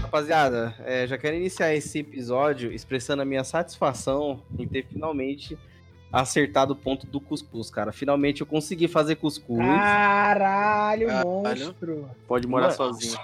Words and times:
Rapaziada, 0.00 0.74
é, 0.84 1.06
já 1.08 1.18
quero 1.18 1.34
iniciar 1.34 1.74
esse 1.74 1.98
episódio 1.98 2.72
expressando 2.72 3.22
a 3.22 3.24
minha 3.24 3.42
satisfação 3.42 4.40
em 4.56 4.66
ter 4.66 4.86
finalmente 4.86 5.58
acertado 6.12 6.72
o 6.72 6.76
ponto 6.76 7.04
do 7.04 7.20
cuscuz, 7.20 7.68
cara. 7.68 7.90
Finalmente 7.90 8.40
eu 8.40 8.46
consegui 8.46 8.86
fazer 8.86 9.16
cuscuz. 9.16 9.58
Caralho, 9.58 11.08
monstro. 11.24 12.08
Pode 12.28 12.46
morar 12.46 12.66
Mano, 12.66 12.76
sozinho. 12.76 13.18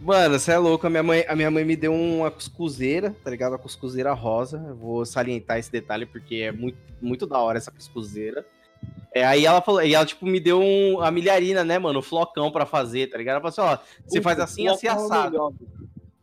Mano, 0.00 0.38
você 0.38 0.52
é 0.52 0.58
louco. 0.58 0.86
A 0.86 0.90
minha, 0.90 1.02
mãe, 1.02 1.24
a 1.28 1.36
minha 1.36 1.50
mãe 1.50 1.64
me 1.64 1.76
deu 1.76 1.92
uma 1.94 2.30
cuscuzeira, 2.30 3.14
tá 3.22 3.30
ligado? 3.30 3.52
Uma 3.52 3.58
cuscuzeira 3.58 4.12
rosa. 4.12 4.64
Eu 4.68 4.74
vou 4.74 5.04
salientar 5.04 5.58
esse 5.58 5.70
detalhe 5.70 6.06
porque 6.06 6.36
é 6.36 6.52
muito, 6.52 6.78
muito 7.02 7.26
da 7.26 7.38
hora 7.38 7.58
essa 7.58 7.70
cuscuzeira. 7.70 8.44
É, 9.14 9.24
aí 9.24 9.44
ela 9.44 9.60
falou, 9.60 9.82
e 9.82 9.94
ela, 9.94 10.06
tipo, 10.06 10.24
me 10.24 10.40
deu 10.40 10.60
um, 10.60 11.00
a 11.02 11.10
milharina, 11.10 11.62
né, 11.64 11.78
mano? 11.78 11.98
O 11.98 12.02
flocão 12.02 12.50
pra 12.50 12.64
fazer, 12.64 13.08
tá 13.08 13.18
ligado? 13.18 13.40
Ela 13.42 13.50
falou 13.52 13.70
assim, 13.72 13.82
ó, 13.82 14.06
você 14.06 14.22
faz 14.22 14.38
assim, 14.40 14.68
assim, 14.68 14.86
Flocão 14.88 14.98
é 14.98 15.02
o 15.02 15.06
assado. 15.12 15.30
melhor, 15.32 15.52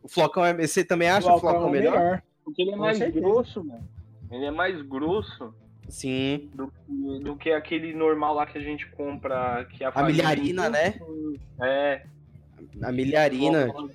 O 0.02 0.08
flocão 0.08 0.44
é. 0.44 0.66
Você 0.66 0.84
também 0.84 1.08
acha 1.08 1.32
o 1.32 1.38
flocão 1.38 1.68
é 1.68 1.70
melhor? 1.70 2.22
Porque 2.44 2.62
ele 2.62 2.70
é 2.70 2.74
Com 2.74 2.80
mais 2.80 2.98
certeza. 2.98 3.20
grosso, 3.24 3.64
mano. 3.64 3.88
Ele 4.30 4.44
é 4.44 4.50
mais 4.50 4.82
grosso 4.82 5.54
Sim. 5.88 6.50
do 6.54 6.68
que, 6.68 7.24
do 7.24 7.36
que 7.36 7.50
aquele 7.52 7.94
normal 7.94 8.34
lá 8.34 8.46
que 8.46 8.58
a 8.58 8.60
gente 8.62 8.86
compra. 8.90 9.66
Que 9.70 9.84
A 9.84 10.02
milharina, 10.02 10.68
né? 10.68 10.94
É. 11.60 12.02
A 12.82 12.92
milharina. 12.92 13.68
O 13.68 13.90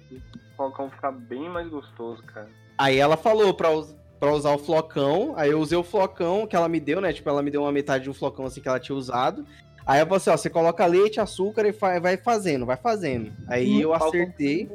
flocão 0.55 0.89
fica 0.89 1.11
bem 1.11 1.49
mais 1.49 1.67
gostoso, 1.69 2.21
cara. 2.23 2.49
Aí 2.77 2.97
ela 2.97 3.17
falou 3.17 3.53
pra, 3.53 3.71
us- 3.71 3.95
pra 4.19 4.31
usar 4.33 4.51
o 4.53 4.57
flocão, 4.57 5.33
aí 5.35 5.51
eu 5.51 5.59
usei 5.59 5.77
o 5.77 5.83
flocão 5.83 6.45
que 6.47 6.55
ela 6.55 6.67
me 6.69 6.79
deu, 6.79 6.99
né? 7.01 7.11
Tipo, 7.13 7.29
ela 7.29 7.41
me 7.43 7.51
deu 7.51 7.61
uma 7.61 7.71
metade 7.71 8.03
de 8.05 8.09
um 8.09 8.13
flocão 8.13 8.45
assim 8.45 8.61
que 8.61 8.67
ela 8.67 8.79
tinha 8.79 8.95
usado. 8.95 9.45
Aí 9.85 9.99
eu 9.99 10.05
falei 10.05 10.17
assim, 10.17 10.29
ó, 10.29 10.37
você 10.37 10.49
coloca 10.49 10.85
leite, 10.85 11.19
açúcar 11.19 11.65
e 11.67 11.71
vai 11.99 12.15
fazendo, 12.17 12.65
vai 12.65 12.77
fazendo. 12.77 13.33
Aí 13.47 13.81
eu 13.81 13.89
Falcão- 13.89 14.07
acertei. 14.07 14.69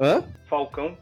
Hã? 0.00 0.24
Falcão. 0.48 0.96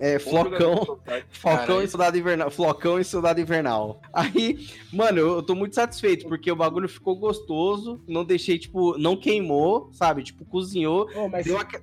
É, 0.00 0.18
flocão. 0.18 0.98
Falcão 1.30 1.82
e 1.82 1.86
Soldado 1.86 2.16
Invernal. 2.18 2.50
Flocão 2.50 2.98
e 2.98 3.04
Soldado 3.04 3.40
Invernal. 3.40 4.00
Aí, 4.12 4.66
mano, 4.92 5.18
eu, 5.18 5.28
eu 5.34 5.42
tô 5.42 5.54
muito 5.54 5.74
satisfeito, 5.74 6.26
porque 6.26 6.50
o 6.50 6.56
bagulho 6.56 6.88
ficou 6.88 7.14
gostoso. 7.16 8.00
Não 8.08 8.24
deixei, 8.24 8.58
tipo, 8.58 8.96
não 8.98 9.14
queimou, 9.16 9.90
sabe? 9.92 10.22
Tipo, 10.22 10.44
cozinhou. 10.46 11.08
Ô, 11.14 11.28
mas 11.28 11.44
Deu 11.44 11.54
eu 11.56 11.60
aque- 11.60 11.78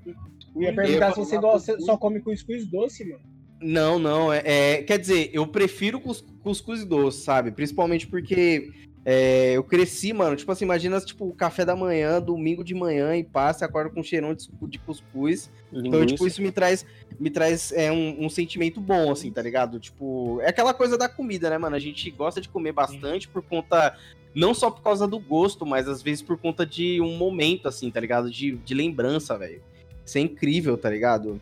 ia 0.56 0.74
perguntar 0.74 1.10
eu- 1.10 1.14
se 1.14 1.20
você 1.20 1.38
gosta, 1.38 1.80
só 1.80 1.96
come 1.96 2.20
cuscuz 2.20 2.66
doce, 2.66 3.06
mano. 3.06 3.22
Não, 3.62 3.98
não. 4.00 4.34
É, 4.34 4.42
é- 4.46 4.84
quer 4.84 4.98
dizer, 5.00 5.30
eu 5.34 5.46
prefiro 5.48 6.00
cus- 6.00 6.26
cuscuz 6.44 6.84
doce, 6.86 7.22
sabe? 7.24 7.52
Principalmente 7.52 8.08
porque 8.08 8.72
é, 9.10 9.54
eu 9.54 9.64
cresci, 9.64 10.12
mano. 10.12 10.36
Tipo 10.36 10.52
assim, 10.52 10.66
imagina, 10.66 11.00
tipo, 11.00 11.26
o 11.30 11.34
café 11.34 11.64
da 11.64 11.78
manhã, 11.78 12.22
domingo 12.22 12.62
de 12.62 12.76
manhã, 12.76 13.16
e 13.16 13.24
passa, 13.24 13.64
acorda 13.64 13.90
com 13.90 14.02
um 14.02 14.04
cheirão 14.04 14.34
de, 14.34 14.50
de 14.64 14.78
cuscuz. 14.80 15.50
Então, 15.72 16.06
tipo, 16.06 16.28
isso 16.28 16.42
me 16.42 16.52
traz, 16.52 16.86
me 17.18 17.30
traz 17.30 17.72
é, 17.72 17.90
um, 17.90 18.26
um 18.26 18.30
sentimento 18.30 18.82
bom, 18.82 19.10
assim, 19.10 19.32
tá 19.32 19.42
ligado? 19.42 19.80
Tipo, 19.80 20.42
é 20.42 20.50
aquela 20.50 20.74
coisa 20.74 20.98
da 20.98 21.08
comida, 21.08 21.50
né, 21.50 21.58
mano? 21.58 21.78
A 21.78 21.80
gente 21.80 22.12
gosta 22.12 22.42
de 22.42 22.50
comer 22.50 22.74
bastante 22.74 23.30
por 23.30 23.42
conta. 23.42 23.98
Não 24.36 24.54
só 24.54 24.70
por 24.70 24.82
causa 24.82 25.08
do 25.08 25.18
gosto, 25.20 25.66
mas 25.66 25.88
às 25.88 26.04
vezes 26.04 26.22
por 26.22 26.38
conta 26.38 26.66
de 26.66 27.00
um 27.00 27.16
momento, 27.16 27.70
assim, 27.70 27.90
tá 27.90 28.02
ligado? 28.02 28.30
De, 28.30 28.58
de 28.58 28.74
lembrança, 28.74 29.38
velho. 29.38 29.62
Isso 30.06 30.18
é 30.18 30.22
incrível, 30.22 30.78
tá 30.78 30.90
ligado? 30.90 31.40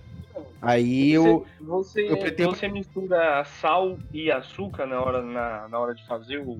Aí 0.61 1.11
eu. 1.11 1.47
Você, 1.59 2.07
eu 2.11 2.17
pretendo- 2.17 2.55
você 2.55 2.67
mistura 2.67 3.44
sal 3.44 3.97
e 4.13 4.31
açúcar 4.31 4.85
na 4.85 5.02
hora, 5.02 5.23
na, 5.23 5.67
na 5.67 5.79
hora 5.79 5.95
de 5.95 6.05
fazer 6.05 6.38
o 6.38 6.59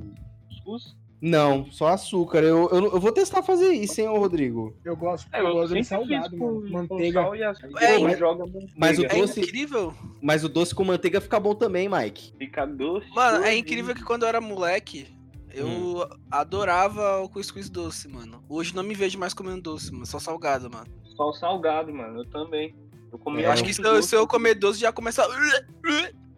cuscuz? 0.66 0.96
Não, 1.22 1.72
só 1.72 1.88
açúcar. 1.88 2.40
Eu, 2.44 2.70
eu, 2.70 2.84
eu 2.94 3.00
vou 3.00 3.12
testar 3.12 3.42
fazer 3.42 3.70
isso, 3.72 4.00
hein, 4.02 4.08
ô 4.10 4.18
Rodrigo. 4.20 4.76
Eu 4.84 4.96
gosto, 4.96 5.28
É, 5.34 5.40
eu 5.40 5.46
eu 5.48 5.54
gosto 5.54 5.74
de 5.74 5.84
salgado, 5.84 6.38
com, 6.38 6.62
Manteiga. 6.70 7.20
com 7.22 7.26
sal 7.28 7.36
e 7.36 7.44
açúcar. 7.44 7.84
É, 7.84 7.98
mas- 8.00 8.20
joga 8.20 8.46
manteiga. 8.46 8.74
mas 8.78 9.00
o 9.00 9.06
É 9.06 9.08
doce- 9.08 9.40
incrível. 9.42 9.94
Mas 10.22 10.44
o 10.44 10.50
doce 10.50 10.76
com 10.76 10.84
manteiga 10.84 11.22
fica 11.22 11.40
bom 11.40 11.56
também, 11.56 11.90
Mike. 11.90 12.34
Fica 12.38 12.66
doce. 12.68 13.08
Mano, 13.16 13.44
é 13.46 13.56
incrível 13.56 13.96
que 13.96 14.04
quando 14.04 14.24
eu 14.24 14.28
era 14.28 14.42
moleque, 14.42 15.08
eu 15.54 15.66
Hum. 15.68 16.06
adorava 16.30 17.22
o 17.22 17.30
cuscuz 17.30 17.70
doce, 17.70 18.08
mano. 18.08 18.44
Hoje 18.50 18.76
não 18.76 18.84
me 18.84 18.94
vejo 18.94 19.18
mais 19.18 19.34
comendo 19.34 19.62
doce, 19.62 19.92
mano. 19.94 20.06
Só 20.06 20.20
salgado, 20.20 20.70
mano. 20.70 20.88
Só 21.16 21.32
salgado, 21.32 21.92
mano. 21.94 22.20
Eu 22.20 22.26
também. 22.30 22.76
Eu 23.12 23.18
comi 23.18 23.42
É, 23.42 23.46
Eu 23.48 23.52
acho 23.52 23.64
que 23.64 23.74
se 23.74 23.82
eu, 23.82 23.96
doce. 23.96 24.10
se 24.10 24.16
eu 24.16 24.28
comer 24.28 24.54
doce 24.56 24.80
já 24.80 24.92
começa. 24.92 25.26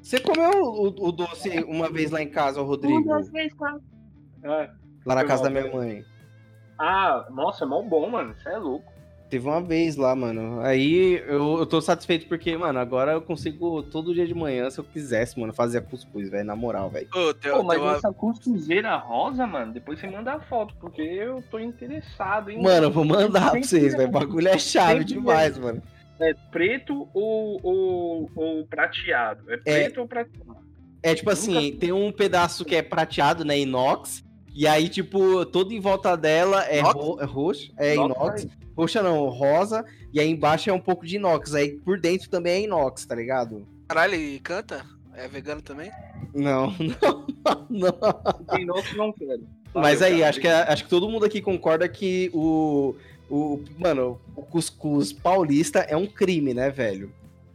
Você 0.01 0.19
comeu 0.21 0.51
o, 0.63 1.07
o 1.07 1.11
doce 1.11 1.49
uma 1.67 1.89
vez 1.89 2.11
lá 2.11 2.21
em 2.21 2.29
casa, 2.29 2.61
ô 2.61 2.63
Rodrigo? 2.63 3.03
É. 4.43 4.69
Lá 5.05 5.15
na 5.15 5.23
casa 5.25 5.43
da 5.43 5.49
minha 5.49 5.71
mãe. 5.71 6.05
Ah, 6.77 7.25
nossa, 7.31 7.63
é 7.63 7.67
mó 7.67 7.81
bom, 7.81 8.09
mano. 8.09 8.35
Você 8.35 8.49
é 8.49 8.57
louco. 8.57 8.91
Teve 9.29 9.45
uma 9.45 9.61
vez 9.61 9.97
lá, 9.97 10.15
mano. 10.15 10.61
Aí 10.61 11.21
eu, 11.27 11.57
eu 11.57 11.65
tô 11.65 11.81
satisfeito 11.81 12.27
porque, 12.29 12.55
mano, 12.55 12.79
agora 12.79 13.11
eu 13.11 13.21
consigo 13.21 13.83
todo 13.83 14.13
dia 14.13 14.25
de 14.25 14.33
manhã, 14.33 14.69
se 14.69 14.79
eu 14.79 14.85
quisesse, 14.85 15.37
mano, 15.37 15.51
fazer 15.53 15.81
cuscuz, 15.81 16.29
velho. 16.29 16.45
Na 16.45 16.55
moral, 16.55 16.89
velho. 16.89 17.09
Ô, 17.13 17.33
tem, 17.33 17.51
Pô, 17.51 17.61
mas 17.61 17.77
tem 17.77 17.87
uma- 17.87 17.97
essa 17.97 18.13
cuscuzeira 18.13 18.95
rosa, 18.95 19.45
mano, 19.45 19.73
depois 19.73 19.99
você 19.99 20.07
manda 20.07 20.33
a 20.33 20.39
foto, 20.39 20.73
porque 20.79 21.01
eu 21.01 21.43
tô 21.51 21.59
interessado, 21.59 22.51
hein? 22.51 22.61
Mano, 22.61 22.85
eu 22.87 22.91
vou 22.91 23.03
mandar 23.03 23.51
pra 23.51 23.61
vocês, 23.61 23.93
velho. 23.95 24.07
O 24.07 24.11
bagulho 24.11 24.47
é 24.47 24.57
chave 24.57 25.03
demais, 25.03 25.57
mano. 25.57 25.81
É 26.21 26.33
preto 26.49 27.09
ou, 27.13 27.59
ou, 27.61 28.31
ou 28.33 28.65
prateado? 28.65 29.51
É 29.51 29.57
preto 29.57 29.99
ou 30.01 30.07
prateado? 30.07 30.57
É 31.03 31.13
tipo 31.13 31.29
assim, 31.29 31.75
tem 31.77 31.91
um 31.91 32.11
pedaço 32.13 32.63
que 32.63 32.75
é 32.75 32.81
prateado, 32.81 33.43
né? 33.43 33.59
Inox. 33.59 34.23
E 34.57 34.65
aí, 34.65 34.89
tipo, 34.89 35.45
todo 35.45 35.71
em 35.71 35.79
volta 35.79 36.17
dela 36.17 36.63
é, 36.63 36.81
ro 36.81 37.19
é 37.21 37.25
roxo. 37.25 37.71
É 37.77 37.93
Inox, 37.93 38.41
inox. 38.41 38.47
Roxa 38.75 39.03
não, 39.03 39.29
rosa. 39.29 39.85
E 40.11 40.19
aí 40.19 40.27
embaixo 40.27 40.67
é 40.67 40.73
um 40.73 40.79
pouco 40.79 41.05
de 41.05 41.17
inox. 41.17 41.53
Aí 41.53 41.77
por 41.77 41.99
dentro 41.99 42.27
também 42.27 42.53
é 42.53 42.61
inox, 42.63 43.05
tá 43.05 43.13
ligado? 43.13 43.67
Caralho, 43.87 44.15
ele 44.15 44.39
canta? 44.39 44.83
É 45.13 45.27
vegano 45.27 45.61
também? 45.61 45.91
Não, 46.33 46.73
não, 46.99 47.27
não. 47.69 48.45
Tem 48.49 48.63
inox 48.63 48.97
não 48.97 49.13
quero. 49.13 49.47
Mas 49.75 50.01
aí, 50.01 50.23
acho 50.23 50.41
que, 50.41 50.47
acho 50.47 50.85
que 50.85 50.89
todo 50.89 51.07
mundo 51.07 51.25
aqui 51.25 51.39
concorda 51.39 51.87
que 51.87 52.31
o, 52.33 52.95
o. 53.29 53.63
Mano, 53.77 54.19
o 54.35 54.41
cuscuz 54.41 55.13
paulista 55.13 55.81
é 55.81 55.95
um 55.95 56.07
crime, 56.07 56.55
né, 56.55 56.71
velho? 56.71 57.13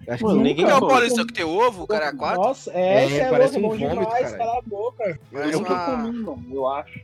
Acho 0.08 0.24
Mano, 0.24 0.36
que 0.38 0.42
ninguém. 0.42 0.64
que 0.66 0.70
é 0.70 0.74
o 0.74 0.80
Pô, 0.80 0.88
paulista 0.88 1.24
que 1.26 1.32
tem 1.32 1.44
ovo, 1.44 1.84
o 1.84 1.86
cara 1.86 2.06
é 2.06 2.12
quatro? 2.12 2.42
Nossa, 2.42 2.70
é, 2.72 3.04
É, 3.06 3.16
é 3.18 3.30
parece 3.30 3.58
louco, 3.58 3.76
um 3.76 3.78
bom 3.78 3.86
vômito, 3.88 4.04
demais, 4.10 4.32
cala 4.36 4.58
a 4.58 4.62
boca. 4.62 5.20
Parece 5.32 5.52
Eu 5.52 5.58
nunca 5.60 5.72
uma- 5.72 5.86
comi, 6.02 6.18
mano, 6.18 6.46
eu 6.54 6.68
acho. 6.68 7.00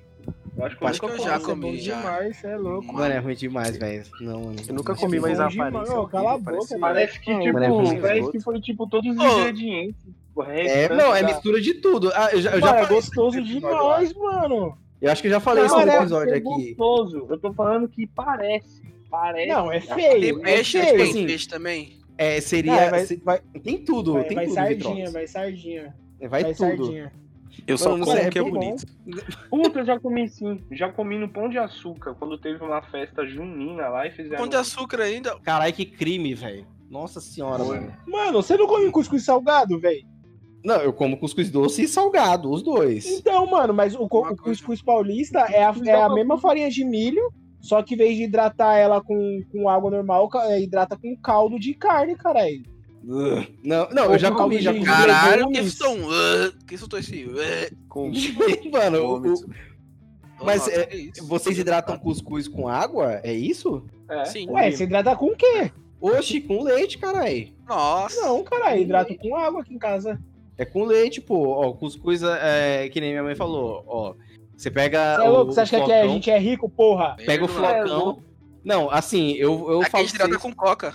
Eu 0.56 0.64
acho 0.66 0.76
que 0.76 0.82
eu 0.82 0.88
Acho 0.88 1.00
que 1.00 1.06
eu 1.06 1.18
já 1.20 1.34
é 1.36 1.38
comi, 1.38 1.60
bom 1.70 1.76
já. 1.76 1.96
demais, 1.96 2.44
é 2.44 2.56
louco. 2.56 2.92
Mano, 2.92 3.14
é 3.14 3.18
ruim 3.18 3.34
demais, 3.36 3.76
velho. 3.76 4.02
Não, 4.20 4.40
mano. 4.42 4.56
Eu 4.66 4.74
nunca 4.74 4.96
comi, 4.96 5.12
que 5.12 5.20
mas 5.20 5.38
bom 5.38 5.44
a 5.44 5.48
demais. 5.48 5.68
aparência. 5.74 6.00
Ô, 6.00 6.08
cala 6.08 6.34
a 6.34 6.38
boca, 6.38 6.78
Parece 6.80 7.20
que, 7.20 7.38
tipo, 7.38 7.52
mas 7.52 7.92
é 7.92 8.00
parece 8.00 8.32
que 8.32 8.40
foi, 8.40 8.60
tipo, 8.60 8.86
todos 8.88 9.16
os 9.16 9.22
ingredientes. 9.22 10.02
É, 10.48 10.88
não, 10.88 11.14
é 11.14 11.22
mistura 11.22 11.60
de 11.60 11.74
tudo. 11.74 12.10
Ah, 12.14 12.30
eu 12.32 12.40
já, 12.40 12.50
eu 12.52 12.60
já 12.60 12.66
Mano, 12.66 12.78
é 12.78 12.86
gostoso 12.86 13.42
demais, 13.42 14.12
mano. 14.14 14.76
Eu 15.00 15.12
acho 15.12 15.22
que 15.22 15.28
eu 15.28 15.32
já 15.32 15.40
falei 15.40 15.64
isso 15.64 15.76
no 15.76 15.88
é- 15.88 15.96
episódio 15.96 16.34
é 16.34 16.38
aqui. 16.38 16.74
gostoso. 16.74 17.26
Eu 17.30 17.38
tô 17.38 17.52
falando 17.52 17.88
que 17.88 18.06
parece. 18.08 18.82
Parece. 19.08 19.48
Não, 19.48 19.70
é 19.72 19.78
Tem 19.80 19.94
feio. 19.94 20.40
É 20.40 20.42
peixe, 20.42 20.80
feio. 20.82 20.96
tem 20.96 21.10
assim, 21.10 21.26
peixe 21.26 21.48
também. 21.48 21.97
É, 22.18 22.40
seria. 22.40 22.72
Não, 22.84 22.90
vai, 22.90 23.06
se- 23.06 23.22
vai, 23.24 23.40
Tem 23.62 23.78
tudo, 23.84 24.14
vai, 24.14 24.24
tem 24.24 24.34
vai 24.34 24.44
tudo, 24.46 24.54
sardinha, 24.54 25.10
vai 25.10 25.26
sardinha. 25.26 25.94
Vai, 26.20 26.28
Vai 26.28 26.44
tudo. 26.54 26.56
sardinha. 26.56 27.12
Eu 27.66 27.78
só 27.78 27.90
Mano, 27.90 28.04
como 28.06 28.18
é 28.18 28.26
o 28.28 28.30
que 28.30 28.38
é 28.38 28.42
bem 28.42 28.52
bom. 28.52 28.58
bonito. 28.60 28.86
Puta, 29.50 29.78
eu 29.80 29.84
já 29.84 29.98
comi 30.00 30.28
sim. 30.28 30.60
Já 30.72 30.90
comi 30.92 31.18
no 31.18 31.28
Pão 31.28 31.48
de 31.48 31.58
Açúcar, 31.58 32.14
quando 32.14 32.38
teve 32.38 32.62
uma 32.64 32.82
festa 32.82 33.26
junina 33.26 33.88
lá 33.88 34.06
e 34.06 34.10
fizeram. 34.10 34.36
Pão 34.38 34.48
de 34.48 34.56
açúcar 34.56 35.00
ainda. 35.02 35.38
Caralho, 35.40 35.72
que 35.72 35.84
crime, 35.86 36.34
velho. 36.34 36.66
Nossa 36.90 37.20
senhora, 37.20 37.62
Foi. 37.64 37.78
mano. 37.80 37.92
Mano, 38.06 38.42
você 38.42 38.56
não 38.56 38.66
come 38.66 38.90
cuscuz 38.90 39.24
salgado, 39.24 39.78
velho? 39.78 40.02
Não, 40.64 40.76
eu 40.76 40.92
como 40.92 41.18
cuscuz 41.18 41.50
doce 41.50 41.82
e 41.82 41.88
salgado, 41.88 42.50
os 42.50 42.62
dois. 42.62 43.06
Então, 43.06 43.46
mano, 43.46 43.72
mas 43.74 43.94
o, 43.94 44.04
o 44.04 44.36
cuscuz 44.36 44.82
paulista 44.82 45.40
é 45.40 45.62
a, 45.64 45.74
é 45.86 46.02
a 46.02 46.08
mesma 46.08 46.38
farinha 46.38 46.68
de 46.70 46.84
milho, 46.84 47.32
só 47.60 47.82
que 47.82 47.94
em 47.94 47.98
vez 47.98 48.16
de 48.16 48.24
hidratar 48.24 48.76
ela 48.76 49.00
com, 49.02 49.42
com 49.50 49.68
água 49.68 49.90
normal, 49.90 50.28
é, 50.46 50.60
hidrata 50.60 50.96
com 50.96 51.16
caldo 51.16 51.58
de 51.58 51.74
carne, 51.74 52.16
caralho. 52.16 52.62
Não, 53.02 53.88
não, 53.90 54.04
eu 54.04 54.10
Ou 54.12 54.18
já 54.18 54.30
com 54.30 54.36
comi, 54.36 54.60
já 54.60 54.72
comi. 54.72 54.84
Caralho, 54.84 55.48
que 55.50 55.58
um. 55.60 56.06
uh, 56.08 56.52
Que 56.66 56.76
soltou 56.76 56.98
esse. 56.98 57.24
uh. 57.24 57.76
Com 57.88 58.10
Mano, 58.72 59.16
o- 59.16 59.22
Mas, 60.44 60.60
Nossa, 60.60 60.70
é, 60.72 60.96
isso? 60.96 61.26
vocês 61.26 61.58
hidratam 61.58 61.98
cuscuz 61.98 62.46
com 62.48 62.68
água? 62.68 63.20
É 63.22 63.32
isso? 63.32 63.84
É. 64.08 64.24
Sim. 64.26 64.48
Ué, 64.50 64.70
você 64.70 64.84
hidrata 64.84 65.16
com 65.16 65.26
o 65.26 65.36
quê? 65.36 65.70
Oxi, 66.00 66.40
com 66.40 66.62
leite, 66.62 66.98
caralho. 66.98 67.48
Nossa. 67.66 68.20
Não, 68.20 68.42
caralho, 68.44 68.82
hidrata 68.82 69.14
com 69.16 69.34
água 69.34 69.62
aqui 69.62 69.74
em 69.74 69.78
casa. 69.78 70.20
É 70.56 70.64
com 70.64 70.84
leite, 70.84 71.20
pô. 71.20 71.48
Ó, 71.48 71.72
cuscuz 71.72 72.22
é 72.22 72.88
que 72.88 73.00
nem 73.00 73.10
minha 73.10 73.22
mãe 73.22 73.34
falou, 73.34 73.84
ó. 73.86 74.14
Você 74.58 74.70
pega. 74.72 75.14
Você 75.16 75.22
é 75.22 75.28
o 75.28 75.32
louco? 75.32 75.52
Você 75.52 75.60
acha 75.60 75.76
que 75.76 75.82
aqui 75.82 75.92
é- 75.92 76.02
a 76.02 76.08
gente 76.08 76.30
é 76.30 76.38
rico, 76.38 76.68
porra? 76.68 77.14
Pega 77.24 77.44
o. 77.44 77.46
É, 77.46 77.48
flocão. 77.48 78.22
Não, 78.64 78.90
assim, 78.90 79.32
eu, 79.34 79.70
eu 79.70 79.78
Aqui 79.78 79.86
a 79.86 79.90
falo. 79.90 80.04
gente 80.04 80.14
trata 80.16 80.30
vocês- 80.32 80.42
com 80.42 80.52
coca. 80.52 80.94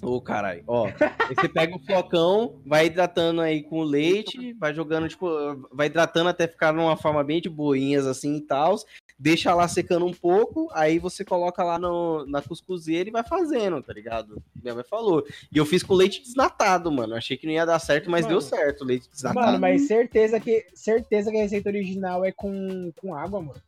Ô, 0.00 0.20
caralho. 0.20 0.62
Ó, 0.66 0.86
aí 0.86 1.34
você 1.34 1.48
pega 1.48 1.74
o 1.74 1.80
flocão, 1.80 2.60
vai 2.64 2.86
hidratando 2.86 3.40
aí 3.40 3.62
com 3.62 3.80
o 3.80 3.84
leite, 3.84 4.52
vai 4.54 4.72
jogando, 4.72 5.08
tipo, 5.08 5.28
vai 5.72 5.88
hidratando 5.88 6.28
até 6.28 6.46
ficar 6.46 6.72
numa 6.72 6.96
forma 6.96 7.24
bem 7.24 7.40
de 7.40 7.48
boinhas 7.48 8.06
assim 8.06 8.36
e 8.36 8.40
tal. 8.40 8.76
Deixa 9.18 9.52
lá 9.52 9.66
secando 9.66 10.06
um 10.06 10.12
pouco, 10.12 10.68
aí 10.72 11.00
você 11.00 11.24
coloca 11.24 11.64
lá 11.64 11.76
no, 11.76 12.24
na 12.26 12.40
cuscuzeira 12.40 13.08
e 13.08 13.12
vai 13.12 13.24
fazendo, 13.24 13.82
tá 13.82 13.92
ligado? 13.92 14.40
Minha 14.62 14.76
mãe 14.76 14.84
falou. 14.84 15.26
E 15.50 15.58
eu 15.58 15.66
fiz 15.66 15.82
com 15.82 15.94
leite 15.94 16.22
desnatado, 16.22 16.92
mano. 16.92 17.16
Achei 17.16 17.36
que 17.36 17.44
não 17.44 17.52
ia 17.52 17.66
dar 17.66 17.80
certo, 17.80 18.08
mas 18.08 18.24
Mano. 18.24 18.34
deu 18.34 18.40
certo 18.40 18.82
o 18.82 18.84
leite 18.84 19.10
desnatado. 19.10 19.46
Mano, 19.46 19.58
mas 19.58 19.88
certeza 19.88 20.38
que, 20.38 20.64
certeza 20.72 21.32
que 21.32 21.36
a 21.36 21.42
receita 21.42 21.68
original 21.68 22.24
é 22.24 22.30
com, 22.30 22.92
com 23.00 23.12
água, 23.12 23.40
mano. 23.40 23.60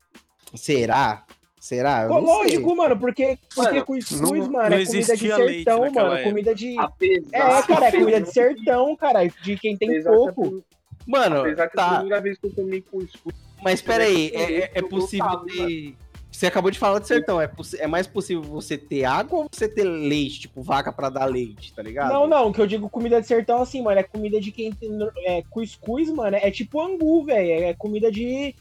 Será? 0.54 1.24
Será? 1.60 2.04
Eu 2.04 2.08
não 2.08 2.20
sei. 2.26 2.26
lógico, 2.26 2.74
mano, 2.74 2.98
porque, 2.98 3.38
porque 3.54 3.70
Mano, 3.72 3.84
cuscuz, 3.84 4.20
não- 4.20 4.30
mano, 4.50 4.70
não 4.70 4.76
é 4.78 4.84
comida 4.86 5.16
de 5.16 5.28
sertão, 5.28 5.78
mano. 5.80 6.12
época. 6.14 6.22
Comida 6.30 6.54
de. 6.54 6.78
Apesar, 6.78 7.58
É, 7.58 7.62
cara, 7.62 7.86
é 7.86 7.92
comida 7.92 8.20
de 8.22 8.32
sertão, 8.32 8.96
cara. 8.96 9.26
De 9.28 9.56
quem 9.58 9.76
tem 9.76 9.90
apesar 9.90 10.10
pouco. 10.10 10.50
que- 10.50 10.62
Mano, 11.06 11.40
Apesar 11.40 11.68
que 11.68 11.78
a 11.78 11.82
tá. 11.84 11.94
primeira 11.96 12.20
vez 12.22 12.38
que 12.38 12.46
eu 12.46 12.50
comi 12.52 12.80
cuscuz, 12.80 13.34
Mas 13.62 13.82
peraí, 13.82 14.30
é, 14.34 14.52
é- 14.54 14.70
é 14.76 14.82
possível 14.82 15.26
gostava, 15.26 15.46
ter. 15.46 15.94
Você 16.32 16.46
acabou 16.46 16.70
de 16.70 16.78
falar 16.78 16.98
de 17.00 17.08
sertão, 17.08 17.38
é, 17.40 17.50
é 17.78 17.86
mais 17.86 18.06
possível 18.06 18.42
você 18.42 18.78
ter 18.78 19.04
água 19.04 19.40
ou 19.40 19.48
você 19.52 19.68
ter 19.68 19.82
leite, 19.84 20.40
tipo 20.40 20.62
vaca 20.62 20.90
pra 20.90 21.10
dar 21.10 21.26
leite, 21.26 21.74
tá 21.74 21.82
ligado? 21.82 22.10
Não, 22.12 22.26
não, 22.26 22.48
o 22.48 22.52
que 22.54 22.60
eu 22.60 22.66
digo 22.66 22.88
comida 22.88 23.20
de 23.20 23.26
sertão, 23.26 23.60
assim, 23.60 23.82
mano, 23.82 23.98
é 24.00 24.02
comida 24.02 24.40
de 24.40 24.50
quem 24.50 24.72
tem. 24.72 24.90
É, 25.26 25.42
cuscuz, 25.50 26.08
mano, 26.10 26.36
é 26.40 26.50
tipo 26.50 26.80
angu, 26.80 27.24
velho. 27.26 27.64
É 27.64 27.74
comida 27.74 28.10
de. 28.10 28.54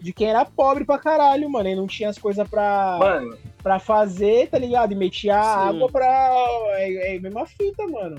De 0.00 0.12
quem 0.12 0.28
era 0.28 0.44
pobre 0.44 0.84
pra 0.84 0.98
caralho, 0.98 1.50
mano. 1.50 1.68
E 1.68 1.74
não 1.74 1.86
tinha 1.86 2.08
as 2.08 2.18
coisas 2.18 2.46
pra, 2.48 2.96
mano, 2.98 3.36
pra 3.62 3.78
fazer, 3.78 4.48
tá 4.48 4.58
ligado? 4.58 4.92
E 4.92 4.94
metia 4.94 5.34
Sim. 5.42 5.48
água 5.68 5.88
pra. 5.90 6.30
É, 6.76 7.14
é 7.14 7.16
a 7.16 7.20
mesma 7.20 7.46
fita, 7.46 7.86
mano. 7.86 8.16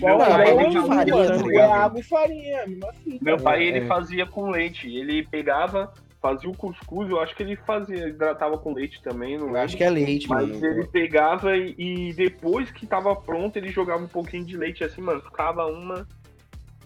Meu 0.00 0.14
Igual 0.14 0.18
pai, 0.30 0.50
igual 0.50 0.64
ele 0.70 0.80
faria, 0.80 1.14
mano. 1.16 1.28
tá 1.28 1.34
é 1.34 1.42
ligado? 1.48 1.72
água 1.72 2.00
e 2.00 2.02
farinha, 2.02 2.56
é 2.56 2.62
a 2.62 2.66
mesma 2.66 2.92
fita. 2.92 3.24
meu 3.24 3.36
pai 3.36 3.62
É, 3.62 3.66
ele 3.66 3.78
é. 3.80 3.86
fazia 3.86 4.24
com 4.24 4.48
leite. 4.50 4.88
Ele 4.88 5.26
pegava, 5.26 5.92
fazia 6.22 6.48
o 6.48 6.56
cuscuz, 6.56 7.10
eu 7.10 7.20
acho 7.20 7.34
que 7.36 7.42
ele 7.42 7.56
fazia, 7.56 8.08
hidratava 8.08 8.56
com 8.56 8.72
leite 8.72 9.02
também, 9.02 9.36
não 9.36 9.54
acho 9.56 9.76
que 9.76 9.84
é 9.84 9.90
leite, 9.90 10.28
Mas 10.28 10.48
mano. 10.48 10.64
ele 10.64 10.86
pegava 10.86 11.56
e, 11.56 11.74
e 11.76 12.12
depois 12.14 12.70
que 12.70 12.86
tava 12.86 13.14
pronto, 13.16 13.56
ele 13.56 13.68
jogava 13.68 14.02
um 14.02 14.08
pouquinho 14.08 14.44
de 14.44 14.56
leite 14.56 14.82
assim, 14.84 15.02
mano. 15.02 15.20
Ficava 15.20 15.66
uma. 15.66 16.06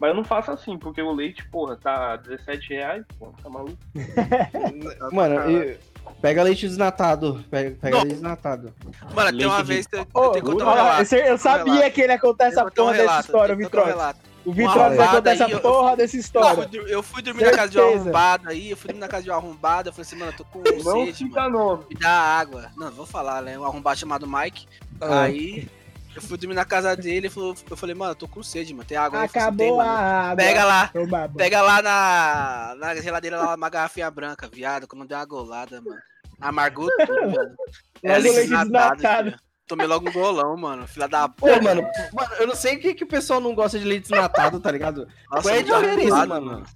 Mas 0.00 0.10
eu 0.10 0.16
não 0.16 0.24
faço 0.24 0.50
assim, 0.50 0.76
porque 0.76 1.00
o 1.00 1.12
leite, 1.12 1.44
porra, 1.48 1.76
tá 1.76 2.16
17 2.16 2.74
reais, 2.74 3.04
porra, 3.18 3.32
tá 3.42 3.48
maluco? 3.48 3.78
Mano, 5.12 5.34
eu- 5.50 5.78
pega 6.20 6.42
leite 6.42 6.66
desnatado. 6.68 7.44
Pega, 7.50 7.76
pega 7.80 7.96
Não. 7.96 8.02
leite 8.02 8.14
desnatado. 8.14 8.72
Mano, 9.14 9.28
tem 9.30 9.38
Leite 9.38 9.46
uma 9.46 9.62
de- 9.62 9.68
vez 9.68 9.86
que 9.86 9.96
eu, 9.96 10.00
eu 10.00 10.06
Ô, 10.12 10.28
tenho 10.30 10.44
que 10.44 10.50
contar 10.50 10.64
um 10.64 10.74
relato. 10.74 11.14
eu, 11.14 11.38
sabia 11.38 11.72
relato. 11.74 11.90
que 11.92 12.00
ele 12.02 12.12
ia 12.12 12.18
contar 12.18 12.44
essa 12.46 12.62
contar 12.64 12.82
um 12.82 12.86
porra 12.86 12.96
dessa 12.98 13.20
história, 13.20 13.54
um 13.54 13.58
relato. 13.84 14.20
O 14.44 14.52
Vitrox 14.52 14.74
vai 14.76 14.86
arrombada 14.88 15.16
contar 15.16 15.30
essa 15.30 15.44
aí, 15.46 15.52
eu- 15.52 15.60
porra 15.60 15.96
dessa 15.96 16.16
história. 16.18 16.66
dur- 16.66 16.86
eu 16.88 17.02
fui 17.02 17.22
dormir 17.22 17.44
na 17.44 17.50
casa 17.52 17.68
de 17.70 17.78
um 17.78 17.82
Certeza. 17.82 18.02
arrombado 18.02 18.48
aí, 18.50 18.70
eu 18.70 18.76
fui 18.76 18.88
dormir 18.88 19.00
na 19.00 19.08
casa 19.08 19.22
de 19.22 19.30
um 19.30 19.34
arrombado, 19.34 19.88
eu 19.88 19.92
falei 19.92 20.02
assim, 20.06 20.16
mano, 20.16 20.32
eu 20.32 20.36
tô 20.36 20.44
com 20.44 20.58
Não 20.58 21.04
sede, 21.06 21.24
mano, 21.30 21.58
nome. 21.58 21.84
me 21.88 21.96
dá 21.96 22.10
água. 22.10 22.66
Não, 22.76 22.90
vou 22.90 23.06
falar, 23.06 23.40
né, 23.40 23.58
um 23.58 23.64
arrombado 23.64 23.98
chamado 23.98 24.26
Mike, 24.26 24.66
Ah. 25.00 25.22
aí 25.22 25.66
eu 26.14 26.22
fui 26.22 26.36
dormir 26.38 26.54
na 26.54 26.64
casa 26.64 26.96
dele, 26.96 27.30
eu 27.70 27.76
falei, 27.76 27.94
mano, 27.94 28.12
eu 28.12 28.16
tô 28.16 28.28
com 28.28 28.42
sede, 28.42 28.72
mano, 28.72 28.86
tem 28.86 28.96
água 28.96 29.24
assim, 29.24 29.38
Acabou 29.38 29.56
"Tem, 29.58 29.70
a 29.70 29.74
mano." 29.84 29.90
água. 29.90 30.36
Pega 30.36 30.64
lá, 30.64 30.90
pega 31.36 31.62
lá 31.62 31.82
na, 31.82 32.74
na 32.78 32.94
geladeira 32.96 33.36
lá 33.38 33.54
uma 33.54 33.68
garrafinha 33.70 34.10
branca, 34.10 34.48
viado, 34.52 34.86
que 34.86 34.94
eu 34.94 34.98
não 34.98 35.06
dei 35.06 35.16
uma 35.16 35.24
golada, 35.24 35.80
mano. 35.80 36.00
Amargou 36.40 36.88
tudo. 37.06 37.56
Logo 38.04 38.20
leite 38.20 38.48
desnatado. 38.48 39.34
Tomei 39.66 39.86
logo 39.86 40.10
um 40.10 40.12
golão, 40.12 40.54
mano, 40.58 40.86
filha 40.86 41.08
da 41.08 41.26
puta. 41.26 41.62
mano, 41.62 41.80
mano, 42.12 42.34
eu 42.38 42.46
não 42.46 42.54
sei 42.54 42.76
o 42.76 42.80
que, 42.80 42.92
que 42.92 43.04
o 43.04 43.08
pessoal 43.08 43.40
não 43.40 43.54
gosta 43.54 43.78
de 43.78 43.84
leite 43.86 44.10
desnatado, 44.10 44.60
tá 44.60 44.70
ligado? 44.70 45.08
Nossa, 45.30 45.42
Qual 45.42 45.54
é 45.54 45.58
a 45.58 45.62
diferença, 45.62 46.16
arrombado, 46.16 46.44
mano? 46.44 46.66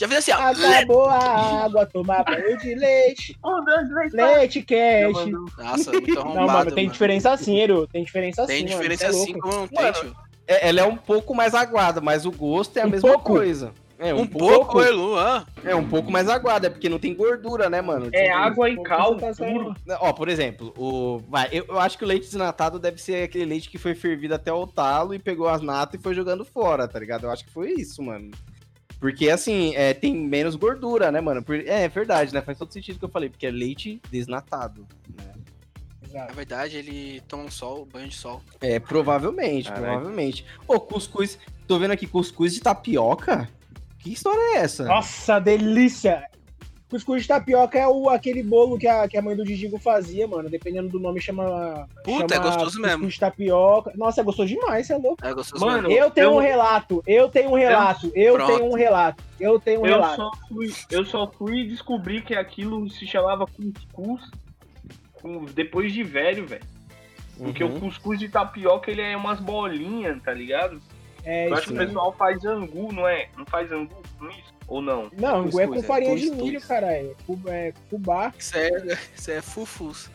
Já 0.00 0.08
fiz 0.08 0.16
assim, 0.18 0.32
ó. 0.32 0.36
Acabou 0.40 1.04
a 1.10 1.64
água, 1.64 1.84
tomar 1.84 2.24
banho 2.24 2.56
de 2.56 2.74
leite. 2.74 3.36
Leite 4.12 4.62
quente. 4.62 5.30
Nossa, 5.58 5.92
muito 5.92 6.18
arrombado, 6.18 6.46
Não, 6.46 6.46
mano, 6.46 6.70
tem 6.72 6.84
mano. 6.84 6.92
diferença 6.92 7.30
assim, 7.32 7.58
Eru. 7.58 7.86
Tem 7.86 8.02
diferença 8.02 8.42
assim, 8.44 8.52
Tem 8.52 8.62
mano. 8.64 8.76
diferença 8.76 9.04
é 9.04 9.08
assim 9.08 9.32
louco. 9.34 9.40
como 9.40 9.54
não 9.60 9.68
tem, 9.68 9.82
Mano, 9.82 9.94
tio. 9.94 10.16
É, 10.46 10.68
ela 10.68 10.80
é 10.80 10.84
um 10.84 10.96
pouco 10.96 11.34
mais 11.34 11.54
aguada, 11.54 12.00
mas 12.00 12.24
o 12.24 12.32
gosto 12.32 12.78
é 12.78 12.82
a 12.82 12.86
Um 12.86 12.90
mesma 12.90 13.10
pouco? 13.10 13.34
coisa. 13.34 13.72
É 13.98 14.14
Um 14.14 14.26
pouco, 14.26 14.80
Elu, 14.80 15.14
hã? 15.18 15.44
É 15.62 15.76
um 15.76 15.86
pouco 15.86 16.10
mais 16.10 16.26
aguada, 16.30 16.68
é 16.68 16.70
porque 16.70 16.88
não 16.88 16.98
tem 16.98 17.14
gordura, 17.14 17.68
né, 17.68 17.82
mano? 17.82 18.08
É 18.10 18.22
Tipo, 18.24 18.34
água 18.38 18.70
e 18.70 18.74
Pouco 18.74 18.88
cal 18.88 19.16
tá 19.18 19.30
puro. 19.34 19.74
Ó, 20.00 20.12
por 20.14 20.30
exemplo, 20.30 20.72
o. 20.78 21.18
Vai, 21.28 21.50
eu, 21.52 21.66
eu 21.68 21.78
acho 21.78 21.98
que 21.98 22.04
o 22.04 22.06
leite 22.06 22.24
desnatado 22.24 22.78
deve 22.78 22.98
ser 22.98 23.24
aquele 23.24 23.44
leite 23.44 23.68
que 23.68 23.76
foi 23.76 23.94
fervido 23.94 24.34
até 24.34 24.50
o 24.50 24.66
talo 24.66 25.12
e 25.12 25.18
pegou 25.18 25.46
as 25.46 25.60
natas 25.60 26.00
e 26.00 26.02
foi 26.02 26.14
jogando 26.14 26.46
fora, 26.46 26.88
tá 26.88 26.98
ligado? 26.98 27.24
Eu 27.24 27.30
acho 27.30 27.44
que 27.44 27.50
foi 27.52 27.72
isso, 27.72 28.02
mano. 28.02 28.30
Porque, 29.00 29.30
assim, 29.30 29.74
é, 29.74 29.94
tem 29.94 30.14
menos 30.14 30.54
gordura, 30.54 31.10
né, 31.10 31.20
mano? 31.22 31.42
Por- 31.42 31.56
é, 31.56 31.84
é 31.84 31.88
verdade, 31.88 32.34
né? 32.34 32.42
Faz 32.42 32.58
todo 32.58 32.70
sentido 32.72 32.98
que 32.98 33.04
eu 33.04 33.08
falei, 33.08 33.30
porque 33.30 33.46
é 33.46 33.50
leite 33.50 34.00
desnatado. 34.10 34.86
Né? 35.16 35.32
Na 36.02 36.08
Exato. 36.08 36.34
verdade, 36.34 36.76
ele 36.76 37.22
toma 37.26 37.44
um 37.44 37.50
sol, 37.50 37.86
banho 37.90 38.08
de 38.08 38.14
sol. 38.14 38.42
É, 38.60 38.78
provavelmente, 38.78 39.68
Caralho. 39.68 39.86
provavelmente. 39.86 40.44
Ô, 40.68 40.78
cuscuz. 40.78 41.38
Tô 41.66 41.78
vendo 41.78 41.92
aqui 41.92 42.06
cuscuz 42.06 42.52
de 42.52 42.60
tapioca? 42.60 43.48
Que 44.00 44.12
história 44.12 44.56
é 44.56 44.58
essa? 44.58 44.84
Nossa, 44.84 45.38
delícia! 45.38 46.28
Cuscuz 46.90 47.22
de 47.22 47.28
tapioca 47.28 47.78
é 47.78 47.86
o, 47.86 48.10
aquele 48.10 48.42
bolo 48.42 48.76
que 48.76 48.86
a, 48.88 49.06
que 49.08 49.16
a 49.16 49.22
mãe 49.22 49.36
do 49.36 49.44
Didigo 49.44 49.78
fazia, 49.78 50.26
mano. 50.26 50.50
Dependendo 50.50 50.88
do 50.88 50.98
nome, 50.98 51.20
chama. 51.20 51.88
Puta, 52.04 52.34
é 52.34 52.36
chama 52.36 52.46
gostoso 52.48 52.64
cuscuz 52.76 52.86
mesmo. 52.86 53.08
de 53.08 53.20
tapioca. 53.20 53.92
Nossa, 53.96 54.20
é 54.20 54.24
gostoso 54.24 54.48
demais, 54.48 54.86
você 54.86 54.92
é 54.94 54.96
louco. 54.98 55.24
É 55.24 55.32
gostoso 55.32 55.64
Mano, 55.64 55.88
mesmo. 55.88 56.04
Eu 56.04 56.10
tenho 56.10 56.24
eu- 56.26 56.34
um 56.34 56.38
relato, 56.40 57.02
eu 57.06 57.28
tenho 57.28 57.50
um 57.50 57.54
relato, 57.54 58.10
eu 58.14 58.34
Pronto. 58.34 58.52
tenho 58.58 58.70
um 58.70 58.74
relato, 58.74 59.24
eu 59.38 59.60
tenho 59.60 59.80
um 59.82 59.86
Eu 59.86 59.92
relato. 59.94 60.16
só, 60.16 60.30
fui, 60.48 60.74
eu 60.90 61.04
só 61.04 61.26
fui 61.30 61.64
descobrir 61.68 62.22
que 62.22 62.34
aquilo 62.34 62.90
se 62.90 63.06
chamava 63.06 63.46
cuscuz 63.46 64.28
depois 65.54 65.92
de 65.92 66.02
velho, 66.02 66.46
velho. 66.46 66.64
Porque 67.38 67.62
Uhum. 67.64 67.76
o 67.76 67.80
cuscuz 67.80 68.18
de 68.18 68.28
tapioca, 68.28 68.90
ele 68.90 69.00
é 69.00 69.16
umas 69.16 69.38
bolinhas, 69.40 70.20
tá 70.22 70.32
ligado? 70.32 70.80
É 71.24 71.48
Eu 71.48 71.54
acho 71.54 71.68
que 71.68 71.72
o 71.72 71.76
pessoal 71.76 72.12
faz 72.12 72.44
angu, 72.44 72.92
não 72.92 73.06
é? 73.06 73.28
Não 73.36 73.44
faz 73.46 73.70
angu 73.70 73.94
com 74.18 74.26
isso? 74.28 74.54
Ou 74.70 74.80
não? 74.80 75.10
Não, 75.18 75.40
angu 75.40 75.60
é 75.60 75.66
com 75.66 75.72
Cuscuz, 75.74 75.84
é 75.84 75.86
farinha 75.86 76.14
de 76.16 76.22
cuscuz. 76.28 76.42
milho, 76.42 76.60
caralho. 76.62 77.16
É 77.48 77.72
fubá. 77.90 78.32
Isso 78.38 78.56
é, 78.56 78.70
isso 79.16 79.30
é 79.32 79.42
fufus. 79.42 80.08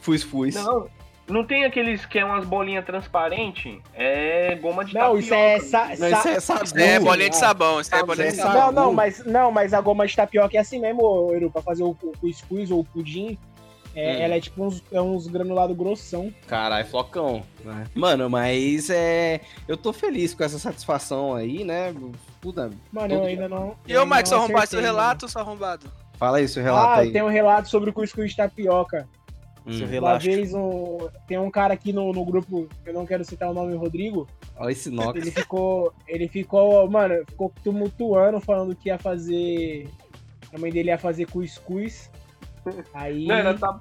Fuz, 0.00 0.22
fuz. 0.24 0.54
Não, 0.56 0.88
não 1.28 1.46
tem 1.46 1.64
aqueles 1.64 2.04
que 2.04 2.18
é 2.18 2.24
umas 2.24 2.44
bolinhas 2.44 2.84
transparentes? 2.84 3.78
É 3.94 4.56
goma 4.60 4.84
de 4.84 4.92
Não, 4.92 5.00
tapioca. 5.00 5.20
isso 5.20 5.34
é. 5.34 5.60
Sa, 5.60 5.86
Não, 5.90 5.96
sa- 5.96 6.08
isso 6.18 6.28
é 6.28 6.40
sagu. 6.40 6.64
Isso 6.64 6.76
é 6.78 6.98
bolinha 7.00 7.30
de 7.30 7.36
sabão, 7.36 7.80
isso 7.80 7.94
é 7.94 8.02
bolinha 8.02 8.32
de 8.32 8.40
é 8.40 8.42
sabão. 8.42 8.72
Não, 8.72 8.72
não, 8.86 8.92
mas, 8.92 9.24
não, 9.24 9.50
mas 9.52 9.72
a 9.72 9.80
goma 9.80 10.06
de 10.06 10.14
tapioca 10.16 10.56
é 10.56 10.60
assim 10.60 10.80
mesmo, 10.80 11.30
Eru, 11.32 11.50
pra 11.50 11.62
fazer 11.62 11.84
o, 11.84 11.90
o 11.90 12.12
cuscuz 12.20 12.70
ou 12.72 12.80
o 12.80 12.84
pudim. 12.84 13.38
É, 13.94 14.16
Hum. 14.16 14.20
Ela 14.22 14.34
é 14.34 14.40
tipo 14.40 14.64
uns, 14.64 14.82
é 14.90 15.00
uns 15.00 15.26
granulados 15.26 15.76
grossão. 15.76 16.32
Caralho, 16.46 16.86
flocão. 16.86 17.42
né? 17.64 17.86
Mano, 17.94 18.28
mas 18.28 18.90
é. 18.90 19.40
Eu 19.68 19.76
tô 19.76 19.92
feliz 19.92 20.34
com 20.34 20.42
essa 20.44 20.58
satisfação 20.58 21.34
aí, 21.34 21.62
né? 21.64 21.94
Puta, 22.40 22.70
Mano, 22.92 23.14
eu 23.14 23.24
ainda 23.24 23.48
não. 23.48 23.76
E 23.86 23.92
eu 23.92 24.04
Mike, 24.04 24.18
não 24.20 24.26
seu 24.26 24.38
arrombado, 24.38 24.66
seu 24.68 24.80
relato 24.80 25.24
ou 25.26 25.28
seu 25.28 25.40
arrombado? 25.40 25.86
fala 26.18 26.38
aí 26.38 26.46
seu 26.48 26.62
mano. 26.62 26.74
relato 26.74 26.92
Ah, 26.92 27.02
aí. 27.02 27.12
tem 27.12 27.22
um 27.22 27.28
relato 27.28 27.68
sobre 27.68 27.90
o 27.90 27.92
cuscuz 27.92 28.30
de 28.30 28.36
tapioca. 28.36 29.08
Hum. 29.66 29.98
Uma 29.98 30.18
vez 30.18 30.52
um, 30.52 31.08
tem 31.26 31.38
um 31.38 31.50
cara 31.50 31.72
aqui 31.72 31.90
no, 31.92 32.12
no 32.12 32.22
grupo, 32.24 32.68
eu 32.84 32.92
não 32.92 33.06
quero 33.06 33.24
citar 33.24 33.48
o 33.50 33.54
nome, 33.54 33.74
Rodrigo. 33.74 34.28
Olha 34.58 34.72
esse 34.72 34.90
Nox. 34.90 35.18
Ele 35.18 35.30
ficou. 35.30 35.92
Ele 36.06 36.28
ficou, 36.28 36.88
mano, 36.90 37.24
ficou 37.28 37.50
tumultuando, 37.64 38.40
falando 38.40 38.74
que 38.76 38.88
ia 38.90 38.98
fazer. 38.98 39.88
A 40.52 40.58
mãe 40.58 40.70
dele 40.70 40.90
ia 40.90 40.98
fazer 40.98 41.26
cuscuz. 41.26 42.10
Aí. 42.94 43.26
Não, 43.26 43.34
era 43.34 43.54
tá... 43.54 43.80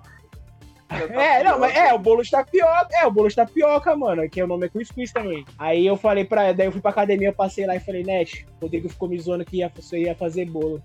era 0.89 1.13
É, 1.23 1.43
não, 1.43 1.59
mas 1.59 1.71
tapioca. 1.73 1.89
é, 1.89 1.93
o 1.93 1.99
bolo 1.99 2.21
de 2.23 2.31
tapioca, 2.31 2.87
é, 2.91 3.05
o 3.07 3.11
bolo 3.11 3.27
de 3.29 3.35
tapioca, 3.35 3.95
mano, 3.95 4.29
que 4.29 4.41
o 4.43 4.47
nome 4.47 4.65
é 4.65 4.69
cuscuz 4.69 5.11
também. 5.11 5.45
Aí 5.57 5.85
eu 5.85 5.95
falei 5.97 6.25
pra 6.25 6.51
daí 6.53 6.67
eu 6.67 6.71
fui 6.71 6.81
pra 6.81 6.91
academia, 6.91 7.29
eu 7.29 7.33
passei 7.33 7.65
lá 7.65 7.75
e 7.75 7.79
falei, 7.79 8.03
Net, 8.03 8.45
o 8.59 8.65
Rodrigo 8.65 8.89
ficou 8.89 9.09
me 9.09 9.19
zoando 9.19 9.45
que 9.45 9.57
ia, 9.57 9.71
você 9.75 9.99
ia 10.03 10.15
fazer 10.15 10.45
bolo. 10.45 10.81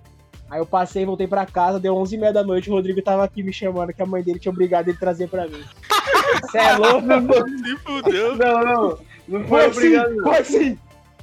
Aí 0.51 0.59
eu 0.59 0.65
passei, 0.67 1.05
voltei 1.05 1.27
pra 1.29 1.45
casa, 1.45 1.79
deu 1.79 1.95
11 1.95 2.15
e 2.15 2.19
meia 2.19 2.33
da 2.33 2.43
noite, 2.43 2.71
o 2.71 2.73
Rodrigo 2.73 3.03
tava 3.03 3.23
aqui 3.23 3.43
me 3.43 3.53
chamando, 3.53 3.93
que 3.93 4.01
a 4.03 4.07
mãe 4.07 4.23
dele 4.23 4.39
tinha 4.39 4.51
obrigado 4.51 4.89
ele 4.89 4.97
trazer 4.97 5.29
pra 5.29 5.47
mim. 5.47 5.63
Você 6.41 6.57
é 6.59 6.75
louco? 6.77 7.07
Se 7.59 7.77
fudeu. 7.79 8.35
Não, 8.37 8.65
não. 8.65 8.99
Não 9.29 9.45
Foi 9.47 9.47
foi 9.47 9.67
assim, 9.67 9.77
obrigado, 9.79 10.15
não. 10.15 10.25
foi 10.25 10.39
assim, 10.39 10.79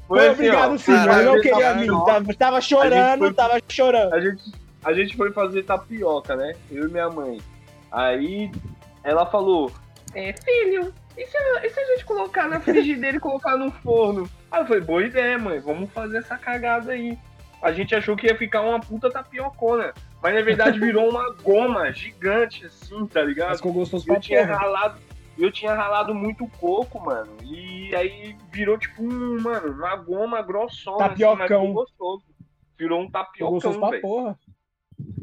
Foi 0.08 0.20
foi 0.20 0.20
assim, 0.28 0.34
obrigado 0.34 0.74
ó. 0.74 0.78
sim, 0.78 0.92
mas 0.92 1.18
eu 1.18 1.26
não 1.26 1.42
queria 1.42 1.74
vir, 1.74 1.88
tava, 2.06 2.34
tava 2.36 2.62
chorando, 2.62 3.20
foi- 3.20 3.34
tava 3.34 3.60
chorando. 3.68 4.14
A 4.14 4.20
gente, 4.22 4.44
a 4.86 4.94
gente 4.94 5.18
foi 5.18 5.32
fazer 5.32 5.64
tapioca, 5.64 6.36
né? 6.36 6.54
Eu 6.72 6.88
e 6.88 6.92
minha 6.92 7.10
mãe. 7.10 7.42
Aí 7.92 8.52
ela 9.04 9.26
falou: 9.26 9.72
É, 10.14 10.34
filho, 10.34 10.94
e 11.18 11.26
se, 11.26 11.36
a- 11.38 11.66
e 11.66 11.70
se 11.70 11.80
a 11.80 11.86
gente 11.86 12.06
colocar 12.06 12.48
na 12.48 12.60
frigideira 12.60 13.18
e 13.18 13.20
colocar 13.20 13.58
no 13.58 13.72
forno? 13.72 14.30
Aí 14.52 14.62
eu 14.62 14.66
falei: 14.68 14.82
Boa 14.84 15.04
ideia, 15.04 15.38
mãe, 15.38 15.60
vamos 15.60 15.90
fazer 15.92 16.20
essa 16.20 16.38
cagada 16.38 16.92
aí. 16.92 17.18
A 17.62 17.72
gente 17.72 17.96
achou 17.96 18.16
que 18.16 18.28
ia 18.28 18.38
ficar 18.38 18.62
uma 18.62 18.80
puta 18.80 19.10
tapiocona. 19.10 19.94
Mas 20.22 20.34
na 20.36 20.42
verdade 20.42 20.80
virou 20.80 21.10
uma 21.10 21.34
goma 21.42 21.92
gigante, 21.92 22.66
assim, 22.66 23.06
tá 23.08 23.22
ligado? 23.24 23.50
Mas 23.50 23.58
ficou 23.58 23.74
gostoso 23.74 24.06
Eu 24.12 24.20
tinha 24.20 24.46
porra. 24.46 24.58
ralado, 24.60 25.00
eu 25.38 25.52
tinha 25.52 25.74
ralado 25.74 26.14
muito 26.14 26.48
coco, 26.60 27.00
mano. 27.04 27.32
E 27.44 27.96
aí 27.96 28.36
virou 28.52 28.78
tipo 28.78 29.04
um, 29.04 29.40
mano, 29.42 29.72
uma 29.74 29.96
goma 29.96 30.42
grossona. 30.42 31.06
Assim, 31.08 31.24
Tapiocão. 31.24 31.48
ficou 31.62 31.74
gostoso. 31.74 32.24
Virou 32.78 33.02
um 33.02 33.10
tapiocão, 33.10 33.90
velho. 33.90 34.02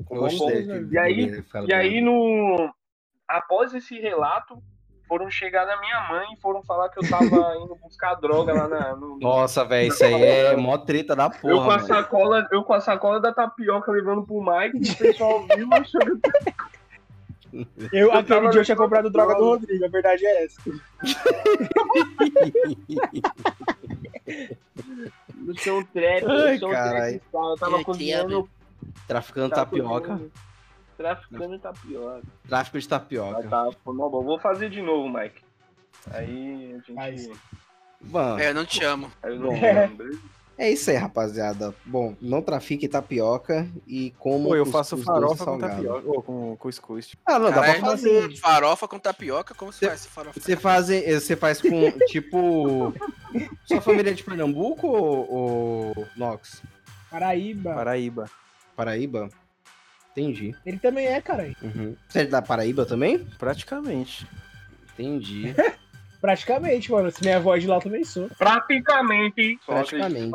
Gostei. 0.09 0.67
E 0.91 0.99
aí- 0.99 1.43
E 1.69 1.73
aí, 1.75 2.01
no. 2.01 2.73
Após 3.29 3.73
esse 3.75 3.99
relato, 3.99 4.63
foram 5.09 5.31
chegar 5.31 5.67
na 5.67 5.79
minha 5.81 6.09
mãe 6.09 6.27
e 6.35 6.41
foram 6.41 6.63
falar 6.63 6.89
que 6.91 6.99
eu 7.05 7.09
tava 7.09 7.25
indo 7.63 7.75
buscar 7.83 8.15
droga 8.17 8.53
lá 8.53 8.69
na, 8.69 8.97
no. 8.97 9.19
Nossa, 9.19 9.65
velho, 9.65 9.89
isso 9.89 10.05
aí 10.05 10.23
é 10.23 10.57
mó 10.57 10.77
treta 10.79 11.15
da 11.17 11.25
eu, 11.25 11.31
porra, 11.31 11.55
com 11.65 11.71
a 11.71 11.77
mano. 11.77 11.87
sacola, 11.87 12.49
eu 12.53 12.63
com 12.65 12.73
a 12.75 12.81
sacola 12.81 13.21
da 13.21 13.33
tapioca 13.33 13.91
levando 13.93 14.23
pro 14.23 14.43
Mike, 14.43 14.79
e 14.89 14.91
o 14.93 14.97
pessoal 14.97 15.47
viu 15.57 15.69
achando 15.73 16.21
Eu, 17.93 18.09
Eu 18.09 18.13
aquele 18.13 18.49
dia 18.49 18.61
eu 18.61 18.65
tinha 18.65 18.77
comprado 18.77 19.11
droga 19.11 19.35
do 19.35 19.45
Rodrigo, 19.45 19.85
a 19.85 19.89
verdade 19.89 20.25
é 20.25 20.45
essa. 20.45 20.61
no 25.37 25.59
seu 25.59 25.85
trap. 25.93 26.25
Ai, 26.27 26.59
no 26.59 26.69
trap. 26.71 27.21
Eu 27.33 27.57
tava 27.59 27.85
cozinhando. 27.85 28.49
Traficando 29.07 29.51
tava 29.51 29.65
tapioca. 29.67 30.21
Traficando 30.97 31.59
tapioca. 31.59 32.23
Tráfico 32.49 32.79
de 32.79 32.89
tapioca. 32.89 33.49
tá, 33.49 33.69
foi 33.85 33.95
bom. 33.97 34.11
Vou 34.23 34.39
fazer 34.39 34.71
de 34.71 34.81
novo, 34.83 35.09
Mike. 35.09 35.43
Aí 36.11 36.75
a 36.75 37.09
gente. 37.11 37.33
Mano, 38.01 38.41
É, 38.41 38.51
eu 38.51 38.55
não 38.55 38.65
te 38.65 38.83
amo. 38.85 39.11
Eu 39.23 39.39
não 39.39 39.53
É. 39.53 39.91
é 40.59 40.71
isso 40.73 40.91
aí, 40.91 40.97
rapaziada. 40.97 41.75
Bom, 41.85 42.17
não 42.21 42.43
trafique 42.43 42.89
tapioca 42.89 43.69
e 43.87 44.13
como. 44.19 44.49
Pô, 44.49 44.57
eu 44.57 44.67
faço 44.67 44.97
farofa 44.99 45.45
com 45.45 45.59
tapioca. 45.59 46.09
Ou 46.09 46.23
com 46.23 46.57
cuscuz. 46.57 47.07
tipo. 47.09 47.23
Ah, 47.25 47.39
não, 47.39 47.51
dá 47.51 47.55
Caralho, 47.61 47.81
pra 47.81 47.91
fazer. 47.91 48.37
Farofa 48.39 48.89
com 48.89 48.99
tapioca, 48.99 49.55
como 49.55 49.73
você 49.73 49.79
Cê- 49.81 49.89
faz 49.89 50.07
farofa? 50.07 50.41
Você 50.41 50.57
faz, 50.57 50.87
você 50.89 51.37
faz 51.37 51.61
com, 51.61 51.69
tipo. 52.09 52.93
Sua 53.65 53.81
família 53.81 54.11
é 54.11 54.15
de 54.15 54.23
Pernambuco 54.25 54.87
ou, 54.89 55.33
ou 55.97 56.07
Nox? 56.17 56.63
Paraíba. 57.11 57.75
Paraíba. 57.75 58.31
Paraíba? 58.77 59.29
Entendi. 60.13 60.55
Ele 60.65 60.79
também 60.79 61.07
é, 61.07 61.21
cara. 61.21 61.53
Uhum. 61.63 61.97
Você 62.09 62.21
é 62.21 62.27
da 62.27 62.43
Paraíba 62.43 62.85
também? 62.85 63.19
Praticamente. 63.39 64.27
Entendi. 64.93 65.55
Praticamente, 66.21 66.93
mano. 66.93 67.11
Se 67.11 67.23
minha 67.23 67.37
é 67.37 67.59
de 67.59 67.67
lá, 67.67 67.77
eu 67.77 67.81
também 67.81 68.05
sou. 68.05 68.29
Praticamente. 68.39 69.59
Só 69.65 69.73
Praticamente. 69.73 70.33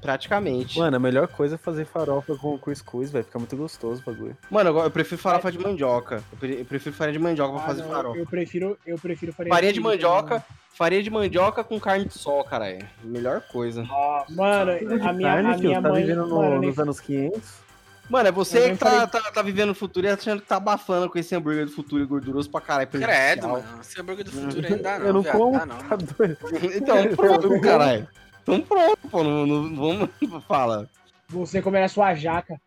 Praticamente. 0.00 0.78
Mano, 0.78 0.96
a 0.96 1.00
melhor 1.00 1.28
coisa 1.28 1.56
é 1.56 1.58
fazer 1.58 1.84
farofa 1.84 2.34
com 2.36 2.58
cuscuz, 2.58 3.10
vai 3.10 3.22
ficar 3.22 3.38
muito 3.38 3.56
gostoso 3.56 4.02
o 4.06 4.10
bagulho. 4.10 4.36
Mano, 4.50 4.70
eu, 4.70 4.78
eu 4.84 4.90
prefiro 4.90 5.20
farofa 5.20 5.52
de 5.52 5.58
mandioca. 5.58 6.22
Eu, 6.32 6.38
pre- 6.38 6.60
eu 6.60 6.64
prefiro 6.64 6.94
farinha 6.94 7.18
de 7.18 7.22
mandioca 7.22 7.52
pra 7.54 7.62
Ah, 7.62 7.66
fazer 7.66 7.82
não, 7.82 7.90
farofa. 7.90 8.18
Eu 8.18 8.26
prefiro, 8.26 8.78
eu 8.86 8.98
prefiro 8.98 9.32
farinha, 9.32 9.54
Farinha 9.54 9.72
de 9.72 9.80
mandioca, 9.80 10.44
farinha 10.72 11.02
de 11.02 11.10
mandioca 11.10 11.62
com 11.62 11.78
carne 11.78 12.06
de 12.06 12.14
sol, 12.18 12.42
cara. 12.44 12.68
É 12.70 12.78
melhor 13.04 13.40
coisa. 13.42 13.82
Nossa. 13.82 14.32
Mano, 14.34 14.72
a 14.72 15.12
minha, 15.12 15.32
a 15.32 15.42
Carne, 15.42 15.62
minha 15.62 15.82
tá 15.82 15.88
mãe. 15.90 16.02
vivendo 16.02 16.26
no- 16.26 16.36
mano, 16.36 16.62
nos 16.62 16.78
anos 16.78 17.00
500. 17.00 17.70
Mano, 18.08 18.28
é 18.28 18.32
você 18.32 18.70
que 18.70 18.76
tá, 18.78 18.90
falei- 18.90 19.06
tá, 19.06 19.30
tá 19.30 19.42
vivendo 19.42 19.70
o 19.70 19.74
futuro 19.74 20.04
e 20.04 20.10
achando 20.10 20.40
que 20.40 20.48
tá 20.48 20.56
abafando 20.56 21.08
com 21.08 21.16
esse 21.16 21.32
hambúrguer 21.36 21.66
do 21.66 21.70
futuro 21.70 22.02
e 22.02 22.06
gorduroso 22.06 22.50
pra 22.50 22.60
caralho. 22.60 22.88
Credo, 22.88 23.46
mano. 23.48 23.64
Esse 23.80 24.00
hambúrguer 24.00 24.24
do 24.24 24.32
futuro 24.32 24.66
ainda 24.66 24.78
dá 24.82 24.98
não, 24.98 25.06
eu 25.06 25.12
não 25.12 25.22
viado, 25.22 25.36
como. 25.36 25.52
não. 25.64 25.66
Tá 25.78 25.96
doido. 25.96 26.36
Então, 26.74 27.14
pronto, 27.14 27.60
caralho. 27.60 28.08
Então 28.42 28.60
pronto, 28.62 29.08
pô. 29.10 29.22
Não, 29.22 29.46
não, 29.46 29.74
vamos. 29.76 30.10
Fala. 30.46 30.88
Você 31.28 31.62
comer 31.62 31.82
a 31.84 31.88
sua 31.88 32.14
jaca. 32.14 32.60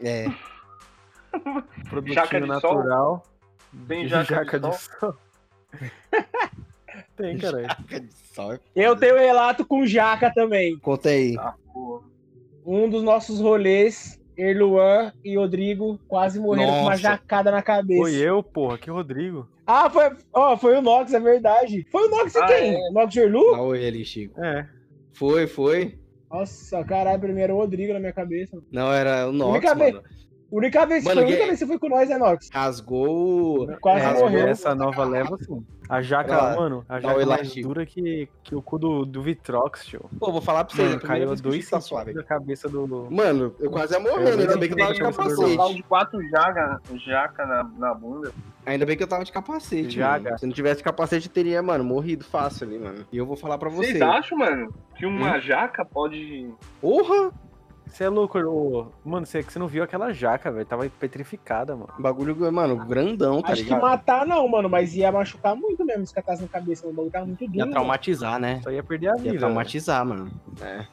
É. 0.00 0.26
Produtinho 1.88 2.14
Jaca 2.14 2.40
de 2.40 2.46
sol? 2.46 2.54
natural. 2.74 3.22
Tem 3.88 4.04
e 4.04 4.08
jaca 4.08 4.58
de 4.60 4.76
sol. 4.76 5.16
Tem, 7.16 7.38
caralho. 7.38 7.68
Caca 7.68 8.00
de 8.00 8.14
sol. 8.14 8.58
Eu 8.74 8.96
tenho 8.96 9.16
relato 9.18 9.64
com 9.64 9.86
jaca 9.86 10.32
também. 10.34 10.76
Conta 10.78 11.08
aí. 11.10 11.36
Ah. 11.38 11.54
Um 12.64 12.88
dos 12.88 13.02
nossos 13.02 13.40
rolês, 13.40 14.20
Erluan 14.36 15.12
e 15.24 15.36
Rodrigo 15.36 15.98
quase 16.06 16.38
morreram 16.38 16.72
com 16.72 16.80
uma 16.80 16.90
Nossa. 16.90 17.02
jacada 17.02 17.50
na 17.50 17.62
cabeça. 17.62 18.00
Foi 18.02 18.14
eu, 18.14 18.42
porra, 18.42 18.78
que 18.78 18.90
Rodrigo. 18.90 19.48
Ah, 19.66 19.88
foi, 19.88 20.10
ó, 20.32 20.56
foi 20.56 20.76
o 20.76 20.82
Nox, 20.82 21.12
é 21.14 21.20
verdade. 21.20 21.86
Foi 21.90 22.06
o 22.06 22.10
Nox 22.10 22.34
e 22.34 22.38
Ah, 22.38 22.46
quem? 22.46 22.74
é. 22.74 22.88
O 22.90 22.92
Nox 22.92 23.12
de 23.12 23.20
Erlu? 23.20 23.56
Oi 23.68 23.86
ali, 23.86 24.04
Chico. 24.04 24.40
É. 24.44 24.68
Foi, 25.12 25.46
foi. 25.46 25.98
Nossa, 26.30 26.82
caralho, 26.84 27.20
primeiro 27.20 27.54
o 27.54 27.58
Rodrigo 27.58 27.92
na 27.92 28.00
minha 28.00 28.12
cabeça. 28.12 28.58
Não, 28.70 28.92
era 28.92 29.28
o 29.28 29.32
Nox. 29.32 29.62
Única 30.52 30.84
vez, 30.84 31.02
Mano, 31.02 31.14
foi 31.16 31.22
a 31.22 31.26
única 31.26 31.40
que- 31.40 31.46
vez 31.48 31.58
que 31.58 31.64
você 31.64 31.66
foi 31.66 31.78
com 31.78 31.88
nós, 31.88 32.10
é 32.10 32.18
Nox. 32.18 32.50
Rasgou. 32.52 33.66
Quase 33.80 34.04
rasgou 34.04 34.28
morreu. 34.30 34.48
Essa 34.48 34.74
nova 34.74 35.02
leva, 35.04 35.38
sim. 35.38 35.64
A 35.88 36.00
jaca, 36.02 36.54
mano, 36.56 36.84
a 36.88 37.00
jaca 37.00 37.20
é 37.22 37.24
mais 37.26 37.54
dura 37.54 37.84
que, 37.86 38.28
que 38.42 38.54
o 38.54 38.62
cu 38.62 38.78
do, 38.78 39.04
do 39.04 39.22
Vitrox, 39.22 39.84
tio. 39.86 40.04
Pô, 40.18 40.30
vou 40.30 40.40
falar 40.40 40.64
pra 40.64 40.74
vocês. 40.76 40.88
Mano, 40.90 41.00
caiu 41.00 41.34
dois 41.36 41.68
tá 41.68 41.80
suave. 41.80 42.12
da 42.12 42.22
cabeça 42.22 42.68
do... 42.68 43.08
Mano, 43.10 43.54
eu 43.58 43.70
quase 43.70 43.94
ia 43.94 44.00
morrer, 44.00 44.28
Eu 44.28 44.38
ainda 44.40 44.56
bem 44.56 44.68
que 44.68 44.74
eu 44.74 44.78
tava 44.78 44.94
de 44.94 45.02
Um 45.02 45.10
capacete. 45.10 45.74
de 45.74 45.82
quatro 45.82 46.22
jaca, 46.28 46.80
jaca 47.04 47.46
na, 47.46 47.64
na 47.78 47.94
bunda. 47.94 48.32
Ainda 48.64 48.86
bem 48.86 48.96
que 48.96 49.02
eu 49.02 49.08
tava 49.08 49.24
de 49.24 49.32
capacete, 49.32 49.90
Jaga. 49.90 50.24
mano. 50.24 50.38
Se 50.38 50.46
não 50.46 50.52
tivesse 50.52 50.82
capacete, 50.84 51.26
eu 51.28 51.32
teria, 51.32 51.62
mano, 51.62 51.82
morrido 51.82 52.24
fácil 52.24 52.66
ali, 52.66 52.78
mano. 52.78 53.04
E 53.12 53.16
eu 53.16 53.26
vou 53.26 53.36
falar 53.36 53.58
pra 53.58 53.68
você. 53.68 53.88
Vocês 53.88 54.02
acham, 54.02 54.38
mano, 54.38 54.72
que 54.96 55.04
uma 55.04 55.38
jaca 55.40 55.84
pode. 55.84 56.48
Porra! 56.80 57.32
Você 57.86 58.04
é 58.04 58.08
louco, 58.08 58.38
ô. 58.38 58.86
Mano, 59.04 59.26
você, 59.26 59.42
você 59.42 59.58
não 59.58 59.66
viu 59.68 59.82
aquela 59.82 60.12
jaca, 60.12 60.50
velho. 60.50 60.64
Tava 60.64 60.88
petrificada, 60.88 61.76
mano. 61.76 61.92
Bagulho, 61.98 62.34
mano, 62.52 62.76
grandão, 62.86 63.42
tá 63.42 63.52
Acho 63.52 63.62
que 63.62 63.68
ligado? 63.68 63.82
matar 63.82 64.26
não, 64.26 64.48
mano, 64.48 64.68
mas 64.70 64.94
ia 64.94 65.12
machucar 65.12 65.54
muito 65.54 65.84
mesmo 65.84 66.06
se 66.06 66.14
catasse 66.14 66.40
na 66.42 66.48
cabeça. 66.48 66.86
O 66.86 66.90
bagulho 66.92 67.10
tava 67.10 67.26
muito 67.26 67.44
duro. 67.44 67.56
Ia 67.58 67.64
mano. 67.64 67.72
traumatizar, 67.72 68.38
né? 68.40 68.60
Só 68.62 68.70
ia 68.70 68.82
perder 68.82 69.08
a 69.08 69.12
vida. 69.12 69.24
Ia 69.26 69.30
velho. 69.32 69.40
traumatizar, 69.40 70.06
mano. 70.06 70.30
É. 70.62 70.86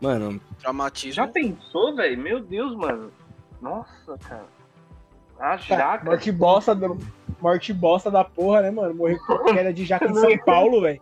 Mano, 0.00 0.40
Traumatismo. 0.60 1.14
Já 1.14 1.26
pensou, 1.26 1.96
velho? 1.96 2.16
Meu 2.22 2.38
Deus, 2.40 2.76
mano. 2.76 3.10
Nossa, 3.60 4.16
cara. 4.28 4.46
A 5.40 5.50
Tá, 5.50 5.56
jaca. 5.56 6.04
morte 6.04 6.30
bosta, 6.30 6.74
da- 6.74 6.96
morte 7.40 7.72
bosta 7.72 8.08
da 8.10 8.22
porra, 8.24 8.62
né, 8.62 8.70
mano? 8.70 8.94
Morrer 8.94 9.18
com 9.26 9.36
queda 9.52 9.72
de 9.72 9.84
jaca 9.84 10.06
em 10.06 10.14
São 10.14 10.38
Paulo, 10.38 10.80
velho. 10.82 11.00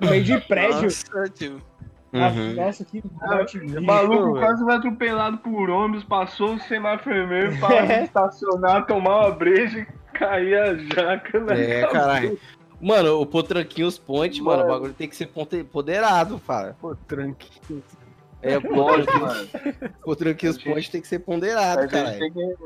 No 0.00 0.10
meio 0.10 0.22
de 0.22 0.38
prédio. 0.40 0.82
Nossa, 0.82 1.28
tio. 1.34 1.62
Ah, 2.12 2.28
uhum. 2.30 2.54
Nossa, 2.54 2.84
que 2.84 3.02
morte 3.20 3.58
O 3.58 3.60
bicho. 3.60 3.82
maluco 3.82 4.38
quase 4.38 4.64
vai 4.64 4.76
atropelado 4.76 5.38
por 5.38 5.68
ônibus, 5.68 6.04
passou 6.04 6.54
o 6.54 6.58
semáforo 6.60 7.14
vermelho, 7.14 7.58
para 7.60 7.84
de 7.86 7.92
estacionar, 8.04 8.86
tomar 8.86 9.26
uma 9.26 9.30
breja 9.30 9.80
e 9.80 9.86
cair 10.18 10.54
a 10.58 10.74
jaca 10.74 11.40
na 11.40 11.52
é, 11.54 11.80
cabeça. 11.82 11.88
caralho. 11.88 12.38
Mano, 12.80 13.20
o 13.20 13.26
Potranquinhos 13.26 13.98
Point, 13.98 14.40
mano, 14.40 14.58
o 14.58 14.66
Mano. 14.66 14.72
bagulho 14.74 14.94
tem 14.94 15.08
que 15.08 15.16
ser 15.16 15.26
poderado, 15.70 16.38
cara. 16.46 16.76
Pô, 16.80 16.94
tranquilo. 16.94 17.82
É, 18.40 18.56
Lógico, 18.56 19.18
mano. 19.18 19.48
o 20.00 20.04
Potranquinhos 20.04 20.56
gente- 20.56 20.68
Point 20.70 20.90
tem 20.90 21.00
que 21.00 21.08
ser 21.08 21.18
ponderado, 21.18 21.88
cara. 21.88 22.12
tem 22.18 22.32
que, 22.32 22.56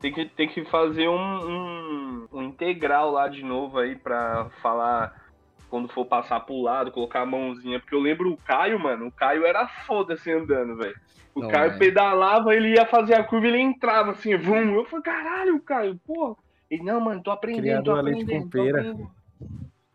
tem 0.00 0.12
que, 0.14 0.24
tem 0.26 0.48
que 0.48 0.64
fazer 0.66 1.08
um, 1.08 1.14
um, 1.18 2.26
um 2.32 2.42
integral 2.44 3.10
lá 3.10 3.28
de 3.28 3.42
novo 3.42 3.78
aí 3.78 3.96
pra 3.96 4.48
falar 4.62 5.12
quando 5.68 5.88
for 5.88 6.04
passar 6.06 6.40
pro 6.40 6.60
lado, 6.62 6.90
colocar 6.90 7.22
a 7.22 7.26
mãozinha. 7.26 7.78
Porque 7.80 7.94
eu 7.94 8.00
lembro 8.00 8.32
o 8.32 8.36
Caio, 8.36 8.78
mano. 8.78 9.06
O 9.08 9.12
Caio 9.12 9.44
era 9.46 9.66
foda-se 9.86 10.30
andando, 10.32 10.76
velho. 10.76 10.96
O 11.34 11.40
Não, 11.42 11.48
Caio 11.50 11.72
é. 11.72 11.78
pedalava, 11.78 12.54
ele 12.54 12.74
ia 12.74 12.86
fazer 12.86 13.14
a 13.14 13.22
curva, 13.24 13.46
ele 13.46 13.60
entrava 13.60 14.10
assim, 14.12 14.36
vum. 14.36 14.74
Eu 14.74 14.84
falei, 14.86 15.04
caralho, 15.04 15.60
Caio, 15.60 16.00
pô. 16.06 16.36
Ele, 16.70 16.82
não, 16.82 17.00
mano, 17.00 17.22
tô 17.22 17.30
aprendendo, 17.30 17.62
Criado 17.62 17.84
tô 17.84 17.92
a 17.92 18.00
leite 18.00 18.22
aprendendo. 18.22 18.42
com 18.44 18.50
pera. 18.50 18.80
aprendendo. 18.80 19.10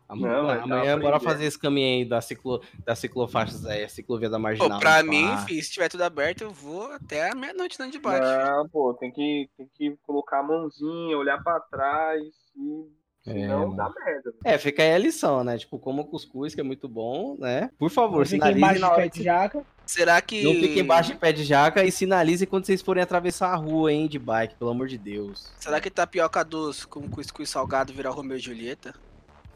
Amanhã, 0.06 0.42
Não, 0.42 0.46
tá 0.46 0.62
amanhã 0.62 0.98
bora 0.98 1.16
aprendendo. 1.16 1.20
fazer 1.20 1.44
esse 1.46 1.58
caminho 1.58 1.86
aí 1.98 2.04
da, 2.04 2.20
ciclo, 2.20 2.60
da 2.84 2.94
ciclofaixas 2.94 3.64
aí, 3.66 3.84
a 3.84 3.88
ciclovia 3.88 4.28
da 4.28 4.36
Pô, 4.36 4.42
marginal. 4.42 4.78
pra 4.78 4.96
pá. 4.96 5.02
mim, 5.02 5.26
fi, 5.46 5.62
se 5.62 5.72
tiver 5.72 5.88
tudo 5.88 6.02
aberto, 6.04 6.42
eu 6.42 6.50
vou 6.50 6.92
até 6.92 7.30
a 7.30 7.34
meia-noite 7.34 7.78
dando 7.78 7.90
de 7.92 7.98
bate. 7.98 8.20
Não, 8.26 8.68
pô, 8.68 8.94
tem 8.94 9.10
que, 9.10 9.48
tem 9.56 9.68
que 9.74 9.96
colocar 10.06 10.40
a 10.40 10.42
mãozinha, 10.42 11.16
olhar 11.16 11.42
pra 11.42 11.58
trás 11.60 12.22
e. 12.56 13.03
É, 13.26 13.32
Senão 13.32 13.60
mano. 13.60 13.76
dá 13.76 13.90
merda. 14.04 14.34
É, 14.44 14.58
fica 14.58 14.82
aí 14.82 14.92
a 14.92 14.98
lição, 14.98 15.42
né? 15.42 15.56
Tipo, 15.56 15.78
como 15.78 16.04
cuscuz, 16.04 16.54
que 16.54 16.60
é 16.60 16.64
muito 16.64 16.86
bom, 16.86 17.36
né? 17.38 17.70
Por 17.78 17.90
favor, 17.90 18.18
Não 18.18 18.26
fica 18.26 18.46
sinalize 18.46 18.58
embaixo 18.58 18.80
na 18.80 18.88
de 18.90 18.96
pé 18.96 19.08
que 19.08 19.18
de 19.18 19.24
jaca. 19.24 19.62
Será 19.86 20.20
que. 20.20 20.42
Não 20.42 20.52
fique 20.52 20.80
embaixo 20.80 21.12
de 21.12 21.18
pé 21.18 21.32
de 21.32 21.44
jaca 21.44 21.84
e 21.84 21.90
sinalize 21.90 22.46
quando 22.46 22.66
vocês 22.66 22.82
forem 22.82 23.02
atravessar 23.02 23.48
a 23.52 23.56
rua, 23.56 23.92
hein, 23.92 24.06
de 24.06 24.18
bike, 24.18 24.56
pelo 24.56 24.70
amor 24.70 24.88
de 24.88 24.98
Deus. 24.98 25.50
Será 25.58 25.80
que 25.80 25.90
tapioca 25.90 26.44
doce 26.44 26.86
com 26.86 27.08
cuscuz 27.08 27.48
salgado 27.48 27.92
virar 27.94 28.10
Romeu 28.10 28.36
e 28.36 28.40
Julieta? 28.40 28.94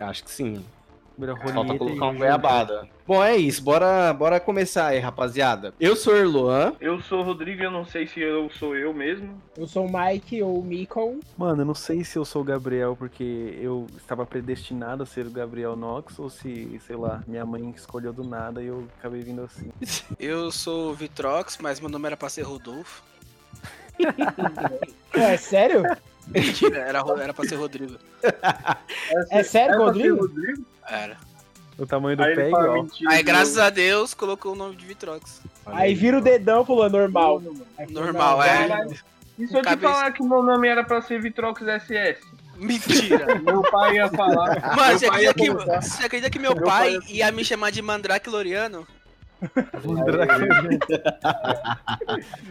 Acho 0.00 0.24
que 0.24 0.30
sim. 0.30 0.64
Falta 1.26 1.52
roleta 1.52 1.78
colocar 1.78 2.06
um 2.06 2.16
goiabada. 2.16 2.88
Bom, 3.06 3.24
é 3.24 3.36
isso. 3.36 3.62
Bora, 3.62 4.12
bora 4.12 4.38
começar 4.38 4.88
aí, 4.88 4.98
rapaziada. 4.98 5.74
Eu 5.80 5.96
sou 5.96 6.12
o 6.12 6.16
Erloan. 6.16 6.74
Eu 6.80 7.00
sou 7.00 7.20
o 7.20 7.22
Rodrigo, 7.22 7.62
eu 7.62 7.70
não 7.70 7.84
sei 7.84 8.06
se 8.06 8.20
eu 8.20 8.48
sou 8.50 8.76
eu 8.76 8.92
mesmo. 8.92 9.40
Eu 9.56 9.66
sou 9.66 9.86
o 9.86 9.90
Mike 9.90 10.42
ou 10.42 10.60
o 10.60 10.64
Mikon. 10.64 11.18
Mano, 11.36 11.62
eu 11.62 11.66
não 11.66 11.74
sei 11.74 12.04
se 12.04 12.18
eu 12.18 12.24
sou 12.24 12.42
o 12.42 12.44
Gabriel 12.44 12.94
porque 12.96 13.58
eu 13.60 13.86
estava 13.96 14.24
predestinado 14.26 15.02
a 15.02 15.06
ser 15.06 15.26
o 15.26 15.30
Gabriel 15.30 15.74
Knox 15.74 16.18
ou 16.18 16.28
se, 16.30 16.78
sei 16.86 16.96
lá, 16.96 17.22
minha 17.26 17.44
mãe 17.44 17.72
escolheu 17.74 18.12
do 18.12 18.22
nada 18.22 18.62
e 18.62 18.66
eu 18.66 18.86
acabei 18.98 19.22
vindo 19.22 19.42
assim. 19.42 19.72
Eu 20.18 20.50
sou 20.50 20.90
o 20.90 20.94
Vitrox, 20.94 21.58
mas 21.60 21.80
meu 21.80 21.88
nome 21.88 22.06
era 22.06 22.16
pra 22.16 22.28
ser 22.28 22.42
Rodolfo. 22.42 23.02
Ué, 25.16 25.36
sério? 25.38 25.82
Mentira, 26.28 26.78
era, 26.78 27.02
era 27.22 27.32
pra 27.32 27.44
ser 27.48 27.56
Rodrigo. 27.56 27.96
É 29.30 29.42
sério, 29.42 29.76
pra 29.76 29.92
ser 29.92 30.10
Rodrigo? 30.10 30.16
Rodrigo? 30.16 30.66
Era. 30.88 31.16
O 31.78 31.86
tamanho 31.86 32.16
do 32.16 32.24
Aí 32.24 32.34
pé 32.34 32.44
é 32.44 32.48
igual. 32.48 32.82
mentira. 32.82 33.10
Aí, 33.12 33.18
de 33.18 33.22
graças 33.22 33.58
a 33.58 33.70
Deus, 33.70 34.12
colocou 34.12 34.52
o 34.52 34.56
nome 34.56 34.74
de 34.74 34.84
Vitrox. 34.84 35.42
Aí 35.64 35.94
vira 35.94 36.18
o 36.18 36.20
dedão 36.20 36.62
e 36.62 36.66
falou 36.66 36.90
normal. 36.90 37.42
Aí 37.78 37.92
Normal, 37.92 38.42
é. 38.42 38.68
não. 38.68 38.92
E 39.38 39.46
se 39.46 39.56
eu 39.56 39.62
te 39.62 39.76
falar 39.76 40.10
que 40.12 40.20
o 40.20 40.28
meu 40.28 40.42
nome 40.42 40.66
era 40.66 40.82
pra 40.82 41.00
ser 41.00 41.20
Vitrox 41.20 41.62
SS? 41.62 42.26
Mentira. 42.56 43.38
Meu 43.38 43.62
pai 43.62 43.94
ia 43.96 44.08
falar. 44.08 44.58
Mano, 44.74 44.98
você 44.98 45.06
acredita, 45.06 45.34
que, 45.34 45.50
você 45.52 46.04
acredita 46.04 46.30
que 46.30 46.38
meu, 46.40 46.56
Meu 46.56 46.64
pai, 46.64 46.98
pai 46.98 47.08
ia 47.08 47.30
me 47.30 47.44
chamar 47.44 47.70
de 47.70 47.80
Mandrake 47.80 48.28
Loriano? 48.28 48.84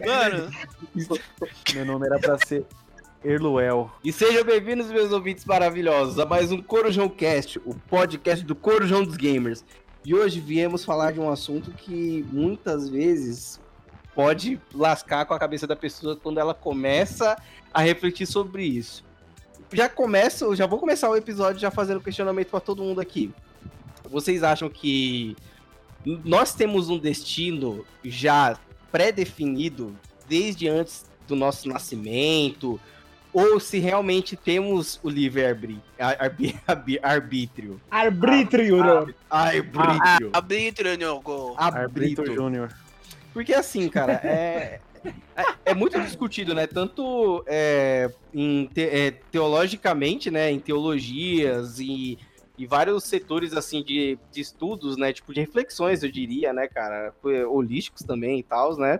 Mano, 0.06 0.50
Meu 1.74 1.86
nome 1.86 2.06
era 2.06 2.20
pra 2.20 2.38
ser 2.48 2.66
Erluel. 3.24 3.92
E 4.04 4.14
sejam 4.14 4.44
bem-vindos, 4.44 4.88
meus 4.88 5.12
ouvintes 5.12 5.44
maravilhosos, 5.44 6.20
a 6.20 6.26
mais 6.26 6.52
um 6.52 6.62
Corujão 6.62 7.10
Cast, 7.10 7.60
o 7.66 7.74
podcast 7.74 8.46
do 8.46 8.56
Corujão 8.56 9.04
dos 9.04 9.18
Gamers. 9.18 9.66
E 10.06 10.14
hoje 10.14 10.40
viemos 10.40 10.86
falar 10.86 11.12
de 11.14 11.20
um 11.20 11.30
assunto 11.30 11.72
que 11.72 12.26
muitas 12.32 12.88
vezes 12.88 13.60
pode 14.14 14.62
lascar 14.74 15.26
com 15.26 15.34
a 15.34 15.40
cabeça 15.40 15.66
da 15.66 15.76
pessoa 15.76 16.16
quando 16.16 16.40
ela 16.40 16.54
começa 16.54 17.36
a 17.74 17.82
refletir 17.82 18.28
sobre 18.28 18.64
isso. 18.64 19.04
Já 19.74 19.90
começo, 19.90 20.56
já 20.56 20.66
vou 20.66 20.80
começar 20.80 21.10
o 21.10 21.16
episódio 21.16 21.60
já 21.60 21.72
fazendo 21.72 22.00
questionamento 22.00 22.50
para 22.50 22.60
todo 22.60 22.84
mundo 22.84 23.02
aqui. 23.02 23.34
Vocês 24.10 24.44
acham 24.44 24.70
que 24.70 25.36
nós 26.06 26.54
temos 26.54 26.90
um 26.90 26.98
destino 26.98 27.84
já 28.04 28.58
pré-definido 28.92 29.94
desde 30.30 30.70
antes 30.70 31.06
do 31.28 31.36
nosso 31.36 31.68
nascimento? 31.68 32.80
Ou 33.38 33.60
se 33.60 33.78
realmente 33.78 34.36
temos 34.36 35.00
o 35.04 35.10
livre-arbítrio. 35.10 35.84
Arbítrio. 37.04 37.80
Arbítrio, 37.92 38.78
né? 38.84 39.14
Arbítrio. 39.30 40.30
arbítrio, 40.34 40.98
Nhogo. 40.98 41.54
Arbítrio 41.56 41.84
Arbítrio. 41.84 42.34
Júnior. 42.34 42.76
Porque 43.32 43.54
assim, 43.54 43.88
cara, 43.90 44.14
é, 44.14 44.80
é, 45.36 45.44
é 45.66 45.74
muito 45.76 46.02
discutido, 46.02 46.56
né? 46.56 46.66
Tanto 46.66 47.44
é, 47.46 48.12
em 48.34 48.66
te- 48.74 48.90
é, 48.90 49.12
teologicamente, 49.32 50.32
né? 50.32 50.50
Em 50.52 50.60
teologias 50.60 51.80
e, 51.80 52.18
e 52.58 52.66
vários 52.66 53.04
setores, 53.04 53.54
assim, 53.54 53.84
de, 53.84 54.18
de 54.32 54.42
estudos, 54.42 54.98
né? 54.98 55.14
Tipo, 55.14 55.32
de 55.32 55.42
reflexões, 55.42 56.02
eu 56.02 56.12
diria, 56.12 56.52
né, 56.54 56.68
cara? 56.68 57.14
Holísticos 57.52 58.02
também 58.02 58.40
e 58.40 58.44
tal, 58.44 58.76
né? 58.78 59.00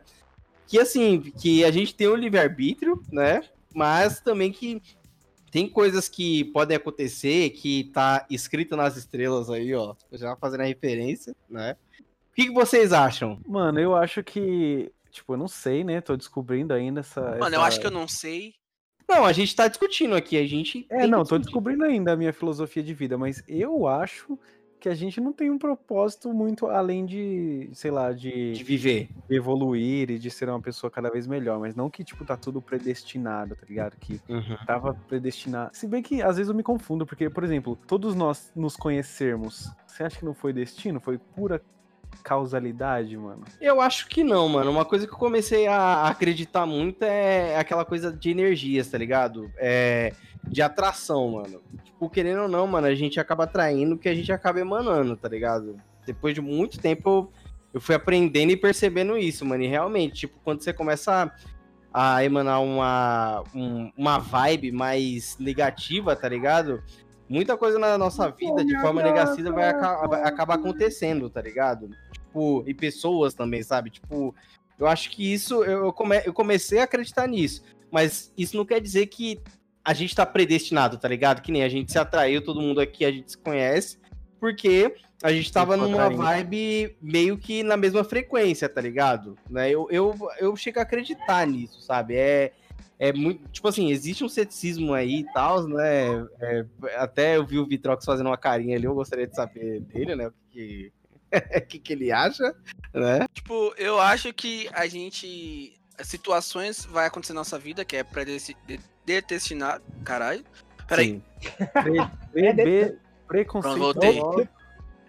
Que, 0.68 0.78
assim, 0.78 1.22
que 1.22 1.64
a 1.64 1.72
gente 1.72 1.96
tem 1.96 2.08
o 2.08 2.16
livre-arbítrio, 2.16 3.02
né? 3.12 3.42
Mas 3.78 4.20
também 4.20 4.52
que 4.52 4.82
tem 5.52 5.70
coisas 5.70 6.10
que 6.10 6.46
podem 6.46 6.76
acontecer 6.76 7.52
que 7.52 7.84
tá 7.94 8.26
escrito 8.28 8.76
nas 8.76 8.98
estrelas 8.98 9.52
aí, 9.52 9.72
ó. 9.76 9.94
Já 10.14 10.36
fazendo 10.36 10.62
a 10.62 10.66
referência, 10.66 11.36
né? 11.48 11.78
O 12.32 12.36
que, 12.36 12.48
que 12.48 12.54
vocês 12.54 12.92
acham? 12.92 13.40
Mano, 13.48 13.80
eu 13.80 13.96
acho 13.96 14.24
que. 14.24 14.92
Tipo, 15.12 15.34
eu 15.34 15.38
não 15.38 15.48
sei, 15.48 15.84
né? 15.84 16.02
Tô 16.02 16.18
descobrindo 16.18 16.74
ainda 16.74 17.02
essa. 17.02 17.22
Mano, 17.22 17.46
essa... 17.46 17.56
eu 17.56 17.62
acho 17.62 17.80
que 17.80 17.86
eu 17.86 17.92
não 17.92 18.08
sei. 18.08 18.56
Não, 19.08 19.24
a 19.24 19.32
gente 19.32 19.56
tá 19.56 19.68
discutindo 19.68 20.16
aqui, 20.16 20.38
a 20.38 20.48
gente. 20.48 20.88
É, 20.90 21.06
não, 21.06 21.20
tô 21.20 21.38
discutir. 21.38 21.44
descobrindo 21.44 21.86
ainda 21.86 22.14
a 22.14 22.18
minha 22.18 22.34
filosofia 22.34 22.82
de 22.82 22.96
vida, 22.96 23.16
mas 23.16 23.44
eu 23.48 23.86
acho 23.88 24.40
que 24.88 24.92
a 24.92 24.96
gente 24.96 25.20
não 25.20 25.34
tem 25.34 25.52
um 25.52 25.58
propósito 25.58 26.34
muito 26.34 26.68
além 26.68 27.06
de, 27.06 27.70
sei 27.74 27.92
lá, 27.92 28.14
de 28.14 28.54
de 28.54 28.64
viver. 28.64 29.10
evoluir 29.30 30.10
e 30.10 30.18
de 30.18 30.32
ser 30.32 30.48
uma 30.50 30.62
pessoa 30.62 30.90
cada 30.90 31.10
vez 31.10 31.28
melhor, 31.28 31.60
mas 31.60 31.76
não 31.76 31.90
que, 31.90 32.04
tipo, 32.04 32.24
tá 32.24 32.38
tudo 32.38 32.62
predestinado, 32.62 33.56
tá 33.56 33.66
ligado? 33.68 33.98
Que 33.98 34.22
tava 34.66 34.94
predestinado. 34.94 35.76
Se 35.76 35.88
bem 35.88 36.02
que 36.02 36.22
às 36.22 36.38
vezes 36.38 36.50
eu 36.50 36.56
me 36.56 36.64
confundo, 36.64 37.06
porque, 37.06 37.30
por 37.30 37.44
exemplo, 37.44 37.78
todos 37.88 38.16
nós 38.16 38.52
nos 38.56 38.76
conhecermos, 38.78 39.70
você 39.86 40.04
acha 40.04 40.20
que 40.20 40.26
não 40.26 40.34
foi 40.34 40.54
destino? 40.54 41.02
Foi 41.02 41.18
pura 41.18 41.62
causalidade, 42.24 43.16
mano? 43.18 43.44
Eu 43.62 43.80
acho 43.82 44.08
que 44.08 44.24
não, 44.24 44.48
mano. 44.50 44.70
Uma 44.70 44.86
coisa 44.86 45.08
que 45.08 45.14
eu 45.14 45.18
comecei 45.18 45.68
a 45.68 46.08
acreditar 46.08 46.66
muito 46.66 47.04
é 47.04 47.58
aquela 47.58 47.86
coisa 47.86 48.12
de 48.12 48.30
energias, 48.30 48.88
tá 48.90 48.98
ligado? 48.98 49.52
É 49.58 50.14
de 50.44 50.62
atração, 50.62 51.32
mano. 51.32 51.62
Tipo, 51.84 52.10
querendo 52.10 52.44
ou 52.44 52.48
não, 52.48 52.66
mano, 52.68 52.88
a 52.88 52.96
gente 52.96 53.20
acaba 53.20 53.44
atraindo 53.46 53.96
o 53.96 53.98
que 53.98 54.08
a 54.08 54.16
gente 54.16 54.32
acaba 54.32 54.60
emanando, 54.60 55.16
tá 55.18 55.28
ligado? 55.28 55.76
Depois 56.06 56.34
de 56.36 56.42
muito 56.42 56.80
tempo 56.80 57.30
eu, 57.74 57.82
fui 57.82 57.96
aprendendo 57.96 58.52
e 58.52 58.58
percebendo 58.58 59.18
isso, 59.18 59.46
mano. 59.46 59.64
E 59.64 59.68
realmente, 59.68 60.14
tipo, 60.22 60.38
quando 60.44 60.62
você 60.62 60.72
começa 60.72 61.32
a, 61.94 62.16
a 62.16 62.24
emanar 62.24 62.62
uma, 62.62 63.44
um- 63.54 63.92
uma 63.98 64.20
vibe 64.20 64.72
mais 64.72 65.38
negativa, 65.40 66.16
tá 66.16 66.30
ligado? 66.30 66.82
Muita 67.30 67.58
coisa 67.58 67.78
na 67.78 67.98
nossa 67.98 68.30
vida 68.30 68.64
de 68.64 68.80
forma 68.80 69.02
negativa 69.04 69.52
vai, 69.52 69.70
aca- 69.70 70.08
vai 70.08 70.24
acabar 70.24 70.56
acontecendo, 70.56 71.30
tá 71.30 71.42
ligado? 71.42 71.90
Tipo, 72.14 72.64
e 72.66 72.74
pessoas 72.74 73.34
também, 73.34 73.62
sabe? 73.64 73.90
Tipo, 73.90 74.34
eu 74.80 74.88
acho 74.88 75.10
que 75.12 75.34
isso, 75.34 75.64
eu, 75.64 75.92
come- 75.92 76.22
eu 76.26 76.34
comecei 76.34 76.80
a 76.80 76.84
acreditar 76.84 77.28
nisso. 77.28 77.64
Mas 77.92 78.32
isso 78.38 78.56
não 78.56 78.66
quer 78.66 78.80
dizer 78.80 79.08
que 79.08 79.40
a 79.84 79.94
gente 79.94 80.16
tá 80.16 80.26
predestinado, 80.26 80.98
tá 80.98 81.08
ligado? 81.08 81.42
Que 81.42 81.52
nem 81.52 81.64
a 81.64 81.70
gente 81.70 81.92
se 81.92 81.98
atraiu, 82.00 82.42
todo 82.44 82.62
mundo 82.62 82.80
aqui 82.82 83.04
a 83.06 83.12
gente 83.12 83.32
se 83.32 83.38
conhece, 83.38 83.98
porque 84.40 84.96
a 85.24 85.32
gente 85.32 85.52
tava 85.52 85.76
numa 85.78 85.96
atraindo. 86.08 86.22
vibe 86.24 86.98
meio 87.02 87.38
que 87.38 87.64
na 87.64 87.76
mesma 87.78 88.04
frequência, 88.04 88.68
tá 88.70 88.80
ligado? 88.82 89.36
Né? 89.50 89.70
Eu, 89.72 89.88
eu, 89.90 90.16
eu 90.40 90.56
chego 90.56 90.80
a 90.80 90.84
acreditar 90.84 91.48
nisso, 91.48 91.82
sabe? 91.82 92.16
É, 92.16 92.52
é 93.00 93.14
muito. 93.14 93.48
Tipo 93.50 93.68
assim, 93.68 93.92
existe 93.92 94.24
um 94.24 94.30
ceticismo 94.30 94.94
aí 94.94 95.20
e 95.20 95.34
tal, 95.34 95.68
né? 95.68 96.26
É, 96.42 96.66
até 96.96 97.38
eu 97.38 97.46
vi 97.46 97.60
o 97.60 97.66
Vitrox 97.66 98.04
fazendo 98.04 98.28
uma 98.28 98.38
carinha 98.38 98.76
ali, 98.76 98.86
eu 98.86 98.96
gostaria 98.96 99.28
de 99.28 99.36
saber 99.36 99.82
dele, 99.82 100.16
né? 100.16 100.28
O 100.28 100.34
que, 100.50 100.92
que, 101.68 101.80
que, 101.80 101.94
ele 101.94 102.12
acha, 102.12 102.56
né? 102.94 103.28
Tipo, 103.34 103.74
eu 103.78 104.00
acho 104.00 104.34
que 104.34 104.70
a 104.74 104.88
gente. 104.88 105.74
Situações 106.00 106.86
vai 106.86 107.08
acontecer 107.08 107.34
na 107.34 107.40
nossa 107.40 107.58
vida, 107.58 107.84
que 107.84 107.96
é 107.96 108.04
predestinado. 108.04 109.84
Caralho. 110.04 110.46
Peraí. 110.88 111.22
Pre, 111.74 111.98
É 112.46 112.54
pre, 112.54 112.98
preconceito. 113.28 113.78
Voltei. 113.78 114.22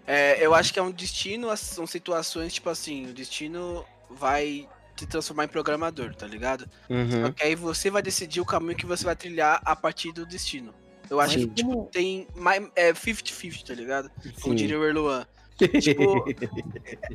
É, 0.07 0.43
eu 0.43 0.55
acho 0.55 0.73
que 0.73 0.79
é 0.79 0.81
um 0.81 0.89
destino, 0.89 1.55
são 1.55 1.85
situações, 1.85 2.53
tipo 2.53 2.67
assim, 2.67 3.11
o 3.11 3.13
destino 3.13 3.85
vai 4.09 4.67
te 4.99 5.07
transformar 5.07 5.45
em 5.45 5.47
programador, 5.47 6.13
tá 6.15 6.25
ligado? 6.27 6.69
Só 6.87 6.93
Uhum. 6.93 7.31
que 7.33 7.43
aí 7.43 7.55
você 7.55 7.89
vai 7.89 8.01
decidir 8.01 8.41
o 8.41 8.45
caminho 8.45 8.75
que 8.75 8.85
você 8.85 9.03
vai 9.03 9.15
trilhar 9.15 9.61
a 9.65 9.75
partir 9.75 10.11
do 10.11 10.25
destino. 10.25 10.73
Eu 11.09 11.19
acho 11.19 11.39
Sim. 11.39 11.47
que, 11.47 11.55
tipo, 11.55 11.89
tem 11.91 12.27
mais, 12.35 12.63
é 12.75 12.93
50-50, 12.93 13.63
tá 13.65 13.73
ligado? 13.73 14.11
Como 14.41 14.53
diria 14.55 14.79
o 14.79 14.85
Erluan. 14.85 15.25
Tipo, 15.81 16.23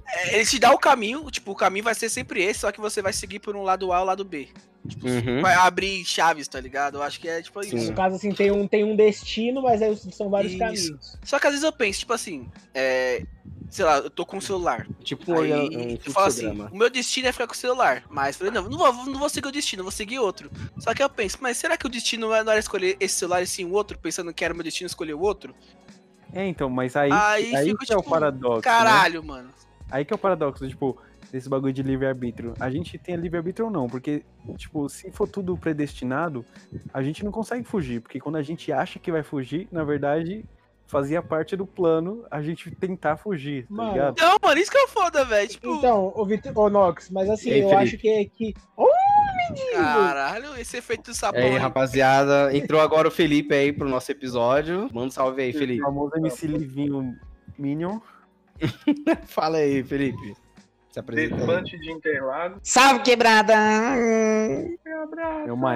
é, 0.07 0.37
ele 0.37 0.45
te 0.45 0.59
dá 0.59 0.71
o 0.71 0.79
caminho, 0.79 1.31
tipo, 1.31 1.53
o 1.53 1.55
caminho 1.55 1.83
vai 1.85 1.95
ser 1.95 2.11
sempre 2.11 2.43
esse, 2.43 2.61
só 2.61 2.71
que 2.71 2.79
você 2.79 3.01
vai 3.01 3.11
seguir 3.13 3.39
por 3.39 3.57
um 3.57 3.63
lado 3.63 3.91
A 3.91 4.01
ou 4.01 4.05
lado 4.05 4.23
B. 4.23 4.49
Tipo, 4.87 5.09
Uhum. 5.09 5.41
vai 5.41 5.55
abrir 5.55 6.05
chaves, 6.05 6.47
tá 6.47 6.61
ligado? 6.61 6.99
Eu 6.99 7.03
acho 7.03 7.19
que 7.19 7.27
é 7.27 7.41
tipo 7.41 7.63
Sim. 7.63 7.75
isso. 7.77 7.91
No 7.91 7.97
caso, 7.97 8.17
assim, 8.17 8.33
tem 8.33 8.51
um, 8.51 8.69
tem 8.69 8.85
um 8.85 8.95
destino, 8.95 9.63
mas 9.63 9.81
aí 9.81 9.97
são 10.13 10.29
vários 10.29 10.53
Isso. 10.53 10.59
caminhos. 10.59 11.19
Só 11.25 11.39
que 11.39 11.47
às 11.47 11.53
vezes 11.55 11.65
eu 11.65 11.73
penso, 11.73 12.01
tipo 12.01 12.13
assim, 12.13 12.47
é, 12.75 13.25
sei 13.71 13.85
lá, 13.85 13.99
eu 13.99 14.11
tô 14.11 14.25
com 14.25 14.37
o 14.37 14.43
celular. 14.43 14.87
Tipo 15.03 15.41
Aí 15.41 15.53
um 15.53 15.91
eu 16.05 16.13
falo 16.13 16.27
assim, 16.27 16.47
o 16.47 16.77
meu 16.77 16.91
destino 16.91 17.29
é 17.29 17.33
ficar 17.33 17.47
com 17.47 17.55
o 17.55 17.57
celular. 17.57 18.05
Mas 18.09 18.37
falei, 18.37 18.53
não, 18.53 18.69
não 18.69 18.79
vou, 18.79 18.93
não 19.07 19.19
vou 19.19 19.29
seguir 19.29 19.49
o 19.49 19.53
destino, 19.53 19.81
eu 19.81 19.85
vou 19.85 19.93
seguir 19.93 20.19
outro. 20.19 20.51
Só 20.79 20.95
que 20.95 21.03
eu 21.03 21.09
penso, 21.09 21.39
mas 21.41 21.57
será 21.57 21.77
que 21.77 21.87
o 21.87 21.91
destino 21.91 22.29
não 22.29 22.35
era 22.35 22.59
escolher 22.59 22.97
esse 23.01 23.17
celular 23.17 23.43
e 23.43 23.47
sim 23.47 23.65
o 23.65 23.73
outro, 23.73 23.99
pensando 23.99 24.33
que 24.33 24.45
era 24.45 24.53
o 24.53 24.57
meu 24.57 24.65
destino 24.65 24.87
escolher 24.87 25.15
o 25.15 25.21
outro? 25.21 25.55
É, 26.33 26.47
então, 26.47 26.69
mas 26.69 26.97
aí, 26.97 27.13
Aí 27.13 27.55
aí, 27.55 27.71
fica, 27.71 27.87
que 27.87 27.93
é 27.93 27.97
o 27.97 28.01
tipo, 28.01 28.11
paradoxo. 28.11 28.57
né? 28.57 28.63
Caralho, 28.63 29.23
mano. 29.23 29.51
Aí 29.91 30.05
que 30.05 30.13
é 30.13 30.17
o 30.17 30.19
paradoxo, 30.19 30.67
tipo, 30.69 30.99
desse 31.31 31.49
bagulho 31.49 31.73
de 31.73 31.83
livre-arbítrio. 31.83 32.55
A 32.59 32.71
gente 32.71 32.99
tem 32.99 33.15
livre-arbítrio 33.17 33.67
ou 33.67 33.71
não? 33.71 33.89
Porque, 33.89 34.25
tipo, 34.57 34.89
se 34.89 35.11
for 35.13 35.29
tudo 35.29 35.57
predestinado, 35.57 36.45
a 36.93 37.03
gente 37.03 37.25
não 37.25 37.31
consegue 37.31 37.65
fugir. 37.65 38.01
Porque 38.01 38.19
quando 38.19 38.37
a 38.37 38.43
gente 38.43 38.73
acha 38.73 38.99
que 38.99 39.13
vai 39.13 39.23
fugir, 39.23 39.69
na 39.71 39.85
verdade, 39.85 40.45
fazia 40.87 41.23
parte 41.23 41.57
do 41.57 41.67
plano 41.67 42.25
a 42.31 42.41
gente 42.43 42.71
tentar 42.73 43.17
fugir, 43.17 43.63
tá 43.67 43.75
Mano. 43.75 43.93
ligado? 43.93 44.17
Não, 44.21 44.37
mano, 44.43 44.61
isso 44.61 44.71
que 44.71 44.79
é 44.79 44.87
foda, 44.89 45.25
velho. 45.25 45.49
Tipo, 45.49 45.75
Então, 45.77 46.13
ô, 46.15 46.25
Vitor, 46.25 46.53
ô 46.59 46.69
Nox, 46.71 47.11
mas 47.11 47.29
assim, 47.31 47.51
aí, 47.51 47.61
eu 47.61 47.69
Felipe? 47.71 47.83
acho 47.89 47.99
que 47.99 48.09
é 48.09 48.25
que. 48.25 48.55
Ô, 48.77 48.87
mendigo! 49.49 49.77
caralho, 49.83 50.57
esse 50.59 50.77
efeito 50.77 51.11
do 51.11 51.15
sabão. 51.15 51.41
E 51.41 51.45
aí, 51.45 51.51
hein? 51.53 51.59
rapaziada, 51.59 52.57
entrou 52.57 52.81
agora 52.81 53.09
o 53.09 53.11
Felipe 53.11 53.55
aí 53.55 53.73
pro 53.73 53.89
nosso 53.89 54.11
episódio. 54.13 54.89
Manda 54.93 55.07
um 55.09 55.11
salve 55.11 55.43
aí, 55.43 55.51
O 55.51 55.59
Felipe. 55.59 55.83
famoso 55.83 56.17
MC 56.17 56.47
Livinho 56.47 57.17
Minion. 57.59 57.99
Fala 59.27 59.59
aí, 59.59 59.83
Felipe. 59.83 60.37
Se 60.95 61.01
apresenta 61.01 61.61
de 61.61 61.91
Interlagos. 61.91 62.61
Salve, 62.63 63.03
quebrada! 63.03 63.53
É. 63.53 64.69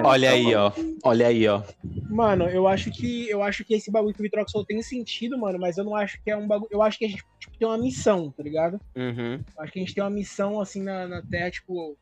Olha 0.05 0.31
aí, 0.31 0.55
ó. 0.55 0.71
Olha 1.03 1.27
aí, 1.27 1.45
ó. 1.45 1.61
Mano, 2.09 2.45
eu 2.45 2.65
acho 2.65 2.89
que 2.89 3.29
eu 3.29 3.43
acho 3.43 3.65
que 3.65 3.73
esse 3.73 3.91
bagulho 3.91 4.13
que 4.13 4.21
o 4.21 4.23
Vitrox 4.23 4.49
falou 4.49 4.65
tem 4.65 4.81
sentido, 4.81 5.37
mano, 5.37 5.59
mas 5.59 5.77
eu 5.77 5.83
não 5.83 5.93
acho 5.93 6.23
que 6.23 6.31
é 6.31 6.37
um 6.37 6.47
bagulho. 6.47 6.69
Eu 6.71 6.81
acho 6.81 6.97
que 6.97 7.03
a 7.03 7.09
gente 7.09 7.21
tipo, 7.37 7.57
tem 7.57 7.67
uma 7.67 7.77
missão, 7.77 8.31
tá 8.31 8.41
ligado? 8.41 8.79
Uhum. 8.95 9.43
Eu 9.57 9.61
acho 9.61 9.73
que 9.73 9.79
a 9.79 9.81
gente 9.81 9.93
tem 9.93 10.01
uma 10.01 10.09
missão, 10.09 10.61
assim, 10.61 10.81
na, 10.81 11.05
na 11.05 11.21
Terra, 11.21 11.51
tipo, 11.51 11.97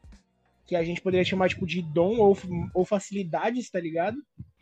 que 0.67 0.75
a 0.75 0.83
gente 0.83 1.01
poderia 1.01 1.25
chamar, 1.25 1.49
tipo, 1.49 1.65
de 1.65 1.81
dom 1.81 2.17
ou, 2.19 2.37
ou 2.71 2.85
facilidades, 2.85 3.67
tá 3.71 3.79
ligado? 3.79 4.17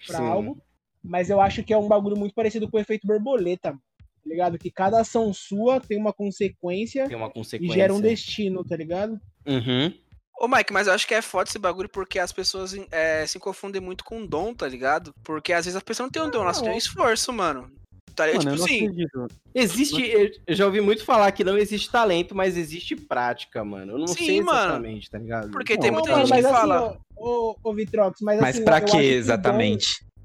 pra 0.07 0.19
Sim. 0.19 0.27
algo. 0.27 0.57
Mas 1.03 1.29
eu 1.29 1.41
acho 1.41 1.61
que 1.61 1.73
é 1.73 1.77
um 1.77 1.89
bagulho 1.89 2.15
muito 2.15 2.33
parecido 2.33 2.71
com 2.71 2.77
o 2.77 2.79
efeito 2.79 3.05
borboleta, 3.05 3.77
tá 4.25 4.29
ligado? 4.29 4.57
Que 4.57 4.71
cada 4.71 4.99
ação 4.99 5.31
sua 5.33 5.79
tem 5.79 5.97
uma 5.97 6.11
consequência 6.11 7.07
Tem 7.07 7.15
uma 7.15 7.27
e 7.27 7.33
consequência. 7.33 7.75
gera 7.75 7.93
um 7.93 8.01
destino, 8.01 8.63
tá 8.65 8.75
ligado? 8.75 9.19
Uhum. 9.45 9.93
Ô, 10.41 10.47
Mike, 10.47 10.73
mas 10.73 10.87
eu 10.87 10.93
acho 10.93 11.07
que 11.07 11.13
é 11.13 11.21
foda 11.21 11.47
esse 11.49 11.59
bagulho 11.59 11.87
porque 11.87 12.19
as 12.19 12.31
pessoas 12.33 12.75
é, 12.91 13.25
se 13.25 13.39
confundem 13.39 13.79
muito 13.79 14.03
com 14.03 14.25
dom, 14.25 14.53
tá 14.53 14.67
ligado? 14.67 15.13
Porque 15.23 15.53
às 15.53 15.65
vezes 15.65 15.77
a 15.77 15.81
pessoa 15.81 16.05
não 16.05 16.11
tem 16.11 16.21
um 16.21 16.29
dom, 16.29 16.41
elas 16.41 16.57
Não. 16.57 16.65
têm 16.65 16.73
um 16.73 16.77
esforço, 16.77 17.31
mano. 17.31 17.71
Tá 18.15 18.25
ligado? 18.25 18.45
Mano, 18.45 18.55
eu 18.55 18.55
tipo 18.55 18.67
não 18.67 18.75
assim, 18.75 18.87
acredito. 18.87 19.27
Existe, 19.53 20.01
eu- 20.09 20.31
eu 20.47 20.55
já 20.55 20.65
ouvi 20.65 20.81
muito 20.81 21.05
falar 21.05 21.31
que 21.33 21.43
não 21.43 21.57
existe 21.57 21.91
talento, 21.91 22.33
mas 22.33 22.57
existe 22.57 22.95
prática, 22.95 23.63
mano. 23.63 23.93
Eu 23.93 23.97
não 23.99 24.07
Sim, 24.07 24.25
sei 24.25 24.41
mano. 24.41 24.57
exatamente, 24.57 25.09
tá 25.09 25.17
ligado? 25.19 25.51
Porque 25.51 25.77
tem 25.77 25.91
Não, 25.91 25.99
muita 25.99 26.11
mano, 26.11 26.25
gente 26.25 26.39
que 26.39 26.45
assim, 26.45 26.55
fala 26.55 26.97
Ô, 27.15 27.49
ô, 27.51 27.55
ô 27.63 27.73
Vitrox, 27.73 28.19
mas, 28.21 28.39
Mas 28.41 28.55
assim, 28.55 28.65
pra 28.65 28.79
eu 28.79 28.83
acho 28.85 28.97
que 28.97 29.03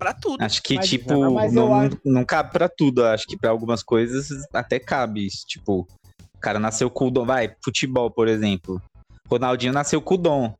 pra 0.00 0.12
tudo. 0.14 0.42
Acho 0.42 0.60
que, 0.62 0.74
Mas- 0.76 0.88
tipo, 0.88 1.12
eu 1.12 1.30
não, 1.52 1.74
acho- 1.74 1.98
não 2.04 2.24
cabe 2.24 2.50
pra 2.50 2.68
tudo. 2.68 3.04
Acho 3.04 3.26
que 3.26 3.36
pra 3.36 3.50
algumas 3.50 3.82
coisas 3.82 4.28
até 4.52 4.78
cabe. 4.80 5.26
isso. 5.26 5.44
Tipo, 5.46 5.86
o 6.34 6.40
cara 6.40 6.58
nasceu 6.58 6.90
com 6.90 7.06
o 7.06 7.10
dom. 7.10 7.24
Vai, 7.26 7.54
futebol, 7.62 8.10
por 8.10 8.26
exemplo. 8.26 8.80
Ronaldinho 9.30 9.72
nasceu 9.72 10.00
com 10.00 10.14
o 10.14 10.18
dom. 10.18 10.54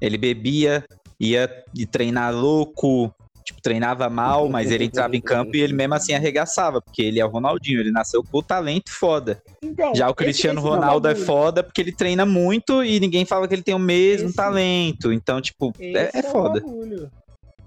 Ele 0.00 0.18
bebia, 0.18 0.84
ia 1.18 1.48
de 1.72 1.86
treinar 1.86 2.34
louco, 2.34 3.10
tipo, 3.44 3.62
treinava 3.62 4.10
mal, 4.10 4.48
mas 4.50 4.70
ele 4.70 4.84
entrava 4.84 5.16
em 5.16 5.20
campo 5.20 5.54
e 5.56 5.60
ele 5.60 5.72
mesmo 5.72 5.94
assim 5.94 6.12
arregaçava, 6.14 6.82
porque 6.82 7.00
ele 7.02 7.20
é 7.20 7.24
o 7.24 7.28
Ronaldinho, 7.30 7.80
ele 7.80 7.90
nasceu 7.92 8.22
com 8.22 8.38
o 8.38 8.42
talento 8.42 8.90
foda. 8.90 9.40
Então, 9.62 9.94
Já 9.94 10.06
o 10.06 10.10
esse- 10.10 10.16
Cristiano 10.16 10.58
esse 10.60 10.66
é 10.66 10.70
o 10.70 10.74
Ronaldo 10.74 11.08
é 11.08 11.14
foda 11.14 11.62
porque 11.62 11.80
ele 11.80 11.92
treina 11.92 12.26
muito 12.26 12.82
e 12.82 12.98
ninguém 13.00 13.24
fala 13.24 13.46
que 13.48 13.54
ele 13.54 13.62
tem 13.62 13.74
o 13.74 13.78
mesmo 13.78 14.26
Esse- 14.28 14.36
talento. 14.36 15.12
Então, 15.12 15.40
tipo, 15.40 15.72
é, 15.78 16.08
Esse 16.08 16.18
é 16.18 16.22
foda. 16.24 16.58
o 16.58 16.62
bagulho. 16.66 17.10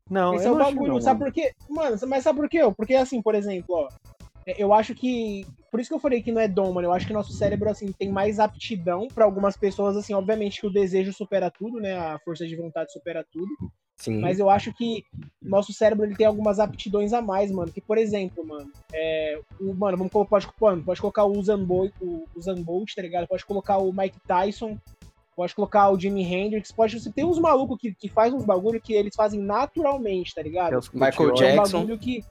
Não, 0.10 0.36
Esse 0.36 0.46
eu 0.46 0.52
é 0.52 0.56
o 0.56 0.58
não 0.58 0.66
acho 0.66 0.74
bagulho. 0.76 0.94
não, 0.94 1.02
sabe 1.02 1.20
mano. 1.20 1.32
por 1.32 1.36
quê? 1.42 1.52
Mano, 1.70 1.98
mas 2.08 2.24
sabe 2.24 2.40
por 2.40 2.50
quê? 2.50 2.60
Porque 2.76 2.96
assim, 2.96 3.22
por 3.22 3.36
exemplo, 3.36 3.76
ó. 3.76 3.88
é, 4.46 4.56
Eu 4.62 4.74
acho 4.74 4.94
que. 4.96 5.46
Por 5.70 5.80
isso 5.82 5.90
que 5.90 5.96
eu 5.96 6.00
falei 6.00 6.22
que 6.22 6.32
não 6.32 6.42
é 6.42 6.48
dom, 6.48 6.72
mano. 6.74 6.88
Eu 6.88 6.94
acho 6.94 7.06
que 7.06 7.14
nosso 7.14 7.34
cérebro, 7.34 7.70
assim, 7.70 7.92
tem 7.92 8.10
mais 8.10 8.40
aptidão 8.40 9.08
pra 9.14 9.26
algumas 9.26 9.58
pessoas, 9.58 9.98
assim, 9.98 10.14
obviamente 10.14 10.62
que 10.62 10.68
o 10.68 10.72
desejo 10.72 11.12
supera 11.14 11.52
tudo, 11.52 11.80
né? 11.80 11.98
A 11.98 12.18
força 12.20 12.48
de 12.48 12.56
vontade 12.56 12.92
supera 12.92 13.26
tudo. 13.32 13.48
Sim. 13.98 14.20
Mas 14.20 14.40
eu 14.40 14.48
acho 14.50 14.72
que 14.74 15.04
nosso 15.42 15.74
cérebro 15.74 16.06
ele 16.06 16.16
tem 16.16 16.26
algumas 16.28 16.60
aptidões 16.60 17.14
a 17.14 17.22
mais, 17.22 17.52
mano. 17.52 17.72
Que, 17.72 17.82
por 17.82 17.98
exemplo, 17.98 18.46
mano, 18.46 18.72
é, 18.94 19.40
o, 19.60 19.74
mano, 19.74 19.98
vamos 19.98 20.14
colocar, 20.14 20.30
pode, 20.30 20.48
mano, 20.62 20.84
pode 20.84 21.02
colocar 21.02 21.26
o 21.26 21.32
Usain 21.38 21.64
Bolt, 21.66 21.92
o 22.00 22.24
Usain 22.36 22.62
Bolt, 22.64 22.94
tá 22.96 23.02
ligado? 23.02 23.28
Pode 23.28 23.44
colocar 23.46 23.78
o 23.80 23.92
Mike 23.92 24.20
Tyson, 24.28 24.78
pode 25.38 25.54
colocar 25.54 25.92
o 25.92 26.00
Jimi 26.00 26.24
Hendrix, 26.24 26.72
pode. 26.72 27.00
Você 27.00 27.12
tem 27.12 27.24
uns 27.24 27.38
malucos 27.38 27.78
que, 27.80 27.94
que 27.94 28.10
faz 28.10 28.34
uns 28.34 28.44
bagulho 28.44 28.82
que 28.82 28.92
eles 28.92 29.16
fazem 29.16 29.40
naturalmente, 29.40 30.34
tá 30.34 30.42
ligado? 30.42 30.74
É 30.74 30.80
Michael 30.94 31.14
Curtiol. 31.14 31.50
É 31.50 31.54
um 31.54 31.56
Jackson. 31.58 31.80
bagulho 31.80 32.00
que. 32.00 32.26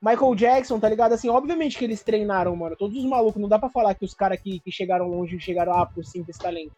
Michael 0.00 0.34
Jackson, 0.36 0.78
tá 0.80 0.88
ligado? 0.88 1.12
Assim, 1.12 1.28
obviamente 1.28 1.76
que 1.76 1.84
eles 1.84 2.02
treinaram, 2.02 2.54
mano. 2.54 2.76
Todos 2.76 2.96
os 2.96 3.04
malucos, 3.04 3.40
não 3.42 3.48
dá 3.48 3.58
pra 3.58 3.68
falar 3.68 3.94
que 3.94 4.04
os 4.04 4.14
caras 4.14 4.40
que, 4.40 4.60
que 4.60 4.70
chegaram 4.70 5.08
longe 5.08 5.38
chegaram 5.40 5.72
lá 5.72 5.86
por 5.86 6.04
simples 6.04 6.38
talento. 6.38 6.72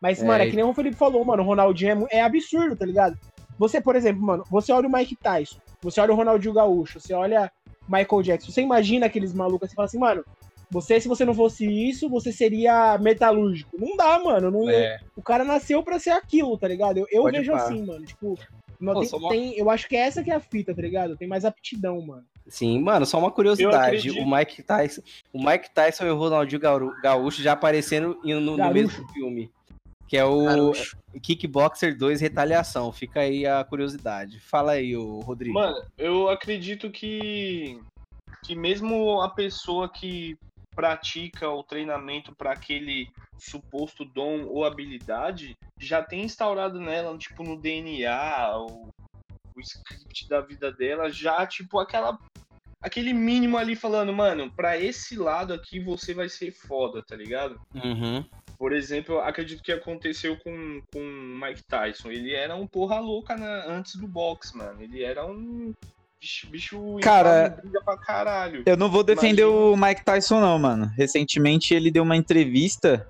Mas, 0.00 0.22
É, 0.22 0.26
mano, 0.26 0.42
é 0.42 0.50
que 0.50 0.56
nem 0.56 0.64
o 0.64 0.74
Felipe 0.74 0.96
falou, 0.96 1.22
mano. 1.24 1.42
O 1.42 1.46
Ronaldinho 1.46 2.06
é, 2.10 2.18
é 2.18 2.22
absurdo, 2.22 2.74
tá 2.74 2.86
ligado? 2.86 3.18
Você, 3.58 3.80
por 3.80 3.94
exemplo, 3.94 4.22
mano, 4.22 4.44
você 4.50 4.72
olha 4.72 4.88
o 4.88 4.92
Mike 4.92 5.16
Tyson, 5.16 5.58
você 5.82 6.00
olha 6.00 6.12
o 6.12 6.16
Ronaldinho 6.16 6.52
Gaúcho, 6.52 7.00
você 7.00 7.14
olha 7.14 7.50
Michael 7.88 8.22
Jackson, 8.22 8.52
você 8.52 8.60
imagina 8.60 9.06
aqueles 9.06 9.32
malucos 9.32 9.66
assim, 9.66 9.74
fala 9.74 9.86
assim, 9.86 9.98
mano, 9.98 10.24
você, 10.70 11.00
se 11.00 11.08
você 11.08 11.24
não 11.24 11.34
fosse 11.34 11.64
isso, 11.66 12.08
você 12.08 12.32
seria 12.32 12.98
metalúrgico. 12.98 13.76
Não 13.78 13.96
dá, 13.96 14.18
mano. 14.18 14.50
Não, 14.50 14.68
É. 14.70 14.98
O 15.16 15.22
cara 15.22 15.44
nasceu 15.44 15.82
pra 15.82 15.98
ser 15.98 16.10
aquilo, 16.10 16.56
tá 16.58 16.66
ligado? 16.68 16.98
Eu, 16.98 17.06
eu 17.10 17.24
vejo 17.24 17.52
pá. 17.52 17.58
assim, 17.58 17.84
mano. 17.84 18.04
Tipo, 18.04 18.38
não 18.80 18.94
Pô, 18.94 19.00
tem- 19.00 19.18
uma- 19.18 19.28
tem- 19.30 19.58
eu 19.58 19.70
acho 19.70 19.88
que 19.88 19.96
essa 19.96 20.22
que 20.22 20.30
é 20.30 20.34
a 20.34 20.40
fita, 20.40 20.74
tá 20.74 20.82
ligado? 20.82 21.16
Tem 21.16 21.28
mais 21.28 21.44
aptidão, 21.44 22.00
mano. 22.02 22.24
Sim, 22.48 22.80
mano, 22.80 23.04
só 23.06 23.18
uma 23.18 23.30
curiosidade. 23.30 24.10
O 24.20 24.30
Mike 24.30 24.62
Tyson, 24.62 25.02
o 25.32 25.44
Mike 25.44 25.70
Tyson 25.70 26.04
e 26.06 26.10
o 26.10 26.16
Ronaldinho 26.16 26.60
Gaú- 26.60 26.92
Gaúcho 27.02 27.42
já 27.42 27.52
apareceram 27.52 28.16
em- 28.24 28.34
no, 28.34 28.56
no 28.56 28.72
mesmo 28.72 29.08
filme. 29.12 29.50
Que 30.08 30.16
é 30.16 30.24
o 30.24 30.44
Gaúcho. 30.44 30.96
Kickboxer 31.20 31.96
2 31.98 32.20
Retaliação. 32.20 32.92
Fica 32.92 33.20
aí 33.20 33.44
a 33.44 33.64
curiosidade. 33.64 34.38
Fala 34.38 34.72
aí, 34.72 34.96
o 34.96 35.18
Rodrigo. 35.20 35.54
Mano, 35.54 35.82
eu 35.98 36.28
acredito 36.28 36.88
que, 36.90 37.80
que 38.44 38.54
mesmo 38.54 39.20
a 39.20 39.28
pessoa 39.30 39.88
que 39.88 40.38
pratica 40.76 41.48
o 41.50 41.64
treinamento 41.64 42.34
para 42.36 42.52
aquele 42.52 43.08
suposto 43.38 44.04
dom 44.04 44.44
ou 44.44 44.64
habilidade 44.64 45.56
já 45.80 46.02
tem 46.02 46.22
instaurado 46.24 46.78
nela, 46.78 47.16
tipo, 47.18 47.42
no 47.42 47.60
DNA, 47.60 48.58
o, 48.58 48.88
o 49.56 49.60
script 49.60 50.28
da 50.28 50.40
vida 50.42 50.70
dela, 50.70 51.10
já, 51.10 51.44
tipo, 51.46 51.78
aquela. 51.80 52.18
Aquele 52.82 53.12
mínimo 53.12 53.56
ali 53.56 53.74
falando, 53.74 54.12
mano, 54.12 54.52
pra 54.52 54.78
esse 54.78 55.16
lado 55.16 55.52
aqui 55.52 55.80
você 55.80 56.12
vai 56.14 56.28
ser 56.28 56.52
foda, 56.52 57.02
tá 57.02 57.16
ligado? 57.16 57.58
Uhum. 57.74 58.24
Por 58.58 58.72
exemplo, 58.72 59.18
acredito 59.18 59.62
que 59.62 59.72
aconteceu 59.72 60.36
com 60.38 60.80
com 60.92 61.00
o 61.00 61.40
Mike 61.40 61.64
Tyson. 61.64 62.10
Ele 62.10 62.32
era 62.32 62.54
um 62.54 62.66
porra 62.66 63.00
louca 63.00 63.34
na- 63.36 63.64
antes 63.66 63.96
do 63.96 64.06
boxe, 64.06 64.56
mano. 64.56 64.80
Ele 64.82 65.02
era 65.02 65.26
um 65.26 65.74
bicho, 66.26 66.48
bicho 66.50 66.96
Cara, 67.00 67.56
briga 67.62 67.80
pra 67.84 67.96
caralho. 67.96 68.62
Eu 68.66 68.76
não 68.76 68.90
vou 68.90 69.04
defender 69.04 69.42
Imagina. 69.42 69.72
o 69.72 69.76
Mike 69.76 70.04
Tyson, 70.04 70.40
não, 70.40 70.58
mano. 70.58 70.90
Recentemente 70.96 71.72
ele 71.72 71.90
deu 71.90 72.02
uma 72.02 72.16
entrevista 72.16 73.06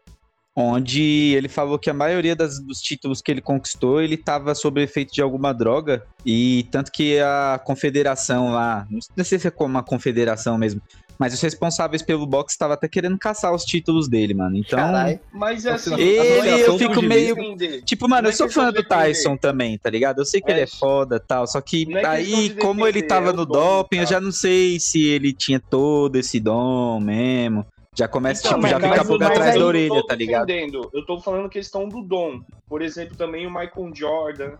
onde 0.56 1.34
ele 1.36 1.48
falou 1.48 1.78
que 1.78 1.90
a 1.90 1.94
maioria 1.94 2.34
das- 2.34 2.58
dos 2.58 2.78
títulos 2.80 3.20
que 3.20 3.30
ele 3.30 3.42
conquistou, 3.42 4.00
ele 4.00 4.16
tava 4.16 4.54
sob 4.54 4.82
efeito 4.82 5.12
de 5.12 5.20
alguma 5.20 5.52
droga. 5.52 6.02
E 6.24 6.66
tanto 6.70 6.90
que 6.90 7.18
a 7.20 7.60
confederação 7.62 8.50
lá, 8.52 8.86
não 9.14 9.24
sei 9.24 9.38
se 9.38 9.46
é 9.46 9.50
como 9.50 9.70
uma 9.74 9.82
confederação 9.82 10.56
mesmo, 10.56 10.80
mas 11.18 11.32
os 11.34 11.40
responsáveis 11.40 12.02
pelo 12.02 12.26
boxe 12.26 12.54
estavam 12.54 12.74
até 12.74 12.88
querendo 12.88 13.18
caçar 13.18 13.54
os 13.54 13.64
títulos 13.64 14.08
dele, 14.08 14.34
mano. 14.34 14.56
Então, 14.56 14.78
Caralho. 14.78 15.20
Mas 15.32 15.66
assim, 15.66 15.94
Ele, 15.94 16.48
é 16.48 16.68
eu 16.68 16.78
fico 16.78 17.00
meio- 17.02 17.34
defender. 17.34 17.82
Tipo, 17.84 18.08
mano, 18.08 18.22
Não 18.22 18.28
eu 18.30 18.34
é 18.34 18.36
sou 18.36 18.48
fã 18.50 18.66
do 18.66 18.72
defender. 18.72 18.88
Tyson 18.88 19.36
também, 19.36 19.78
tá 19.78 19.88
ligado? 19.90 20.18
Eu 20.20 20.24
sei 20.26 20.40
que 20.40 20.50
É 20.50 20.54
ele 20.54 20.60
é 20.62 20.66
foda 20.66 21.16
e 21.16 21.20
tal, 21.20 21.46
só 21.46 21.60
que 21.60 21.86
Não 21.86 21.98
é 21.98 22.06
aí, 22.06 22.48
de 22.50 22.54
como 22.56 22.86
ele 22.86 23.02
tava 23.02 23.30
é 23.30 23.32
no 23.32 23.44
dom 23.46 23.52
do 23.52 23.52
doping, 23.82 23.96
eu 23.98 24.04
cara. 24.04 24.16
já 24.16 24.20
não 24.20 24.32
sei 24.32 24.78
se 24.80 25.04
ele 25.04 25.32
tinha 25.32 25.60
todo 25.60 26.16
esse 26.16 26.40
dom 26.40 27.00
mesmo. 27.00 27.64
Já 27.96 28.06
começa, 28.06 28.46
Então, 28.46 28.58
tipo, 28.60 28.68
já 28.68 28.78
fica 28.80 29.00
a 29.00 29.04
pulga 29.04 29.26
atrás 29.28 29.54
da 29.58 29.64
orelha, 29.64 30.06
tá 30.06 30.14
ligado? 30.14 30.50
Eu 30.92 31.06
tô 31.06 31.18
falando 31.20 31.48
questão 31.48 31.88
do 31.88 32.02
dom. 32.02 32.42
Por 32.68 32.82
exemplo, 32.82 33.16
também 33.16 33.46
o 33.46 33.50
Michael 33.50 33.90
Jordan. 33.94 34.56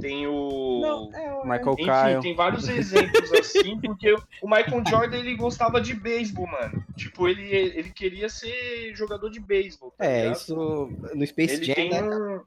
Tem 0.00 0.26
o. 0.28 0.78
Não, 0.80 1.10
é, 1.12 1.24
é. 1.24 1.42
Michael 1.42 1.72
Enfim, 1.72 1.84
Kyle. 1.84 2.20
tem 2.22 2.34
vários 2.36 2.68
exemplos 2.68 3.32
assim, 3.32 3.80
porque 3.80 4.12
o 4.14 4.48
Michael 4.48 4.82
Jordan 4.88 5.16
ele 5.18 5.34
gostava 5.34 5.80
de 5.80 5.92
beisebol, 5.92 6.46
mano. 6.46 6.84
Tipo, 6.96 7.26
ele, 7.28 7.42
ele 7.52 7.90
queria 7.90 8.28
ser 8.28 8.94
jogador 8.94 9.28
de 9.28 9.40
beisebol. 9.40 9.92
tá 9.98 10.04
É, 10.06 10.18
ligado? 10.22 10.36
isso 10.36 10.54
no 11.14 11.26
Space 11.26 11.54
Ele 11.56 11.64
Jam, 11.64 11.74
tem 11.74 11.90
né? 11.90 12.02
um. 12.02 12.40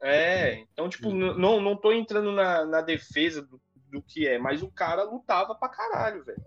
É, 0.00 0.62
então, 0.72 0.88
tipo, 0.88 1.10
n- 1.10 1.34
não, 1.36 1.60
não 1.60 1.74
tô 1.76 1.92
entrando 1.92 2.30
na, 2.30 2.64
na 2.64 2.80
defesa 2.80 3.42
do, 3.42 3.60
do 3.90 4.00
que 4.00 4.28
é, 4.28 4.38
mas 4.38 4.62
o 4.62 4.68
cara 4.70 5.02
lutava 5.02 5.52
pra 5.54 5.68
caralho, 5.68 6.22
velho. 6.24 6.40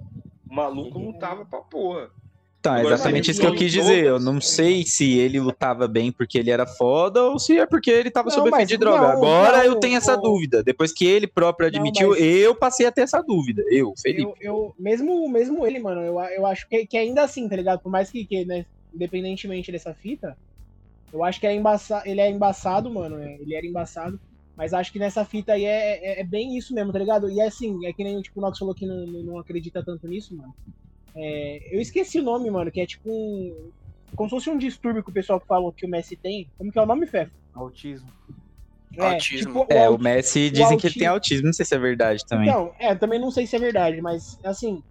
O 0.49 0.55
maluco 0.55 0.97
lutava 0.97 1.45
pra 1.45 1.59
porra. 1.59 2.09
Então, 2.59 2.75
é 2.75 2.79
Agora, 2.79 2.95
exatamente 2.95 3.31
isso 3.31 3.39
que 3.39 3.45
eu 3.47 3.55
quis 3.55 3.71
dizer. 3.71 4.03
Eu 4.05 4.19
não 4.19 4.41
sei 4.41 4.83
se 4.83 5.17
ele 5.17 5.39
lutava 5.39 5.87
bem 5.87 6.11
porque 6.11 6.37
ele 6.37 6.49
era 6.49 6.65
foda 6.65 7.23
ou 7.23 7.39
se 7.39 7.57
é 7.57 7.65
porque 7.65 7.89
ele 7.89 8.09
tava 8.11 8.29
Não, 8.29 8.35
sob 8.35 8.49
efeito 8.49 8.69
de 8.69 8.77
droga. 8.77 8.99
não, 8.99 9.11
Agora 9.11 9.57
não, 9.59 9.63
eu 9.65 9.75
tenho 9.79 9.95
essa 9.97 10.17
o- 10.17 10.21
dúvida. 10.21 10.63
Depois 10.63 10.91
que 10.91 11.05
ele 11.05 11.27
próprio 11.27 11.69
Não, 11.71 11.77
admitiu, 11.79 12.09
mas- 12.09 12.19
eu 12.19 12.55
passei 12.55 12.85
a 12.85 12.91
ter 12.91 13.01
essa 13.01 13.21
dúvida. 13.21 13.63
Eu, 13.69 13.93
Felipe. 14.01 14.23
Eu, 14.23 14.35
eu, 14.41 14.75
mesmo, 14.77 15.29
mesmo 15.29 15.65
ele, 15.65 15.79
mano, 15.79 16.01
eu, 16.01 16.19
eu 16.19 16.45
acho 16.45 16.67
que, 16.67 16.85
que 16.87 16.97
ainda 16.97 17.23
assim, 17.23 17.47
tá 17.47 17.55
ligado? 17.55 17.79
Por 17.79 17.91
mais 17.91 18.09
que, 18.09 18.25
que 18.25 18.43
né, 18.43 18.65
independentemente 18.93 19.71
dessa 19.71 19.93
fita, 19.93 20.35
eu 21.13 21.23
acho 21.23 21.39
que 21.39 21.47
é 21.47 21.53
embaça, 21.55 22.01
ele 22.05 22.19
é 22.19 22.29
embaçado, 22.29 22.91
mano. 22.91 23.17
é, 23.19 23.35
ele 23.39 23.55
era 23.55 23.65
embaçado. 23.65 24.19
Mas 24.55 24.73
acho 24.73 24.91
que 24.91 24.97
nessa 24.97 25.23
fita 25.23 25.53
aí 25.53 25.63
é, 25.65 26.17
é, 26.17 26.21
é 26.21 26.23
bem 26.23 26.57
isso 26.57 26.73
mesmo, 26.73 26.91
tá 26.91 26.97
ligado? 26.97 27.29
E 27.29 27.39
é 27.39 27.45
assim, 27.45 27.85
é 27.85 27.93
que 27.93 28.03
nem 28.03 28.19
tipo, 28.21 28.39
o 28.39 28.41
Nox 28.41 28.57
falou 28.57 28.73
que 28.73 28.87
não, 28.87 29.05
não, 29.05 29.23
não 29.23 29.37
acredita 29.39 29.85
tanto 29.85 30.07
nisso, 30.07 30.35
mano. 30.35 30.51
É, 31.17 31.75
eu 31.75 31.81
esqueci 31.81 32.19
o 32.19 32.23
nome, 32.23 32.49
mano, 32.51 32.71
que 32.71 32.79
é 32.79 32.85
tipo 32.85 33.09
um. 33.09 33.71
Como 34.15 34.29
se 34.29 34.35
fosse 34.35 34.49
um 34.49 34.57
distúrbio 34.57 35.03
que 35.03 35.09
o 35.09 35.13
pessoal 35.13 35.39
que 35.39 35.47
falou 35.47 35.73
que 35.73 35.85
o 35.85 35.89
Messi 35.89 36.15
tem. 36.15 36.47
Como 36.57 36.71
que 36.71 36.77
é 36.79 36.81
o 36.81 36.85
nome, 36.85 37.07
Fé? 37.07 37.29
Autismo. 37.53 38.07
Autismo. 38.97 39.47
tipo, 39.61 39.73
É, 39.73 39.87
o 39.89 39.93
auti- 39.93 40.03
Messi 40.03 40.49
dizem 40.49 40.77
que 40.77 40.87
ele 40.87 40.95
tem 40.95 41.07
autismo. 41.07 41.45
Não 41.47 41.53
sei 41.53 41.65
se 41.65 41.75
é 41.75 41.79
verdade 41.79 42.23
também. 42.27 42.47
Então, 42.49 42.71
é, 42.79 42.95
também 42.95 43.19
não 43.19 43.31
sei 43.31 43.45
se 43.45 43.55
é 43.55 43.59
verdade, 43.59 44.01
mas 44.01 44.23
assim, 44.43 44.81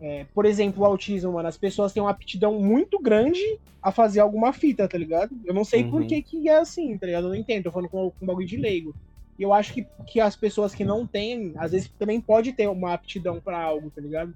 é, 0.00 0.26
por 0.34 0.44
exemplo, 0.46 0.82
o 0.82 0.86
autismo, 0.86 1.32
mano, 1.32 1.48
as 1.48 1.56
pessoas 1.56 1.92
têm 1.92 2.02
uma 2.02 2.10
aptidão 2.10 2.58
muito 2.60 2.98
grande 3.00 3.40
a 3.82 3.92
fazer 3.92 4.20
alguma 4.20 4.52
fita, 4.52 4.88
tá 4.88 4.98
ligado? 4.98 5.30
Eu 5.44 5.54
não 5.54 5.64
sei 5.64 5.84
por 5.84 6.00
Uhum. 6.02 6.08
que, 6.08 6.22
que 6.22 6.48
é 6.48 6.58
assim, 6.58 6.98
tá 6.98 7.06
ligado? 7.06 7.24
Eu 7.26 7.28
não 7.30 7.36
entendo, 7.36 7.64
tô 7.64 7.70
falando 7.72 7.88
com, 7.88 8.10
com 8.10 8.26
bagulho 8.26 8.46
de 8.46 8.56
leigo. 8.56 8.94
E 9.38 9.42
eu 9.42 9.52
acho 9.52 9.72
que, 9.72 9.86
que 10.08 10.18
as 10.20 10.34
pessoas 10.34 10.74
que 10.74 10.84
não 10.84 11.06
têm, 11.06 11.52
às 11.58 11.70
vezes 11.72 11.88
também 11.98 12.20
pode 12.20 12.52
ter 12.52 12.66
uma 12.68 12.94
aptidão 12.94 13.40
pra 13.40 13.60
algo, 13.62 13.90
tá 13.94 14.00
ligado? 14.00 14.34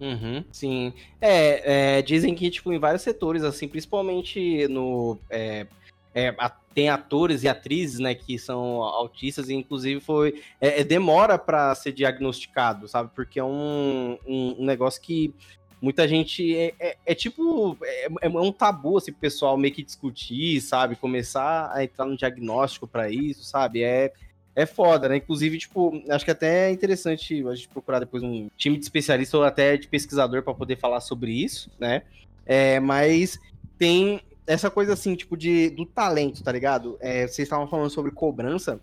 Uhum, 0.00 0.42
sim. 0.50 0.94
É, 1.20 1.98
é, 1.98 2.02
dizem 2.02 2.34
que, 2.34 2.50
tipo, 2.50 2.72
em 2.72 2.78
vários 2.78 3.02
setores, 3.02 3.44
assim, 3.44 3.68
principalmente 3.68 4.66
no. 4.68 5.18
é, 5.28 5.66
é, 6.14 6.34
tem 6.74 6.88
atores 6.88 7.42
e 7.42 7.48
atrizes, 7.48 7.98
né, 7.98 8.14
que 8.14 8.38
são 8.38 8.82
autistas, 8.82 9.50
e 9.50 9.54
inclusive 9.54 10.00
foi. 10.00 10.42
É, 10.60 10.80
é 10.80 10.84
demora 10.84 11.38
pra 11.38 11.74
ser 11.74 11.92
diagnosticado, 11.92 12.88
sabe? 12.88 13.10
Porque 13.14 13.38
é 13.38 13.44
um, 13.44 14.16
um, 14.26 14.56
um 14.62 14.64
negócio 14.64 15.02
que 15.02 15.34
muita 15.82 16.08
gente. 16.08 16.56
É, 16.56 16.74
é- 16.80 16.96
é 17.04 17.14
tipo. 17.14 17.76
É, 17.82 18.08
é 18.22 18.28
um 18.30 18.52
tabu, 18.52 18.96
assim, 18.96 19.12
pro 19.12 19.20
pessoal 19.20 19.56
meio 19.58 19.74
que 19.74 19.82
discutir, 19.82 20.62
sabe? 20.62 20.96
Começar 20.96 21.70
a 21.74 21.84
entrar 21.84 22.06
no 22.06 22.16
diagnóstico 22.16 22.86
pra 22.88 23.10
isso, 23.10 23.44
sabe? 23.44 23.82
É. 23.82 24.12
É 24.54 24.66
foda, 24.66 25.08
né? 25.08 25.16
Inclusive, 25.16 25.58
tipo, 25.58 26.02
acho 26.08 26.24
que 26.24 26.30
até 26.30 26.68
é 26.68 26.72
interessante 26.72 27.46
a 27.46 27.54
gente 27.54 27.68
procurar 27.68 28.00
depois 28.00 28.22
um 28.22 28.48
time 28.56 28.76
de 28.76 28.82
especialista 28.82 29.38
ou 29.38 29.44
até 29.44 29.76
de 29.76 29.86
pesquisador 29.86 30.42
pra 30.42 30.52
poder 30.52 30.76
falar 30.76 31.00
sobre 31.00 31.32
isso, 31.32 31.70
né? 31.78 32.02
É, 32.44 32.80
mas 32.80 33.38
tem 33.78 34.20
essa 34.46 34.68
coisa 34.68 34.94
assim, 34.94 35.14
tipo, 35.14 35.36
de, 35.36 35.70
do 35.70 35.86
talento, 35.86 36.42
tá 36.42 36.50
ligado? 36.50 36.98
É, 37.00 37.26
vocês 37.26 37.46
estavam 37.46 37.68
falando 37.68 37.90
sobre 37.90 38.10
cobrança. 38.10 38.80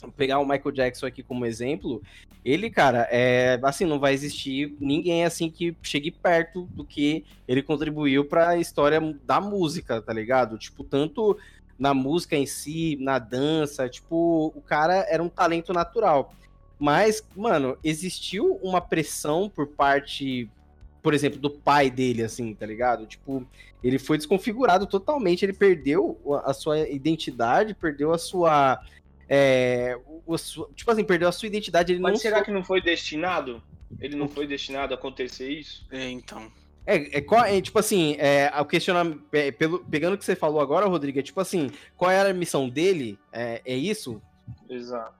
Vou 0.00 0.12
pegar 0.12 0.38
o 0.38 0.46
Michael 0.46 0.72
Jackson 0.72 1.06
aqui 1.06 1.22
como 1.22 1.44
exemplo. 1.44 2.00
Ele, 2.44 2.70
cara, 2.70 3.06
é 3.10 3.58
assim, 3.62 3.84
não 3.84 3.98
vai 3.98 4.14
existir 4.14 4.74
ninguém 4.80 5.24
assim 5.24 5.50
que 5.50 5.76
chegue 5.82 6.10
perto 6.10 6.62
do 6.72 6.84
que 6.84 7.24
ele 7.46 7.62
contribuiu 7.62 8.24
pra 8.24 8.56
história 8.56 9.00
da 9.26 9.40
música, 9.40 10.00
tá 10.00 10.12
ligado? 10.12 10.56
Tipo, 10.56 10.84
tanto 10.84 11.36
na 11.80 11.94
música 11.94 12.36
em 12.36 12.44
si, 12.44 12.96
na 13.00 13.18
dança, 13.18 13.88
tipo, 13.88 14.52
o 14.54 14.60
cara 14.60 15.06
era 15.08 15.22
um 15.22 15.30
talento 15.30 15.72
natural. 15.72 16.34
Mas, 16.78 17.24
mano, 17.34 17.76
existiu 17.82 18.58
uma 18.62 18.80
pressão 18.82 19.48
por 19.48 19.66
parte, 19.66 20.48
por 21.02 21.14
exemplo, 21.14 21.38
do 21.40 21.50
pai 21.50 21.90
dele, 21.90 22.22
assim, 22.22 22.54
tá 22.54 22.66
ligado? 22.66 23.06
Tipo, 23.06 23.46
ele 23.82 23.98
foi 23.98 24.18
desconfigurado 24.18 24.86
totalmente, 24.86 25.42
ele 25.42 25.54
perdeu 25.54 26.20
a 26.44 26.52
sua 26.52 26.78
identidade, 26.88 27.74
perdeu 27.74 28.12
a 28.12 28.18
sua. 28.18 28.78
é, 29.32 29.96
o- 30.26 30.34
a 30.34 30.38
sua- 30.38 30.68
tipo 30.74 30.90
assim, 30.90 31.04
perdeu 31.04 31.28
a 31.28 31.32
sua 31.32 31.46
identidade. 31.46 31.92
Ele 31.92 32.00
Mas 32.00 32.12
não 32.14 32.18
será 32.18 32.38
só- 32.38 32.44
que 32.44 32.50
não 32.50 32.64
foi 32.64 32.80
destinado? 32.82 33.62
Ele 34.00 34.16
não 34.16 34.28
foi 34.28 34.44
destinado 34.44 34.92
a 34.92 34.96
acontecer 34.96 35.48
isso? 35.50 35.86
É, 35.88 36.10
então. 36.10 36.50
É, 36.86 37.18
é, 37.18 37.20
qual- 37.20 37.44
é, 37.44 37.60
tipo 37.60 37.78
assim, 37.78 38.16
é, 38.18 38.50
o 38.60 38.64
questionamento. 38.64 39.22
é, 39.32 39.50
pelo, 39.52 39.84
pegando 39.84 40.14
o 40.14 40.18
que 40.18 40.24
você 40.24 40.34
falou 40.34 40.60
agora, 40.60 40.86
Rodrigo, 40.86 41.18
é 41.18 41.22
tipo 41.22 41.40
assim, 41.40 41.70
qual 41.96 42.10
era 42.10 42.30
a 42.30 42.34
missão 42.34 42.68
dele? 42.68 43.18
É, 43.32 43.60
é 43.64 43.76
isso? 43.76 44.20
Exato. 44.68 45.14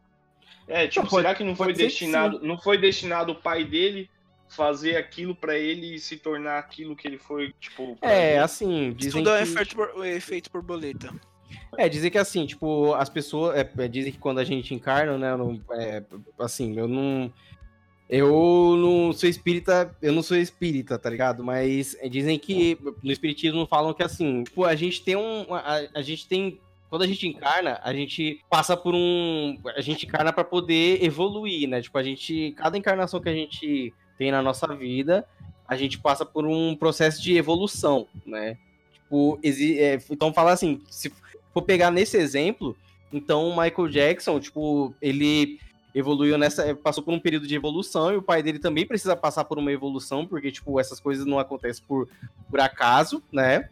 É, 0.66 0.86
tipo, 0.86 1.08
será 1.10 1.34
que 1.34 1.42
não 1.44 1.54
foi 1.56 1.72
destinado, 1.72 2.40
não 2.42 2.56
foi 2.58 2.78
destinado 2.78 3.32
o 3.32 3.34
pai 3.34 3.64
dele 3.64 4.08
fazer 4.48 4.96
aquilo 4.96 5.34
pra 5.34 5.56
ele 5.56 5.98
se 5.98 6.16
tornar 6.16 6.58
aquilo 6.58 6.96
que 6.96 7.06
ele 7.06 7.18
foi, 7.18 7.52
tipo, 7.60 7.96
É, 8.02 8.30
ele? 8.32 8.38
assim, 8.38 8.92
dizem 8.96 9.22
Tudo 9.22 9.34
é 9.34 9.38
que, 9.44 9.50
efeito, 9.50 9.76
por- 9.76 9.92
o 9.96 10.04
efeito 10.04 10.50
borboleta. 10.52 11.12
É, 11.76 11.88
dizem 11.88 12.10
que 12.10 12.18
assim, 12.18 12.46
tipo, 12.46 12.94
as 12.94 13.08
pessoas. 13.08 13.56
É, 13.58 13.68
é, 13.78 13.88
dizem 13.88 14.12
que 14.12 14.18
quando 14.18 14.38
a 14.38 14.44
gente 14.44 14.72
encarna, 14.74 15.18
né? 15.18 15.36
não- 15.36 15.60
é, 15.72 16.02
assim, 16.38 16.76
eu 16.78 16.86
não. 16.88 17.32
Eu 18.12 18.74
não 18.76 19.12
sou 19.12 19.28
espírita, 19.28 19.96
eu 20.02 20.12
não 20.12 20.20
sou 20.22 20.36
espírita, 20.36 20.98
tá 20.98 21.08
ligado? 21.08 21.44
Mas 21.44 21.96
dizem 22.10 22.40
que 22.40 22.76
no 23.04 23.12
espiritismo 23.12 23.66
falam 23.66 23.94
que 23.94 24.02
assim, 24.02 24.42
tipo, 24.42 24.64
a 24.64 24.74
gente 24.74 25.02
tem 25.04 25.14
um. 25.14 25.46
A, 25.54 25.82
a 25.94 26.02
gente 26.02 26.26
tem. 26.26 26.58
Quando 26.88 27.02
a 27.02 27.06
gente 27.06 27.28
encarna, 27.28 27.80
a 27.84 27.94
gente 27.94 28.40
passa 28.50 28.76
por 28.76 28.96
um. 28.96 29.56
A 29.76 29.80
gente 29.80 30.06
encarna 30.06 30.32
pra 30.32 30.42
poder 30.42 31.04
evoluir, 31.04 31.68
né? 31.68 31.80
Tipo, 31.80 31.96
a 31.98 32.02
gente. 32.02 32.52
Cada 32.56 32.76
encarnação 32.76 33.20
que 33.20 33.28
a 33.28 33.32
gente 33.34 33.94
tem 34.18 34.32
na 34.32 34.42
nossa 34.42 34.66
vida, 34.74 35.24
a 35.68 35.76
gente 35.76 35.96
passa 35.96 36.26
por 36.26 36.44
um 36.44 36.74
processo 36.74 37.22
de 37.22 37.36
evolução, 37.36 38.08
né? 38.26 38.58
Tipo, 38.92 39.38
exi- 39.40 39.78
é, 39.78 40.00
então 40.10 40.34
fala 40.34 40.50
assim, 40.50 40.80
se 40.90 41.12
for 41.54 41.62
pegar 41.62 41.92
nesse 41.92 42.16
exemplo, 42.16 42.76
então 43.12 43.48
o 43.48 43.56
Michael 43.56 43.88
Jackson, 43.88 44.40
tipo, 44.40 44.92
ele 45.00 45.60
evoluiu 45.94 46.38
nessa, 46.38 46.74
passou 46.74 47.02
por 47.02 47.12
um 47.12 47.18
período 47.18 47.46
de 47.46 47.54
evolução 47.54 48.12
e 48.12 48.16
o 48.16 48.22
pai 48.22 48.42
dele 48.42 48.58
também 48.58 48.86
precisa 48.86 49.16
passar 49.16 49.44
por 49.44 49.58
uma 49.58 49.72
evolução, 49.72 50.26
porque 50.26 50.50
tipo, 50.50 50.78
essas 50.78 51.00
coisas 51.00 51.26
não 51.26 51.38
acontecem 51.38 51.82
por, 51.86 52.08
por 52.48 52.60
acaso, 52.60 53.22
né? 53.32 53.68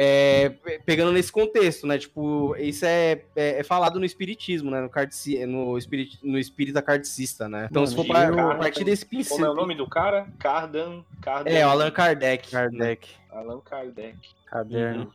É, 0.00 0.50
pe- 0.50 0.80
pegando 0.86 1.10
nesse 1.10 1.32
contexto, 1.32 1.84
né? 1.84 1.98
Tipo, 1.98 2.54
isso 2.56 2.86
é, 2.86 3.20
é, 3.34 3.58
é 3.58 3.62
falado 3.64 3.98
no 3.98 4.04
espiritismo, 4.04 4.70
né? 4.70 4.80
No, 4.80 4.88
cardici, 4.88 5.44
no, 5.44 5.76
espirit, 5.76 6.20
no 6.22 6.38
espírita 6.38 6.80
kardecista, 6.80 7.48
né? 7.48 7.66
Então, 7.68 7.82
Mano, 7.82 7.88
se 7.88 7.96
for 7.96 8.06
pra, 8.06 8.30
cara, 8.30 8.52
a 8.52 8.58
partir 8.58 8.84
desse 8.84 9.04
Como 9.28 9.44
é 9.44 9.50
o 9.50 9.54
nome 9.54 9.74
do 9.74 9.88
cara? 9.88 10.28
Cardan, 10.38 11.02
Cardan. 11.20 11.50
É, 11.50 11.66
o 11.66 11.70
Allan 11.70 11.90
Kardec. 11.90 12.48
Kardec, 12.48 13.08
Allan 13.28 13.58
Kardec. 13.58 14.16
caderno. 14.46 15.12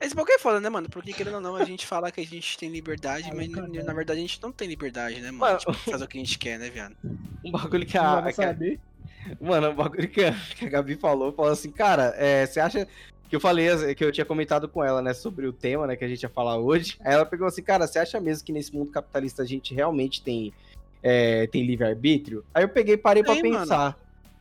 Esse 0.00 0.16
pouco 0.16 0.32
é 0.32 0.38
foda, 0.40 0.60
né, 0.60 0.68
mano? 0.68 0.88
Porque 0.90 1.12
querendo 1.12 1.34
ou 1.36 1.40
não, 1.40 1.54
a 1.54 1.64
gente 1.64 1.86
fala 1.86 2.10
que 2.10 2.20
a 2.20 2.26
gente 2.26 2.58
tem 2.58 2.68
liberdade, 2.68 3.30
mas 3.32 3.48
na 3.48 3.94
verdade 3.94 4.18
a 4.18 4.22
gente 4.22 4.42
não 4.42 4.50
tem 4.50 4.66
liberdade, 4.66 5.20
né, 5.20 5.30
mano? 5.30 5.38
Mano. 5.38 5.58
Tipo, 5.58 5.72
fazer 5.74 6.04
o 6.04 6.08
que 6.08 6.18
a 6.18 6.20
gente 6.20 6.38
quer, 6.40 6.58
né, 6.58 6.70
viado? 6.70 6.96
Um 7.44 7.52
bagulho 7.52 7.86
que 7.86 7.96
a, 7.96 8.20
que. 8.32 8.80
Mano, 9.40 9.70
o 9.70 9.74
bagulho 9.74 10.08
que 10.08 10.24
a, 10.24 10.32
que 10.56 10.66
a 10.66 10.68
Gabi 10.68 10.96
falou, 10.96 11.32
falou 11.32 11.52
assim, 11.52 11.70
cara, 11.70 12.14
é, 12.16 12.44
você 12.44 12.58
acha 12.58 12.88
que 13.28 13.36
eu 13.36 13.40
falei, 13.40 13.94
que 13.94 14.04
eu 14.04 14.12
tinha 14.12 14.24
comentado 14.24 14.68
com 14.68 14.82
ela, 14.84 15.00
né, 15.02 15.12
sobre 15.14 15.46
o 15.46 15.52
tema, 15.52 15.86
né, 15.86 15.96
que 15.96 16.04
a 16.04 16.08
gente 16.08 16.22
ia 16.22 16.28
falar 16.28 16.56
hoje. 16.58 16.96
Aí 17.04 17.14
ela 17.14 17.26
pegou 17.26 17.46
assim, 17.46 17.62
cara, 17.62 17.86
você 17.86 17.98
acha 17.98 18.20
mesmo 18.20 18.44
que 18.44 18.52
nesse 18.52 18.74
mundo 18.74 18.90
capitalista 18.90 19.42
a 19.42 19.46
gente 19.46 19.74
realmente 19.74 20.22
tem, 20.22 20.52
é, 21.02 21.46
tem 21.48 21.64
livre-arbítrio? 21.66 22.44
Aí 22.54 22.62
eu 22.64 22.68
peguei 22.68 22.94
e 22.94 22.98
parei 22.98 23.22
pra 23.24 23.34
Tem, 23.34 23.42
mano. 23.44 23.58
pensar. 23.60 23.98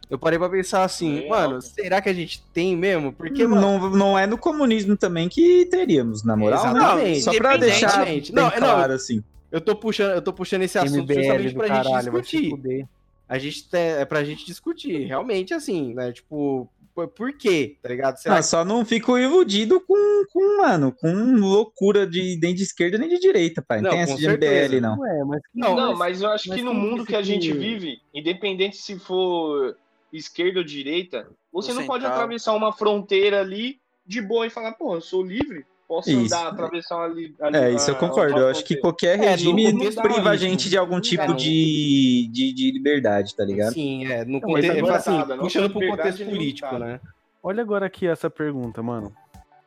Eu 0.10 0.20
parei 0.20 0.38
pra 0.38 0.50
pensar 0.50 0.84
assim, 0.84 1.22
Tem, 1.22 1.30
mano, 1.30 1.56
ó. 1.58 1.62
será 1.62 2.02
que 2.02 2.10
a 2.10 2.14
gente 2.14 2.44
tem 2.54 2.76
mesmo? 2.76 3.12
Porque, 3.14 3.48
mano, 3.48 3.62
não, 3.80 3.90
não 3.90 4.20
é 4.20 4.28
no 4.28 4.38
comunismo 4.38 4.96
também 4.96 5.28
que 5.30 5.66
teríamos, 5.66 6.24
na 6.24 6.36
moral. 6.36 6.64
né? 6.66 6.80
Exatamente. 6.80 7.22
Só 7.22 7.34
pra 7.34 7.58
deixar 7.58 8.06
bem 8.06 8.22
Não, 8.32 8.44
não, 8.44 8.52
claro, 8.52 8.94
assim. 8.94 9.24
eu 9.52 9.62
tô 9.62 9.76
puxando, 9.76 10.12
eu 10.12 10.22
tô 10.22 10.32
puxando 10.34 10.62
esse 10.64 10.78
assunto 10.78 11.04
MBL 11.04 11.14
justamente 11.14 11.56
pra 11.56 11.68
gente 11.68 11.84
caralho, 11.86 12.04
se 12.04 12.22
discutir. 12.22 12.88
A 13.28 13.40
gente 13.40 13.68
é 13.72 14.06
pra 14.06 14.24
gente 14.24 14.46
discutir, 14.46 15.06
realmente, 15.08 15.54
assim, 15.54 15.94
né, 15.96 16.12
tipo, 16.12 16.70
por- 16.94 17.34
quê, 17.38 17.78
tá 17.82 17.90
ligado? 17.90 18.18
Será 18.18 18.38
Ah, 18.38 18.44
só 18.44 18.64
não 18.64 18.86
fico 18.86 19.18
iludido 19.18 19.82
com, 19.82 20.24
com, 20.32 20.58
mano, 20.62 20.92
com 20.92 21.12
loucura 21.38 22.06
de 22.06 22.38
nem 22.42 22.54
de 22.54 22.64
esquerda 22.64 22.98
nem 22.98 23.10
de 23.10 23.20
direita, 23.20 23.62
pai. 23.62 23.82
Não, 23.82 23.90
Não, 23.92 23.98
tem 23.98 24.06
com 24.06 24.12
essa 24.14 24.22
de. 24.22 24.28
MBL, 24.28 24.80
não. 24.82 25.00
Ué, 25.00 25.24
mas 25.24 25.42
Não, 25.54 25.76
Não, 25.76 25.96
mas 25.96 26.22
eu 26.22 26.30
acho 26.30 26.50
mas 26.50 26.58
que 26.58 26.64
no 26.64 26.74
mundo 26.74 27.06
que 27.06 27.16
a 27.16 27.22
gente 27.22 27.52
que- 27.52 27.58
vive, 27.58 28.00
independente 28.14 28.78
se 28.78 28.98
for 29.00 29.76
esquerda 30.12 30.60
ou 30.60 30.64
direita, 30.66 31.28
você 31.52 31.72
Ou 31.72 31.78
não 31.80 31.86
pode 31.88 32.04
central. 32.04 32.22
atravessar 32.22 32.54
uma 32.54 32.72
fronteira 32.72 33.42
ali 33.42 33.80
de 34.06 34.22
boa 34.22 34.46
e 34.46 34.50
falar, 34.50 34.74
pô, 34.74 34.96
eu 34.96 35.02
sou 35.02 35.24
livre, 35.24 35.66
posso 35.94 36.10
Isso. 36.10 36.34
andar, 36.36 36.48
atravessar 36.48 37.04
ali. 37.04 37.36
ali 37.40 37.56
É, 37.56 37.72
isso 37.72 37.92
eu 37.92 37.96
a- 37.96 38.00
concordo. 38.00 38.34
uma 38.34 38.42
Eu 38.42 38.48
acho 38.50 38.66
que 38.66 38.78
qualquer 38.78 39.20
É, 39.20 39.30
regime 39.30 39.72
contexto 39.72 40.02
priva 40.02 40.30
a 40.32 40.36
gente 40.36 40.68
de 40.70 40.76
algum 40.78 41.00
tipo 41.00 41.28
no- 41.28 41.36
de, 41.36 42.28
de, 42.32 42.52
de 42.52 42.72
liberdade, 42.72 43.36
tá 43.36 43.46
ligado? 43.46 43.74
Sim, 43.74 44.04
é, 44.06 44.26
no 44.26 44.34
Não, 44.34 44.42
contexto, 44.42 44.68
mas 44.70 44.76
é, 44.76 44.80
agora 44.80 44.96
assim, 44.96 45.12
não 45.12 45.38
puxando 45.38 45.72
pro 45.72 45.88
contexto 45.88 46.26
político, 46.26 46.78
né? 46.80 47.00
olha 47.44 47.62
agora 47.62 47.86
aqui 47.86 48.08
essa 48.08 48.28
pergunta, 48.28 48.82
mano. 48.82 49.14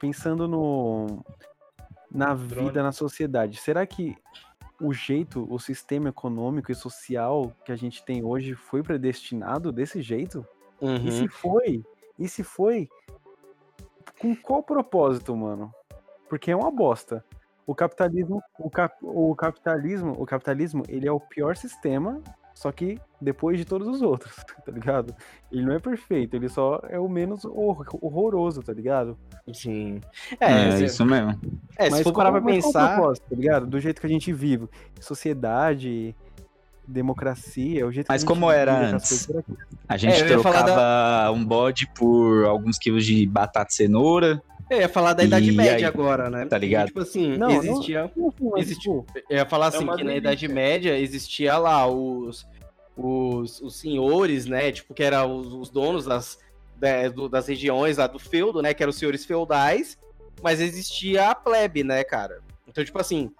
Pensando 0.00 0.48
no 0.48 1.24
na 2.10 2.34
vida, 2.34 2.82
na 2.82 2.90
sociedade, 2.92 3.58
será 3.58 3.86
que 3.86 4.16
o 4.80 4.92
jeito, 4.92 5.46
o 5.48 5.58
sistema 5.60 6.08
econômico 6.08 6.72
e 6.72 6.74
social 6.74 7.52
que 7.64 7.70
a 7.70 7.76
gente 7.76 8.04
tem 8.04 8.24
hoje 8.24 8.54
foi 8.54 8.82
predestinado 8.82 9.70
desse 9.70 10.02
jeito? 10.02 10.44
E 10.80 10.84
Uhum. 10.86 11.10
se 11.10 11.28
foi? 11.28 11.84
E 12.18 12.28
se 12.28 12.42
foi? 12.42 12.88
Com 14.18 14.34
qual 14.34 14.62
propósito, 14.62 15.36
mano? 15.36 15.70
Porque 16.28 16.50
é 16.50 16.56
uma 16.56 16.70
bosta. 16.70 17.24
O 17.66 17.74
capitalismo, 17.74 18.42
o, 18.58 18.70
cap, 18.70 18.94
o 19.02 19.34
capitalismo, 19.34 20.12
o 20.16 20.24
capitalismo, 20.24 20.84
ele 20.88 21.08
é 21.08 21.12
o 21.12 21.18
pior 21.18 21.56
sistema, 21.56 22.20
só 22.54 22.70
que 22.70 22.98
depois 23.20 23.58
de 23.58 23.64
todos 23.64 23.88
os 23.88 24.02
outros, 24.02 24.36
tá 24.64 24.70
ligado? 24.70 25.12
Ele 25.50 25.64
não 25.64 25.74
é 25.74 25.78
perfeito, 25.80 26.34
ele 26.36 26.48
só 26.48 26.80
é 26.88 26.98
o 26.98 27.08
menos 27.08 27.44
hor- 27.44 27.84
horroroso, 28.00 28.62
tá 28.62 28.72
ligado? 28.72 29.18
Sim. 29.52 30.00
É, 30.38 30.68
É, 30.68 30.76
se, 30.76 30.84
isso 30.84 31.04
mesmo. 31.04 31.38
é, 31.76 31.90
se 31.90 32.04
for 32.04 32.12
parar 32.12 32.30
pra 32.30 32.40
mas 32.40 32.64
pensar. 32.64 32.96
tá 33.00 33.14
ligado? 33.32 33.66
Do 33.66 33.80
jeito 33.80 34.00
que 34.00 34.06
a 34.06 34.10
gente 34.10 34.32
vive, 34.32 34.68
sociedade, 35.00 36.14
democracia, 36.86 37.84
o 37.86 37.90
jeito 37.92 38.06
Mas 38.08 38.22
que 38.22 38.30
a 38.30 38.34
gente 38.34 38.40
como 38.40 38.50
era 38.52 38.90
antes? 38.90 39.28
A 39.88 39.96
gente 39.96 40.22
É, 40.22 40.26
trocava 40.26 41.30
um 41.32 41.44
bode 41.44 41.88
por 41.94 42.44
alguns 42.46 42.78
quilos 42.78 43.04
de 43.04 43.26
batata 43.26 43.70
e 43.72 43.74
cenoura. 43.74 44.40
Eu 44.68 44.78
ia 44.80 44.88
falar 44.88 45.12
da 45.12 45.22
Idade 45.22 45.48
E 45.50 45.52
Média 45.52 45.76
aí? 45.76 45.84
agora, 45.84 46.28
né? 46.28 46.44
Tá 46.46 46.58
ligado? 46.58 46.84
E, 46.84 46.88
tipo 46.88 47.00
assim, 47.00 47.36
Não, 47.36 47.50
existia. 47.50 48.10
Não, 48.16 48.32
mas, 48.52 48.62
Existiu. 48.66 49.06
tipo, 49.12 49.24
Eu 49.30 49.36
ia 49.36 49.46
falar 49.46 49.68
assim, 49.68 49.84
uma 49.84 49.96
que 49.96 50.02
na. 50.04 50.14
Idade 50.16 50.48
Média 50.48 50.98
existia 50.98 51.56
lá 51.56 51.86
os, 51.86 52.46
os, 52.96 53.60
os 53.60 53.76
senhores, 53.76 54.46
né? 54.46 54.72
Tipo, 54.72 54.92
que 54.94 55.02
eram 55.02 55.36
os, 55.36 55.52
os 55.52 55.70
donos 55.70 56.04
das, 56.04 56.38
da- 56.76 57.08
do- 57.08 57.28
das 57.28 57.46
regiões 57.46 57.96
lá 57.98 58.06
do 58.06 58.18
feudo, 58.18 58.60
né? 58.60 58.74
Que 58.74 58.82
eram 58.82 58.90
os 58.90 58.96
senhores 58.98 59.24
feudais, 59.24 59.96
mas 60.42 60.60
existia 60.60 61.30
a 61.30 61.34
plebe, 61.34 61.84
né, 61.84 62.02
cara? 62.02 62.40
Então, 62.66 62.84
tipo 62.84 62.98
assim, 63.00 63.30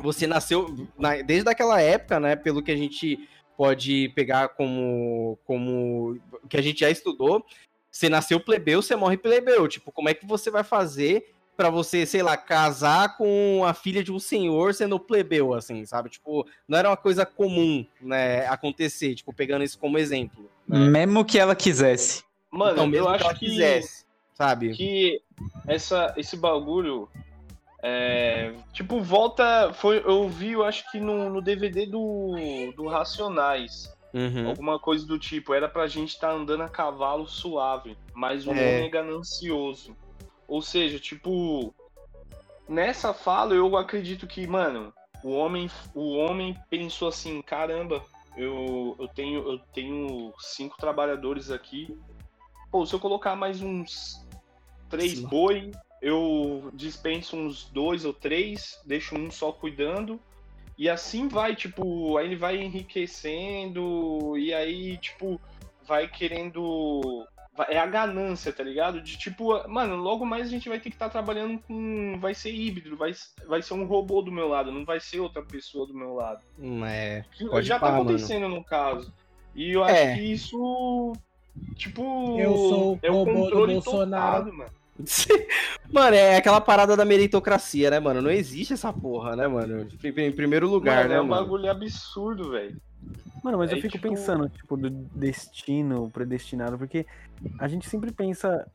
você 0.00 0.26
nasceu 0.26 0.88
na- 0.98 1.20
desde 1.20 1.48
aquela 1.50 1.80
época, 1.82 2.18
né? 2.18 2.34
Pelo 2.34 2.62
que 2.62 2.70
a 2.72 2.76
gente 2.76 3.28
pode 3.58 4.08
pegar 4.14 4.48
como, 4.48 5.38
como 5.44 6.18
que 6.48 6.56
a 6.56 6.62
gente 6.62 6.80
já 6.80 6.90
estudou, 6.90 7.44
você 7.92 8.08
nasceu 8.08 8.40
plebeu, 8.40 8.80
você 8.80 8.96
morre 8.96 9.18
plebeu. 9.18 9.68
Tipo, 9.68 9.92
como 9.92 10.08
é 10.08 10.14
que 10.14 10.26
você 10.26 10.50
vai 10.50 10.64
fazer 10.64 11.32
pra 11.54 11.68
você, 11.68 12.06
sei 12.06 12.22
lá, 12.22 12.36
casar 12.36 13.16
com 13.18 13.62
a 13.66 13.74
filha 13.74 14.02
de 14.02 14.10
um 14.10 14.18
senhor 14.18 14.72
sendo 14.72 14.98
plebeu, 14.98 15.52
assim, 15.52 15.84
sabe? 15.84 16.08
Tipo, 16.08 16.46
não 16.66 16.78
era 16.78 16.88
uma 16.88 16.96
coisa 16.96 17.26
comum, 17.26 17.86
né, 18.00 18.46
acontecer, 18.46 19.14
tipo, 19.14 19.32
pegando 19.34 19.62
isso 19.62 19.78
como 19.78 19.98
exemplo. 19.98 20.50
Mesmo 20.66 21.24
que 21.24 21.38
ela 21.38 21.54
quisesse. 21.54 22.24
Mano, 22.50 22.72
então, 22.72 22.86
mesmo 22.86 23.06
eu 23.06 23.10
que 23.10 23.16
acho 23.16 23.24
ela 23.24 23.34
que, 23.34 23.46
quisesse, 23.46 24.06
sabe? 24.32 24.72
que 24.72 25.20
essa, 25.66 26.14
esse 26.16 26.36
bagulho. 26.36 27.08
É, 27.84 28.54
tipo, 28.72 29.00
volta. 29.00 29.72
Foi, 29.74 29.98
eu 29.98 30.28
vi, 30.28 30.52
eu 30.52 30.64
acho 30.64 30.90
que 30.90 31.00
no, 31.00 31.28
no 31.28 31.42
DVD 31.42 31.84
do, 31.84 32.34
do 32.76 32.86
Racionais. 32.86 33.92
Uhum. 34.14 34.48
Alguma 34.48 34.78
coisa 34.78 35.06
do 35.06 35.18
tipo. 35.18 35.54
Era 35.54 35.68
pra 35.68 35.86
gente 35.86 36.10
estar 36.10 36.30
andando 36.30 36.62
a 36.62 36.68
cavalo 36.68 37.26
suave. 37.26 37.96
Mas 38.14 38.46
o 38.46 38.50
É. 38.50 38.52
homem 38.52 38.84
é 38.84 38.88
ganancioso. 38.88 39.96
Ou 40.46 40.60
seja, 40.60 40.98
tipo. 40.98 41.74
Nessa 42.68 43.12
fala, 43.12 43.54
eu 43.54 43.76
acredito 43.76 44.26
que, 44.26 44.46
mano, 44.46 44.94
o 45.22 45.32
homem, 45.32 45.70
o 45.94 46.16
homem 46.16 46.56
pensou 46.70 47.08
assim: 47.08 47.42
caramba, 47.42 48.02
eu, 48.36 48.96
eu, 48.98 49.08
tenho, 49.08 49.48
eu 49.50 49.58
tenho 49.74 50.32
cinco 50.38 50.78
trabalhadores 50.78 51.50
aqui. 51.50 51.88
Pô, 52.70 52.86
se 52.86 52.94
eu 52.94 53.00
colocar 53.00 53.36
mais 53.36 53.60
uns 53.60 54.26
três 54.88 55.14
Sim. 55.14 55.26
boi, 55.26 55.70
eu 56.00 56.70
dispenso 56.74 57.36
uns 57.36 57.64
dois 57.70 58.04
ou 58.04 58.12
três, 58.12 58.80
deixo 58.84 59.14
um 59.14 59.30
só 59.30 59.52
cuidando. 59.52 60.18
E 60.82 60.90
assim 60.90 61.28
vai, 61.28 61.54
tipo, 61.54 62.16
aí 62.16 62.26
ele 62.26 62.34
vai 62.34 62.56
enriquecendo, 62.60 64.36
e 64.36 64.52
aí, 64.52 64.96
tipo, 64.96 65.40
vai 65.86 66.08
querendo. 66.08 67.24
É 67.68 67.78
a 67.78 67.86
ganância, 67.86 68.52
tá 68.52 68.64
ligado? 68.64 69.00
De 69.00 69.16
tipo, 69.16 69.52
mano, 69.68 69.94
logo 69.94 70.26
mais 70.26 70.48
a 70.48 70.50
gente 70.50 70.68
vai 70.68 70.80
ter 70.80 70.90
que 70.90 70.96
estar 70.96 71.08
trabalhando 71.08 71.60
com. 71.60 72.18
Vai 72.18 72.34
ser 72.34 72.50
híbrido, 72.52 72.96
vai, 72.96 73.12
vai 73.46 73.62
ser 73.62 73.74
um 73.74 73.84
robô 73.84 74.22
do 74.22 74.32
meu 74.32 74.48
lado, 74.48 74.72
não 74.72 74.84
vai 74.84 74.98
ser 74.98 75.20
outra 75.20 75.40
pessoa 75.44 75.86
do 75.86 75.94
meu 75.94 76.14
lado. 76.14 76.40
Hum, 76.58 76.84
É. 76.84 77.24
Que 77.30 77.46
Pode 77.46 77.64
já 77.64 77.78
pá, 77.78 77.86
tá 77.86 77.92
mano. 77.92 78.02
acontecendo 78.10 78.48
no 78.48 78.64
caso. 78.64 79.14
E 79.54 79.70
eu 79.70 79.84
acho 79.84 79.94
É. 79.94 80.14
que 80.16 80.32
isso. 80.32 81.12
Tipo. 81.76 82.40
Eu 82.40 82.56
sou 82.56 82.94
o 82.94 82.98
é 83.02 83.08
o 83.10 83.14
robô 83.14 83.32
do 83.32 83.38
controle 83.40 83.74
Bolsonaro. 83.74 84.38
totado, 84.46 84.56
mano. 84.56 84.70
Mano, 85.92 86.14
é 86.16 86.36
aquela 86.36 86.60
parada 86.60 86.96
da 86.96 87.04
meritocracia, 87.04 87.90
né, 87.90 87.98
mano? 88.00 88.22
Não 88.22 88.30
existe 88.30 88.72
essa 88.72 88.92
porra, 88.92 89.34
né, 89.36 89.46
mano? 89.48 89.86
Em 90.02 90.32
primeiro 90.32 90.68
lugar, 90.68 90.98
Mano, 91.04 91.08
né, 91.08 91.16
é 91.16 91.20
um 91.20 91.26
mano? 91.26 91.42
bagulho 91.42 91.70
absurdo, 91.70 92.50
velho. 92.50 92.80
Mano, 93.42 93.58
mas 93.58 93.70
eu 93.72 93.78
É, 93.78 93.80
fico 93.80 93.94
tipo- 93.94 94.08
pensando, 94.08 94.48
tipo, 94.48 94.76
do 94.76 94.88
destino 94.90 96.08
predestinado, 96.10 96.78
porque 96.78 97.04
a 97.58 97.66
gente 97.66 97.88
sempre 97.88 98.12
pensa 98.12 98.66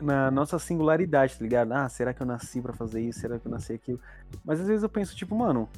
na 0.00 0.30
nossa 0.30 0.58
singularidade, 0.58 1.36
tá 1.38 1.42
ligado? 1.44 1.72
Ah, 1.72 1.88
será 1.88 2.12
que 2.12 2.20
eu 2.20 2.26
nasci 2.26 2.60
pra 2.60 2.72
fazer 2.72 3.00
isso? 3.00 3.20
Será 3.20 3.38
que 3.38 3.46
eu 3.46 3.50
nasci 3.52 3.74
aquilo? 3.74 4.00
Mas 4.44 4.60
às 4.60 4.66
vezes 4.66 4.82
eu 4.82 4.88
penso, 4.88 5.14
tipo, 5.14 5.36
mano, 5.36 5.68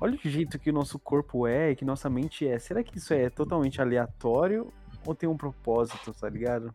olha 0.00 0.14
o 0.14 0.28
jeito 0.28 0.58
que 0.58 0.70
o 0.70 0.72
nosso 0.72 0.98
corpo 0.98 1.46
é, 1.46 1.74
que 1.74 1.84
nossa 1.84 2.08
mente 2.08 2.48
é. 2.48 2.58
Será 2.58 2.82
que 2.82 2.96
isso 2.96 3.12
é 3.12 3.28
totalmente 3.28 3.82
aleatório 3.82 4.72
ou 5.04 5.14
tem 5.14 5.28
um 5.28 5.36
propósito, 5.36 6.14
tá 6.14 6.28
ligado? 6.30 6.74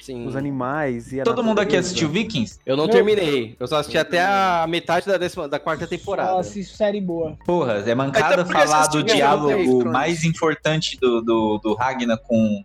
Sim. 0.00 0.26
Os 0.26 0.34
animais 0.34 1.12
e 1.12 1.20
a 1.20 1.24
Todo 1.24 1.44
mundo 1.44 1.60
aqui 1.60 1.76
assistiu 1.76 2.08
Vikings? 2.08 2.58
Eu 2.64 2.76
não 2.76 2.88
terminei. 2.88 3.54
Eu 3.60 3.66
só 3.66 3.76
assisti 3.76 3.98
até 3.98 4.20
a 4.24 4.66
metade 4.68 5.06
da, 5.06 5.18
décima, 5.18 5.46
da 5.46 5.58
quarta 5.58 5.84
Só 5.84 5.90
temporada. 5.90 6.38
assisto 6.38 6.76
série 6.76 7.00
boa. 7.00 7.36
Porra, 7.44 7.74
é 7.86 7.94
mancada 7.94 8.44
porque 8.44 8.58
falar 8.58 8.86
do 8.86 9.02
diálogo 9.02 9.84
mais 9.84 10.24
importante 10.24 10.98
do, 10.98 11.20
do, 11.20 11.58
do 11.58 11.74
Ragnar 11.74 12.18
com, 12.18 12.64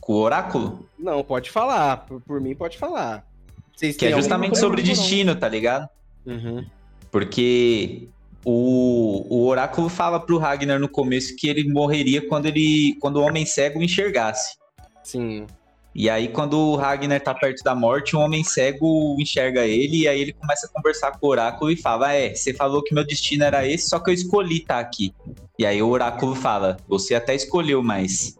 com 0.00 0.12
o 0.12 0.16
Oráculo? 0.16 0.88
Não, 0.98 1.24
pode 1.24 1.50
falar. 1.50 1.98
Por, 2.06 2.20
por 2.20 2.40
mim, 2.40 2.54
pode 2.54 2.78
falar. 2.78 3.26
Vocês 3.74 3.96
Que 3.96 4.06
é 4.06 4.12
justamente 4.12 4.58
sobre 4.58 4.80
não? 4.80 4.88
destino, 4.88 5.34
tá 5.34 5.48
ligado? 5.48 5.88
Uhum. 6.24 6.64
Porque 7.10 8.08
o, 8.44 9.26
o 9.28 9.46
Oráculo 9.46 9.88
fala 9.88 10.20
pro 10.20 10.38
Ragnar 10.38 10.78
no 10.78 10.88
começo 10.88 11.34
que 11.36 11.48
ele 11.48 11.68
morreria 11.68 12.26
quando 12.26 12.46
ele 12.46 12.96
quando 13.00 13.16
o 13.16 13.22
Homem 13.22 13.44
Cego 13.44 13.82
enxergasse. 13.82 14.56
Sim. 15.02 15.46
E 15.98 16.10
aí, 16.10 16.28
quando 16.28 16.58
o 16.58 16.76
Ragnar 16.76 17.22
tá 17.22 17.32
perto 17.32 17.64
da 17.64 17.74
morte, 17.74 18.14
o 18.14 18.20
Homem 18.20 18.44
Cego 18.44 19.16
enxerga 19.18 19.64
ele 19.64 20.02
e 20.02 20.08
aí 20.08 20.20
ele 20.20 20.34
começa 20.34 20.66
a 20.66 20.70
conversar 20.70 21.12
com 21.12 21.26
o 21.26 21.30
Oráculo 21.30 21.70
e 21.70 21.76
fala: 21.76 22.12
É, 22.12 22.34
você 22.34 22.52
falou 22.52 22.82
que 22.82 22.94
meu 22.94 23.02
destino 23.02 23.44
era 23.44 23.66
esse, 23.66 23.88
só 23.88 23.98
que 23.98 24.10
eu 24.10 24.14
escolhi 24.14 24.58
estar 24.58 24.78
aqui. 24.78 25.14
E 25.58 25.64
aí 25.64 25.80
o 25.80 25.88
Oráculo 25.88 26.34
fala: 26.34 26.76
Você 26.86 27.14
até 27.14 27.34
escolheu, 27.34 27.82
mas 27.82 28.38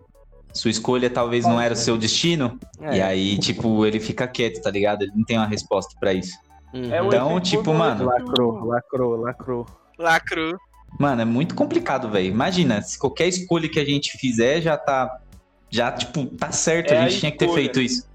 sua 0.52 0.70
escolha 0.70 1.08
talvez 1.08 1.46
não 1.46 1.58
era 1.58 1.72
o 1.72 1.76
seu 1.76 1.96
destino. 1.96 2.60
É. 2.78 2.98
E 2.98 3.00
aí, 3.00 3.38
tipo, 3.38 3.86
ele 3.86 4.00
fica 4.00 4.28
quieto, 4.28 4.60
tá 4.60 4.70
ligado? 4.70 5.02
Ele 5.02 5.12
não 5.16 5.24
tem 5.24 5.38
uma 5.38 5.46
resposta 5.46 5.94
pra 5.98 6.12
isso. 6.12 6.36
Uhum. 6.74 6.92
É 6.92 6.98
Então, 6.98 7.30
efeito 7.30 7.44
tipo, 7.44 7.72
mano, 7.72 8.04
Lacrou, 8.04 8.64
lacrou, 8.66 9.16
lacrou. 9.16 9.66
Lacro. 9.98 10.58
Mano, 10.98 11.22
é 11.22 11.24
muito 11.24 11.54
complicado, 11.54 12.08
velho. 12.10 12.26
Imagina, 12.26 12.80
se 12.80 12.98
qualquer 12.98 13.28
escolha 13.28 13.68
que 13.68 13.80
a 13.80 13.84
gente 13.84 14.16
fizer 14.18 14.60
já 14.60 14.76
tá. 14.76 15.20
Já, 15.76 15.92
tipo, 15.92 16.24
tá 16.26 16.50
certo, 16.50 16.92
É 16.92 16.96
a 16.96 17.04
a 17.04 17.08
gente 17.08 17.20
tinha 17.20 17.30
que 17.32 17.38
ter 17.38 17.48
feito 17.50 17.80
isso. 17.80 18.08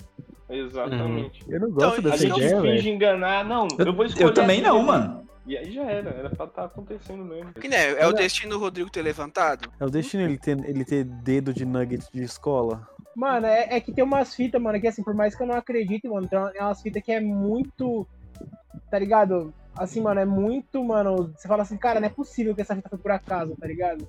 Exatamente. 0.50 1.44
Eu 1.48 1.60
não 1.60 1.72
gosto 1.72 2.00
Então, 2.00 2.12
A 2.12 2.16
dessa 2.16 2.28
gente 2.28 2.38
ideia, 2.44 2.90
enganar. 2.90 3.46
Não, 3.46 3.68
eu, 3.78 3.86
Eu, 3.86 3.94
vou 3.94 4.04
eu 4.04 4.10
escolher. 4.10 4.34
também 4.34 4.62
não, 4.62 4.82
mano. 4.82 5.22
E 5.46 5.58
aí 5.58 5.72
já 5.72 5.84
era, 5.84 6.10
era 6.10 6.30
pra 6.30 6.46
estar 6.46 6.66
acontecendo 6.66 7.24
mesmo. 7.24 7.54
Que 7.54 7.68
né, 7.68 7.92
é 8.00 8.08
o 8.08 8.14
destino 8.14 8.52
do 8.52 8.60
Rodrigo 8.60 8.90
ter 8.90 9.02
levantado? 9.02 9.70
É 9.80 9.86
o 9.86 9.90
destino 9.90 10.24
ele 10.24 10.38
ter, 10.38 10.58
ele 10.68 10.84
ter 10.86 11.04
dedo 11.04 11.54
de 11.54 11.66
nugget 11.66 12.06
de 12.14 12.22
escola. 12.24 12.88
Mano, 13.16 13.46
é, 13.48 13.76
é 13.76 13.80
que 13.80 13.92
tem 13.92 14.04
umas 14.04 14.36
fitas, 14.36 14.62
mano, 14.62 14.80
que 14.80 14.88
assim, 14.88 15.04
por 15.04 15.14
mais 15.14 15.36
que 15.36 15.42
eu 15.42 15.48
não 15.48 15.56
acredite, 15.56 16.08
mano, 16.08 16.28
tem 16.28 16.38
uma- 16.40 16.52
é 16.56 16.62
umas 16.64 16.82
fitas 16.82 17.04
que 17.04 17.12
é 17.12 17.20
muito. 17.20 18.08
Tá 18.90 19.00
ligado? 19.00 19.54
Assim, 19.76 20.02
mano, 20.02 20.20
é 20.20 20.26
muito, 20.26 20.84
mano. 20.84 21.34
Você 21.36 21.48
fala 21.48 21.64
assim, 21.64 21.78
cara, 21.78 22.00
não 22.00 22.08
é 22.08 22.12
possível 22.12 22.54
que 22.54 22.62
essa 22.62 22.76
fita 22.76 22.90
foi 22.90 23.00
por 23.00 23.12
acaso, 23.12 23.56
tá 23.60 23.66
ligado? 23.68 24.06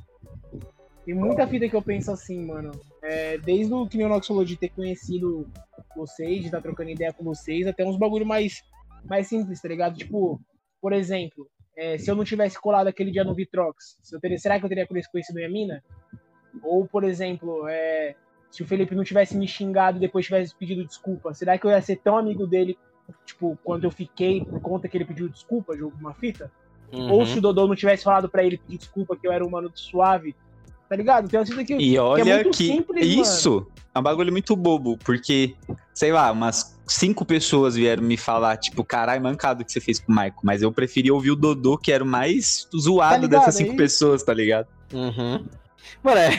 Tem 1.04 1.14
muita 1.14 1.46
fita 1.46 1.68
que 1.68 1.74
eu 1.74 1.82
penso 1.82 2.10
assim, 2.12 2.46
mano. 2.46 2.70
É, 3.02 3.36
desde 3.38 3.72
o 3.74 3.86
que 3.88 4.02
o 4.02 4.08
Nox 4.08 4.26
falou 4.26 4.44
de 4.44 4.56
ter 4.56 4.68
conhecido 4.68 5.48
vocês, 5.96 6.40
de 6.40 6.46
estar 6.46 6.60
trocando 6.60 6.90
ideia 6.90 7.12
com 7.12 7.24
vocês, 7.24 7.66
até 7.66 7.84
uns 7.84 7.98
bagulho 7.98 8.24
mais, 8.24 8.62
mais 9.04 9.26
simples, 9.26 9.60
tá 9.60 9.68
ligado? 9.68 9.96
Tipo, 9.96 10.40
por 10.80 10.92
exemplo, 10.92 11.48
é, 11.76 11.98
se 11.98 12.10
eu 12.10 12.14
não 12.14 12.24
tivesse 12.24 12.60
colado 12.60 12.86
aquele 12.86 13.10
dia 13.10 13.24
no 13.24 13.34
Vitrox, 13.34 13.98
se 14.02 14.14
eu 14.14 14.20
teria, 14.20 14.38
será 14.38 14.58
que 14.58 14.64
eu 14.64 14.68
teria 14.68 14.86
conhecido 14.86 15.34
minha 15.34 15.48
mina? 15.48 15.82
Ou, 16.62 16.86
por 16.86 17.02
exemplo, 17.02 17.66
é, 17.68 18.14
se 18.50 18.62
o 18.62 18.66
Felipe 18.66 18.94
não 18.94 19.02
tivesse 19.02 19.36
me 19.36 19.48
xingado 19.48 19.96
e 19.96 20.00
depois 20.00 20.26
tivesse 20.26 20.54
pedido 20.54 20.84
desculpa, 20.84 21.34
será 21.34 21.58
que 21.58 21.66
eu 21.66 21.70
ia 21.70 21.80
ser 21.80 21.96
tão 21.96 22.16
amigo 22.16 22.46
dele, 22.46 22.78
tipo, 23.24 23.58
quando 23.64 23.84
eu 23.84 23.90
fiquei 23.90 24.44
por 24.44 24.60
conta 24.60 24.86
que 24.86 24.96
ele 24.96 25.04
pediu 25.04 25.28
desculpa 25.28 25.74
de 25.74 25.82
alguma 25.82 26.14
fita? 26.14 26.52
Uhum. 26.92 27.10
Ou 27.10 27.26
se 27.26 27.38
o 27.38 27.40
Dodô 27.40 27.66
não 27.66 27.74
tivesse 27.74 28.04
falado 28.04 28.28
pra 28.28 28.44
ele 28.44 28.58
pedir 28.58 28.78
desculpa 28.78 29.16
que 29.16 29.26
eu 29.26 29.32
era 29.32 29.44
um 29.44 29.48
mano 29.48 29.70
suave, 29.74 30.36
tá 30.92 30.96
ligado? 30.96 31.26
Tem 31.26 31.40
uma 31.40 31.46
fita 31.46 31.64
que. 31.64 31.74
E 31.74 31.98
olha 31.98 32.22
muito 32.22 32.50
que, 32.50 32.66
simples, 32.66 33.06
isso 33.06 33.66
é 33.94 33.98
um 33.98 34.02
bagulho 34.02 34.30
muito 34.30 34.54
bobo, 34.54 34.98
porque, 34.98 35.54
sei 35.94 36.12
lá, 36.12 36.30
umas 36.30 36.78
cinco 36.86 37.24
pessoas 37.24 37.74
vieram 37.74 38.02
me 38.02 38.18
falar, 38.18 38.58
tipo, 38.58 38.84
caralho, 38.84 39.22
mancado 39.22 39.64
que 39.64 39.72
você 39.72 39.80
fez 39.80 39.98
com 39.98 40.12
o 40.12 40.14
Maico, 40.14 40.40
mas 40.44 40.60
eu 40.60 40.70
preferi 40.70 41.10
ouvir 41.10 41.30
o 41.30 41.36
Dodô, 41.36 41.78
que 41.78 41.90
era 41.90 42.04
o 42.04 42.06
mais 42.06 42.68
zoado 42.78 43.14
Tá 43.14 43.18
ligado, 43.22 43.40
dessas 43.40 43.54
é 43.58 43.64
cinco 43.64 43.74
pessoas, 43.74 44.22
tá 44.22 44.34
ligado? 44.34 44.66
Uhum. 44.92 45.46
Mano, 46.02 46.18
é... 46.20 46.30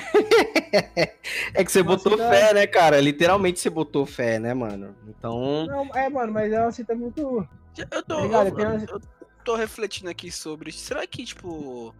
é 1.56 1.64
que 1.64 1.72
você 1.72 1.82
botou 1.82 2.16
fé, 2.16 2.54
né, 2.54 2.68
cara? 2.68 3.02
Literalmente 3.02 3.60
você 3.60 3.72
botou 3.72 4.06
fé, 4.06 4.38
né, 4.38 4.54
mano? 4.54 4.96
Então. 5.08 5.66
Não, 5.66 5.96
é, 5.96 6.08
mano, 6.10 6.32
mas 6.32 6.54
é 6.54 6.62
uma 6.62 6.72
fita 6.72 6.94
muito. 6.94 7.48
Eu 7.92 8.04
tô, 8.04 8.16
Tá 8.16 8.24
eu, 8.24 8.32
eu- 8.32 8.54
umas- 8.54 8.84
eu 8.88 9.02
tô 9.44 9.56
refletindo 9.56 10.12
aqui 10.12 10.32
sobre. 10.32 10.72
Será 10.72 11.08
que, 11.08 11.26
tipo. 11.26 11.94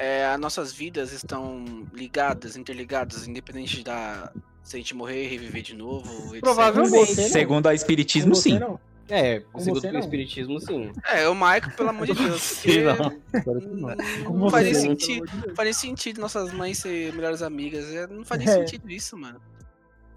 É, 0.00 0.24
as 0.26 0.40
nossas 0.40 0.72
vidas 0.72 1.12
estão 1.12 1.86
ligadas, 1.92 2.56
interligadas, 2.56 3.28
independente 3.28 3.84
da. 3.84 4.32
Se 4.62 4.76
a 4.76 4.78
gente 4.78 4.94
morrer, 4.94 5.26
reviver 5.28 5.62
de 5.62 5.74
novo. 5.76 6.28
etc. 6.28 6.40
Provavelmente. 6.40 7.16
Não. 7.16 7.28
Segundo 7.28 7.66
a 7.66 7.74
Espiritismo, 7.74 8.30
Com 8.30 8.36
você, 8.36 8.50
sim. 8.50 8.58
não. 8.58 8.80
É, 9.08 9.40
Com 9.40 9.60
segundo 9.60 9.84
o. 9.84 9.98
Espiritismo, 9.98 10.60
sim. 10.60 10.92
É, 11.06 11.28
o 11.28 11.34
Michael, 11.34 11.70
pelo 11.76 11.88
amor 11.90 12.06
de 12.06 12.14
Deus. 12.22 12.40
Sim, 12.40 12.62
porque 12.62 12.82
não. 12.82 12.96
Não. 12.96 13.96
Não 14.32 14.48
você, 14.48 14.72
não, 14.72 14.80
sentido. 14.80 15.26
sentido 15.74 16.20
nossas 16.20 16.52
mães 16.52 16.78
ser 16.78 17.12
melhores 17.12 17.42
amigas. 17.42 17.84
é, 17.92 18.06
Não 18.06 18.24
faz 18.24 18.42
nem 18.42 18.48
É. 18.48 18.58
sentido 18.58 18.90
isso, 18.90 19.16
mano. 19.18 19.40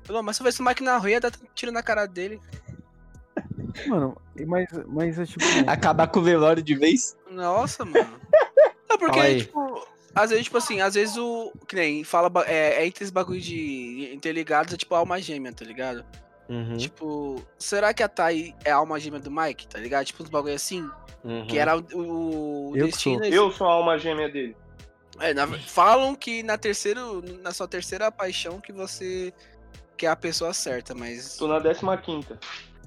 Pelo 0.05 0.21
mas 0.21 0.35
se 0.37 0.41
eu 0.43 0.45
visse 0.45 0.61
o 0.61 0.65
Mike 0.65 0.83
na 0.83 0.97
rua, 0.97 1.09
ia 1.11 1.19
dar 1.19 1.31
tiro 1.55 1.71
na 1.71 1.81
cara 1.83 2.05
dele. 2.05 2.39
Mano, 3.87 4.15
mas, 4.47 4.67
mas 4.87 5.17
é 5.19 5.25
tipo. 5.25 5.43
Acabar 5.67 6.07
com 6.07 6.19
o 6.19 6.23
velório 6.23 6.61
de 6.61 6.75
vez. 6.75 7.17
Nossa, 7.31 7.83
mano. 7.83 8.19
É 8.93 8.97
porque, 8.97 9.35
tipo, 9.37 9.87
às 10.15 10.29
vezes, 10.29 10.45
tipo 10.45 10.57
assim, 10.57 10.81
às 10.81 10.93
vezes 10.93 11.17
o. 11.17 11.51
Que 11.67 11.75
nem 11.75 12.03
fala. 12.03 12.31
É, 12.45 12.81
é 12.81 12.85
entre 12.85 13.03
esses 13.03 13.11
bagulho 13.11 13.41
de 13.41 14.11
interligados, 14.13 14.73
é 14.73 14.77
tipo 14.77 14.93
alma 14.95 15.19
gêmea, 15.21 15.51
tá 15.53 15.65
ligado? 15.65 16.05
Uhum, 16.49 16.75
Tipo, 16.77 17.41
será 17.57 17.93
que 17.93 18.03
a 18.03 18.09
Thay 18.09 18.53
é 18.65 18.71
a 18.71 18.75
alma 18.75 18.99
gêmea 18.99 19.19
do 19.19 19.31
Mike, 19.31 19.65
tá 19.67 19.79
ligado? 19.79 20.05
Tipo, 20.05 20.23
uns 20.23 20.29
bagulho 20.29 20.53
assim, 20.53 20.87
uhum. 21.23 21.47
que 21.47 21.57
era 21.57 21.77
o, 21.77 21.81
o, 21.93 22.73
Eu 22.75 22.87
destino. 22.87 23.23
Eu 23.25 23.49
sou 23.51 23.65
a 23.67 23.71
alma 23.73 23.97
gêmea 23.97 24.29
dele. 24.29 24.55
É, 25.19 25.33
na- 25.33 25.47
falam 25.47 26.15
que 26.15 26.43
na 26.43 26.57
terceiro, 26.57 27.23
na 27.41 27.51
sua 27.53 27.67
terceira 27.67 28.11
paixão 28.11 28.59
que 28.59 28.71
você 28.73 29.33
que 29.95 30.05
é 30.05 30.09
a 30.09 30.15
pessoa 30.15 30.53
certa, 30.53 30.93
mas 30.95 31.37
Tô 31.37 31.47
na 31.47 31.61
15 31.61 31.97
quinta. 32.01 32.39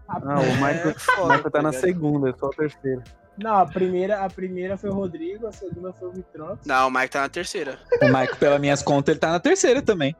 A- 0.08 0.20
Não, 0.20 0.42
o 0.42 0.54
Michael, 0.56 0.90
É 0.90 0.94
foda, 0.98 1.22
o 1.22 1.28
Michael 1.28 1.50
tá 1.50 1.62
na 1.62 1.70
ligado? 1.70 1.80
segunda, 1.80 2.28
eu 2.28 2.36
sou 2.38 2.50
a 2.50 2.52
terceira. 2.52 3.04
Não, 3.38 3.54
a 3.58 3.66
primeira, 3.66 4.24
a 4.24 4.30
primeira 4.30 4.76
foi 4.76 4.90
o 4.90 4.94
Rodrigo, 4.94 5.46
a 5.46 5.52
segunda 5.52 5.92
foi 5.92 6.08
o 6.08 6.12
Vitrox. 6.12 6.64
Não, 6.66 6.88
o 6.88 6.90
Mike 6.90 7.10
tá 7.10 7.20
na 7.20 7.28
terceira. 7.28 7.78
O 8.02 8.08
Maico, 8.08 8.36
pelas 8.36 8.60
minhas 8.60 8.82
contas, 8.82 9.12
ele 9.12 9.18
tá 9.20 9.30
na 9.30 9.40
terceira 9.40 9.82
também. 9.82 10.14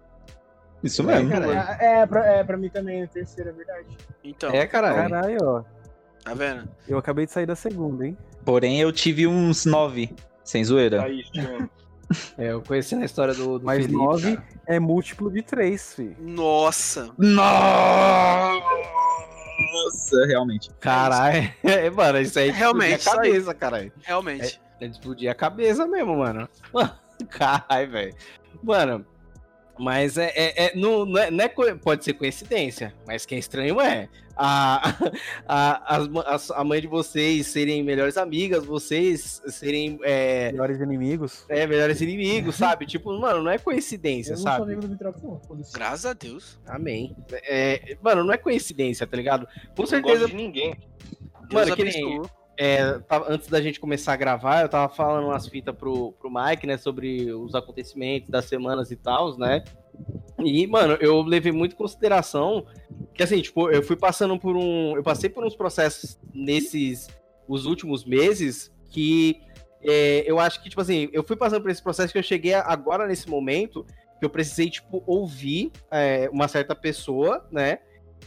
Isso 0.83 1.03
mesmo. 1.03 1.31
cara. 1.31 1.79
É, 1.81 2.01
é, 2.03 2.07
pra, 2.07 2.27
é, 2.27 2.45
pra 2.45 2.57
mim 2.57 2.69
também, 2.69 3.03
a 3.03 3.07
terceira, 3.09 3.51
é 3.51 3.53
verdade. 3.53 3.87
Então, 4.23 4.51
É, 4.51 4.67
caralho. 4.67 4.97
Caralho, 5.11 5.39
ó. 5.43 5.63
tá 6.23 6.35
vendo? 6.35 6.69
Eu 6.87 6.99
acabei 6.99 7.25
de 7.27 7.33
sair 7.33 7.47
da 7.47 7.57
segunda, 7.57 8.07
hein? 8.07 8.17
Porém, 8.45 8.81
eu 8.81 8.93
tive 8.93 9.27
uns 9.27 9.65
nove, 9.65 10.15
sem 10.45 10.63
zoeira. 10.63 11.03
Aí, 11.03 11.23
Tiago. 11.25 11.69
É, 12.39 12.53
eu 12.53 12.63
conhecendo 12.63 13.03
a 13.03 13.05
história 13.05 13.35
do, 13.35 13.59
do 13.59 13.67
Mas 13.67 13.79
Felipe, 13.79 13.95
nove 14.01 14.37
cara. 14.37 14.49
é 14.69 14.79
múltiplo 14.79 15.29
de 15.29 15.43
três, 15.43 15.93
fi. 15.93 16.17
Nossa. 16.21 17.11
Nossa, 17.19 18.76
realmente. 20.27 20.71
Caralho. 20.81 21.53
É, 21.63 21.89
mano, 21.91 22.21
isso 22.21 22.39
aí 22.39 22.49
é 22.49 22.53
Realmente, 22.53 22.99
explodir 22.99 23.21
a 23.21 23.29
cabeça, 23.29 23.55
caralho. 23.55 23.93
Realmente. 24.03 24.61
É 24.81 24.87
explodir 24.87 25.31
a 25.31 25.35
cabeça 25.35 25.87
mesmo, 25.87 26.17
mano. 26.19 26.49
Caralho, 27.31 27.91
velho. 27.91 28.15
Mano, 28.63 29.07
mas 29.79 30.19
é, 30.19 30.33
é, 30.35 30.67
é- 30.67 30.77
não, 30.77 31.07
não 31.07 31.19
é, 31.19 31.31
não 31.31 31.45
é 31.45 31.49
pode 31.49 32.05
ser 32.05 32.13
coincidência, 32.13 32.95
mas 33.07 33.25
quem 33.25 33.37
é 33.37 33.39
estranho 33.39 33.81
é. 33.81 34.09
A, 34.37 34.95
a, 35.49 35.97
as- 36.35 36.51
a 36.51 36.63
mãe 36.63 36.81
de 36.81 36.87
vocês 36.87 37.47
serem 37.47 37.83
melhores 37.83 38.17
amigas, 38.17 38.65
vocês 38.67 39.41
serem 39.49 39.99
é, 40.03 40.53
Melhores 40.53 40.81
inimigos. 40.81 41.45
é, 41.49 41.67
melhores 41.67 42.01
inimigos, 42.01 42.55
sabe? 42.57 42.85
Tipo, 42.97 43.19
mano, 43.19 43.43
não 43.43 43.51
é 43.51 43.59
coincidência, 43.59 44.33
Eu 44.33 44.37
não 44.37 44.43
sou 44.43 44.53
sabe? 44.53 44.63
amigo 44.73 44.83
do 44.89 44.97
não. 44.97 45.41
Graças 45.73 46.05
a 46.07 46.13
Deus. 46.13 46.59
Amém. 46.67 47.17
É, 47.33 47.97
mano, 48.03 48.23
não 48.25 48.33
é 48.35 48.37
coincidência, 48.37 49.07
tá 49.07 49.17
ligado? 49.17 49.47
Com 49.75 49.83
Não 49.83 49.87
certeza, 49.87 50.21
gosto 50.21 50.31
de 50.31 50.37
ninguém. 50.37 50.75
Deus 51.49 51.53
Mano, 51.53 51.77
que 51.77 51.85
nem-. 51.85 52.23
É, 52.59 52.99
tava- 53.01 53.27
antes 53.31 53.49
da 53.49 53.61
gente 53.61 53.79
começar 53.79 54.15
a 54.15 54.17
gravar, 54.17 54.63
eu 54.63 54.69
tava 54.69 54.93
falando 54.93 55.27
umas 55.27 55.47
fitas 55.47 55.75
pro, 55.77 56.13
pro 56.13 56.31
Mike, 56.31 56.67
né, 56.67 56.79
sobre 56.79 57.31
os 57.33 57.55
acontecimentos 57.55 58.31
das 58.31 58.47
semanas 58.47 58.91
e 58.91 58.97
tal, 58.97 59.37
né? 59.37 59.63
E, 60.45 60.67
mano, 60.67 60.97
eu 61.01 61.23
levei 61.23 61.53
muito 61.53 61.73
em 61.73 61.77
consideração 61.77 62.67
que, 63.15 63.23
assim, 63.23 63.41
tipo, 63.41 63.71
eu 63.71 63.83
fui 63.83 63.97
passando 63.97 64.39
por 64.39 64.57
um. 64.57 64.97
Eu 64.97 65.03
passei 65.03 65.31
por 65.31 65.45
uns 65.45 65.57
processos 65.57 66.19
nesses. 66.33 67.09
os 67.49 67.65
últimos 67.67 68.05
meses 68.05 68.73
que 68.91 69.41
é, 69.83 70.25
eu 70.27 70.39
acho 70.39 70.63
que, 70.63 70.69
tipo 70.69 70.81
assim, 70.81 71.09
eu 71.13 71.23
fui 71.23 71.37
passando 71.37 71.63
por 71.63 71.71
esse 71.71 71.83
processo 71.83 72.13
que 72.13 72.19
eu 72.19 72.23
cheguei 72.23 72.55
agora 72.55 73.07
nesse 73.07 73.29
momento 73.29 73.85
que 74.19 74.25
eu 74.25 74.31
precisei, 74.31 74.71
tipo, 74.71 75.03
ouvir 75.07 75.71
é, 75.91 76.29
uma 76.33 76.49
certa 76.49 76.75
pessoa, 76.75 77.47
né? 77.51 77.79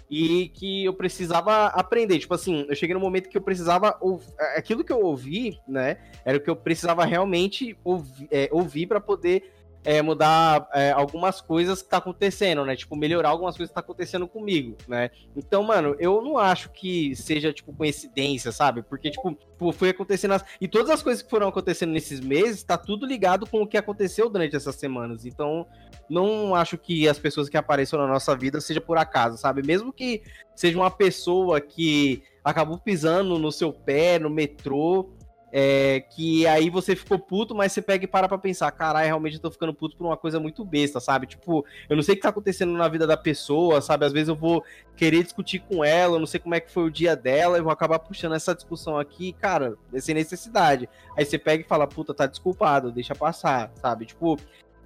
e 0.09 0.49
que 0.49 0.85
eu 0.85 0.93
precisava 0.93 1.67
aprender. 1.67 2.17
Tipo 2.19 2.33
assim, 2.33 2.65
eu 2.67 2.75
cheguei 2.75 2.95
no 2.95 2.99
momento 2.99 3.29
que 3.29 3.37
eu 3.37 3.41
precisava 3.41 3.95
ouvir. 4.01 4.27
Aquilo 4.55 4.83
que 4.83 4.91
eu 4.91 5.01
ouvi, 5.01 5.59
né? 5.67 5.97
Era 6.25 6.37
o 6.37 6.41
que 6.41 6.49
eu 6.49 6.55
precisava 6.55 7.05
realmente 7.05 7.77
ouvi, 7.83 8.27
é, 8.31 8.49
ouvir 8.51 8.87
para 8.87 8.99
poder 8.99 9.53
é, 9.83 10.01
mudar 10.01 10.67
é, 10.73 10.91
algumas 10.91 11.39
coisas 11.39 11.81
que 11.81 11.89
tá 11.89 11.97
acontecendo, 11.97 12.65
né? 12.65 12.75
Tipo, 12.75 12.95
melhorar 12.95 13.29
algumas 13.29 13.55
coisas 13.55 13.69
que 13.69 13.75
tá 13.75 13.79
acontecendo 13.79 14.27
comigo, 14.27 14.75
né? 14.87 15.09
Então, 15.35 15.63
mano, 15.63 15.95
eu 15.99 16.21
não 16.21 16.37
acho 16.37 16.69
que 16.69 17.15
seja, 17.15 17.53
tipo, 17.53 17.73
coincidência, 17.73 18.51
sabe? 18.51 18.81
Porque, 18.81 19.09
tipo, 19.09 19.37
foi 19.73 19.89
acontecendo. 19.89 20.33
As... 20.33 20.43
E 20.59 20.67
todas 20.67 20.89
as 20.89 21.01
coisas 21.01 21.21
que 21.23 21.29
foram 21.29 21.47
acontecendo 21.47 21.91
nesses 21.91 22.19
meses, 22.19 22.63
tá 22.63 22.77
tudo 22.77 23.05
ligado 23.05 23.47
com 23.47 23.61
o 23.61 23.67
que 23.67 23.77
aconteceu 23.77 24.29
durante 24.29 24.55
essas 24.55 24.75
semanas. 24.75 25.25
Então, 25.25 25.65
não 26.09 26.55
acho 26.55 26.77
que 26.77 27.07
as 27.07 27.17
pessoas 27.17 27.47
que 27.47 27.57
apareçam 27.57 27.99
na 27.99 28.07
nossa 28.07 28.35
vida 28.35 28.59
seja 28.59 28.81
por 28.81 28.97
acaso, 28.97 29.37
sabe? 29.37 29.65
Mesmo 29.65 29.93
que 29.93 30.23
seja 30.55 30.77
uma 30.77 30.91
pessoa 30.91 31.61
que 31.61 32.23
acabou 32.43 32.77
pisando 32.77 33.37
no 33.39 33.51
seu 33.51 33.71
pé, 33.71 34.19
no 34.19 34.29
metrô, 34.29 35.09
é, 35.51 36.01
que 36.01 36.45
aí 36.47 36.69
você 36.69 36.95
ficou 36.95 37.17
puto, 37.17 37.55
mas 37.55 37.71
você 37.71 37.81
pega 37.81 38.03
e 38.03 38.07
para 38.07 38.27
pra 38.27 38.37
pensar, 38.37 38.71
caralho, 38.71 39.07
realmente 39.07 39.35
eu 39.35 39.41
tô 39.41 39.51
ficando 39.51 39.73
puto 39.73 39.97
por 39.97 40.05
uma 40.05 40.17
coisa 40.17 40.39
muito 40.39 40.63
besta, 40.63 40.99
sabe? 40.99 41.27
Tipo, 41.27 41.65
eu 41.89 41.95
não 41.95 42.03
sei 42.03 42.13
o 42.13 42.15
que 42.17 42.21
tá 42.21 42.29
acontecendo 42.29 42.73
na 42.73 42.87
vida 42.87 43.07
da 43.07 43.17
pessoa, 43.17 43.81
sabe? 43.81 44.05
Às 44.05 44.13
vezes 44.13 44.29
eu 44.29 44.35
vou 44.35 44.63
querer 44.95 45.23
discutir 45.23 45.59
com 45.59 45.83
ela, 45.83 46.15
eu 46.15 46.19
não 46.19 46.27
sei 46.27 46.39
como 46.39 46.55
é 46.55 46.59
que 46.59 46.71
foi 46.71 46.83
o 46.83 46.91
dia 46.91 47.15
dela, 47.15 47.57
eu 47.57 47.63
vou 47.63 47.73
acabar 47.73 47.99
puxando 47.99 48.35
essa 48.35 48.53
discussão 48.53 48.97
aqui, 48.97 49.33
cara, 49.33 49.75
sem 49.97 50.13
necessidade. 50.13 50.87
Aí 51.17 51.25
você 51.25 51.37
pega 51.37 51.63
e 51.63 51.67
fala, 51.67 51.87
puta, 51.87 52.13
tá 52.13 52.25
desculpado, 52.25 52.91
deixa 52.91 53.15
passar, 53.15 53.71
sabe? 53.75 54.05
Tipo, 54.05 54.37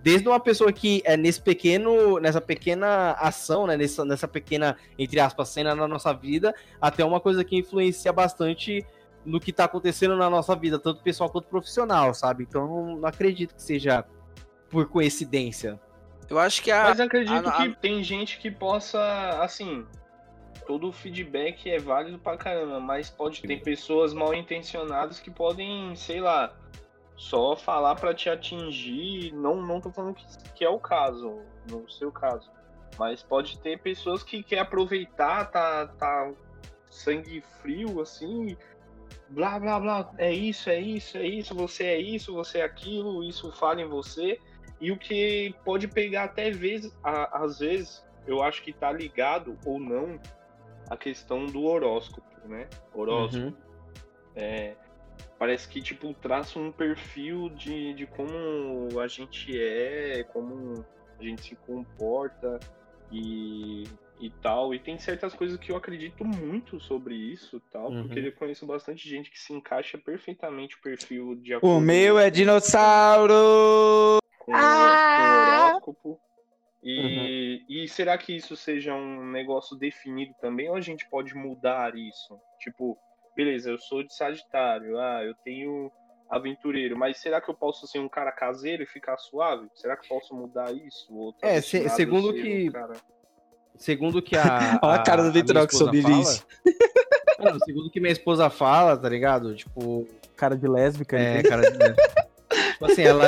desde 0.04 0.28
uma 0.28 0.40
pessoa 0.40 0.72
que 0.72 1.02
é 1.06 1.16
nesse 1.16 1.42
pequeno, 1.42 2.20
nessa 2.20 2.42
pequena 2.42 3.14
ação, 3.14 3.66
né, 3.66 3.78
nessa, 3.78 4.04
nessa 4.04 4.28
pequena, 4.28 4.76
entre 5.00 5.20
aspas, 5.20 5.50
cena 5.50 5.74
na 5.74 5.88
nossa 5.88 6.14
vida, 6.14 6.54
até 6.80 7.04
uma 7.06 7.22
coisa 7.22 7.44
que 7.44 7.56
influencia 7.56 8.12
bastante 8.12 8.86
no 9.26 9.40
que 9.40 9.54
tá 9.54 9.66
acontecendo 9.66 10.16
na 10.16 10.30
nossa 10.30 10.56
vida, 10.56 10.78
tanto 10.80 11.02
pessoal 11.02 11.30
quanto 11.30 11.48
profissional, 11.48 12.14
sabe? 12.14 12.44
Então 12.44 12.68
não, 12.68 12.98
não 12.98 13.08
acredito 13.08 13.56
que 13.56 13.62
seja 13.62 14.04
por 14.70 14.88
coincidência. 14.88 15.80
Eu 16.30 16.40
acho 16.40 16.62
que 16.62 16.72
a. 16.72 16.84
Mas 16.86 17.00
acredito 17.00 17.48
a- 17.48 17.50
a- 17.50 17.58
que 17.70 17.76
tem 17.80 18.04
gente 18.04 18.40
que 18.40 18.50
possa, 18.50 19.00
assim, 19.42 19.86
todo 20.66 20.92
feedback 20.92 21.70
é 21.70 21.78
válido 21.80 22.18
pra 22.18 22.38
caramba, 22.38 22.80
mas 22.80 23.10
pode 23.10 23.42
ter 23.42 23.62
pessoas 23.62 24.14
mal 24.14 24.34
intencionadas 24.34 25.20
que 25.20 25.30
podem, 25.30 25.96
sei 25.96 26.20
lá, 26.22 26.54
só 27.16 27.56
falar 27.56 27.96
pra 27.96 28.14
te 28.14 28.30
atingir. 28.30 29.32
Não, 29.34 29.62
não 29.62 29.80
tô 29.80 29.92
falando 29.92 30.16
que, 30.16 30.26
que 30.56 30.66
é 30.66 30.70
o 30.70 30.80
caso, 30.80 31.40
no 31.70 31.90
seu 31.90 32.12
caso. 32.12 32.50
Mas 32.98 33.22
pode 33.24 33.60
ter 33.60 33.80
pessoas 33.80 34.24
que 34.24 34.42
quer 34.44 34.60
aproveitar, 34.60 35.46
tá, 35.52 35.88
tá 35.88 36.32
sangue 36.90 37.44
frio, 37.62 38.02
assim, 38.02 38.56
blá 39.34 39.60
blá 39.60 39.80
blá, 39.80 40.12
é 40.18 40.32
isso, 40.32 40.70
é 40.70 40.80
isso, 40.80 41.18
é 41.18 41.26
isso, 41.28 41.56
você 41.56 41.84
é 41.86 42.00
isso, 42.00 42.34
você 42.34 42.60
é 42.60 42.64
aquilo, 42.64 43.24
isso 43.24 43.52
fala 43.52 43.82
em 43.82 43.88
você. 43.88 44.40
E 44.80 44.92
o 44.92 44.98
que 44.98 45.54
pode 45.64 45.88
pegar 45.88 46.26
até 46.26 46.52
vezes, 46.52 46.96
a- 47.04 47.44
às 47.44 47.60
vezes, 47.60 48.06
eu 48.28 48.42
acho 48.44 48.62
que 48.62 48.72
tá 48.74 48.92
ligado 48.92 49.58
ou 49.66 49.80
não 49.80 50.20
a 50.90 50.98
questão 50.98 51.46
do 51.46 51.64
horóscopo, 51.64 52.28
né? 52.48 52.68
Horóscopo. 52.94 53.46
Uhum. 53.48 53.54
É, 54.36 54.76
parece 55.40 55.68
que, 55.68 55.82
tipo, 55.82 56.14
traça 56.14 56.60
um 56.60 56.72
perfil 56.72 57.50
de, 57.50 57.94
de 57.94 58.06
como 58.06 59.00
a 59.00 59.08
gente 59.08 59.58
é, 59.60 60.24
como 60.34 60.86
a 61.20 61.24
gente 61.24 61.42
se 61.44 61.56
comporta 61.56 62.60
e, 63.12 63.84
e 64.20 64.30
tal. 64.30 64.74
E 64.74 64.80
tem 64.80 64.98
certas 64.98 65.34
coisas 65.34 65.58
que 65.58 65.72
eu 65.72 65.76
acredito 65.76 66.24
muito 66.24 66.80
sobre 66.80 67.16
isso 67.16 67.60
tal, 67.72 67.92
Uhum. 67.92 68.04
porque 68.08 68.20
eu 68.20 68.32
conheço 68.34 68.66
bastante 68.66 69.08
gente 69.08 69.30
que 69.32 69.40
se 69.40 69.54
encaixa 69.54 69.98
perfeitamente 69.98 70.76
o 70.78 70.82
perfil 70.82 71.36
de 71.36 71.56
O 71.56 71.80
meu 71.80 72.18
é 72.20 72.30
dinossauro! 72.30 74.20
com, 74.40 74.52
com 74.52 75.22
o 75.22 75.42
horóscopo. 75.42 76.20
E, 76.86 77.62
Uhum. 77.70 77.76
e 77.84 77.88
será 77.88 78.18
que 78.18 78.36
isso 78.36 78.58
seja 78.58 78.94
um 78.94 79.26
negócio 79.32 79.78
definido 79.78 80.34
também 80.42 80.68
ou 80.70 80.76
a 80.76 80.82
gente 80.82 81.08
pode 81.10 81.34
mudar 81.34 81.96
isso? 81.98 82.38
Tipo, 82.60 82.98
beleza, 83.34 83.70
eu 83.70 83.80
sou 83.80 84.04
de 84.04 84.14
Sagitário, 84.14 85.00
ah, 85.00 85.24
eu 85.24 85.34
tenho 85.46 85.90
aventureiro, 86.30 86.98
mas 86.98 87.18
será 87.22 87.40
que 87.40 87.50
eu 87.50 87.54
posso 87.56 87.88
ser 87.88 88.00
um 88.00 88.10
cara 88.10 88.32
caseiro 88.34 88.84
e 88.84 88.88
ficar 88.88 89.18
suave? 89.18 89.70
Será 89.76 89.96
que 89.96 90.06
eu 90.06 90.10
posso 90.20 90.36
mudar 90.36 90.74
isso? 90.76 91.14
Ou 91.16 91.32
tá 91.32 91.48
É, 91.48 91.62
se- 91.62 91.88
segundo 91.90 92.34
que- 92.34 92.68
um 92.68 92.72
cara- 92.74 93.00
Segundo 93.78 94.22
que 94.22 94.36
a. 94.36 94.80
Olha 94.84 94.96
a 94.96 95.04
cara 95.04 95.24
do 95.24 95.32
Vitrox 95.32 95.76
sobre 95.78 96.02
fala- 96.02 96.20
isso. 96.20 96.46
Mano, 97.40 97.60
segundo 97.66 97.90
que 97.90 98.00
minha 98.00 98.12
esposa 98.14 98.50
fala, 98.50 98.96
tá 98.96 99.10
ligado? 99.10 99.54
Tipo, 99.56 100.08
Cara 100.36 100.56
de 100.58 100.68
lésbica. 100.68 101.18
É, 101.18 101.44
cara 101.44 101.62
de 101.70 101.78
Tipo 101.78 102.86
assim, 102.86 103.02
ela. 103.04 103.28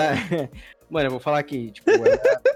Mano, 0.89 1.07
eu 1.07 1.11
vou 1.11 1.19
falar 1.19 1.39
aqui, 1.39 1.71
tipo, 1.71 1.89
ela, 1.89 2.05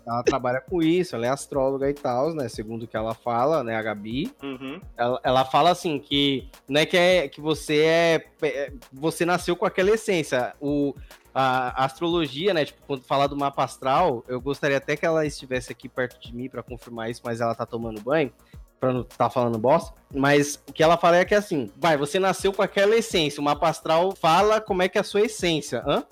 ela 0.05 0.23
trabalha 0.23 0.61
com 0.61 0.83
isso, 0.83 1.15
ela 1.15 1.25
é 1.25 1.29
astróloga 1.29 1.89
e 1.89 1.93
tal, 1.95 2.31
né? 2.35 2.47
Segundo 2.47 2.83
o 2.83 2.87
que 2.87 2.95
ela 2.95 3.15
fala, 3.15 3.63
né, 3.63 3.75
a 3.75 3.81
Gabi. 3.81 4.31
Uhum. 4.43 4.79
Ela, 4.95 5.19
ela 5.23 5.45
fala 5.45 5.71
assim 5.71 5.97
que 5.97 6.47
não 6.67 6.79
é 6.79 6.85
que, 6.85 6.95
é 6.95 7.27
que 7.27 7.41
você 7.41 7.77
é, 7.79 8.25
é- 8.43 8.71
Você 8.93 9.25
nasceu 9.25 9.55
com 9.55 9.65
aquela 9.65 9.89
essência. 9.89 10.53
O, 10.61 10.93
a, 11.33 11.81
a 11.81 11.85
astrologia, 11.85 12.53
né? 12.53 12.65
Tipo, 12.65 12.81
quando 12.85 13.03
falar 13.03 13.27
do 13.27 13.35
mapa 13.35 13.63
astral, 13.63 14.23
eu 14.27 14.39
gostaria 14.41 14.77
até 14.77 14.95
que 14.95 15.05
ela 15.05 15.25
estivesse 15.25 15.71
aqui 15.71 15.87
perto 15.87 16.19
de 16.19 16.35
mim 16.35 16.49
pra 16.49 16.63
confirmar 16.63 17.09
isso, 17.09 17.21
mas 17.23 17.41
ela 17.41 17.55
tá 17.55 17.65
tomando 17.65 18.01
banho. 18.01 18.31
Pra 18.79 18.93
não 18.93 19.01
estar 19.01 19.29
falando 19.29 19.57
bosta. 19.57 19.93
Mas 20.13 20.63
o 20.65 20.71
que 20.71 20.81
ela 20.81 20.95
fala 20.95 21.17
é 21.17 21.25
que 21.25 21.35
assim, 21.35 21.69
vai, 21.75 21.97
você 21.97 22.17
nasceu 22.17 22.53
com 22.53 22.61
aquela 22.61 22.95
essência. 22.95 23.41
O 23.41 23.43
mapa 23.43 23.67
astral 23.67 24.15
fala 24.15 24.61
como 24.61 24.81
é 24.81 24.87
que 24.87 24.97
é 24.97 25.01
a 25.01 25.03
sua 25.03 25.19
essência. 25.21 25.83
Hã? 25.85 26.03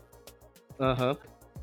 Aham. 0.77 1.17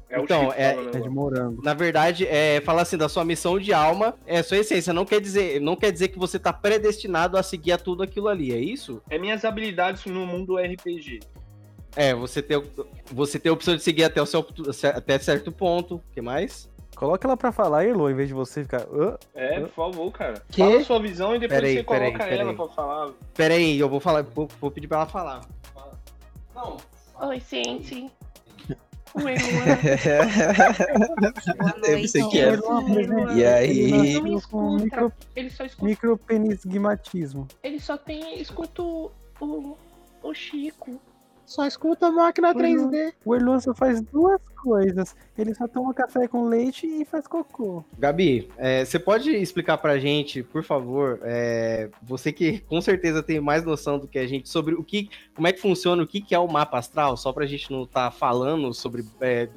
É 0.08 0.18
o 0.18 0.24
Então, 0.24 0.52
é- 0.56 0.74
falando 0.74 0.96
É 0.96 1.00
de 1.00 1.08
morango. 1.08 1.62
Na 1.62 1.74
verdade, 1.74 2.26
é, 2.26 2.60
fala 2.60 2.82
assim, 2.82 2.96
da 2.96 3.08
sua 3.08 3.24
missão 3.24 3.58
de 3.58 3.72
alma, 3.72 4.14
é 4.26 4.38
a 4.38 4.44
sua 4.44 4.58
essência. 4.58 4.92
Não 4.92 5.04
quer 5.04 5.20
dizer, 5.20 5.60
não 5.60 5.76
quer 5.76 5.90
dizer 5.90 6.08
que 6.08 6.18
você 6.18 6.38
tá 6.38 6.52
predestinado 6.52 7.36
a 7.36 7.42
seguir 7.42 7.72
a 7.72 7.78
tudo 7.78 8.02
aquilo 8.02 8.28
ali, 8.28 8.52
é 8.52 8.58
isso? 8.58 9.02
É 9.10 9.18
minhas 9.18 9.44
habilidades 9.44 10.04
no 10.06 10.24
mundo 10.24 10.56
RPG. 10.56 11.20
É, 11.96 12.14
você 12.14 12.42
tem, 12.42 12.62
você 13.12 13.38
tem 13.38 13.50
a 13.50 13.52
opção 13.52 13.76
de 13.76 13.82
seguir 13.82 14.04
até, 14.04 14.20
o 14.20 14.26
seu, 14.26 14.44
até 14.94 15.18
certo 15.18 15.52
ponto. 15.52 15.96
O 15.96 16.02
que 16.12 16.20
mais? 16.20 16.68
Coloca 16.96 17.26
ela 17.26 17.36
pra 17.36 17.50
falar, 17.52 17.84
Elo, 17.84 18.08
em 18.10 18.14
vez 18.14 18.28
de 18.28 18.34
você 18.34 18.62
ficar. 18.62 18.82
"Hã?" 18.92 19.16
É, 19.34 19.60
por 19.60 19.68
favor, 19.70 20.12
cara. 20.12 20.42
Quê? 20.50 20.62
Fala 20.62 20.76
a 20.80 20.84
sua 20.84 21.00
visão 21.00 21.34
e 21.34 21.38
depois 21.40 21.60
Peraí, 21.60 21.74
você 21.76 21.82
coloca 21.84 22.04
peraí, 22.04 22.18
peraí. 22.30 22.38
ela 22.40 22.54
pra 22.54 22.68
falar. 22.68 23.12
Pera 23.34 23.54
aí, 23.54 23.78
eu 23.78 23.88
vou 23.88 23.98
falar, 24.00 24.22
vou, 24.22 24.48
vou 24.60 24.70
pedir 24.70 24.86
pra 24.88 24.98
ela 24.98 25.06
falar. 25.06 25.40
Não. 26.54 26.76
Oi, 27.28 27.40
gente. 27.50 28.10
Luan. 29.14 29.34
Boa 31.58 31.74
Eu 31.86 31.98
noite. 31.98 32.28
que 32.30 32.38
é. 32.40 32.56
Luan. 32.56 33.34
E 33.36 33.44
aí? 33.44 34.14
Não 34.14 34.22
me 34.22 34.34
escuta. 34.36 34.84
Micro, 34.84 35.12
Ele 35.36 35.50
só 35.50 35.64
escuta. 35.64 35.86
micropenisgumatismo. 35.86 37.46
Ele 37.62 37.78
só 37.80 37.96
tem. 37.96 38.40
Escuta 38.40 38.82
o. 38.82 39.10
O, 39.40 39.76
o 40.22 40.34
Chico. 40.34 41.00
Só 41.46 41.66
escuta 41.66 42.06
a 42.06 42.12
máquina 42.12 42.54
3D. 42.54 43.12
O 43.24 43.34
Erluan 43.34 43.60
só 43.60 43.74
faz 43.74 44.00
duas 44.00 44.40
coisas. 44.64 45.14
Ele 45.36 45.54
só 45.54 45.68
toma 45.68 45.92
café 45.92 46.26
com 46.26 46.44
leite 46.44 46.86
e 46.86 47.04
faz 47.04 47.26
cocô. 47.26 47.84
Gabi, 47.98 48.50
é, 48.56 48.84
você 48.84 48.98
pode 48.98 49.30
explicar 49.30 49.76
pra 49.76 49.98
gente, 49.98 50.42
por 50.42 50.64
favor, 50.64 51.20
é, 51.22 51.90
você 52.02 52.32
que 52.32 52.60
com 52.60 52.80
certeza 52.80 53.22
tem 53.22 53.40
mais 53.40 53.62
noção 53.62 53.98
do 53.98 54.08
que 54.08 54.18
a 54.18 54.26
gente 54.26 54.48
sobre 54.48 54.74
o 54.74 54.82
que, 54.82 55.10
como 55.34 55.46
é 55.46 55.52
que 55.52 55.60
funciona, 55.60 56.02
o 56.02 56.06
que, 56.06 56.20
que 56.20 56.34
é 56.34 56.38
o 56.38 56.48
mapa 56.48 56.78
astral, 56.78 57.16
só 57.16 57.32
pra 57.32 57.46
gente 57.46 57.70
não 57.70 57.82
estar 57.82 58.10
falando 58.10 58.72
sobre, 58.72 59.04
é, 59.20 59.48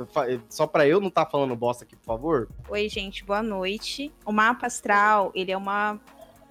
só 0.50 0.68
pra 0.68 0.86
eu 0.86 1.00
não 1.00 1.08
estar 1.08 1.26
falando 1.26 1.56
bosta 1.56 1.86
aqui, 1.86 1.96
por 1.96 2.06
favor? 2.06 2.50
Oi, 2.70 2.90
gente, 2.90 3.24
boa 3.24 3.42
noite. 3.42 4.12
O 4.26 4.32
mapa 4.34 4.68
astral, 4.68 5.32
ele 5.34 5.52
é 5.52 5.58
uma, 5.58 6.00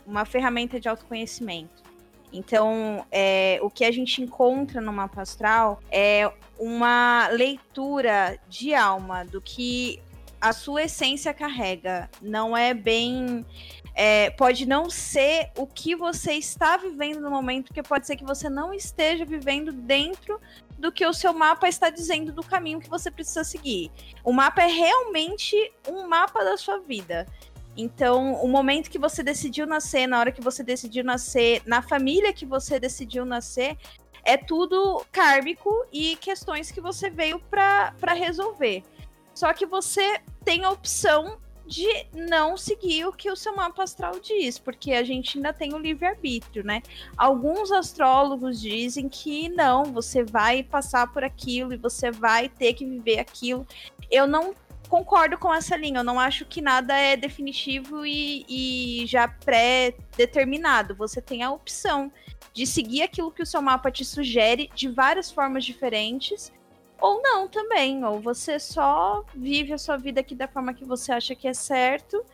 uma 0.07 0.24
ferramenta 0.24 0.80
de 0.80 0.89
autoconhecimento. 0.89 1.86
Então, 2.33 3.07
é, 3.11 3.59
o 3.62 3.70
que 3.70 3.85
a 3.85 3.91
gente 3.91 4.22
encontra 4.22 4.81
no 4.81 4.93
mapa 4.93 5.22
astral 5.22 5.81
é 5.91 6.31
uma 6.59 7.29
leitura 7.29 8.39
de 8.49 8.74
alma 8.74 9.24
do 9.24 9.41
que 9.41 10.01
a 10.41 10.53
sua 10.53 10.85
essência 10.85 11.33
carrega. 11.33 12.11
Não 12.20 12.57
é 12.57 12.74
bem. 12.74 13.45
é, 13.95 14.29
pode 14.31 14.66
não 14.66 14.91
ser 14.91 15.51
o 15.57 15.66
que 15.66 15.97
você 15.97 16.35
está 16.35 16.77
vivendo 16.77 17.18
no 17.20 17.31
momento, 17.31 17.68
porque 17.68 17.83
pode 17.83 18.07
ser 18.07 18.16
que 18.16 18.24
você 18.24 18.51
não 18.51 18.74
esteja 18.74 19.24
vivendo 19.24 19.72
dentro 19.72 20.39
do 20.79 20.93
que 20.93 21.07
o 21.07 21.14
seu 21.14 21.33
mapa 21.33 21.66
está 21.66 21.89
dizendo 21.89 22.31
do 22.33 22.43
caminho 22.43 22.79
que 22.79 22.91
você 22.91 23.11
precisa 23.11 23.43
seguir. 23.43 23.91
O 24.22 24.33
mapa 24.33 24.62
é 24.62 24.66
realmente 24.66 25.72
um 25.89 26.07
mapa 26.07 26.45
da 26.45 26.59
sua 26.59 26.79
vida. 26.79 27.27
Então, 27.77 28.35
o 28.43 28.49
momento 28.49 28.91
que 28.91 28.99
você 28.99 29.22
decidiu 29.22 29.66
nascer, 29.66 30.07
na 30.07 30.18
hora 30.18 30.33
que 30.33 30.41
você 30.41 30.62
decidiu 30.62 31.05
nascer, 31.05 31.62
na 31.66 31.83
família 31.83 32.33
que 32.33 32.47
você 32.47 32.81
decidiu 32.81 33.24
nascer, 33.24 33.77
é 34.24 34.37
tudo 34.37 35.05
kármico 35.12 35.70
e 35.93 36.16
questões 36.16 36.70
que 36.70 36.81
você 36.81 37.11
veio 37.11 37.39
para 37.51 38.12
resolver. 38.14 38.83
Só 39.35 39.53
que 39.53 39.66
você 39.66 40.20
tem 40.45 40.64
a 40.64 40.70
opção 40.70 41.39
de 41.66 42.07
não 42.14 42.57
seguir 42.57 43.07
o 43.07 43.12
que 43.12 43.31
o 43.31 43.37
seu 43.37 43.55
mapa 43.55 43.83
astral 43.83 44.20
diz, 44.20 44.59
porque 44.59 44.93
a 44.93 45.03
gente 45.03 45.37
ainda 45.37 45.53
tem 45.53 45.74
o 45.74 45.79
livre-arbítrio, 45.79 46.64
né? 46.64 46.81
Alguns 47.16 47.72
astrólogos 47.72 48.61
dizem 48.61 49.09
que 49.09 49.49
não, 49.49 49.85
você 49.85 50.22
vai 50.22 50.62
passar 50.62 51.12
por 51.12 51.24
aquilo 51.24 51.72
e 51.72 51.77
você 51.77 52.11
vai 52.11 52.49
ter 52.49 52.74
que 52.74 52.87
viver 52.87 53.18
aquilo. 53.18 53.66
Eu 54.11 54.27
não 54.27 54.55
concordo 54.89 55.39
com 55.39 55.53
essa 55.53 55.76
linha. 55.76 56.01
Eu 56.01 56.05
não 56.05 56.18
acho 56.18 56.45
que 56.45 56.61
nada 56.61 56.97
é 56.97 57.16
definitivo 57.16 58.05
e, 58.07 58.45
e 58.49 59.07
já 59.07 59.28
pré-determinado. 59.28 60.95
Você 60.95 61.20
tem 61.20 61.43
a 61.43 61.51
opção 61.51 62.11
de 62.53 62.66
seguir 62.66 63.03
aquilo 63.03 63.30
que 63.30 63.43
o 63.43 63.47
seu 63.47 63.61
mapa 63.61 63.91
te 63.91 64.05
sugere 64.05 64.70
de 64.74 64.89
várias 64.89 65.30
formas 65.30 65.64
diferentes. 65.64 66.53
Ou 67.01 67.20
não 67.22 67.47
também. 67.47 68.05
Ou 68.05 68.20
você 68.20 68.59
só 68.59 69.24
vive 69.34 69.72
a 69.72 69.78
sua 69.78 69.97
vida 69.97 70.20
aqui 70.20 70.34
da 70.34 70.49
forma 70.49 70.72
que 70.74 70.84
você 70.84 71.12
acha 71.12 71.34
que 71.34 71.47
é 71.47 71.55
certo 71.55 72.24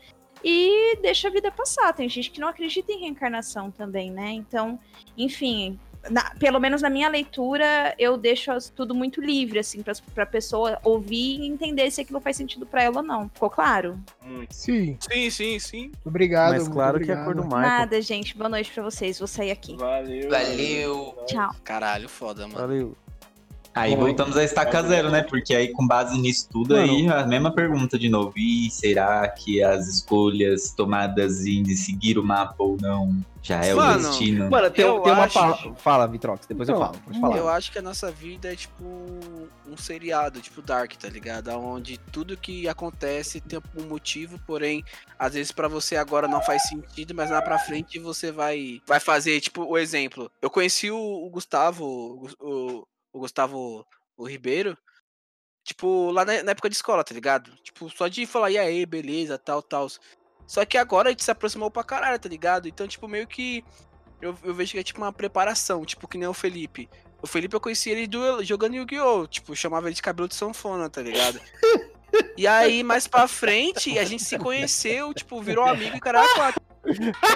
e 0.44 0.96
deixa 0.96 1.28
a 1.28 1.30
vida 1.30 1.50
passar. 1.50 1.92
Tem 1.92 2.08
gente 2.08 2.30
que 2.30 2.40
não 2.40 2.48
acredita 2.48 2.92
em 2.92 3.00
reencarnação 3.00 3.70
também, 3.70 4.10
né? 4.10 4.30
Então, 4.30 4.78
enfim, 5.16 5.78
na- 6.10 6.30
pelo 6.38 6.58
menos 6.58 6.82
na 6.82 6.90
minha 6.90 7.08
leitura, 7.08 7.94
eu 7.98 8.16
deixo 8.16 8.50
tudo 8.74 8.94
muito 8.94 9.20
livre, 9.20 9.58
assim, 9.58 9.82
pra, 9.82 9.92
pra 10.14 10.26
pessoa 10.26 10.78
ouvir 10.82 11.40
e 11.40 11.46
entender 11.46 11.90
se 11.90 12.00
aquilo 12.00 12.20
faz 12.20 12.36
sentido 12.36 12.66
pra 12.66 12.82
ela 12.82 12.98
ou 12.98 13.02
não. 13.02 13.28
Ficou 13.28 13.48
claro? 13.50 13.98
Sim. 14.50 14.96
Sim, 15.00 15.30
sim, 15.30 15.58
sim. 15.58 15.92
Obrigado. 16.04 16.52
Mas 16.52 16.68
claro 16.68 16.98
que 17.00 17.10
é 17.10 17.14
a 17.14 17.18
obrigado. 17.18 17.24
cor 17.24 17.34
do 17.34 17.44
Michael. 17.44 17.62
Nada, 17.62 18.00
gente. 18.02 18.36
Boa 18.36 18.48
noite 18.48 18.70
pra 18.72 18.82
vocês. 18.82 19.18
Vou 19.18 19.28
sair 19.28 19.50
aqui. 19.50 19.76
Valeu. 19.76 20.28
Valeu. 20.30 21.18
Tchau. 21.26 21.50
Caralho, 21.64 22.08
foda, 22.08 22.46
mano. 22.46 22.58
Valeu. 22.58 22.96
Aí 23.74 23.96
Bom, 23.96 24.02
voltamos 24.04 24.36
a 24.36 24.44
estaca 24.44 24.82
zero, 24.82 25.10
né? 25.10 25.22
Porque 25.22 25.54
aí, 25.54 25.68
com 25.72 25.86
base 25.86 26.18
nisso 26.18 26.46
tudo, 26.50 26.74
Mano. 26.74 26.92
aí 26.92 27.08
a 27.08 27.26
mesma 27.26 27.50
pergunta 27.50 27.98
de 27.98 28.08
novo. 28.10 28.34
E 28.36 28.70
será 28.70 29.26
que 29.28 29.62
as 29.62 29.88
escolhas 29.88 30.72
tomadas 30.72 31.46
em 31.46 31.64
seguir 31.74 32.18
o 32.18 32.22
mapa 32.22 32.54
ou 32.58 32.76
não 32.78 33.16
já 33.42 33.64
é 33.64 33.72
Mano, 33.72 33.98
o 34.06 34.10
destino? 34.10 34.50
Mano, 34.50 34.70
tem, 34.70 34.84
Eu 34.84 35.00
tem 35.00 35.12
uma 35.14 35.24
acho- 35.24 35.34
palavra. 35.34 35.74
Fala, 35.76 36.06
Vitrox, 36.06 36.46
depois 36.46 36.68
eu 36.68 36.74
Não, 36.78 36.82
falo. 36.86 36.98
Pode 37.02 37.18
falar. 37.20 37.36
Eu 37.38 37.48
acho 37.48 37.72
que 37.72 37.78
a 37.78 37.82
nossa 37.82 38.10
vida 38.10 38.52
é 38.52 38.56
tipo 38.56 38.84
um 38.84 39.76
seriado, 39.76 40.40
tipo 40.42 40.60
Dark, 40.60 40.92
tá 40.92 41.08
ligado? 41.08 41.48
Onde 41.52 41.96
tudo 41.96 42.36
que 42.36 42.68
acontece 42.68 43.40
tem 43.40 43.58
um 43.74 43.84
motivo, 43.88 44.38
porém, 44.46 44.84
às 45.18 45.32
vezes 45.32 45.50
pra 45.50 45.66
você 45.66 45.96
agora 45.96 46.28
não 46.28 46.42
faz 46.42 46.64
sentido, 46.68 47.14
mas 47.14 47.30
lá 47.30 47.40
pra 47.40 47.58
frente 47.58 47.98
você 47.98 48.30
vai 48.30 48.82
vai 48.86 49.00
fazer, 49.00 49.40
tipo, 49.40 49.64
o 49.64 49.78
exemplo. 49.78 50.30
Eu 50.42 50.50
conheci 50.50 50.90
o, 50.90 50.98
o 50.98 51.30
Gustavo, 51.30 52.28
o, 52.38 52.86
o, 53.12 53.20
Gustavo 53.20 53.86
o 54.16 54.26
Ribeiro, 54.26 54.76
tipo, 55.64 56.10
lá 56.10 56.24
na, 56.24 56.32
época 56.34 56.68
de 56.68 56.76
escola, 56.76 57.04
tá 57.04 57.14
ligado? 57.14 57.50
Tipo, 57.62 57.88
só 57.90 58.08
de 58.08 58.26
falar, 58.26 58.50
e 58.50 58.58
aí, 58.58 58.86
beleza, 58.86 59.38
tal, 59.38 59.62
tal. 59.62 59.86
Só 60.46 60.64
que 60.64 60.76
agora 60.76 61.08
a 61.08 61.12
gente 61.12 61.24
se 61.24 61.30
aproximou 61.30 61.70
pra 61.70 61.84
caralho, 61.84 62.18
tá 62.18 62.28
ligado? 62.28 62.68
Então, 62.68 62.86
tipo, 62.86 63.06
meio 63.08 63.26
que 63.26 63.64
eu, 64.20 64.36
eu 64.42 64.54
vejo 64.54 64.72
que 64.72 64.78
é 64.78 64.82
tipo 64.82 65.00
uma 65.00 65.12
preparação, 65.12 65.84
tipo, 65.84 66.06
que 66.08 66.18
nem 66.18 66.28
o 66.28 66.34
Felipe. 66.34 66.88
O 67.22 67.26
Felipe 67.26 67.54
eu 67.54 67.60
conheci 67.60 67.90
ele 67.90 68.06
do, 68.06 68.42
jogando 68.44 68.74
Yu-Gi-Oh! 68.74 69.26
Tipo, 69.26 69.54
chamava 69.54 69.86
ele 69.88 69.94
de 69.94 70.02
cabelo 70.02 70.28
de 70.28 70.34
sanfona, 70.34 70.90
tá 70.90 71.00
ligado? 71.00 71.40
E 72.36 72.46
aí, 72.46 72.82
mais 72.82 73.06
pra 73.06 73.26
frente, 73.26 73.98
a 73.98 74.04
gente 74.04 74.22
se 74.22 74.36
conheceu, 74.38 75.14
tipo, 75.14 75.40
virou 75.40 75.64
amigo 75.64 75.96
e 75.96 76.00
caralho, 76.00 76.28
quatro. 76.34 76.60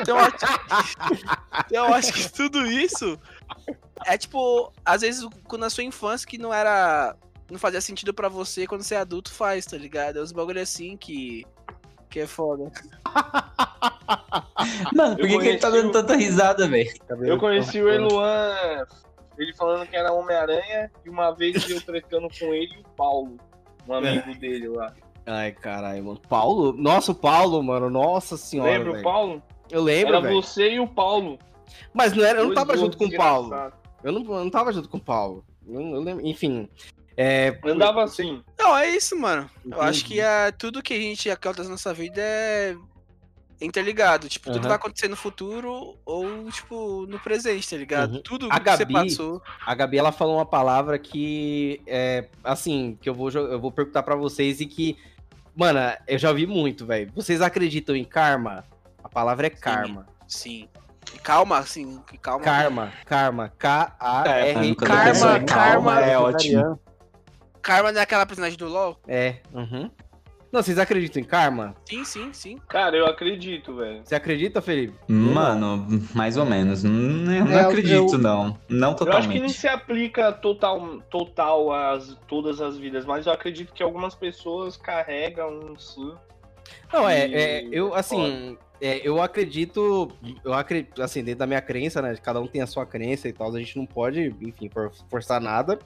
Então, 0.01 0.19
eu 0.19 0.25
acho- 0.25 0.37
eu 1.71 1.85
acho 1.95 2.13
que 2.13 2.31
tudo 2.33 2.67
isso 2.67 3.19
é 4.05 4.17
tipo, 4.19 4.73
às 4.85 5.01
vezes, 5.03 5.27
quando 5.45 5.63
na 5.63 5.71
sua 5.71 5.85
infância 5.85 6.27
que 6.27 6.39
não 6.39 6.53
era. 6.53 7.17
Não 7.51 7.59
fazia 7.61 7.81
sentido 7.81 8.13
pra 8.13 8.29
você, 8.29 8.67
quando 8.67 8.83
você 8.83 8.97
é 8.97 8.99
adulto 8.99 9.33
faz, 9.33 9.65
tá 9.67 9.77
ligado? 9.77 10.19
É 10.19 10.23
uns 10.23 10.33
bagulho 10.33 10.61
assim 10.61 10.97
que. 10.97 11.45
Que 12.11 12.21
é 12.21 12.27
foda. 12.27 12.71
Mano, 14.95 15.17
por 15.17 15.27
que, 15.29 15.39
que 15.39 15.49
ele 15.49 15.59
tá 15.59 15.71
dando 15.71 15.89
o- 15.89 15.93
tanta 15.93 16.17
risada, 16.17 16.67
velho? 16.69 16.91
Eu 17.21 17.39
conheci 17.39 17.81
o 17.81 17.89
Eluan, 17.89 18.85
ele 19.39 19.55
falando 19.55 19.87
que 19.89 19.97
era 19.97 20.13
Homem-Aranha, 20.13 20.91
e 21.05 21.09
uma 21.11 21.33
vez 21.33 21.69
eu 21.69 21.81
tretando 21.81 22.29
com 22.39 22.53
ele 22.55 22.75
e 22.77 22.81
o 22.81 22.85
Paulo, 22.97 23.37
um 23.89 23.95
amigo 23.95 24.35
dele 24.39 24.69
lá. 24.69 24.93
Ai, 25.27 25.53
caralho, 25.53 26.05
mano. 26.05 26.21
Paulo? 26.29 26.73
Nossa, 26.73 27.13
o 27.13 27.15
Paulo, 27.15 27.63
mano. 27.63 27.91
Nossa 27.91 28.37
senhora. 28.37 28.71
Lembra 28.71 28.93
o. 29.01 29.03
Paulo? 29.03 29.43
Eu 29.71 29.83
lembro, 29.83 30.15
Era 30.15 30.21
velho. 30.23 30.41
você 30.43 30.75
e 30.75 30.81
o 30.81 30.87
Paulo. 30.87 31.39
Mas 31.93 32.13
não 32.13 32.25
era, 32.25 32.41
eu 32.41 32.49
não 32.49 32.55
tava 32.55 32.77
junto 32.77 32.97
com 32.97 33.07
o 33.07 33.17
Paulo. 33.17 33.73
Eu 34.03 34.13
não, 34.13 34.21
eu 34.23 34.45
não 34.45 34.51
tava 34.51 34.73
junto 34.73 34.89
com 34.89 34.99
o 34.99 35.01
Paulo. 35.01 35.45
Eu, 35.67 35.81
eu 35.81 36.01
lembro, 36.01 36.27
enfim. 36.27 36.69
É, 37.17 37.59
Andava 37.65 38.05
assim. 38.05 38.43
Não, 38.59 38.77
é 38.77 38.91
isso, 38.91 39.19
mano. 39.19 39.49
Eu 39.65 39.81
acho 39.81 40.05
que 40.05 40.21
é, 40.21 40.53
tudo 40.53 40.83
que 40.83 40.93
a 40.95 41.01
gente 41.01 41.31
acontece 41.31 41.65
na 41.65 41.71
nossa 41.73 41.93
vida 41.95 42.21
é 42.21 42.77
interligado. 43.61 44.29
Tipo, 44.29 44.53
tudo 44.53 44.69
vai 44.69 44.77
acontecer 44.77 45.09
no 45.09 45.17
futuro 45.17 45.97
ou, 46.05 46.51
tipo, 46.51 47.07
no 47.07 47.19
presente, 47.19 47.69
tá 47.71 47.77
ligado? 47.77 48.15
Uhum. 48.17 48.23
Tudo 48.23 48.49
A 48.51 48.61
que 48.61 48.71
você 48.71 48.85
Gabi- 48.85 48.93
passou. 48.93 49.43
A 49.65 49.75
Gabi, 49.75 49.99
ela 49.99 50.13
falou 50.13 50.37
uma 50.37 50.47
palavra 50.47 50.99
que 50.99 51.81
é 51.87 52.29
assim, 52.45 52.99
que 53.01 53.09
eu 53.09 53.15
vou, 53.15 53.31
eu 53.31 53.59
vou 53.59 53.73
perguntar 53.73 54.03
pra 54.03 54.15
vocês 54.15 54.61
e 54.61 54.67
que, 54.67 54.97
mano, 55.55 55.81
eu 56.07 56.19
já 56.19 56.29
ouvi 56.29 56.47
muito, 56.47 56.85
velho. 56.85 57.11
Vocês 57.15 57.41
acreditam 57.41 57.97
em 57.97 58.05
karma? 58.05 58.63
A 59.03 59.09
palavra 59.09 59.47
é 59.47 59.51
karma. 59.51 60.07
Sim. 60.29 60.69
E 60.75 60.76
calma, 61.19 61.59
assim, 61.59 62.01
que 62.07 62.17
calma. 62.19 62.45
Karma, 62.45 62.93
karma, 63.05 63.53
K-A-R. 63.59 64.55
mano, 64.55 64.77
quando 64.77 64.93
a 64.93 65.05
pessoa 65.05 65.37
é 65.37 66.11
é 66.11 66.19
ótimo. 66.19 66.81
Karma 67.63 67.93
não 67.93 68.01
é 68.01 68.03
aquela 68.03 68.25
personagem 68.27 68.57
do 68.59 68.69
LoL? 68.69 68.97
É, 69.09 69.37
uhum. 69.53 69.91
Não, 70.53 70.63
vocês 70.63 70.79
acreditam 70.79 71.21
em 71.21 71.25
karma? 71.25 71.75
Sim, 71.89 72.05
sim, 72.05 72.33
sim. 72.33 72.59
Cara, 72.69 72.97
eu 72.97 73.05
acredito, 73.07 73.75
velho. 73.77 74.01
Você 74.05 74.15
acredita, 74.15 74.63
Felipe? 74.63 74.95
Mano, 75.09 75.85
mais 76.15 76.37
ou 76.37 76.47
menos. 76.47 76.83
Não, 76.85 77.33
eu 77.35 77.45
não 77.45 77.53
É, 77.59 77.61
acredito, 77.63 78.15
eu- 78.15 78.19
não. 78.19 78.57
Não 78.69 78.97
Eu 78.99 79.13
acho 79.13 79.29
que 79.29 79.39
não 79.41 79.49
totalmente. 79.49 79.53
se 79.53 79.67
aplica 79.69 80.33
total, 80.33 81.01
total 81.11 81.73
a 81.73 81.99
todas 82.29 82.61
as 82.61 82.79
vidas, 82.79 83.05
mas 83.05 83.27
eu 83.27 83.33
acredito 83.33 83.73
que 83.75 83.83
algumas 83.83 84.15
pessoas 84.15 84.77
carregam 84.77 85.75
sim. 85.77 86.15
Não, 86.93 87.09
é, 87.09 87.25
é, 87.27 87.69
eu, 87.71 87.95
assim, 87.95 88.57
é, 88.81 89.01
eu 89.07 89.21
acredito, 89.23 90.11
eu 90.45 90.53
acredito, 90.53 91.03
assim, 91.03 91.23
dentro 91.23 91.41
da 91.41 91.47
minha 91.47 91.61
crença, 91.63 92.01
né, 92.03 92.15
cada 92.23 92.41
um 92.41 92.47
tem 92.47 92.61
a 92.63 92.67
sua 92.67 92.85
crença 92.87 93.29
e 93.29 93.33
tal, 93.33 93.55
a 93.55 93.59
gente 93.59 93.77
não 93.77 93.87
pode, 93.87 94.35
enfim, 94.43 94.69
for- 94.69 94.93
forçar 95.11 95.41
nada, 95.41 95.79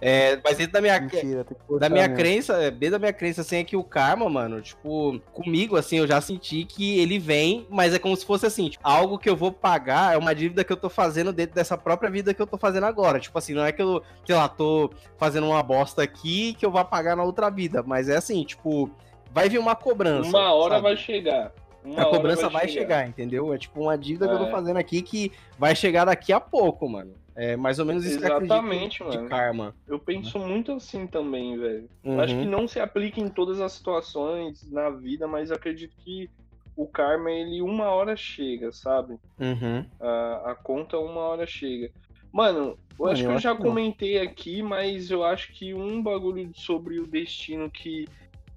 É, 0.00 0.38
mas 0.44 0.56
dentro 0.56 0.74
da 0.74 0.80
minha, 0.80 1.00
Mentira, 1.00 1.44
da 1.80 1.88
minha 1.88 2.04
mesmo. 2.06 2.16
crença, 2.16 2.52
é, 2.62 2.70
dentro 2.70 2.92
da 2.92 2.98
minha 3.00 3.12
crença, 3.12 3.40
assim, 3.40 3.56
é 3.56 3.64
que 3.64 3.76
o 3.76 3.82
karma, 3.82 4.30
mano, 4.30 4.62
tipo, 4.62 5.18
comigo, 5.32 5.74
assim, 5.74 5.98
eu 5.98 6.06
já 6.06 6.20
senti 6.20 6.64
que 6.64 7.00
ele 7.00 7.18
vem, 7.18 7.66
mas 7.68 7.92
é 7.92 7.98
como 7.98 8.16
se 8.16 8.24
fosse 8.24 8.46
assim, 8.46 8.68
tipo, 8.68 8.86
algo 8.86 9.18
que 9.18 9.28
eu 9.28 9.34
vou 9.34 9.50
pagar, 9.50 10.14
é 10.14 10.16
uma 10.16 10.32
dívida 10.32 10.62
que 10.62 10.72
eu 10.72 10.76
tô 10.76 10.88
fazendo 10.88 11.32
dentro 11.32 11.56
dessa 11.56 11.76
própria 11.76 12.08
vida 12.08 12.32
que 12.32 12.40
eu 12.40 12.46
tô 12.46 12.56
fazendo 12.56 12.86
agora. 12.86 13.18
Tipo 13.18 13.36
assim, 13.38 13.54
não 13.54 13.64
é 13.64 13.72
que 13.72 13.82
eu, 13.82 14.00
sei 14.24 14.36
lá, 14.36 14.48
tô 14.48 14.88
fazendo 15.16 15.48
uma 15.48 15.64
bosta 15.64 16.00
aqui 16.00 16.54
que 16.54 16.64
eu 16.64 16.70
vou 16.70 16.84
pagar 16.84 17.16
na 17.16 17.24
outra 17.24 17.50
vida, 17.50 17.82
mas 17.84 18.08
é 18.08 18.16
assim, 18.18 18.44
tipo, 18.44 18.88
vai 19.32 19.48
vir 19.48 19.58
uma 19.58 19.74
cobrança. 19.74 20.28
Uma 20.28 20.52
hora 20.54 20.74
sabe? 20.76 20.82
vai 20.84 20.96
chegar. 20.96 21.52
Uma 21.84 22.02
A 22.02 22.06
cobrança 22.06 22.48
vai 22.48 22.68
chegar. 22.68 23.08
entendeu? 23.08 23.52
É 23.54 23.58
tipo 23.58 23.80
uma 23.80 23.96
dívida 23.96 24.26
que 24.28 24.34
eu 24.34 24.38
tô 24.38 24.44
É. 24.46 24.50
fazendo 24.50 24.76
aqui 24.76 25.00
que 25.02 25.32
vai 25.58 25.74
chegar 25.76 26.04
daqui 26.04 26.32
a 26.32 26.40
pouco, 26.40 26.88
mano. 26.88 27.14
É 27.34 27.56
mais 27.56 27.78
ou 27.78 27.84
menos 27.86 28.04
isso 28.04 28.18
que 28.18 28.24
eu 28.24 28.36
Exatamente, 28.36 28.96
acredito 29.02 29.10
de 29.10 29.16
mano. 29.18 29.28
karma. 29.28 29.74
Eu 29.86 29.98
penso 29.98 30.38
muito 30.40 30.72
assim 30.72 31.06
também, 31.06 31.56
velho. 31.56 31.88
Eu 32.02 32.12
Uhum. 32.12 32.20
Acho 32.20 32.34
que 32.36 32.44
não 32.46 32.66
se 32.66 32.80
aplica 32.80 33.20
em 33.20 33.28
todas 33.28 33.60
as 33.60 33.72
situações 33.72 34.68
na 34.72 34.90
vida, 34.90 35.28
mas 35.28 35.50
eu 35.50 35.56
acredito 35.56 35.94
que 35.98 36.28
o 36.76 36.84
karma, 36.86 37.30
ele 37.30 37.62
uma 37.62 37.90
hora 37.90 38.16
chega, 38.16 38.72
sabe? 38.72 39.18
Uhum. 39.38 39.84
A, 40.00 40.50
a 40.50 40.54
conta 40.56 40.98
uma 40.98 41.20
hora 41.20 41.46
chega. 41.46 41.90
Mano, 42.32 42.76
eu 42.98 43.04
Mano, 43.06 43.12
acho 43.12 43.22
que 43.22 43.28
eu 43.28 43.32
eu 43.32 43.38
já 43.38 43.54
que 43.54 43.62
comentei 43.62 44.18
aqui, 44.20 44.60
mas 44.62 45.08
eu 45.10 45.24
acho 45.24 45.52
que 45.52 45.72
um 45.72 46.02
bagulho 46.02 46.50
sobre 46.54 46.98
o 46.98 47.06
destino 47.06 47.70
que, 47.70 48.06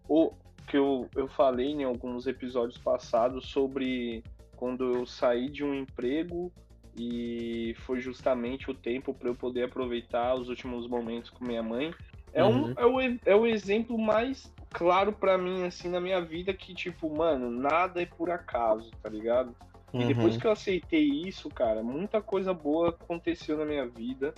o, 0.10 0.32
que 0.72 0.78
eu, 0.78 1.10
eu 1.18 1.28
falei 1.28 1.68
em 1.68 1.84
alguns 1.84 2.26
episódios 2.28 2.78
passados 2.78 3.46
sobre 3.48 4.24
quando 4.56 4.96
eu 4.96 5.06
saí 5.06 5.50
de 5.50 5.66
um 5.66 5.76
emprego 5.76 6.50
e 6.96 7.76
foi 7.80 8.00
justamente 8.00 8.72
o 8.72 8.74
tempo 8.74 9.14
para 9.14 9.28
eu 9.28 9.36
poder 9.36 9.64
aproveitar 9.66 10.34
os 10.34 10.48
últimos 10.48 10.88
momentos 10.88 11.30
com 11.30 11.44
minha 11.44 11.62
mãe. 11.62 11.94
É, 12.32 12.42
um, 12.42 12.68
Uhum. 12.68 12.74
é, 12.78 12.86
o, 12.86 13.02
é 13.26 13.36
o 13.36 13.46
exemplo 13.46 13.98
mais 13.98 14.50
claro 14.72 15.12
pra 15.12 15.38
mim, 15.38 15.66
assim, 15.66 15.90
na 15.90 16.00
minha 16.00 16.22
vida, 16.22 16.54
que, 16.54 16.74
tipo, 16.74 17.14
mano, 17.14 17.52
nada 17.52 18.02
é 18.02 18.06
por 18.06 18.30
acaso, 18.30 18.90
tá 19.04 19.10
ligado? 19.10 19.54
E 19.94 20.06
depois 20.06 20.36
Uhum. 20.36 20.40
que 20.40 20.48
eu 20.48 20.52
aceitei 20.52 21.04
isso, 21.04 21.50
cara, 21.50 21.84
muita 21.84 22.22
coisa 22.22 22.54
boa 22.54 22.92
aconteceu 22.92 23.58
na 23.58 23.66
minha 23.66 23.86
vida. 23.86 24.34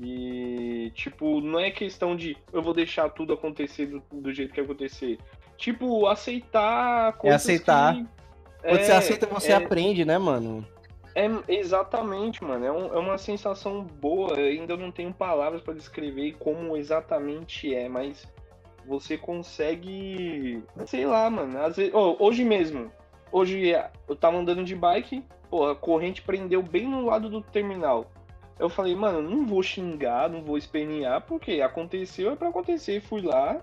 E, 0.00 0.90
tipo, 0.94 1.40
não 1.40 1.60
é 1.60 1.70
questão 1.70 2.16
de 2.16 2.36
eu 2.52 2.60
vou 2.62 2.72
deixar 2.74 3.10
tudo 3.10 3.34
acontecer 3.34 3.86
do, 3.86 4.02
do 4.10 4.32
jeito 4.32 4.52
que 4.52 4.60
acontecer. 4.60 5.18
Tipo, 5.60 6.06
aceitar 6.06 7.12
coisas 7.18 7.42
aceitar. 7.42 7.94
que- 7.94 8.06
Quando 8.62 8.80
você 8.82 8.92
É, 8.92 8.96
aceita, 8.96 9.26
você 9.26 9.52
é, 9.52 9.56
aprende, 9.56 10.04
né, 10.06 10.16
mano? 10.18 10.66
é 11.14 11.26
exatamente, 11.48 12.42
mano. 12.42 12.64
É, 12.64 12.72
um- 12.72 12.94
é 12.94 12.98
uma 12.98 13.18
sensação 13.18 13.82
boa. 13.82 14.32
Eu 14.40 14.46
ainda 14.60 14.74
não 14.76 14.90
tenho 14.90 15.12
palavras 15.12 15.60
pra 15.60 15.74
descrever 15.74 16.34
como 16.38 16.76
exatamente 16.78 17.74
é, 17.74 17.88
mas 17.90 18.26
você 18.86 19.18
consegue. 19.18 20.62
Sei 20.86 21.04
lá, 21.04 21.28
mano. 21.28 21.62
Às 21.62 21.76
vezes, 21.76 21.92
ó, 21.94 22.16
hoje 22.18 22.42
mesmo. 22.42 22.90
Hoje 23.30 23.70
eu 24.08 24.16
tava 24.16 24.38
andando 24.38 24.64
de 24.64 24.74
bike, 24.74 25.22
pô, 25.50 25.66
a 25.68 25.76
corrente 25.76 26.22
prendeu 26.22 26.62
bem 26.62 26.88
no 26.88 27.04
lado 27.04 27.28
do 27.28 27.40
terminal. 27.42 28.10
Eu 28.58 28.68
falei, 28.68 28.94
mano, 28.94 29.22
não 29.22 29.46
vou 29.46 29.62
xingar, 29.62 30.28
não 30.28 30.42
vou 30.42 30.56
espernear, 30.58 31.20
porque 31.22 31.60
aconteceu, 31.62 32.32
é 32.32 32.36
pra 32.36 32.48
acontecer. 32.48 33.00
Fui 33.00 33.20
lá, 33.22 33.60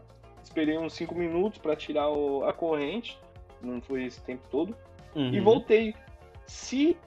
esperei 0.48 0.78
uns 0.78 0.94
5 0.94 1.14
minutos 1.14 1.60
pra 1.60 1.76
tirar 1.76 2.10
o- 2.10 2.44
a 2.46 2.54
corrente, 2.54 3.20
não 3.62 3.82
foi 3.82 4.06
esse 4.06 4.22
tempo 4.24 4.48
todo 4.50 4.76
e 5.16 5.20
Uhum. 5.38 5.44
voltei. 5.44 5.94
Se 6.46 6.98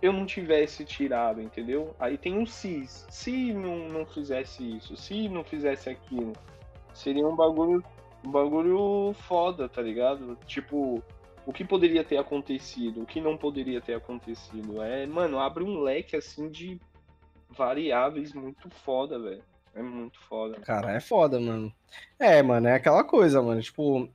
eu 0.00 0.12
não 0.12 0.24
tivesse 0.24 0.84
tirado, 0.84 1.40
entendeu? 1.40 1.94
Aí 1.98 2.16
tem 2.16 2.38
um 2.38 2.46
se. 2.46 2.86
Se 2.86 3.52
não, 3.52 3.88
não 3.88 4.06
fizesse 4.06 4.76
isso, 4.76 4.96
se 4.96 5.28
não 5.28 5.42
fizesse 5.42 5.90
aquilo, 5.90 6.32
seria 6.94 7.26
um 7.26 7.34
bagulho, 7.34 7.82
um 8.24 8.30
bagulho 8.30 9.14
foda, 9.14 9.68
tá 9.68 9.82
ligado? 9.82 10.38
Tipo, 10.46 11.02
o 11.44 11.52
que 11.52 11.64
poderia 11.64 12.04
ter 12.04 12.18
acontecido, 12.18 13.02
o 13.02 13.06
que 13.06 13.20
não 13.20 13.36
poderia 13.36 13.80
ter 13.80 13.94
acontecido. 13.94 14.80
É, 14.82 15.06
mano, 15.06 15.38
abre 15.40 15.64
um 15.64 15.80
leque 15.80 16.14
assim 16.14 16.48
de 16.48 16.80
variáveis 17.50 18.32
muito 18.32 18.68
foda, 18.70 19.18
velho. 19.18 19.42
É 19.76 19.82
muito 19.82 20.18
foda. 20.20 20.58
Cara, 20.60 20.92
é 20.92 21.00
foda, 21.00 21.38
mano. 21.38 21.70
É, 22.18 22.42
mano, 22.42 22.66
é 22.66 22.72
aquela 22.74 23.04
coisa, 23.04 23.42
mano. 23.42 23.60
Tipo, 23.60 24.08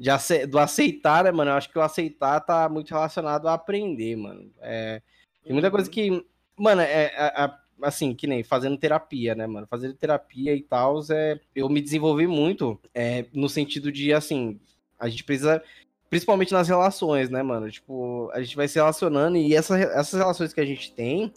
de 0.00 0.08
ace- 0.10 0.46
do 0.46 0.58
aceitar, 0.58 1.24
né, 1.24 1.30
mano? 1.30 1.50
Eu 1.50 1.54
acho 1.54 1.70
que 1.70 1.78
o 1.78 1.82
aceitar 1.82 2.40
tá 2.40 2.66
muito 2.66 2.88
relacionado 2.90 3.46
a 3.46 3.52
aprender, 3.52 4.16
mano. 4.16 4.50
É, 4.60 5.02
tem 5.44 5.52
muita 5.52 5.70
coisa 5.70 5.90
que. 5.90 6.24
Mano, 6.58 6.80
é, 6.80 7.06
a- 7.14 7.44
a- 7.44 7.58
assim, 7.82 8.14
que 8.14 8.26
nem 8.26 8.42
fazendo 8.42 8.78
terapia, 8.78 9.34
né, 9.34 9.46
mano? 9.46 9.66
Fazendo 9.68 9.92
terapia 9.94 10.54
e 10.54 10.62
tal, 10.62 11.00
é, 11.10 11.38
eu 11.54 11.68
me 11.68 11.82
desenvolvi 11.82 12.26
muito 12.26 12.80
é, 12.94 13.26
no 13.34 13.50
sentido 13.50 13.92
de, 13.92 14.14
assim, 14.14 14.58
a 14.98 15.08
gente 15.10 15.24
precisa. 15.24 15.62
Principalmente 16.08 16.52
nas 16.52 16.68
relações, 16.68 17.28
né, 17.30 17.42
mano? 17.42 17.70
Tipo, 17.70 18.30
a 18.32 18.42
gente 18.42 18.56
vai 18.56 18.66
se 18.68 18.78
relacionando 18.78 19.36
e 19.36 19.54
essa, 19.54 19.78
essas 19.78 20.18
relações 20.18 20.52
que 20.54 20.60
a 20.60 20.64
gente 20.66 20.92
tem, 20.92 21.32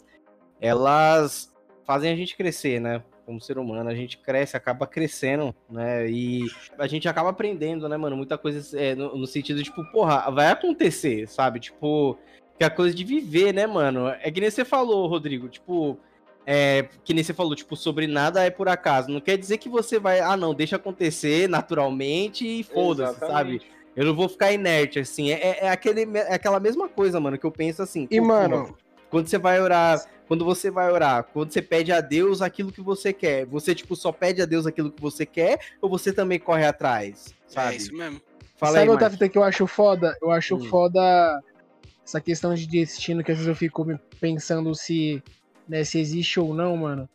elas 0.60 1.54
fazem 1.84 2.10
a 2.12 2.16
gente 2.16 2.36
crescer, 2.36 2.80
né? 2.80 3.02
Como 3.26 3.40
ser 3.40 3.58
humano, 3.58 3.90
a 3.90 3.94
gente 3.94 4.18
cresce, 4.18 4.56
acaba 4.56 4.86
crescendo, 4.86 5.52
né? 5.68 6.08
E 6.08 6.46
a 6.78 6.86
gente 6.86 7.08
acaba 7.08 7.30
aprendendo, 7.30 7.88
né, 7.88 7.96
mano? 7.96 8.16
Muita 8.16 8.38
coisa 8.38 8.80
é, 8.80 8.94
no, 8.94 9.18
no 9.18 9.26
sentido, 9.26 9.62
tipo, 9.62 9.84
porra, 9.90 10.30
vai 10.30 10.48
acontecer, 10.48 11.26
sabe? 11.26 11.58
Tipo, 11.58 12.16
que 12.56 12.62
é 12.62 12.66
a 12.68 12.70
coisa 12.70 12.94
de 12.94 13.02
viver, 13.02 13.52
né, 13.52 13.66
mano? 13.66 14.08
É 14.08 14.30
que 14.30 14.40
nem 14.40 14.48
você 14.48 14.64
falou, 14.64 15.08
Rodrigo, 15.08 15.48
tipo, 15.48 15.98
é, 16.46 16.88
que 17.04 17.12
nem 17.12 17.24
você 17.24 17.34
falou, 17.34 17.56
tipo, 17.56 17.74
sobre 17.74 18.06
nada 18.06 18.44
é 18.44 18.50
por 18.50 18.68
acaso. 18.68 19.10
Não 19.10 19.20
quer 19.20 19.36
dizer 19.36 19.58
que 19.58 19.68
você 19.68 19.98
vai, 19.98 20.20
ah, 20.20 20.36
não, 20.36 20.54
deixa 20.54 20.76
acontecer 20.76 21.48
naturalmente 21.48 22.46
e 22.46 22.62
foda-se, 22.62 23.18
sabe? 23.18 23.60
Eu 23.96 24.04
não 24.04 24.14
vou 24.14 24.28
ficar 24.28 24.52
inerte, 24.52 25.00
assim. 25.00 25.32
É, 25.32 25.34
é, 25.34 25.58
é 25.62 25.68
aquele, 25.70 26.06
é 26.16 26.34
aquela 26.34 26.60
mesma 26.60 26.88
coisa, 26.88 27.18
mano, 27.18 27.36
que 27.36 27.44
eu 27.44 27.50
penso 27.50 27.82
assim. 27.82 28.06
E, 28.10 28.20
pô, 28.20 28.26
mano, 28.26 28.76
quando 29.10 29.26
você 29.26 29.38
vai 29.38 29.60
orar, 29.60 30.04
quando 30.26 30.44
você 30.44 30.70
vai 30.70 30.90
orar, 30.90 31.24
quando 31.24 31.52
você 31.52 31.62
pede 31.62 31.92
a 31.92 32.00
Deus 32.00 32.42
aquilo 32.42 32.72
que 32.72 32.80
você 32.80 33.12
quer, 33.12 33.46
você, 33.46 33.74
tipo, 33.74 33.94
só 33.94 34.10
pede 34.12 34.42
a 34.42 34.46
Deus 34.46 34.66
aquilo 34.66 34.90
que 34.90 35.00
você 35.00 35.24
quer, 35.24 35.58
ou 35.80 35.88
você 35.88 36.12
também 36.12 36.38
corre 36.38 36.64
atrás, 36.64 37.34
sabe? 37.46 37.74
É 37.74 37.76
isso 37.76 37.94
mesmo. 37.94 38.20
Fala 38.56 38.72
Sabe 38.72 38.84
aí, 38.84 38.88
outra 38.88 39.10
fita 39.10 39.28
que 39.28 39.38
eu 39.38 39.44
acho 39.44 39.66
foda? 39.66 40.16
Eu 40.20 40.30
acho 40.30 40.56
Hum. 40.56 40.64
foda 40.64 41.42
essa 42.04 42.20
questão 42.20 42.54
de 42.54 42.66
destino, 42.66 43.22
que 43.22 43.30
às 43.30 43.38
vezes 43.38 43.48
eu 43.48 43.54
fico 43.54 43.84
me 43.84 43.98
pensando 44.20 44.74
se, 44.74 45.22
né, 45.68 45.84
se 45.84 45.98
existe 45.98 46.40
ou 46.40 46.54
não, 46.54 46.76
mano. 46.76 47.08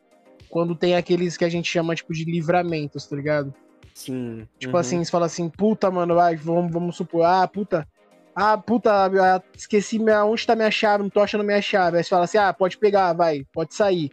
Quando 0.49 0.75
tem 0.75 0.95
aqueles 0.95 1.37
que 1.37 1.45
a 1.45 1.49
gente 1.49 1.69
chama, 1.69 1.95
tipo, 1.95 2.13
de 2.13 2.25
livramentos, 2.25 3.05
tá 3.07 3.15
ligado? 3.15 3.53
Sim. 3.93 4.47
Tipo 4.59 4.73
uhum. 4.73 4.79
assim, 4.79 5.03
você 5.03 5.11
fala 5.11 5.25
assim, 5.25 5.49
puta, 5.49 5.89
mano, 5.89 6.15
vai, 6.15 6.35
vamos, 6.35 6.71
vamos 6.71 6.95
supor, 6.95 7.23
ah, 7.23 7.47
puta, 7.47 7.87
ah, 8.35 8.57
puta, 8.57 8.91
ah, 9.05 9.41
esqueci 9.55 9.99
minha, 9.99 10.23
onde 10.25 10.45
tá 10.45 10.55
minha 10.55 10.71
chave, 10.71 11.03
não 11.03 11.09
tô 11.09 11.19
achando 11.19 11.43
minha 11.43 11.61
chave. 11.61 11.97
Aí 11.97 12.03
você 12.03 12.09
fala 12.09 12.23
assim, 12.25 12.37
ah, 12.37 12.53
pode 12.53 12.77
pegar, 12.77 13.13
vai, 13.13 13.45
pode 13.53 13.73
sair. 13.75 14.09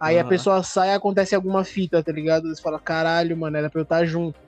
Aí 0.00 0.16
a 0.18 0.20
Aham. 0.22 0.28
pessoa 0.28 0.62
sai 0.62 0.90
e 0.90 0.94
acontece 0.94 1.34
alguma 1.34 1.64
fita, 1.64 2.02
tá 2.02 2.12
ligado? 2.12 2.48
Você 2.48 2.62
fala, 2.62 2.78
caralho, 2.80 3.36
mano, 3.36 3.56
era 3.56 3.68
pra 3.68 3.80
eu 3.80 3.84
estar 3.84 4.04
junto, 4.04 4.38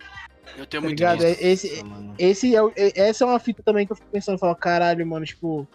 Eu 0.57 0.65
tenho 0.67 0.83
tá 0.83 0.89
muito 0.89 0.99
ligado? 0.99 1.25
isso. 1.25 1.27
É- 1.27 1.47
Esse, 1.47 1.83
mano. 1.83 2.15
esse 2.19 2.57
é, 2.57 2.61
é- 2.77 2.93
essa 3.09 3.25
é 3.25 3.27
uma 3.27 3.39
fita 3.39 3.63
também 3.65 3.85
que 3.87 3.93
eu 3.93 3.97
fico 3.97 4.09
pensando, 4.13 4.39
falo, 4.39 4.55
caralho, 4.55 5.05
mano, 5.07 5.25
tipo, 5.27 5.67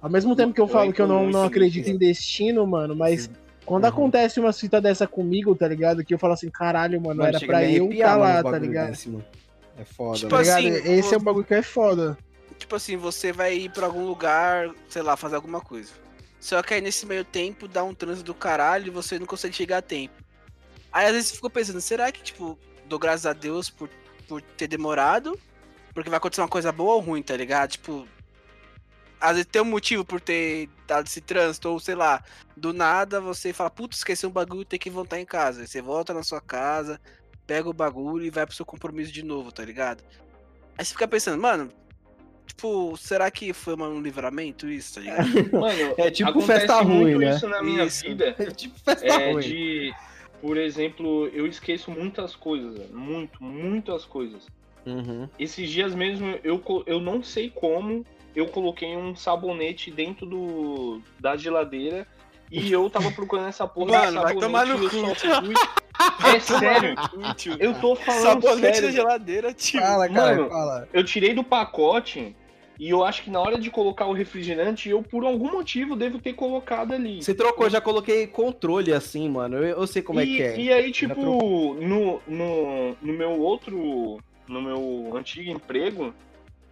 ao 0.00 0.08
mesmo 0.10 0.36
tempo 0.36 0.54
que 0.54 0.60
eu 0.60 0.64
Eu 0.66 0.68
falo 0.68 0.92
que 0.92 1.00
eu 1.02 1.06
não, 1.08 1.28
não 1.28 1.42
acredito 1.42 1.86
isso. 1.86 1.94
em 1.94 1.98
destino, 1.98 2.66
mano, 2.66 2.94
mas 2.94 3.28
quando 3.64 3.82
Uhum. 3.84 3.90
acontece 3.90 4.38
uma 4.38 4.52
fita 4.52 4.80
dessa 4.80 5.08
comigo, 5.08 5.54
tá 5.56 5.66
ligado? 5.66 6.04
Que 6.04 6.14
eu 6.14 6.18
falo 6.18 6.34
assim, 6.34 6.48
caralho, 6.48 7.00
mano, 7.00 7.16
Mano, 7.16 7.28
era 7.28 7.38
a 7.38 7.40
pra 7.40 7.64
eu 7.64 7.90
estar 7.90 8.16
mano, 8.16 8.20
lá, 8.20 8.42
tá 8.44 8.58
ligado? 8.58 8.90
desse. 8.90 9.18
É 9.78 9.84
foda, 9.84 10.18
Tipo 10.18 10.30
Tá 10.30 10.38
ligado? 10.40 10.68
assim, 10.68 10.90
Esse 10.92 11.14
é 11.14 11.18
um 11.18 11.22
bagulho 11.22 11.44
que 11.44 11.54
é 11.54 11.62
foda. 11.62 12.16
Tipo 12.58 12.76
assim, 12.76 12.96
você 12.96 13.32
vai 13.32 13.54
ir 13.54 13.70
pra 13.70 13.86
algum 13.86 14.06
lugar, 14.06 14.74
sei 14.88 15.02
lá, 15.02 15.16
fazer 15.16 15.36
alguma 15.36 15.60
coisa. 15.60 15.92
Só 16.40 16.62
que 16.62 16.74
aí 16.74 16.80
nesse 16.80 17.06
meio 17.06 17.24
tempo 17.24 17.66
dá 17.66 17.82
um 17.82 17.94
trânsito 17.94 18.26
do 18.26 18.34
caralho 18.34 18.86
e 18.86 18.90
você 18.90 19.18
não 19.18 19.26
consegue 19.26 19.54
chegar 19.54 19.78
a 19.78 19.82
tempo. 19.82 20.14
Aí 20.92 21.06
às 21.06 21.12
vezes 21.12 21.30
ficou 21.32 21.50
pensando, 21.50 21.80
será 21.80 22.10
que, 22.10 22.22
tipo, 22.22 22.58
dou 22.86 22.98
graças 22.98 23.26
a 23.26 23.32
Deus 23.32 23.68
por, 23.68 23.90
por 24.28 24.40
ter 24.40 24.66
demorado? 24.66 25.38
Porque 25.92 26.08
vai 26.08 26.18
acontecer 26.18 26.40
uma 26.40 26.48
coisa 26.48 26.72
boa 26.72 26.94
ou 26.94 27.00
ruim, 27.00 27.22
tá 27.22 27.36
ligado? 27.36 27.70
Tipo, 27.70 28.06
às 29.20 29.32
vezes 29.32 29.46
tem 29.50 29.62
um 29.62 29.66
motivo 29.66 30.04
por 30.04 30.20
ter 30.20 30.68
dado 30.86 31.06
esse 31.06 31.20
trânsito, 31.20 31.68
ou 31.68 31.80
sei 31.80 31.94
lá, 31.94 32.22
do 32.56 32.72
nada 32.72 33.20
você 33.20 33.52
fala, 33.52 33.70
putz, 33.70 33.98
esqueci 33.98 34.26
um 34.26 34.30
bagulho 34.30 34.64
tem 34.64 34.78
que 34.78 34.90
voltar 34.90 35.20
em 35.20 35.26
casa. 35.26 35.62
Aí 35.62 35.66
você 35.66 35.82
volta 35.82 36.14
na 36.14 36.22
sua 36.22 36.40
casa, 36.40 37.00
pega 37.46 37.68
o 37.68 37.72
bagulho 37.72 38.24
e 38.24 38.30
vai 38.30 38.46
pro 38.46 38.54
seu 38.54 38.64
compromisso 38.64 39.12
de 39.12 39.22
novo, 39.22 39.50
tá 39.50 39.64
ligado? 39.64 40.04
Aí 40.78 40.84
você 40.84 40.92
fica 40.92 41.08
pensando, 41.08 41.40
mano, 41.40 41.72
tipo, 42.46 42.96
será 42.96 43.30
que 43.30 43.52
foi 43.52 43.74
um 43.74 44.00
livramento 44.00 44.68
isso, 44.68 44.94
tá 44.94 45.00
ligado? 45.00 45.28
Mano, 45.52 45.94
É 45.98 46.10
tipo 46.10 46.40
festa 46.40 46.82
muito 46.82 47.16
ruim, 47.16 47.24
né? 47.24 47.30
isso 47.36 47.48
na 47.48 47.62
minha 47.62 47.84
Isso. 47.84 48.06
vida. 48.06 48.32
tipo 48.54 48.78
festa 48.78 49.06
É 49.06 49.32
ruim. 49.32 49.42
de, 49.42 49.94
por 50.40 50.56
exemplo, 50.56 51.28
eu 51.28 51.46
esqueço 51.46 51.90
muitas 51.90 52.34
coisas, 52.36 52.90
muito, 52.90 53.42
muitas 53.42 54.04
coisas. 54.04 54.46
Uhum. 54.86 55.28
Esses 55.38 55.68
dias 55.68 55.94
mesmo 55.94 56.38
eu, 56.44 56.62
eu 56.86 57.00
não 57.00 57.22
sei 57.22 57.50
como 57.50 58.06
eu 58.34 58.46
coloquei 58.46 58.96
um 58.96 59.16
sabonete 59.16 59.90
dentro 59.90 60.24
do 60.26 61.00
da 61.18 61.36
geladeira 61.36 62.06
e 62.52 62.70
eu 62.70 62.88
tava 62.88 63.10
procurando 63.10 63.48
essa 63.48 63.66
porra 63.66 63.98
Mano, 63.98 64.22
vai 64.22 64.36
tomar 64.36 64.64
no 64.66 64.78
cu. 64.78 64.88
só 64.90 65.14
fui 65.42 65.54
É 66.34 66.40
sério. 66.40 66.94
Útil. 67.30 67.56
Eu 67.58 67.74
tô 67.74 67.94
falando 67.94 68.42
Sabonete 68.42 68.76
sério. 68.76 68.88
na 68.88 68.94
geladeira, 68.94 69.54
tio. 69.54 69.80
Fala, 69.80 70.08
cara, 70.08 70.36
Mano, 70.36 70.48
fala. 70.48 70.88
Eu 70.92 71.04
tirei 71.04 71.34
do 71.34 71.44
pacote 71.44 72.34
e 72.78 72.90
eu 72.90 73.04
acho 73.04 73.22
que 73.22 73.30
na 73.30 73.40
hora 73.40 73.58
de 73.58 73.70
colocar 73.70 74.06
o 74.06 74.12
refrigerante, 74.12 74.88
eu 74.88 75.02
por 75.02 75.24
algum 75.24 75.50
motivo 75.50 75.96
devo 75.96 76.18
ter 76.18 76.34
colocado 76.34 76.92
ali. 76.92 77.22
Você 77.22 77.34
trocou, 77.34 77.70
já 77.70 77.80
coloquei 77.80 78.26
controle 78.26 78.92
assim, 78.92 79.28
mano. 79.28 79.56
Eu, 79.56 79.80
eu 79.80 79.86
sei 79.86 80.02
como 80.02 80.20
e, 80.20 80.22
é 80.22 80.26
que 80.26 80.42
é. 80.42 80.60
E 80.60 80.72
aí, 80.72 80.92
tipo, 80.92 81.74
no, 81.74 82.20
no, 82.26 82.96
no 83.00 83.12
meu 83.12 83.40
outro. 83.40 84.18
No 84.48 84.62
meu 84.62 85.16
antigo 85.16 85.50
emprego, 85.50 86.14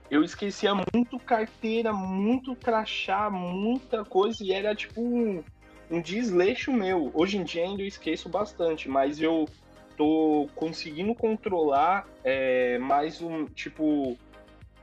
eu 0.09 0.23
esquecia 0.23 0.73
muito 0.95 1.19
carteira, 1.19 1.93
muito 1.93 2.55
crachá, 2.55 3.29
muita 3.29 4.05
coisa, 4.05 4.45
e 4.45 4.53
era 4.53 4.77
tipo 4.77 5.45
um, 5.91 6.01
desleixo 6.01 6.73
meu. 6.73 7.11
Hoje 7.15 7.37
em 7.39 7.45
dia 7.45 7.65
ainda 7.65 7.83
eu 7.83 7.87
esqueço 7.87 8.29
bastante, 8.29 8.89
mas 8.89 9.21
eu 9.21 9.49
tô 9.97 10.49
conseguindo 10.55 11.15
controlar 11.15 12.07
é, 12.25 12.79
mais 12.79 13.21
um, 13.23 13.47
tipo, 13.47 14.19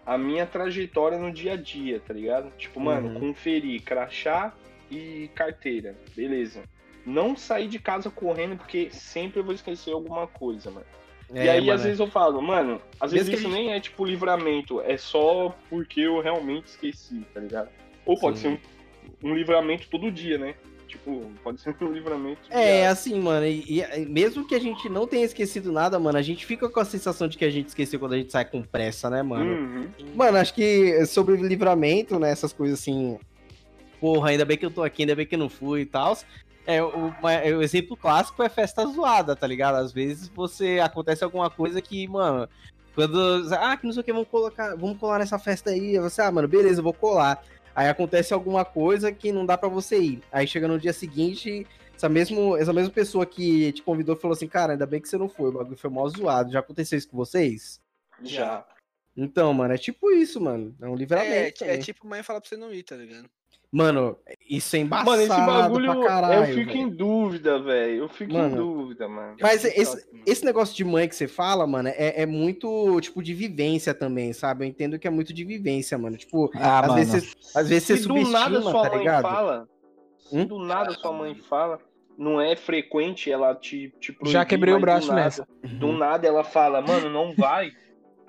a 0.05 0.17
minha 0.17 0.45
trajetória 0.45 1.17
no 1.17 1.31
dia 1.31 1.53
a 1.53 1.55
dia, 1.57 1.99
tá 1.99 2.13
ligado? 2.13 2.51
Tipo, 2.57 2.79
mano, 2.79 3.09
Uhum. 3.09 3.19
conferir 3.19 3.81
crachá 3.83 4.53
e 4.89 5.29
carteira, 5.35 5.95
beleza. 6.15 6.63
Não 7.05 7.35
sair 7.35 7.67
de 7.67 7.79
casa 7.79 8.09
correndo, 8.09 8.57
porque 8.57 8.89
sempre 8.91 9.39
eu 9.39 9.43
vou 9.43 9.53
esquecer 9.53 9.91
alguma 9.91 10.27
coisa, 10.27 10.69
mano. 10.69 10.85
É, 11.33 11.45
e 11.45 11.49
aí, 11.49 11.59
mano, 11.61 11.73
às 11.73 11.83
vezes, 11.83 11.99
eu 11.99 12.07
falo, 12.07 12.41
mano, 12.41 12.81
às 12.99 13.11
vezes 13.11 13.29
Mesmo 13.29 13.47
isso 13.47 13.55
a 13.55 13.57
nem 13.57 13.73
é 13.73 13.79
tipo 13.79 14.05
livramento, 14.05 14.81
é 14.81 14.97
só 14.97 15.55
porque 15.69 16.01
eu 16.01 16.19
realmente 16.21 16.67
esqueci, 16.67 17.25
tá 17.33 17.39
ligado? 17.39 17.69
Ou 18.05 18.19
pode 18.19 18.37
Sim. 18.37 18.57
ser 18.57 18.61
um, 19.23 19.31
um 19.31 19.35
livramento 19.35 19.87
todo 19.89 20.11
dia, 20.11 20.37
né? 20.37 20.55
Tipo, 20.91 21.31
pode 21.41 21.61
ser 21.61 21.73
um 21.81 21.91
livramento. 21.93 22.41
É, 22.49 22.85
assim, 22.85 23.17
mano, 23.17 23.45
e, 23.45 23.79
e 23.81 24.05
mesmo 24.05 24.45
que 24.45 24.53
a 24.53 24.59
gente 24.59 24.89
não 24.89 25.07
tenha 25.07 25.23
esquecido 25.23 25.71
nada, 25.71 25.97
mano, 25.97 26.17
a 26.17 26.21
gente 26.21 26.45
fica 26.45 26.67
com 26.67 26.79
a 26.81 26.85
sensação 26.85 27.29
de 27.29 27.37
que 27.37 27.45
a 27.45 27.49
gente 27.49 27.69
esqueceu 27.69 27.97
quando 27.97 28.11
a 28.13 28.17
gente 28.17 28.29
sai 28.29 28.43
com 28.43 28.61
pressa, 28.61 29.09
né, 29.09 29.23
mano? 29.23 29.51
Uhum. 29.53 29.87
Mano, 30.13 30.37
acho 30.37 30.53
que 30.53 31.05
sobre 31.05 31.37
livramento, 31.37 32.19
né, 32.19 32.29
essas 32.29 32.51
coisas 32.51 32.77
assim, 32.77 33.17
porra, 34.01 34.31
ainda 34.31 34.43
bem 34.43 34.57
que 34.57 34.65
eu 34.65 34.71
tô 34.71 34.83
aqui, 34.83 35.03
ainda 35.03 35.15
bem 35.15 35.25
que 35.25 35.35
eu 35.35 35.39
não 35.39 35.47
fui 35.49 35.81
e 35.81 35.85
tal. 35.85 36.17
É, 36.67 36.83
o, 36.83 37.13
ma- 37.21 37.41
o 37.57 37.61
exemplo 37.61 37.95
clássico 37.95 38.43
é 38.43 38.49
festa 38.49 38.85
zoada, 38.85 39.33
tá 39.33 39.47
ligado? 39.47 39.75
Às 39.75 39.93
vezes 39.93 40.27
você 40.27 40.79
acontece 40.83 41.23
alguma 41.23 41.49
coisa 41.49 41.81
que, 41.81 42.05
mano, 42.07 42.49
quando. 42.93 43.47
Ah, 43.57 43.77
que 43.77 43.85
não 43.85 43.93
sei 43.93 44.01
o 44.01 44.03
que, 44.03 44.11
vamos 44.11 44.27
colocar, 44.27 44.75
vamos 44.75 44.97
colar 44.99 45.19
nessa 45.19 45.39
festa 45.39 45.69
aí. 45.69 45.97
Aí 45.97 45.99
Você, 45.99 46.21
ah, 46.21 46.29
mano, 46.31 46.49
beleza, 46.49 46.79
eu 46.79 46.83
vou 46.83 46.93
colar. 46.93 47.41
Aí 47.75 47.87
acontece 47.87 48.33
alguma 48.33 48.65
coisa 48.65 49.11
que 49.11 49.31
não 49.31 49.45
dá 49.45 49.57
pra 49.57 49.69
você 49.69 49.99
ir. 49.99 50.23
Aí 50.31 50.45
chega 50.47 50.67
no 50.67 50.79
dia 50.79 50.93
seguinte, 50.93 51.65
essa, 51.95 52.09
mesmo, 52.09 52.57
essa 52.57 52.73
mesma 52.73 52.91
pessoa 52.91 53.25
que 53.25 53.71
te 53.73 53.81
convidou 53.81 54.15
falou 54.15 54.33
assim, 54.35 54.47
cara, 54.47 54.73
ainda 54.73 54.85
bem 54.85 54.99
que 55.01 55.07
você 55.07 55.17
não 55.17 55.29
foi, 55.29 55.49
o 55.49 55.53
bagulho 55.53 55.77
foi 55.77 55.89
mó 55.89 56.07
zoado. 56.09 56.51
Já 56.51 56.59
aconteceu 56.59 56.97
isso 56.97 57.07
com 57.09 57.17
vocês? 57.17 57.79
Já. 58.23 58.65
Então, 59.15 59.53
mano, 59.53 59.73
é 59.73 59.77
tipo 59.77 60.11
isso, 60.11 60.39
mano. 60.39 60.75
É 60.81 60.87
um 60.87 60.93
É, 60.93 60.97
livramento. 60.97 61.33
é 61.35 61.51
também. 61.51 61.79
tipo 61.79 62.07
mãe 62.07 62.23
falar 62.23 62.39
pra 62.41 62.49
você 62.49 62.55
não 62.57 62.73
ir, 62.73 62.83
tá 62.83 62.95
ligado? 62.95 63.29
Mano, 63.71 64.17
isso 64.49 64.75
é 64.75 64.79
embaçado 64.79 65.11
Mano, 65.11 65.21
esse 65.21 65.29
bagulho 65.29 65.95
pra 65.99 66.05
caralho. 66.07 66.41
eu 66.49 66.55
fico 66.55 66.73
velho. 66.73 66.81
em 66.81 66.89
dúvida, 66.89 67.59
velho. 67.59 67.95
Eu 68.03 68.09
fico 68.09 68.33
Mano. 68.33 68.53
em 68.53 68.57
dúvida, 68.57 69.07
mano. 69.07 69.37
Mas 69.41 69.63
esse, 69.63 70.05
esse 70.25 70.43
negócio 70.43 70.75
de 70.75 70.83
mãe 70.83 71.07
que 71.07 71.15
você 71.15 71.25
fala, 71.25 71.65
mano, 71.65 71.87
é, 71.87 72.21
é 72.21 72.25
muito, 72.25 72.99
tipo, 72.99 73.23
de 73.23 73.33
vivência 73.33 73.93
também, 73.93 74.33
sabe? 74.33 74.65
Eu 74.65 74.69
entendo 74.69 74.99
que 74.99 75.07
é 75.07 75.09
muito 75.11 75.31
de 75.33 75.45
vivência, 75.45 75.97
mano. 75.97 76.17
Tipo, 76.17 76.51
Ah, 76.55 76.79
às, 76.81 76.87
mano. 76.87 76.95
vezes, 76.95 77.33
você- 77.39 77.57
às 77.59 77.69
vezes 77.69 77.83
você 77.85 77.95
Se 77.95 78.01
do 78.03 78.07
subestima, 78.09 78.39
nada 78.39 78.61
sua 78.61 78.81
tá 78.83 78.89
mãe 78.89 78.99
ligado? 78.99 79.21
fala, 79.23 79.69
se 80.19 80.35
Hum? 80.37 80.45
do 80.45 80.59
nada 80.59 80.91
sua 80.91 81.13
mãe 81.13 81.33
fala, 81.35 81.79
não 82.17 82.41
é 82.41 82.57
frequente 82.57 83.31
ela 83.31 83.55
te, 83.55 83.93
te 84.01 84.11
proibir, 84.11 84.33
Já 84.33 84.43
quebrei 84.43 84.73
o 84.73 84.77
do 84.77 84.81
braço 84.81 85.07
nada- 85.07 85.21
nessa. 85.23 85.47
Do 85.79 85.93
nada 85.93 86.27
ela 86.27 86.43
fala, 86.43 86.81
mano, 86.81 87.09
não 87.09 87.33
vai. 87.37 87.71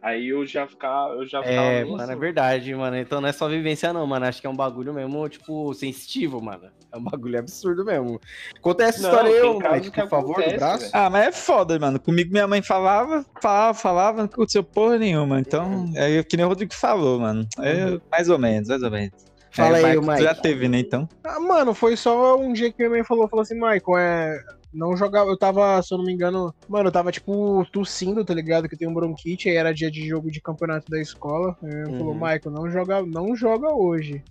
Aí 0.03 0.31
eu 0.31 0.45
já 0.45 0.67
ficar, 0.67 1.11
eu 1.11 1.25
já 1.25 1.41
ficava 1.41 1.61
É, 1.63 1.85
mano, 1.85 2.01
é 2.01 2.05
assim. 2.05 2.19
verdade, 2.19 2.75
mano. 2.75 2.97
Então 2.97 3.21
não 3.21 3.29
é 3.29 3.33
só 3.33 3.49
vivência, 3.49 3.93
não, 3.93 4.05
mano. 4.05 4.27
Acho 4.27 4.41
que 4.41 4.47
é 4.49 4.51
um 4.51 4.57
bagulho 4.57 4.93
mesmo, 4.93 5.29
tipo, 5.29 5.73
sensitivo, 5.75 6.43
mano. 6.43 6.65
É 6.91 6.97
um 6.97 7.05
bagulho 7.05 7.39
absurdo 7.39 7.85
mesmo. 7.85 8.21
Conta 8.61 8.83
essa 8.83 9.01
Não, 9.01 9.11
história 9.11 9.61
casos 9.61 9.87
Mike, 9.87 10.01
por 10.01 10.09
favor, 10.09 10.27
do 10.27 10.33
acontece, 10.41 10.57
braço. 10.57 10.79
velho. 10.81 10.91
Ah, 10.93 11.09
mas 11.09 11.27
é 11.29 11.33
foda, 11.33 11.79
mano. 11.79 12.01
Comigo 12.01 12.33
minha 12.33 12.49
mãe 12.49 12.61
falava, 12.61 13.25
falava, 13.41 13.75
falava, 13.79 14.19
não 14.19 14.25
aconteceu 14.25 14.65
porra 14.65 14.99
nenhuma. 14.99 15.39
Então, 15.39 15.93
é 15.95 16.21
que 16.25 16.37
nem 16.37 16.45
o 16.45 16.49
Rodrigo 16.49 16.75
falou, 16.75 17.21
mano. 17.21 17.47
É 17.61 18.01
mais 18.11 18.29
ou 18.29 18.39
menos, 18.39 18.69
mais 18.69 18.83
ou 18.83 18.91
menos. 18.91 19.13
Fala 19.53 19.79
é, 19.79 19.85
aí, 19.85 19.97
Marcos, 19.97 20.07
Mike. 20.09 20.23
já 20.23 20.35
teve, 20.35 20.69
né, 20.69 20.79
então? 20.81 21.09
Ah, 21.23 21.39
mano, 21.39 21.75
foi 21.75 21.97
só 21.97 22.37
um 22.41 22.53
dia 22.53 22.73
que 22.73 22.79
minha 22.79 22.91
mãe 22.91 23.05
falou, 23.05 23.29
falou 23.29 23.43
assim, 23.43 23.55
Michael, 23.55 23.99
é. 23.99 24.43
Não 24.73 24.97
jogava, 24.97 25.29
eu 25.31 25.37
tava, 25.37 25.83
se 25.83 25.93
eu 25.93 25.99
não 25.99 26.05
me 26.05 26.13
engano, 26.13 26.55
mano, 26.69 26.89
eu 26.89 26.93
tava 26.93 27.13
tipo 27.13 27.65
tossindo, 27.73 28.25
tá 28.25 28.33
ligado? 28.33 28.69
Que 28.69 28.75
eu 28.75 28.79
tenho 28.79 28.91
um 28.91 28.95
bronquite, 28.95 29.49
aí 29.49 29.57
era 29.57 29.73
dia 29.75 29.91
de 29.91 30.07
jogo 30.09 30.31
de 30.31 30.41
campeonato 30.41 30.91
da 30.91 30.99
escola. 31.01 31.57
Aí 31.63 31.71
ela 31.71 31.91
falou, 31.99 32.09
Uhum. 32.09 32.15
Michael, 32.15 32.51
não 32.51 32.71
joga, 32.71 33.03
não 33.03 33.37
joga 33.37 33.75
hoje. 33.75 34.23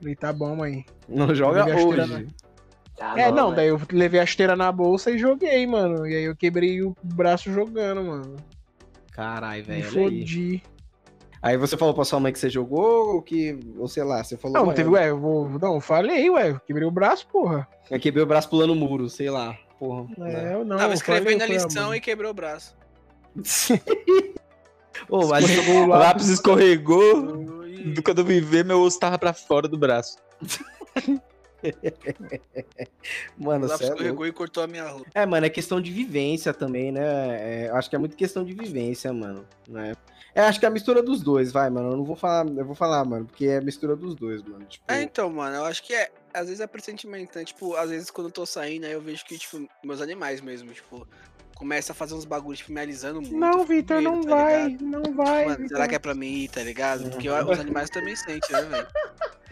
Falei, 0.00 0.16
tá 0.16 0.32
bom, 0.32 0.56
mãe. 0.56 0.84
Não 1.08 1.34
joga 1.34 1.64
hoje. 1.76 2.26
Ah, 3.00 3.20
é, 3.20 3.30
não, 3.32 3.46
velho. 3.50 3.56
daí 3.56 3.68
eu 3.68 3.80
levei 3.90 4.20
a 4.20 4.24
esteira 4.24 4.54
na 4.56 4.70
bolsa 4.70 5.10
e 5.10 5.18
joguei, 5.18 5.66
mano. 5.66 6.06
E 6.06 6.14
aí 6.16 6.24
eu 6.24 6.36
quebrei 6.36 6.82
o 6.82 6.94
braço 7.02 7.52
jogando, 7.52 8.02
mano. 8.04 8.36
Caralho, 9.12 9.64
velho. 9.64 9.84
fodi. 9.90 10.62
Aí 11.42 11.56
você 11.56 11.76
falou 11.76 11.92
pra 11.92 12.04
sua 12.04 12.20
mãe 12.20 12.32
que 12.32 12.38
você 12.38 12.48
jogou, 12.48 13.14
ou 13.16 13.22
que, 13.22 13.58
ou 13.76 13.88
sei 13.88 14.04
lá, 14.04 14.22
você 14.22 14.36
falou. 14.36 14.56
Não, 14.56 14.66
"Mãe, 14.66 14.76
teve, 14.76 14.88
ué, 14.90 15.10
eu 15.10 15.18
vou. 15.18 15.48
Não, 15.58 15.74
eu 15.74 15.80
falei, 15.80 16.30
ué, 16.30 16.50
eu 16.50 16.60
quebrei 16.60 16.86
o 16.86 16.90
braço, 16.90 17.26
porra. 17.26 17.66
Eu 17.90 17.98
quebrei 17.98 18.22
o 18.22 18.26
braço 18.26 18.48
pulando 18.48 18.72
o 18.72 18.76
muro, 18.76 19.08
sei 19.10 19.28
lá. 19.28 19.58
Porra. 19.82 20.06
né? 20.16 20.52
É, 20.52 20.54
eu 20.54 20.64
não. 20.64 20.76
Tava 20.76 20.94
escrevendo 20.94 21.42
a 21.42 21.46
falei, 21.46 21.56
lição 21.58 21.90
ah, 21.90 21.96
e 21.96 22.00
quebrou 22.00 22.30
o 22.30 22.34
braço. 22.34 22.76
Ô, 25.10 25.26
mas 25.26 25.44
o 25.66 25.86
lápis. 25.86 26.28
escorregou. 26.28 27.66
E- 27.66 28.00
Quando 28.00 28.20
eu 28.20 28.24
vi 28.24 28.40
ver, 28.40 28.64
meu 28.64 28.80
osso 28.80 29.00
tava 29.00 29.18
pra 29.18 29.32
fora 29.32 29.66
do 29.66 29.76
braço. 29.76 30.18
Mano, 33.36 33.66
O 33.66 33.68
lápis 33.68 33.88
é 33.88 33.90
escorregou 33.90 34.24
e 34.26 34.32
cortou 34.32 34.62
a 34.62 34.68
minha 34.68 34.86
roupa. 34.88 35.10
É, 35.14 35.26
mano, 35.26 35.46
é 35.46 35.50
questão 35.50 35.80
de 35.80 35.90
vivência 35.90 36.54
também, 36.54 36.92
né? 36.92 37.02
É, 37.64 37.68
eu 37.68 37.74
acho 37.76 37.90
que 37.90 37.96
é 37.96 37.98
muito 37.98 38.16
questão 38.16 38.44
de 38.44 38.52
vivência, 38.52 39.12
mano. 39.12 39.44
Né? 39.68 39.94
É, 40.34 40.42
acho 40.42 40.60
que 40.60 40.64
é 40.64 40.68
a 40.68 40.72
mistura 40.72 41.02
dos 41.02 41.22
dois, 41.22 41.50
vai, 41.50 41.68
mano. 41.70 41.90
Eu 41.90 41.96
não 41.96 42.04
vou 42.04 42.14
falar, 42.16 42.46
eu 42.46 42.64
vou 42.64 42.74
falar, 42.74 43.04
mano, 43.04 43.26
porque 43.26 43.46
é 43.46 43.58
a 43.58 43.62
mistura 43.62 43.96
dos 43.96 44.14
dois, 44.14 44.42
mano. 44.42 44.64
Tipo, 44.64 44.84
É, 44.88 45.02
então, 45.02 45.28
mano, 45.30 45.56
eu 45.56 45.64
acho 45.64 45.82
que 45.82 45.92
é. 45.92 46.10
Às 46.34 46.46
vezes 46.46 46.60
é 46.60 46.66
pressentimento, 46.66 47.38
né? 47.38 47.44
Tipo, 47.44 47.74
às 47.76 47.90
vezes 47.90 48.10
quando 48.10 48.28
eu 48.28 48.32
tô 48.32 48.46
saindo, 48.46 48.86
aí 48.86 48.92
eu 48.92 49.00
vejo 49.00 49.24
que, 49.24 49.36
tipo, 49.38 49.68
meus 49.84 50.00
animais 50.00 50.40
mesmo, 50.40 50.72
tipo, 50.72 51.06
começa 51.54 51.92
a 51.92 51.94
fazer 51.94 52.14
uns 52.14 52.24
bagulhos, 52.24 52.58
tipo, 52.60 52.72
me 52.72 52.80
alisando 52.80 53.20
muito. 53.20 53.36
Não, 53.36 53.64
Vitor, 53.64 54.00
não 54.00 54.20
tá 54.22 54.34
vai, 54.36 54.76
não 54.80 55.02
vai. 55.14 55.44
Mano, 55.44 55.56
Vitor. 55.58 55.76
será 55.76 55.88
que 55.88 55.94
é 55.94 55.98
pra 55.98 56.14
mim 56.14 56.26
ir, 56.44 56.48
tá 56.48 56.62
ligado? 56.62 57.10
Porque 57.10 57.28
eu- 57.28 57.48
os 57.48 57.58
animais 57.60 57.90
também 57.90 58.16
sentem, 58.16 58.50
né, 58.56 58.62
velho? 58.62 58.86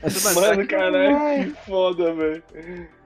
Mano, 0.25 0.41
Vai. 0.57 0.67
caralho, 0.67 1.53
que 1.55 1.61
foda, 1.67 2.15
velho. 2.15 2.43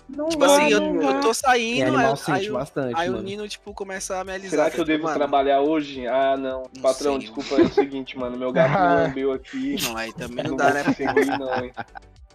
Não 0.09 0.29
Tipo 0.29 0.47
vai, 0.47 0.61
assim, 0.67 0.73
eu, 0.75 0.81
não 0.81 0.95
eu 1.03 1.13
vai. 1.13 1.21
tô 1.23 1.35
saindo, 1.35 1.97
aí, 1.97 2.07
aí, 2.29 2.51
bastante, 2.51 2.95
aí 3.01 3.11
o. 3.11 3.21
Nino, 3.23 3.49
tipo, 3.49 3.73
começa 3.75 4.17
a 4.21 4.23
me 4.25 4.33
alisar. 4.33 4.51
Será 4.51 4.71
que 4.71 4.77
eu 4.79 4.85
tipo, 4.85 4.93
devo 4.93 5.03
mano, 5.05 5.17
trabalhar 5.17 5.61
hoje? 5.63 6.07
Ah, 6.07 6.37
não. 6.37 6.71
Não 6.77 6.83
Patrão, 6.83 7.13
sei. 7.13 7.21
desculpa, 7.23 7.55
é 7.57 7.65
o 7.65 7.73
seguinte, 7.73 8.17
mano. 8.17 8.37
Meu 8.37 8.53
gato 8.53 8.69
lambeu 8.79 9.33
aqui. 9.33 9.77
Não, 9.83 9.97
aí 9.97 10.13
também 10.13 10.45
não 10.45 10.51
Não 10.53 10.57
dá, 10.59 10.73
né? 10.75 10.85
conseguir, 10.85 11.27
não, 11.39 11.65
hein. 11.65 11.73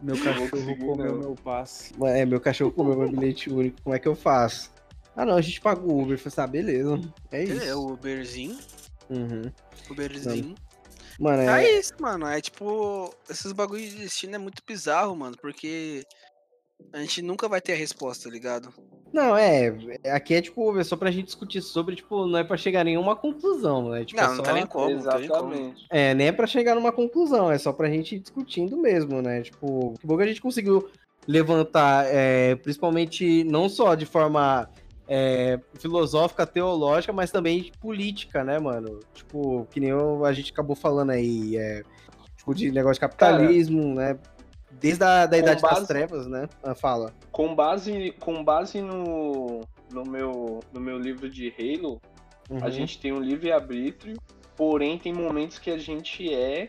Meu 0.02 0.16
cachorro 0.24 0.78
comeu 0.78 1.18
meu 1.18 1.36
passe. 1.36 1.94
É, 2.06 2.26
meu 2.26 2.40
cachorro 2.40 2.72
comeu 2.72 2.96
meu 2.98 3.10
bilhete 3.10 3.50
único, 3.50 3.82
como 3.84 3.96
é 3.96 4.00
que 4.00 4.08
eu 4.08 4.16
faço? 4.16 4.72
Ah, 5.16 5.26
não, 5.26 5.36
a 5.36 5.42
gente 5.42 5.60
paga 5.60 5.82
o 5.82 6.02
Uber. 6.02 6.18
Falei 6.18 6.28
assim, 6.28 6.42
ah, 6.42 6.48
beleza. 6.48 7.02
É 7.32 7.40
É, 7.40 7.44
isso. 7.44 7.80
o 7.80 7.92
Uberzinho, 7.94 8.58
Uhum. 9.10 9.52
Uberzinho. 9.90 10.56
Mano, 11.20 11.42
É 11.42 11.66
é, 11.66 11.80
isso, 11.80 11.94
mano. 12.00 12.26
É 12.28 12.40
tipo, 12.40 13.14
esses 13.30 13.52
bagulhos 13.52 13.90
de 13.92 13.98
destino 13.98 14.36
é 14.36 14.38
muito 14.38 14.64
bizarro, 14.66 15.14
mano, 15.16 15.36
porque 15.42 16.06
a 16.94 17.00
gente 17.00 17.22
nunca 17.22 17.48
vai 17.48 17.62
ter 17.62 17.74
a 17.74 17.76
resposta, 17.76 18.28
tá 18.28 18.34
ligado? 18.34 18.74
Não, 19.12 19.36
é. 19.36 19.74
Aqui 20.12 20.36
é 20.36 20.42
tipo, 20.42 20.78
é 20.80 20.84
só 20.84 20.96
pra 20.96 21.10
gente 21.10 21.26
discutir 21.26 21.62
sobre, 21.62 21.96
tipo, 21.96 22.28
não 22.28 22.38
é 22.40 22.44
pra 22.44 22.58
chegar 22.58 22.82
a 22.82 22.84
nenhuma 22.84 23.16
conclusão, 23.16 23.90
né? 23.90 24.06
Tipo, 24.06 24.22
não, 24.22 24.28
é 24.28 24.30
não 24.30 24.36
só... 24.38 24.44
tá 24.44 24.54
nem 24.54 24.68
como, 24.68 24.96
não 24.96 25.02
tá 25.04 25.18
nem 25.18 25.28
como. 25.28 25.54
Exatamente. 25.54 25.86
É, 25.90 26.14
nem 26.14 26.28
é 26.28 26.32
pra 26.32 26.46
chegar 26.46 26.76
numa 26.76 26.92
conclusão, 26.92 27.52
é 27.52 27.58
só 27.58 27.74
pra 27.74 27.90
gente 27.90 28.16
ir 28.16 28.20
discutindo 28.20 28.78
mesmo, 28.78 29.22
né? 29.22 29.42
Tipo, 29.42 29.96
que 30.00 30.06
bom 30.06 30.16
que 30.16 30.24
a 30.24 30.28
gente 30.28 30.42
conseguiu 30.42 30.90
levantar, 31.28 32.06
é, 32.08 32.56
principalmente 32.56 33.44
não 33.46 33.68
só 33.68 33.96
de 33.96 34.06
forma 34.06 34.70
é, 35.08 35.60
filosófica, 35.80 36.46
teológica, 36.46 37.12
mas 37.12 37.32
também 37.32 37.72
política, 37.82 38.44
né, 38.44 38.60
mano? 38.60 39.00
Tipo, 39.14 39.68
que 39.72 39.80
nem 39.80 39.90
eu- 39.90 40.24
a 40.24 40.32
gente 40.34 40.52
acabou 40.52 40.76
falando 40.76 41.10
aí, 41.10 41.58
é, 41.58 41.82
tipo, 42.38 42.54
de 42.54 42.72
negócio 42.72 42.96
de 42.96 43.00
capitalismo, 43.02 43.96
né? 43.96 44.20
Desde 44.72 45.04
a 45.04 45.26
da 45.26 45.38
Idade 45.38 45.62
das 45.62 45.72
base- 45.72 45.88
Trevas, 45.88 46.28
né? 46.28 46.48
Fala. 46.76 47.14
Com 47.32 47.56
base, 47.56 48.14
com 48.20 48.44
base 48.44 48.82
no, 48.82 49.62
no, 49.92 50.04
meu, 50.06 50.60
no 50.74 50.80
meu 50.80 50.98
livro 51.00 51.30
de 51.30 51.54
Halo, 51.58 52.02
Uhum. 52.50 52.64
a 52.64 52.70
gente 52.72 52.98
tem 53.00 53.12
um 53.14 53.20
livre-arbítrio, 53.20 54.18
porém 54.56 54.98
tem 54.98 55.14
momentos 55.14 55.60
que 55.60 55.70
a 55.70 55.78
gente 55.78 56.34
é 56.34 56.68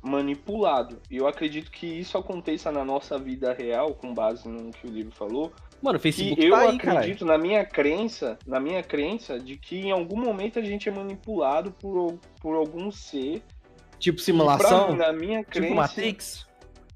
manipulado. 0.00 0.98
E 1.10 1.16
eu 1.16 1.26
acredito 1.26 1.70
que 1.70 1.86
isso 1.86 2.16
aconteça 2.16 2.70
na 2.70 2.84
nossa 2.84 3.18
vida 3.18 3.52
real, 3.52 3.94
com 3.94 4.14
base 4.14 4.48
no 4.48 4.70
que 4.70 4.86
o 4.86 4.90
livro 4.90 5.12
falou, 5.14 5.52
Mano, 5.82 5.98
o 5.98 6.00
Facebook 6.00 6.42
eu 6.42 6.52
tá 6.52 6.60
aí, 6.60 6.76
acredito 6.76 7.24
na 7.24 7.36
minha 7.36 7.64
crença, 7.64 8.38
na 8.46 8.58
minha 8.60 8.82
crença 8.82 9.38
de 9.38 9.56
que 9.56 9.76
em 9.76 9.90
algum 9.90 10.16
momento 10.18 10.58
a 10.58 10.62
gente 10.62 10.88
é 10.88 10.92
manipulado 10.92 11.70
por, 11.72 12.18
por 12.40 12.54
algum 12.54 12.90
ser. 12.90 13.42
Tipo 13.98 14.20
simulação, 14.20 14.86
pra 14.86 14.92
mim, 14.92 14.98
na 14.98 15.12
minha 15.12 15.44
crença, 15.44 15.66
tipo 15.66 15.74
Matrix. 15.74 16.46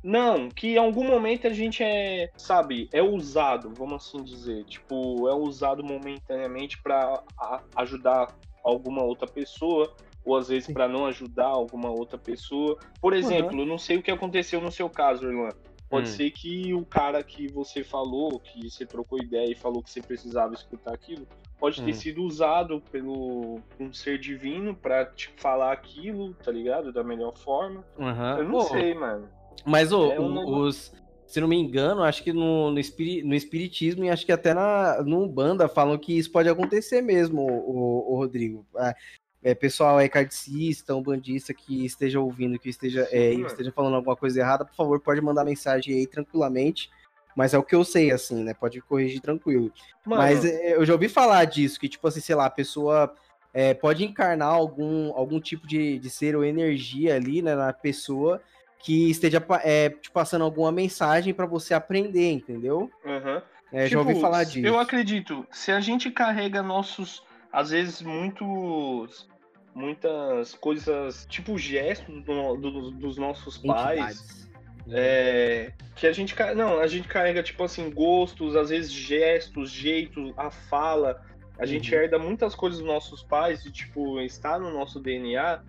Não, 0.03 0.48
que 0.48 0.68
em 0.74 0.78
algum 0.78 1.05
momento 1.05 1.46
a 1.46 1.51
gente 1.51 1.82
é, 1.82 2.30
sabe, 2.36 2.88
é 2.92 3.03
usado, 3.03 3.70
vamos 3.74 4.07
assim 4.07 4.22
dizer. 4.22 4.64
Tipo, 4.64 5.28
é 5.28 5.34
usado 5.34 5.84
momentaneamente 5.84 6.80
pra 6.82 7.22
a- 7.38 7.62
ajudar 7.76 8.34
alguma 8.64 9.03
outra 9.03 9.26
pessoa, 9.26 9.92
ou 10.24 10.36
às 10.36 10.48
vezes 10.48 10.72
pra 10.72 10.88
não 10.88 11.07
ajudar 11.07 11.46
alguma 11.46 11.90
outra 11.90 12.18
pessoa. 12.18 12.78
Por 13.01 13.12
exemplo, 13.14 13.61
eu 13.61 13.66
não 13.66 13.78
sei 13.78 13.96
o 13.98 14.03
que 14.03 14.11
aconteceu 14.11 14.61
no 14.61 14.70
seu 14.70 14.88
caso, 14.88 15.26
Irlan. 15.26 15.51
Pode 15.88 16.09
Hum. 16.09 16.12
ser 16.12 16.30
que 16.30 16.72
o 16.72 16.84
cara 16.86 17.22
que 17.22 17.48
você 17.48 17.82
falou, 17.82 18.38
que 18.38 18.70
você 18.70 18.86
trocou 18.86 19.18
ideia 19.18 19.51
e 19.51 19.57
falou 19.57 19.82
que 19.82 19.90
você 19.90 20.01
precisava 20.01 20.55
escutar 20.55 20.94
aquilo, 20.94 21.26
pode 21.59 21.82
ter 21.82 21.90
Hum. 21.90 21.94
sido 21.94 22.22
usado 22.22 22.80
pelo 22.92 23.59
um 23.78 23.92
ser 23.92 24.16
divino 24.18 24.74
pra 24.74 25.05
te 25.05 25.30
falar 25.36 25.72
aquilo, 25.72 26.32
tá 26.34 26.53
ligado? 26.53 26.92
Da 26.92 27.03
melhor 27.03 27.36
forma. 27.36 27.84
Aham. 27.98 28.38
Eu 28.38 28.44
não 28.44 28.53
Pô, 28.53 28.61
sei, 28.61 28.94
mano. 28.94 29.28
Mas, 29.64 29.92
É 29.92 29.96
um 29.96 30.36
o- 30.38 30.61
os. 30.62 30.92
Se 31.26 31.40
não 31.40 31.46
me 31.46 31.57
engano, 31.57 32.03
acho 32.03 32.24
que 32.24 32.32
no, 32.32 32.72
no, 32.72 32.78
espiri- 32.80 33.22
no 33.22 33.36
Espiritismo 33.36 34.05
e 34.05 34.11
acho 34.11 34.26
que 34.26 34.32
até 34.32 34.53
na, 34.53 35.01
no 35.05 35.22
Umbanda 35.22 35.68
falam 35.68 35.96
que 35.96 36.18
isso 36.18 36.28
pode 36.32 36.48
acontecer 36.48 37.01
mesmo, 37.03 37.40
o, 37.42 38.12
o 38.12 38.16
Rodrigo. 38.16 38.66
Ah, 38.76 38.94
É, 39.42 39.55
pessoal 39.55 39.98
é 40.01 40.09
cardicista, 40.09 40.94
umbandista 40.94 41.55
que 41.55 41.86
esteja 41.86 42.18
ouvindo, 42.20 42.59
que 42.59 42.68
esteja, 42.68 43.09
é, 43.11 43.32
esteja 43.32 43.70
falando 43.72 43.94
alguma 43.94 44.16
coisa 44.16 44.38
errada, 44.40 44.64
por 44.66 44.74
favor, 44.74 45.01
pode 45.01 45.20
mandar 45.22 45.44
mensagem 45.44 45.94
aí 45.94 46.07
tranquilamente. 46.07 46.90
Mas 47.36 47.55
é 47.55 47.59
o 47.59 47.62
que 47.62 47.74
eu 47.76 47.84
sei, 47.84 48.11
assim, 48.11 48.42
né? 48.42 48.53
Pode 48.53 48.80
corrigir 48.82 49.20
tranquilo. 49.20 49.72
Mano, 50.05 50.20
Mas 50.22 50.44
é, 50.44 50.74
eu 50.76 50.84
já 50.84 50.92
ouvi 50.92 51.09
falar 51.09 51.44
disso, 51.44 51.78
que, 51.78 51.88
tipo 51.88 52.07
assim, 52.09 52.20
sei 52.20 52.34
lá, 52.34 52.46
a 52.46 52.51
pessoa 52.51 53.14
é, 53.55 53.72
pode 53.72 54.05
encarnar 54.05 54.48
algum, 54.53 55.12
algum 55.14 55.40
tipo 55.40 55.64
de, 55.66 55.98
de 56.01 56.11
ser 56.11 56.34
ou 56.36 56.44
energia 56.44 57.14
ali, 57.14 57.40
né, 57.40 57.55
na 57.55 57.72
pessoa 57.72 58.42
que 58.82 59.10
esteja 59.10 59.44
é, 59.62 59.90
te 59.90 60.10
passando 60.10 60.42
alguma 60.44 60.72
mensagem 60.72 61.32
pra 61.34 61.46
você 61.46 61.74
aprender, 61.74 62.32
entendeu? 62.32 62.90
aham. 63.04 63.42
É, 63.72 63.86
já 63.86 63.98
ouvi 63.98 64.10
Tipo, 64.14 64.20
falar 64.22 64.42
disso. 64.44 64.66
Eu 64.66 64.78
acredito, 64.80 65.46
se 65.52 65.70
a 65.70 65.78
gente 65.80 66.10
carrega 66.10 66.60
nossos, 66.62 67.22
às 67.52 67.70
vezes, 67.70 68.02
muitos. 68.02 69.28
Muitas 69.72 70.54
coisas, 70.54 71.24
tipo 71.30 71.56
gestos 71.56 72.24
do- 72.24 72.56
do- 72.56 72.90
dos 72.90 73.16
nossos 73.16 73.56
pais, 73.56 74.50
é, 74.90 75.72
que 75.94 76.08
a 76.08 76.12
gente. 76.12 76.34
Não, 76.56 76.80
a 76.80 76.88
gente 76.88 77.06
carrega, 77.06 77.40
tipo 77.40 77.62
assim, 77.62 77.88
gostos, 77.88 78.56
às 78.56 78.70
vezes 78.70 78.90
gestos, 78.90 79.70
jeitos, 79.70 80.32
a 80.36 80.50
fala. 80.50 81.22
A 81.56 81.64
gente 81.66 81.94
Uhum. 81.94 82.00
herda 82.00 82.18
muitas 82.18 82.54
coisas 82.56 82.80
dos 82.80 82.88
nossos 82.88 83.22
pais 83.22 83.64
e, 83.64 83.70
tipo, 83.70 84.20
está 84.20 84.58
no 84.58 84.72
nosso 84.72 84.98
DNA, 84.98 85.62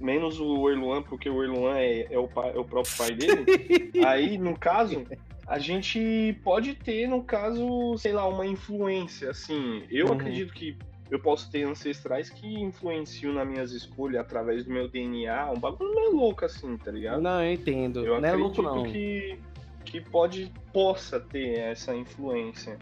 menos 0.00 0.38
o 0.40 0.68
Erluan, 0.70 1.02
porque 1.02 1.28
o 1.30 1.42
Erluan 1.42 1.76
é, 1.78 2.06
é 2.12 2.18
o, 2.18 2.28
pai- 2.28 2.52
é 2.54 2.58
o 2.58 2.64
próprio 2.64 2.96
pai 2.96 3.12
dele. 3.12 3.44
Aí, 4.06 4.36
no 4.38 4.58
caso, 4.58 5.04
a 5.46 5.58
gente 5.58 6.38
pode 6.44 6.74
ter, 6.74 7.08
no 7.08 7.22
caso, 7.22 7.96
sei 7.98 8.12
lá, 8.12 8.26
uma 8.28 8.46
influência, 8.46 9.30
assim. 9.30 9.84
Eu 9.90 10.06
Uhum. 10.06 10.12
acredito 10.14 10.52
que 10.52 10.76
eu 11.10 11.20
posso 11.20 11.50
ter 11.50 11.62
ancestrais 11.62 12.28
que 12.30 12.46
influenciam 12.60 13.32
nas 13.32 13.46
minhas 13.48 13.70
escolhas 13.72 14.20
através 14.20 14.64
do 14.64 14.72
meu 14.72 14.88
DNA, 14.88 15.52
um 15.52 15.58
bagulho 15.58 15.94
meio 15.94 16.16
louco, 16.16 16.44
assim, 16.44 16.76
tá 16.76 16.90
ligado? 16.90 17.22
Não, 17.22 17.42
eu 17.44 17.52
entendo. 17.52 18.04
Eu 18.04 18.20
não 18.20 18.28
é 18.28 18.32
acredito 18.32 18.60
louco, 18.62 18.76
não. 18.78 18.82
que, 18.92 19.38
que 19.84 20.00
pode, 20.00 20.52
possa 20.72 21.20
ter 21.20 21.58
essa 21.60 21.94
influência. 21.94 22.76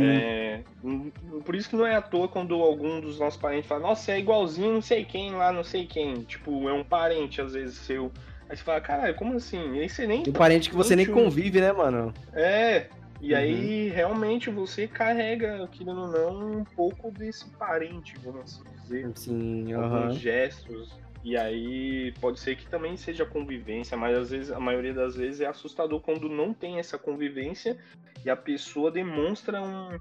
É, 0.00 0.60
hum, 0.82 1.10
por 1.44 1.54
isso 1.54 1.68
que 1.68 1.76
não 1.76 1.86
é 1.86 1.94
à 1.96 2.02
toa 2.02 2.28
quando 2.28 2.54
algum 2.54 3.00
dos 3.00 3.18
nossos 3.18 3.40
parentes 3.40 3.68
fala, 3.68 3.80
nossa, 3.80 4.12
é 4.12 4.18
igualzinho 4.18 4.72
não 4.72 4.82
sei 4.82 5.04
quem 5.04 5.32
lá, 5.32 5.52
não 5.52 5.62
sei 5.64 5.86
quem. 5.86 6.22
Tipo, 6.22 6.68
é 6.68 6.72
um 6.72 6.84
parente, 6.84 7.40
às 7.40 7.52
vezes, 7.52 7.76
seu. 7.78 8.10
Aí 8.48 8.56
você 8.56 8.62
fala, 8.62 8.80
caralho, 8.80 9.14
como 9.14 9.34
assim? 9.34 9.74
E 9.74 9.80
aí 9.80 9.88
você 9.88 10.06
nem. 10.06 10.22
Um 10.26 10.32
parente 10.32 10.70
que 10.70 10.76
você 10.76 10.94
nem 10.96 11.06
convive, 11.06 11.60
né, 11.60 11.72
mano? 11.72 12.12
É. 12.32 12.86
E 13.20 13.32
Uhum. 13.32 13.38
aí, 13.38 13.88
realmente, 13.88 14.50
você 14.50 14.86
carrega, 14.86 15.66
querendo 15.72 16.02
ou 16.02 16.08
não, 16.08 16.58
um 16.60 16.64
pouco 16.64 17.10
desse 17.10 17.48
parente, 17.50 18.14
vamos 18.22 18.42
assim 18.42 18.62
dizer. 18.82 19.10
Sim, 19.14 19.72
Alguns 19.72 20.16
gestos. 20.16 20.90
E 21.28 21.36
aí, 21.36 22.14
pode 22.20 22.38
ser 22.38 22.54
que 22.54 22.68
também 22.68 22.96
seja 22.96 23.26
convivência, 23.26 23.96
mas 23.96 24.16
às 24.16 24.30
vezes, 24.30 24.52
a 24.52 24.60
maioria 24.60 24.94
das 24.94 25.16
vezes 25.16 25.40
é 25.40 25.46
assustador 25.46 25.98
quando 26.00 26.28
não 26.28 26.54
tem 26.54 26.78
essa 26.78 26.96
convivência 26.96 27.76
e 28.24 28.30
a 28.30 28.36
pessoa 28.36 28.92
demonstra 28.92 29.60
um, 29.60 29.98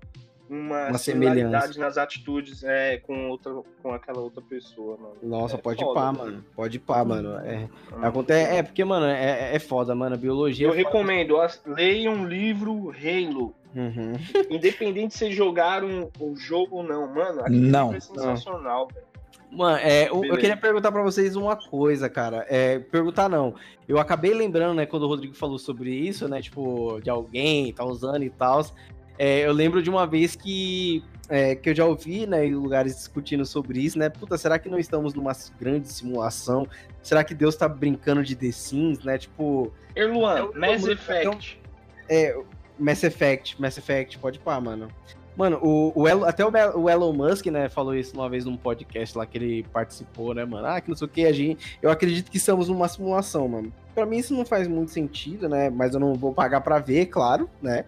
uma, 0.47 0.89
Uma 0.89 0.97
similaridade 0.99 1.73
semelhança. 1.73 1.79
nas 1.79 1.97
atitudes 1.97 2.63
é, 2.63 2.97
com, 2.97 3.27
outra, 3.31 3.51
com 3.81 3.91
aquela 3.91 4.19
outra 4.19 4.39
pessoa, 4.43 4.97
mano. 4.97 5.15
Nossa, 5.23 5.55
É 5.55 5.57
pode 5.57 5.83
foda, 5.83 5.99
pá, 5.99 6.11
mano. 6.11 6.17
mano. 6.31 6.45
Pode 6.55 6.77
pá, 6.79 7.03
mano. 7.03 7.37
É, 7.39 7.67
Hum. 7.91 8.05
acontece, 8.05 8.55
é 8.57 8.61
porque, 8.61 8.85
mano, 8.85 9.07
é, 9.07 9.55
é 9.55 9.57
foda, 9.57 9.95
mano. 9.95 10.15
Biologia. 10.19 10.67
Eu 10.67 10.73
é 10.73 10.77
recomendo, 10.77 11.41
as- 11.41 11.59
leia 11.65 12.11
um 12.11 12.27
livro 12.27 12.91
Halo. 12.91 13.55
Uhum. 13.75 14.13
Independente 14.51 15.13
de 15.13 15.17
você 15.17 15.31
jogar 15.31 15.83
um, 15.83 16.07
um 16.21 16.35
jogo 16.35 16.77
ou 16.77 16.83
não, 16.83 17.11
mano, 17.11 17.41
aquele 17.41 17.57
Não. 17.67 17.85
livro 17.91 17.97
é 17.97 17.99
sensacional, 17.99 18.87
velho. 18.93 19.05
Mano, 19.55 19.77
é, 19.77 20.09
eu, 20.09 20.23
eu 20.25 20.37
queria 20.37 20.57
perguntar 20.57 20.91
pra 20.91 21.01
vocês 21.01 21.35
uma 21.35 21.55
coisa, 21.55 22.09
cara. 22.09 22.45
É, 22.49 22.79
perguntar 22.79 23.29
não. 23.29 23.55
Eu 23.87 23.97
acabei 23.97 24.33
lembrando, 24.33 24.75
né, 24.75 24.85
quando 24.85 25.03
o 25.03 25.07
Rodrigo 25.07 25.33
falou 25.33 25.57
sobre 25.57 25.91
isso, 25.91 26.27
né, 26.27 26.41
tipo, 26.41 26.99
de 27.01 27.09
alguém 27.09 27.71
tá 27.71 27.85
usando 27.85 28.23
e 28.23 28.29
tal. 28.29 28.65
eu 29.17 29.53
lembro 29.53 29.81
de 29.81 29.89
uma 29.89 30.05
vez 30.05 30.35
que, 30.35 31.03
é, 31.29 31.55
que 31.55 31.69
eu 31.69 31.75
já 31.75 31.85
ouvi, 31.85 32.27
né, 32.27 32.45
em 32.45 32.53
lugares 32.53 32.95
discutindo 32.95 33.45
sobre 33.45 33.79
isso, 33.79 33.97
né? 33.97 34.09
Puta, 34.09 34.37
será 34.37 34.59
que 34.59 34.67
não 34.69 34.77
estamos 34.77 35.13
numa 35.13 35.31
grande 35.59 35.87
simulação? 35.87 36.67
Será 37.01 37.23
que 37.23 37.33
Deus 37.33 37.55
tá 37.55 37.69
brincando 37.69 38.23
de 38.23 38.35
The 38.35 38.51
Sims, 38.51 39.03
né? 39.05 39.17
Tipo, 39.17 39.71
Erluan, 39.95 40.49
É 40.53 40.59
Mass 40.59 40.85
é 40.87 40.91
Effect. 40.91 41.61
é, 42.09 42.37
Mass 42.77 43.03
Effect, 43.03 43.61
Mass 43.61 43.77
Effect, 43.77 44.19
pode 44.19 44.39
pá, 44.39 44.59
mano. 44.59 44.89
Mano, 45.35 45.59
o, 45.61 45.91
o 45.95 46.07
até 46.25 46.45
o, 46.45 46.51
o 46.79 46.89
Elon 46.89 47.11
Musk, 47.11 47.47
né, 47.47 47.67
falou 47.67 47.93
isso 47.93 48.15
uma 48.15 48.29
vez 48.29 48.45
num 48.45 48.55
podcast 48.55 49.17
lá 49.17 49.25
que 49.25 49.37
ele 49.37 49.63
participou, 49.71 50.33
né, 50.33 50.45
mano? 50.45 50.65
Ah, 50.67 50.79
que 50.79 50.89
não 50.89 50.95
sei 50.95 51.05
o 51.05 51.09
que, 51.09 51.25
a 51.25 51.33
gente. 51.33 51.77
Eu 51.81 51.89
acredito 51.89 52.31
que 52.31 52.37
estamos 52.37 52.69
numa 52.69 52.87
simulação, 52.87 53.47
mano. 53.47 53.73
Pra 53.93 54.05
mim 54.05 54.17
isso 54.17 54.33
não 54.33 54.45
faz 54.45 54.67
muito 54.67 54.91
sentido, 54.91 55.49
né? 55.49 55.69
Mas 55.69 55.93
eu 55.93 55.99
não 55.99 56.13
vou 56.13 56.33
pagar 56.33 56.61
pra 56.61 56.79
ver, 56.79 57.07
claro, 57.07 57.49
né? 57.61 57.85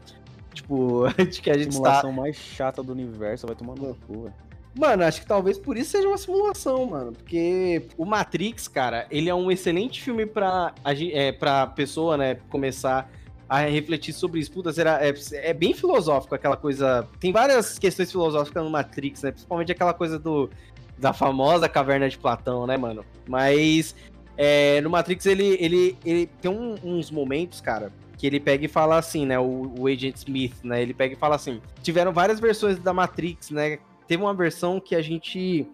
Tipo, 0.53 1.05
de 1.23 1.41
que 1.41 1.49
a 1.49 1.57
gente 1.57 1.71
está. 1.71 2.01
Simulação 2.01 2.11
mais 2.11 2.35
chata 2.35 2.83
do 2.83 2.91
universo, 2.91 3.47
vai 3.47 3.55
tomar 3.55 3.75
no 3.75 3.95
cu, 3.95 4.23
velho. 4.23 4.47
Mano, 4.77 5.03
acho 5.03 5.21
que 5.21 5.27
talvez 5.27 5.57
por 5.57 5.75
isso 5.75 5.91
seja 5.91 6.07
uma 6.07 6.17
simulação, 6.17 6.85
mano. 6.85 7.11
Porque 7.11 7.87
o 7.97 8.05
Matrix, 8.05 8.67
cara, 8.67 9.07
ele 9.09 9.27
é 9.27 9.33
um 9.33 9.49
excelente 9.49 10.01
filme 10.01 10.25
pra, 10.25 10.73
é, 11.13 11.31
pra 11.31 11.65
pessoa, 11.65 12.15
né, 12.15 12.35
começar 12.49 13.09
a 13.49 13.59
refletir 13.61 14.13
sobre 14.13 14.39
isso. 14.39 14.51
Puta, 14.51 14.71
será, 14.73 14.99
é, 15.05 15.13
é 15.33 15.53
bem 15.53 15.73
filosófico 15.73 16.35
aquela 16.35 16.57
coisa. 16.57 17.07
Tem 17.19 17.31
várias 17.31 17.79
questões 17.79 18.11
filosóficas 18.11 18.63
no 18.63 18.69
Matrix, 18.69 19.23
né? 19.23 19.31
Principalmente 19.31 19.71
aquela 19.71 19.93
coisa 19.93 20.19
do, 20.19 20.49
da 20.97 21.13
famosa 21.13 21.69
caverna 21.69 22.09
de 22.09 22.17
Platão, 22.17 22.67
né, 22.67 22.75
mano? 22.77 23.05
Mas 23.27 23.95
é, 24.35 24.81
no 24.81 24.89
Matrix 24.89 25.25
ele, 25.25 25.57
ele, 25.59 25.97
ele 26.05 26.27
tem 26.41 26.51
um- 26.51 26.75
uns 26.83 27.09
momentos, 27.09 27.61
cara, 27.61 27.91
que 28.17 28.27
ele 28.27 28.39
pega 28.39 28.65
e 28.65 28.67
fala 28.67 28.97
assim, 28.97 29.25
né? 29.25 29.39
O, 29.39 29.73
o 29.79 29.87
Agent 29.87 30.15
Smith, 30.17 30.55
né? 30.63 30.81
Ele 30.81 30.93
pega 30.93 31.13
e 31.13 31.17
fala 31.17 31.35
assim: 31.35 31.61
tiveram 31.81 32.11
várias 32.11 32.39
versões 32.39 32.77
da 32.79 32.93
Matrix, 32.93 33.51
né? 33.51 33.79
Teve 34.07 34.23
uma 34.23 34.33
versão 34.33 34.79
que 34.79 34.95
a 34.95 35.01
gente 35.01 35.67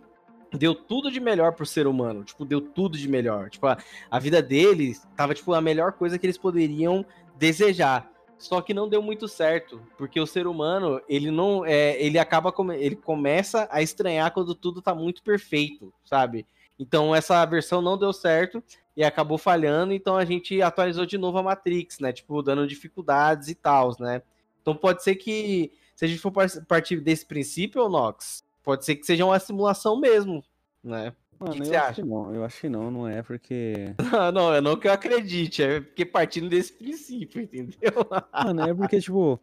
deu 0.51 0.75
tudo 0.75 1.09
de 1.09 1.19
melhor 1.19 1.53
pro 1.53 1.65
ser 1.65 1.87
humano, 1.87 2.23
tipo, 2.23 2.45
deu 2.45 2.61
tudo 2.61 2.97
de 2.97 3.07
melhor. 3.07 3.49
Tipo, 3.49 3.67
a, 3.67 3.77
a 4.11 4.19
vida 4.19 4.41
deles 4.41 5.07
tava, 5.15 5.33
tipo, 5.33 5.53
a 5.53 5.61
melhor 5.61 5.93
coisa 5.93 6.17
que 6.19 6.25
eles 6.25 6.37
poderiam 6.37 7.05
desejar. 7.37 8.11
Só 8.37 8.61
que 8.61 8.73
não 8.73 8.89
deu 8.89 9.01
muito 9.01 9.27
certo, 9.27 9.81
porque 9.97 10.19
o 10.19 10.27
ser 10.27 10.47
humano, 10.47 11.01
ele 11.07 11.31
não, 11.31 11.65
é, 11.65 12.01
ele 12.01 12.19
acaba, 12.19 12.51
come- 12.51 12.75
ele 12.77 12.95
começa 12.95 13.67
a 13.71 13.81
estranhar 13.81 14.33
quando 14.33 14.53
tudo 14.53 14.81
tá 14.81 14.93
muito 14.93 15.23
perfeito, 15.23 15.93
sabe? 16.03 16.45
Então 16.77 17.15
essa 17.15 17.45
versão 17.45 17.81
não 17.81 17.97
deu 17.97 18.11
certo 18.11 18.61
e 18.97 19.03
acabou 19.03 19.37
falhando, 19.37 19.93
então 19.93 20.17
a 20.17 20.25
gente 20.25 20.61
atualizou 20.61 21.05
de 21.05 21.17
novo 21.17 21.37
a 21.37 21.43
Matrix, 21.43 21.99
né? 21.99 22.11
Tipo, 22.11 22.41
dando 22.43 22.67
dificuldades 22.67 23.47
e 23.47 23.55
tal, 23.55 23.95
né? 23.99 24.21
Então 24.61 24.75
pode 24.75 25.03
ser 25.03 25.15
que, 25.15 25.71
se 25.95 26.03
a 26.03 26.07
gente 26.07 26.19
for 26.19 26.31
par- 26.31 26.49
partir 26.67 26.99
desse 26.99 27.25
princípio, 27.25 27.87
Nox, 27.87 28.43
pode 28.61 28.83
ser 28.83 28.95
que 28.97 29.05
seja 29.05 29.23
uma 29.25 29.39
simulação 29.39 29.97
mesmo, 29.97 30.43
né? 30.83 31.13
Mano, 31.39 31.61
que 31.63 31.69
eu 31.69 31.75
acho 31.75 31.85
acha? 31.85 32.01
que 32.01 32.07
não, 32.07 32.33
eu 32.35 32.43
acho 32.45 32.61
que 32.61 32.69
não, 32.69 32.91
não 32.91 33.07
é 33.07 33.21
porque. 33.21 33.95
Não, 34.11 34.31
não, 34.31 34.53
é 34.53 34.61
não 34.61 34.77
que 34.77 34.87
eu 34.87 34.91
acredite, 34.93 35.61
é 35.63 35.81
porque 35.81 36.05
partindo 36.05 36.49
desse 36.49 36.73
princípio, 36.73 37.41
entendeu? 37.41 37.73
Mano, 38.33 38.61
é 38.61 38.73
porque, 38.73 38.99
tipo, 38.99 39.39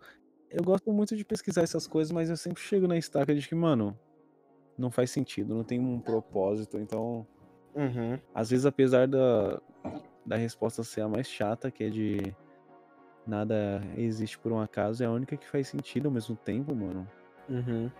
eu 0.50 0.62
gosto 0.62 0.92
muito 0.92 1.16
de 1.16 1.24
pesquisar 1.24 1.62
essas 1.62 1.86
coisas, 1.86 2.10
mas 2.12 2.30
eu 2.30 2.36
sempre 2.36 2.62
chego 2.62 2.86
na 2.88 2.96
estaca 2.96 3.34
de 3.34 3.46
que, 3.46 3.54
mano, 3.54 3.98
não 4.76 4.90
faz 4.90 5.10
sentido, 5.10 5.54
não 5.54 5.64
tem 5.64 5.78
um 5.78 6.00
propósito. 6.00 6.78
Então, 6.78 7.26
Uhum. 7.74 8.18
às 8.34 8.50
vezes, 8.50 8.66
apesar 8.66 9.06
da, 9.06 9.60
da 10.26 10.36
resposta 10.36 10.82
ser 10.82 11.02
a 11.02 11.08
mais 11.08 11.28
chata, 11.28 11.70
que 11.70 11.84
é 11.84 11.88
de 11.90 12.34
nada 13.26 13.80
existe 13.96 14.38
por 14.38 14.50
um 14.52 14.58
acaso, 14.60 15.02
é 15.02 15.06
a 15.06 15.10
única 15.10 15.36
que 15.36 15.46
faz 15.46 15.68
sentido 15.68 16.06
ao 16.06 16.12
mesmo 16.12 16.34
tempo, 16.36 16.74
mano. 16.74 17.06
Uhum. 17.48 17.90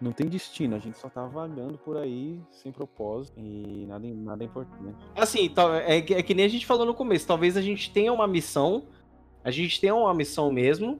Não 0.00 0.12
tem 0.12 0.26
destino, 0.28 0.74
a 0.76 0.78
gente 0.78 0.96
só 0.98 1.08
tá 1.10 1.26
vagando 1.26 1.76
por 1.76 1.96
aí 1.98 2.40
sem 2.50 2.72
propósito 2.72 3.38
e 3.38 3.84
nada, 3.86 4.06
nada 4.08 4.42
importante. 4.44 4.96
Assim, 5.14 5.52
é, 5.86 6.00
que- 6.00 6.14
é 6.14 6.22
que 6.22 6.32
nem 6.34 6.46
a 6.46 6.48
gente 6.48 6.64
falou 6.64 6.86
no 6.86 6.94
começo. 6.94 7.26
Talvez 7.26 7.54
a 7.56 7.60
gente 7.60 7.92
tenha 7.92 8.10
uma 8.12 8.26
missão, 8.26 8.84
a 9.44 9.50
gente 9.50 9.78
tenha 9.78 9.94
uma 9.94 10.14
missão 10.14 10.50
mesmo, 10.50 10.98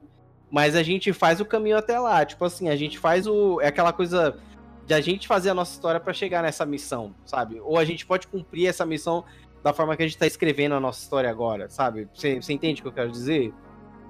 mas 0.51 0.75
a 0.75 0.83
gente 0.83 1.11
faz 1.13 1.41
o 1.41 1.45
caminho 1.45 1.77
até 1.77 1.99
lá. 1.99 2.23
Tipo 2.23 2.45
assim, 2.45 2.69
a 2.69 2.75
gente 2.75 2.99
faz 2.99 3.25
o. 3.25 3.59
É 3.59 3.67
aquela 3.67 3.91
coisa 3.91 4.37
de 4.85 4.93
a 4.93 5.01
gente 5.01 5.27
fazer 5.27 5.49
a 5.49 5.53
nossa 5.53 5.73
história 5.73 5.99
pra 5.99 6.13
chegar 6.13 6.43
nessa 6.43 6.65
missão, 6.65 7.15
sabe? 7.25 7.59
Ou 7.61 7.79
a 7.79 7.85
gente 7.85 8.05
pode 8.05 8.27
cumprir 8.27 8.67
essa 8.67 8.85
missão 8.85 9.23
da 9.63 9.73
forma 9.73 9.95
que 9.97 10.03
a 10.03 10.07
gente 10.07 10.17
tá 10.17 10.27
escrevendo 10.27 10.75
a 10.75 10.79
nossa 10.79 11.01
história 11.01 11.29
agora, 11.29 11.69
sabe? 11.69 12.07
Você 12.13 12.35
você 12.39 12.53
entende 12.53 12.81
o 12.81 12.83
que 12.83 12.87
eu 12.89 12.93
quero 12.93 13.09
dizer? 13.11 13.51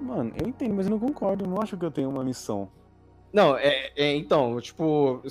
Mano, 0.00 0.32
eu 0.38 0.48
entendo, 0.48 0.74
mas 0.74 0.86
eu 0.86 0.90
não 0.90 0.98
concordo, 0.98 1.44
eu 1.44 1.48
não 1.48 1.62
acho 1.62 1.76
que 1.78 1.84
eu 1.84 1.90
tenho 1.90 2.10
uma 2.10 2.24
missão. 2.24 2.68
Não, 3.32 3.56
é, 3.56 3.90
é, 3.96 4.14
então, 4.14 4.60
tipo, 4.60 5.22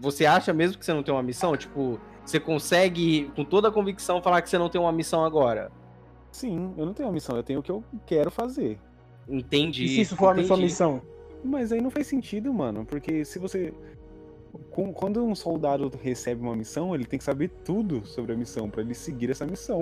você, 0.00 0.26
acha 0.26 0.52
mesmo 0.52 0.78
que 0.78 0.84
você 0.84 0.92
não 0.92 1.02
tem 1.02 1.14
uma 1.14 1.22
missão? 1.22 1.56
Tipo, 1.56 2.00
você 2.24 2.40
consegue, 2.40 3.30
com 3.36 3.44
toda 3.44 3.68
a 3.68 3.72
convicção, 3.72 4.20
falar 4.20 4.42
que 4.42 4.50
você 4.50 4.58
não 4.58 4.68
tem 4.68 4.80
uma 4.80 4.92
missão 4.92 5.24
agora? 5.24 5.70
Sim, 6.32 6.74
eu 6.76 6.84
não 6.84 6.92
tenho 6.92 7.08
uma 7.08 7.12
missão, 7.12 7.36
eu 7.36 7.42
tenho 7.42 7.60
o 7.60 7.62
que 7.62 7.70
eu 7.70 7.84
quero 8.06 8.30
fazer. 8.30 8.78
Entendi. 9.28 9.84
E 9.84 9.88
se 9.88 10.00
isso 10.00 10.16
for 10.16 10.38
a 10.38 10.42
sua 10.44 10.56
missão? 10.56 11.00
Mas 11.44 11.72
aí 11.72 11.80
não 11.80 11.90
faz 11.90 12.06
sentido, 12.06 12.52
mano, 12.52 12.84
porque 12.84 13.24
se 13.24 13.38
você. 13.38 13.72
Quando 14.94 15.24
um 15.24 15.34
soldado 15.34 15.90
recebe 16.02 16.42
uma 16.42 16.54
missão, 16.54 16.94
ele 16.94 17.04
tem 17.06 17.18
que 17.18 17.24
saber 17.24 17.48
tudo 17.64 18.04
sobre 18.06 18.32
a 18.32 18.36
missão 18.36 18.68
pra 18.68 18.82
ele 18.82 18.94
seguir 18.94 19.30
essa 19.30 19.46
missão. 19.46 19.80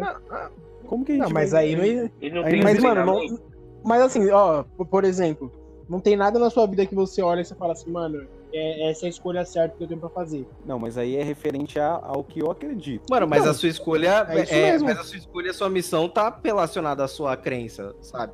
Como 0.87 1.05
que 1.05 1.13
a 1.13 1.15
gente 1.17 1.25
Não, 1.25 1.31
mas 1.31 1.53
vai- 1.53 1.67
aí 1.67 1.77
não. 1.77 1.85
Ele 1.85 2.35
não 2.35 2.45
Aí 2.45 2.51
tem 2.51 2.61
não 2.61 2.65
Mas, 2.65 2.83
mano, 2.83 3.05
não, 3.05 3.39
mas 3.85 4.03
assim, 4.03 4.31
ó, 4.31 4.63
por 4.63 5.05
exemplo, 5.05 5.51
não 5.91 5.99
tem 6.01 6.17
nada 6.17 6.39
na 6.39 6.49
sua 6.49 6.67
vida 6.67 6.87
que 6.87 6.95
você 6.95 7.21
olha 7.21 7.41
e 7.41 7.45
você 7.45 7.55
fala 7.55 7.73
assim, 7.73 7.91
mano, 7.91 8.25
é, 8.53 8.91
essa 8.91 9.05
é 9.05 9.09
a 9.09 9.11
escolha 9.11 9.45
certa 9.45 9.77
que 9.77 9.83
eu 9.85 9.89
tenho 9.89 9.99
pra 10.01 10.09
fazer. 10.09 10.47
Não, 10.65 10.79
mas 10.79 10.97
aí 10.97 11.17
é 11.17 11.23
referente 11.23 11.79
a- 11.81 12.01
ao 12.03 12.23
que 12.23 12.41
eu 12.41 12.51
acredito. 12.51 13.03
Mano, 13.11 13.27
mas 13.29 13.45
Não, 13.45 13.51
a 13.51 13.55
sua 13.55 13.69
escolha. 13.69 14.27
é 14.31 14.73
É, 14.75 14.79
mas 14.79 14.99
a 14.99 15.03
sua 15.03 15.19
escolha, 15.19 15.51
a 15.51 15.55
sua 15.55 15.69
missão 15.69 16.09
tá 16.09 16.39
relacionada 16.43 17.05
à 17.05 17.09
sua 17.09 17.37
crença, 17.37 17.95
sabe? 18.01 18.33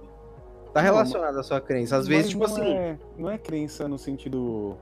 Tá 0.75 0.83
relacionada 0.83 1.41
à 1.41 1.43
sua 1.43 1.59
crença. 1.59 1.97
Às 1.97 2.07
vezes, 2.07 2.35
Mas 2.35 2.51
tipo 2.53 2.61
não 2.61 2.67
assim. 2.69 2.77
É, 2.77 2.99
não 3.17 3.31
é 3.31 3.39
crença 3.39 3.89
no 3.89 3.99
sentido 3.99 4.77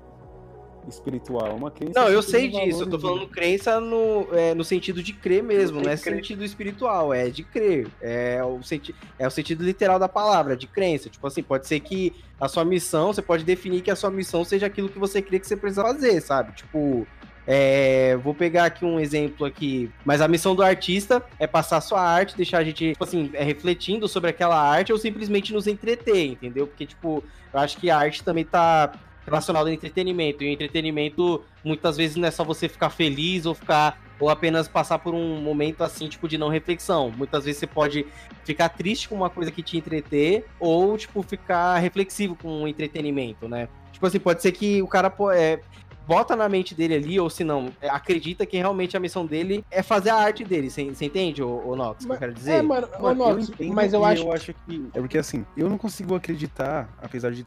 espiritual, 0.88 1.46
é 1.46 1.52
uma 1.52 1.70
crença. 1.70 1.92
Não, 1.94 2.08
eu 2.08 2.22
sei 2.22 2.48
disso. 2.48 2.82
Eu 2.82 2.90
tô 2.90 2.98
falando 2.98 3.26
crença 3.28 3.80
no, 3.80 4.26
é, 4.32 4.54
no 4.54 4.64
sentido 4.64 5.02
de 5.02 5.12
crer 5.12 5.42
mesmo, 5.42 5.80
não 5.80 5.90
é 5.90 5.96
crer. 5.96 6.16
sentido 6.16 6.44
espiritual, 6.44 7.12
é 7.12 7.28
de 7.28 7.42
crer. 7.42 7.88
É 8.00 8.42
o, 8.42 8.62
senti 8.62 8.94
é 9.18 9.26
o 9.26 9.30
sentido 9.30 9.64
literal 9.64 9.98
da 9.98 10.08
palavra, 10.08 10.56
de 10.56 10.66
crença. 10.66 11.08
Tipo 11.08 11.26
assim, 11.26 11.42
pode 11.42 11.66
ser 11.66 11.80
que 11.80 12.12
a 12.40 12.48
sua 12.48 12.64
missão, 12.64 13.12
você 13.12 13.22
pode 13.22 13.44
definir 13.44 13.82
que 13.82 13.90
a 13.90 13.96
sua 13.96 14.10
missão 14.10 14.44
seja 14.44 14.66
aquilo 14.66 14.88
que 14.88 14.98
você 14.98 15.22
crê 15.22 15.38
que 15.38 15.46
você 15.46 15.56
precisa 15.56 15.82
fazer, 15.82 16.20
sabe? 16.20 16.52
Tipo. 16.52 17.06
é, 17.46 18.16
vou 18.22 18.34
pegar 18.34 18.64
aqui 18.64 18.84
um 18.84 18.98
exemplo 18.98 19.44
aqui, 19.46 19.90
mas 20.04 20.20
a 20.20 20.28
missão 20.28 20.54
do 20.54 20.62
artista 20.62 21.22
é 21.38 21.46
passar 21.46 21.80
sua 21.80 22.00
arte, 22.00 22.36
deixar 22.36 22.58
a 22.58 22.64
gente, 22.64 22.92
tipo 22.92 23.04
assim, 23.04 23.30
é, 23.34 23.44
refletindo 23.44 24.08
sobre 24.08 24.30
aquela 24.30 24.58
arte 24.58 24.92
ou 24.92 24.98
simplesmente 24.98 25.52
nos 25.52 25.66
entreter, 25.66 26.24
entendeu? 26.24 26.66
Porque, 26.66 26.86
tipo, 26.86 27.22
eu 27.52 27.60
acho 27.60 27.76
que 27.76 27.90
a 27.90 27.98
arte 27.98 28.24
também 28.24 28.44
tá 28.44 28.92
relacionada 29.24 29.68
ao 29.68 29.72
entretenimento. 29.72 30.42
E 30.42 30.48
o 30.48 30.50
entretenimento, 30.50 31.42
muitas 31.62 31.96
vezes, 31.96 32.16
não 32.16 32.28
é 32.28 32.30
só 32.30 32.44
você 32.44 32.68
ficar 32.68 32.90
feliz 32.90 33.46
ou 33.46 33.54
ficar. 33.54 34.02
Ou 34.20 34.30
apenas 34.30 34.68
passar 34.68 35.00
por 35.00 35.12
um 35.12 35.40
momento 35.40 35.82
assim, 35.82 36.08
tipo, 36.08 36.28
de 36.28 36.38
não 36.38 36.48
reflexão. 36.48 37.10
Muitas 37.10 37.44
vezes 37.44 37.58
você 37.58 37.66
pode 37.66 38.06
ficar 38.44 38.68
triste 38.68 39.08
com 39.08 39.16
uma 39.16 39.28
coisa 39.28 39.50
que 39.50 39.60
te 39.60 39.76
entreter, 39.76 40.46
ou, 40.60 40.96
tipo, 40.96 41.20
ficar 41.22 41.78
reflexivo 41.78 42.36
com 42.36 42.62
o 42.62 42.68
entretenimento, 42.68 43.48
né? 43.48 43.68
Tipo 43.92 44.06
assim, 44.06 44.20
pode 44.20 44.40
ser 44.40 44.52
que 44.52 44.80
o 44.80 44.86
cara 44.86 45.10
pô, 45.10 45.32
é, 45.32 45.60
bota 46.06 46.36
na 46.36 46.48
mente 46.48 46.74
dele 46.74 46.94
ali, 46.94 47.20
ou 47.20 47.28
se 47.28 47.44
não, 47.44 47.70
é, 47.80 47.88
acredita 47.88 48.46
que 48.46 48.56
realmente 48.56 48.96
a 48.96 49.00
missão 49.00 49.26
dele 49.26 49.64
é 49.70 49.82
fazer 49.82 50.10
a 50.10 50.16
arte 50.16 50.44
dele. 50.44 50.70
Você 50.70 50.82
entende, 50.82 51.42
ô, 51.42 51.62
ô 51.66 51.76
Nox, 51.76 52.04
o 52.04 52.08
que 52.08 52.12
eu 52.12 52.18
quero 52.18 52.34
dizer? 52.34 52.52
É, 52.52 52.62
mano, 52.62 52.88
ô, 52.98 53.02
Mano, 53.02 53.28
Nox, 53.28 53.48
entendo 53.48 53.74
mas 53.74 53.92
eu 53.92 54.04
acho. 54.04 54.22
eu 54.22 54.32
acho 54.32 54.54
que. 54.66 54.88
É 54.94 55.00
porque 55.00 55.18
assim, 55.18 55.44
eu 55.56 55.68
não 55.68 55.78
consigo 55.78 56.14
acreditar, 56.14 56.88
apesar 57.02 57.30
de 57.32 57.46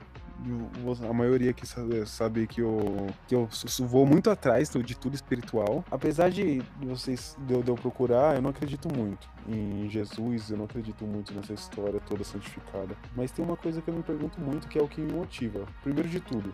a 1.10 1.14
maioria 1.14 1.52
aqui 1.52 1.66
sa- 1.66 1.82
saber 2.06 2.48
que 2.48 2.62
eu, 2.62 3.08
que 3.28 3.36
eu 3.36 3.48
vou 3.82 4.06
muito 4.06 4.30
atrás 4.30 4.70
de 4.70 4.96
tudo 4.98 5.16
espiritual. 5.16 5.84
Apesar 5.90 6.30
de 6.30 6.62
vocês 6.82 7.36
de 7.46 7.54
eu, 7.54 7.64
de 7.64 7.70
eu 7.70 7.76
procurar, 7.76 8.36
eu 8.36 8.42
não 8.42 8.50
acredito 8.50 8.88
muito 8.96 9.30
em 9.48 9.90
Jesus, 9.90 10.50
eu 10.50 10.58
não 10.58 10.66
acredito 10.66 11.06
muito 11.06 11.34
nessa 11.34 11.54
história 11.54 12.00
toda 12.00 12.24
santificada. 12.24 12.96
Mas 13.16 13.32
tem 13.32 13.44
uma 13.44 13.58
coisa 13.58 13.82
que 13.82 13.90
eu 13.90 13.94
me 13.94 14.04
pergunto 14.04 14.40
muito, 14.40 14.68
que 14.68 14.78
é 14.78 14.82
o 14.82 14.88
que 14.88 15.02
me 15.02 15.12
motiva. 15.12 15.66
Primeiro 15.84 16.10
de 16.10 16.20
tudo, 16.20 16.54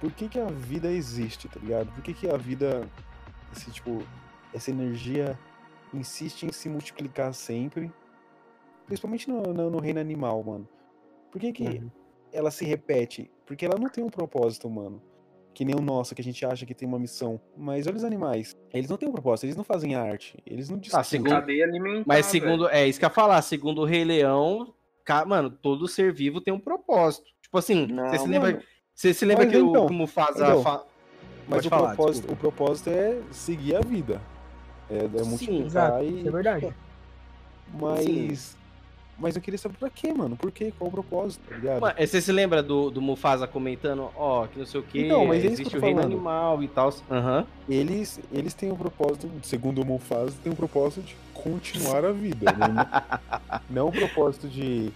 por 0.00 0.12
que, 0.12 0.28
que 0.28 0.38
a 0.38 0.46
vida 0.46 0.90
existe, 0.90 1.48
tá 1.48 1.58
ligado? 1.60 1.92
Por 1.92 2.02
que, 2.02 2.14
que 2.14 2.28
a 2.30 2.36
vida, 2.36 2.88
esse 3.54 3.70
tipo, 3.70 4.02
essa 4.54 4.70
energia 4.70 5.38
insiste 5.92 6.44
em 6.44 6.52
se 6.52 6.68
multiplicar 6.68 7.34
sempre? 7.34 7.92
Principalmente 8.86 9.28
no, 9.28 9.42
no, 9.52 9.70
no 9.70 9.78
reino 9.80 10.00
animal, 10.00 10.42
mano. 10.42 10.68
Por 11.30 11.40
que, 11.40 11.52
que 11.52 11.64
Uhum. 11.64 11.90
Ela 12.32 12.50
se 12.50 12.64
repete? 12.64 13.30
Porque 13.46 13.64
ela 13.64 13.76
não 13.78 13.88
tem 13.88 14.02
um 14.04 14.10
propósito, 14.10 14.68
mano. 14.68 15.02
Que 15.54 15.64
nem 15.64 15.74
o 15.74 15.80
nosso, 15.80 16.14
que 16.14 16.20
a 16.20 16.24
gente 16.24 16.44
acha 16.46 16.64
que 16.64 16.74
tem 16.74 16.86
uma 16.86 16.98
missão. 16.98 17.40
Mas 17.56 17.86
olha 17.86 17.96
os 17.96 18.04
animais. 18.04 18.54
Eles 18.72 18.88
não 18.88 18.96
têm 18.96 19.08
um 19.08 19.12
propósito, 19.12 19.44
eles 19.46 19.56
não 19.56 19.64
fazem 19.64 19.94
arte. 19.96 20.36
Eles 20.46 20.68
não 20.70 20.78
discutem. 20.78 21.00
Ah, 21.00 21.04
segundo- 21.04 21.30
Cadeia 21.30 21.64
alimentar. 21.64 22.04
Mas 22.06 22.30
velho. 22.30 22.44
segundo, 22.44 22.68
é 22.68 22.86
isso 22.86 22.98
que 22.98 23.04
eu 23.04 23.08
ia 23.08 23.14
falar, 23.14 23.42
segundo 23.42 23.80
o 23.80 23.84
Rei 23.84 24.04
Leão, 24.04 24.72
ca- 25.04 25.24
mano, 25.24 25.50
todo 25.50 25.88
ser 25.88 26.12
vivo 26.12 26.40
tem 26.40 26.54
um 26.54 26.60
propósito. 26.60 27.26
Tipo 27.42 27.58
assim, 27.58 27.86
Não, 27.86 28.08
você 28.08 28.18
se 28.18 28.28
lembra, 28.28 28.50
Mano, 28.52 28.62
você 28.94 29.14
se 29.14 29.24
lembra 29.24 29.44
Mas 29.46 29.52
que 29.52 29.60
o 29.60 29.68
então, 29.70 29.86
o 29.86 29.92
Mufasa 29.92 30.44
então, 30.46 30.62
fa- 30.62 30.84
mas 31.48 31.66
o, 31.66 31.68
falar, 31.70 31.94
propósito, 31.96 32.32
o 32.32 32.36
propósito 32.36 32.90
é 32.90 33.18
seguir 33.32 33.74
a 33.76 33.80
vida. 33.80 34.20
É, 34.90 34.98
é 34.98 35.08
Sim, 35.24 35.28
multiplicar 35.30 35.66
Exato, 35.66 36.04
e. 36.04 36.18
isso 36.18 36.28
é 36.28 36.30
verdade. 36.30 36.74
Mas. 37.74 38.56
Mas 39.18 39.34
eu 39.34 39.42
queria 39.42 39.58
saber 39.58 39.76
pra 39.78 39.90
quê, 39.90 40.12
mano? 40.12 40.36
Por 40.36 40.52
quê? 40.52 40.72
Qual 40.78 40.88
o 40.88 40.92
propósito, 40.92 41.42
tá 41.48 41.56
ligado? 41.56 41.80
Mano, 41.80 41.94
você 41.98 42.20
se 42.20 42.30
lembra 42.30 42.62
do, 42.62 42.88
do 42.88 43.02
Mufasa 43.02 43.48
comentando, 43.48 44.08
ó, 44.16 44.46
que 44.46 44.58
não 44.58 44.64
sei 44.66 44.78
o 44.80 44.82
que, 44.84 45.00
Então, 45.06 45.26
mas 45.26 45.42
é 45.42 45.46
existe 45.48 45.76
o 45.76 45.80
reino 45.80 45.96
falando. 46.00 46.12
animal 46.14 46.62
e 46.62 46.68
tal. 46.68 46.94
Aham. 47.10 47.44
Eles, 47.68 48.20
eles 48.32 48.54
têm 48.54 48.70
o 48.70 48.76
propósito, 48.76 49.28
segundo 49.42 49.82
o 49.82 49.84
Mufasa, 49.84 50.34
tem 50.42 50.52
o 50.52 50.56
propósito 50.56 51.02
de 51.02 51.16
continuar 51.34 52.04
a 52.04 52.12
vida. 52.12 52.52
né? 52.52 52.68
Não, 52.68 53.60
não 53.86 53.88
o 53.88 53.92
propósito 53.92 54.46
de, 54.48 54.90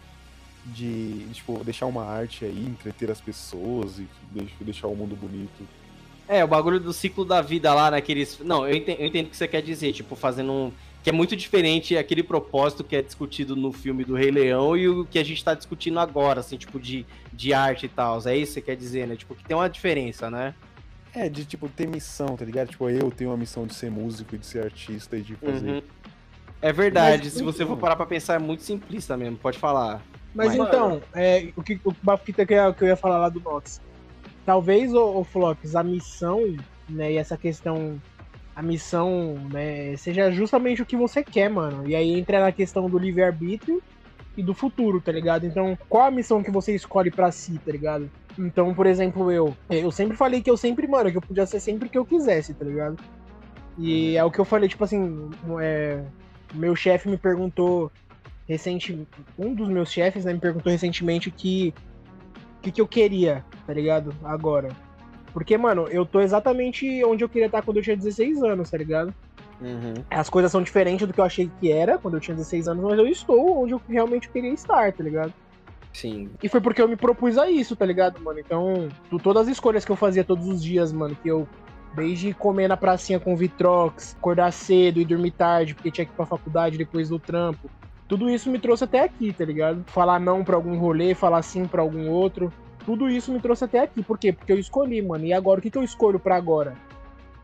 de, 0.66 1.26
tipo, 1.32 1.62
deixar 1.64 1.86
uma 1.86 2.04
arte 2.04 2.44
aí, 2.44 2.64
entreter 2.64 3.10
as 3.10 3.20
pessoas 3.20 3.98
e 3.98 4.06
deix- 4.30 4.50
deixar 4.60 4.86
o 4.86 4.94
mundo 4.94 5.16
bonito. 5.16 5.66
É, 6.28 6.44
o 6.44 6.48
bagulho 6.48 6.78
do 6.78 6.92
ciclo 6.92 7.24
da 7.24 7.42
vida 7.42 7.74
lá 7.74 7.90
naqueles. 7.90 8.38
Não, 8.38 8.66
eu 8.66 8.76
entendo, 8.76 9.00
eu 9.00 9.06
entendo 9.08 9.26
o 9.26 9.30
que 9.30 9.36
você 9.36 9.48
quer 9.48 9.60
dizer, 9.62 9.92
tipo, 9.92 10.14
fazendo 10.14 10.52
um. 10.52 10.72
Que 11.02 11.10
é 11.10 11.12
muito 11.12 11.34
diferente 11.34 11.96
aquele 11.96 12.22
propósito 12.22 12.84
que 12.84 12.94
é 12.94 13.02
discutido 13.02 13.56
no 13.56 13.72
filme 13.72 14.04
do 14.04 14.14
Rei 14.14 14.30
Leão 14.30 14.76
e 14.76 14.88
o 14.88 15.04
que 15.04 15.18
a 15.18 15.24
gente 15.24 15.42
tá 15.44 15.52
discutindo 15.54 15.98
agora, 15.98 16.40
assim, 16.40 16.56
tipo, 16.56 16.78
de, 16.78 17.04
de 17.32 17.52
arte 17.52 17.86
e 17.86 17.88
tal. 17.88 18.20
É 18.26 18.36
isso 18.36 18.52
que 18.54 18.60
você 18.60 18.60
quer 18.62 18.76
dizer, 18.76 19.06
né? 19.08 19.16
Tipo, 19.16 19.34
que 19.34 19.42
tem 19.44 19.56
uma 19.56 19.68
diferença, 19.68 20.30
né? 20.30 20.54
É, 21.14 21.28
de, 21.28 21.44
tipo, 21.44 21.68
ter 21.68 21.88
missão, 21.88 22.36
tá 22.36 22.44
ligado? 22.44 22.68
Tipo, 22.68 22.88
eu 22.88 23.10
tenho 23.10 23.30
uma 23.30 23.36
missão 23.36 23.66
de 23.66 23.74
ser 23.74 23.90
músico 23.90 24.34
e 24.34 24.38
de 24.38 24.46
ser 24.46 24.64
artista 24.64 25.16
e 25.16 25.22
de 25.22 25.34
fazer... 25.36 25.70
Uhum. 25.70 25.82
É 26.62 26.72
verdade, 26.72 27.24
Mas, 27.24 27.32
se 27.32 27.42
você 27.42 27.58
for 27.64 27.72
então- 27.72 27.76
parar 27.78 27.96
pra 27.96 28.06
pensar, 28.06 28.34
é 28.34 28.38
muito 28.38 28.62
simplista 28.62 29.16
mesmo, 29.16 29.36
pode 29.36 29.58
falar. 29.58 30.00
Mas 30.32 30.56
Mas- 30.56 30.68
então, 30.68 31.02
é, 31.12 31.48
o 31.56 31.62
que 31.62 31.80
o 31.84 31.92
Bafita 32.00 32.46
que, 32.46 32.54
eu- 32.54 32.72
que 32.72 32.84
eu 32.84 32.88
ia 32.88 32.96
falar 32.96 33.18
lá 33.18 33.28
do 33.28 33.40
Nox. 33.40 33.80
Talvez, 34.46 34.94
o, 34.94 35.18
o 35.18 35.24
Flops, 35.24 35.74
a 35.74 35.82
missão, 35.82 36.56
né, 36.88 37.12
e 37.12 37.16
essa 37.16 37.36
questão, 37.36 38.00
a 38.54 38.62
missão, 38.62 39.34
né, 39.50 39.96
seja 39.96 40.30
justamente 40.30 40.82
o 40.82 40.86
que 40.86 40.96
você 40.96 41.22
quer, 41.22 41.48
mano. 41.48 41.88
E 41.88 41.96
aí 41.96 42.18
entra 42.18 42.40
na 42.40 42.52
questão 42.52 42.88
do 42.88 42.98
livre-arbítrio 42.98 43.82
e 44.36 44.42
do 44.42 44.54
futuro, 44.54 45.00
tá 45.00 45.10
ligado? 45.10 45.46
Então, 45.46 45.76
qual 45.88 46.04
a 46.04 46.10
missão 46.10 46.42
que 46.42 46.50
você 46.50 46.74
escolhe 46.74 47.10
pra 47.10 47.32
si, 47.32 47.58
tá 47.58 47.72
ligado? 47.72 48.10
Então, 48.38 48.74
por 48.74 48.86
exemplo, 48.86 49.30
eu, 49.30 49.56
eu 49.70 49.90
sempre 49.90 50.16
falei 50.16 50.42
que 50.42 50.50
eu 50.50 50.56
sempre, 50.56 50.86
mano, 50.86 51.10
que 51.10 51.16
eu 51.16 51.22
podia 51.22 51.46
ser 51.46 51.60
sempre 51.60 51.88
o 51.88 51.90
que 51.90 51.98
eu 51.98 52.04
quisesse, 52.04 52.54
tá 52.54 52.64
ligado? 52.64 52.96
E 53.78 54.16
é 54.16 54.24
o 54.24 54.30
que 54.30 54.38
eu 54.38 54.44
falei, 54.44 54.68
tipo 54.68 54.84
assim, 54.84 55.30
é, 55.60 56.02
meu 56.54 56.76
chefe 56.76 57.08
me 57.08 57.16
perguntou 57.16 57.90
recente, 58.46 59.06
um 59.38 59.54
dos 59.54 59.68
meus 59.68 59.90
chefes, 59.90 60.24
né, 60.24 60.32
me 60.32 60.40
perguntou 60.40 60.70
recentemente 60.70 61.30
que 61.30 61.72
o 62.58 62.62
que, 62.62 62.72
que 62.72 62.80
eu 62.80 62.86
queria, 62.86 63.44
tá 63.66 63.72
ligado? 63.72 64.14
Agora. 64.22 64.68
Porque, 65.32 65.56
mano, 65.56 65.86
eu 65.88 66.04
tô 66.04 66.20
exatamente 66.20 67.02
onde 67.04 67.24
eu 67.24 67.28
queria 67.28 67.46
estar 67.46 67.62
quando 67.62 67.78
eu 67.78 67.82
tinha 67.82 67.96
16 67.96 68.42
anos, 68.42 68.70
tá 68.70 68.76
ligado? 68.76 69.14
Uhum. 69.60 69.94
As 70.10 70.28
coisas 70.28 70.50
são 70.50 70.62
diferentes 70.62 71.06
do 71.06 71.12
que 71.14 71.20
eu 71.20 71.24
achei 71.24 71.50
que 71.60 71.70
era 71.70 71.96
quando 71.96 72.14
eu 72.14 72.20
tinha 72.20 72.36
16 72.36 72.68
anos, 72.68 72.84
mas 72.84 72.98
eu 72.98 73.06
estou 73.06 73.62
onde 73.62 73.72
eu 73.72 73.80
realmente 73.88 74.28
queria 74.28 74.52
estar, 74.52 74.92
tá 74.92 75.02
ligado? 75.02 75.32
Sim. 75.92 76.30
E 76.42 76.48
foi 76.48 76.60
porque 76.60 76.80
eu 76.80 76.88
me 76.88 76.96
propus 76.96 77.36
a 77.38 77.50
isso, 77.50 77.76
tá 77.76 77.84
ligado, 77.84 78.20
mano? 78.20 78.40
Então, 78.40 78.88
todas 79.22 79.42
as 79.42 79.48
escolhas 79.48 79.84
que 79.84 79.92
eu 79.92 79.96
fazia 79.96 80.24
todos 80.24 80.48
os 80.48 80.62
dias, 80.62 80.92
mano, 80.92 81.16
que 81.22 81.28
eu. 81.28 81.46
Desde 81.94 82.32
comer 82.32 82.68
na 82.68 82.76
pracinha 82.76 83.20
com 83.20 83.36
Vitrox, 83.36 84.16
acordar 84.18 84.50
cedo 84.50 84.98
e 84.98 85.04
dormir 85.04 85.32
tarde, 85.32 85.74
porque 85.74 85.90
tinha 85.90 86.06
que 86.06 86.10
ir 86.10 86.16
pra 86.16 86.24
faculdade 86.24 86.78
depois 86.78 87.10
do 87.10 87.18
trampo. 87.18 87.70
Tudo 88.08 88.30
isso 88.30 88.50
me 88.50 88.58
trouxe 88.58 88.84
até 88.84 89.00
aqui, 89.00 89.30
tá 89.30 89.44
ligado? 89.44 89.84
Falar 89.88 90.18
não 90.18 90.42
pra 90.42 90.56
algum 90.56 90.78
rolê, 90.78 91.14
falar 91.14 91.42
sim 91.42 91.66
pra 91.66 91.82
algum 91.82 92.08
outro. 92.08 92.50
Tudo 92.84 93.08
isso 93.08 93.32
me 93.32 93.40
trouxe 93.40 93.64
até 93.64 93.80
aqui. 93.80 94.02
Por 94.02 94.18
quê? 94.18 94.32
Porque 94.32 94.52
eu 94.52 94.58
escolhi, 94.58 95.00
mano. 95.02 95.24
E 95.24 95.32
agora, 95.32 95.60
o 95.60 95.62
que, 95.62 95.70
que 95.70 95.78
eu 95.78 95.82
escolho 95.84 96.18
pra 96.18 96.36
agora? 96.36 96.76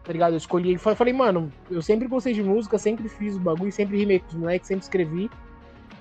Tá 0.05 0.13
ligado? 0.13 0.33
Eu 0.33 0.39
escolhi. 0.39 0.77
fa- 0.79 0.95
Falei, 0.97 1.13
mano, 1.13 1.53
eu 1.71 1.81
sempre 1.83 2.09
gostei 2.09 2.33
de 2.33 2.43
música, 2.43 2.79
sempre 2.79 3.09
fiz 3.09 3.37
o 3.37 3.41
bagulho, 3.41 3.71
sempre 3.71 3.97
rimei 3.99 4.19
com 4.21 4.29
os 4.29 4.35
moleques, 4.35 4.67
sempre 4.67 4.83
escrevi. 4.85 5.31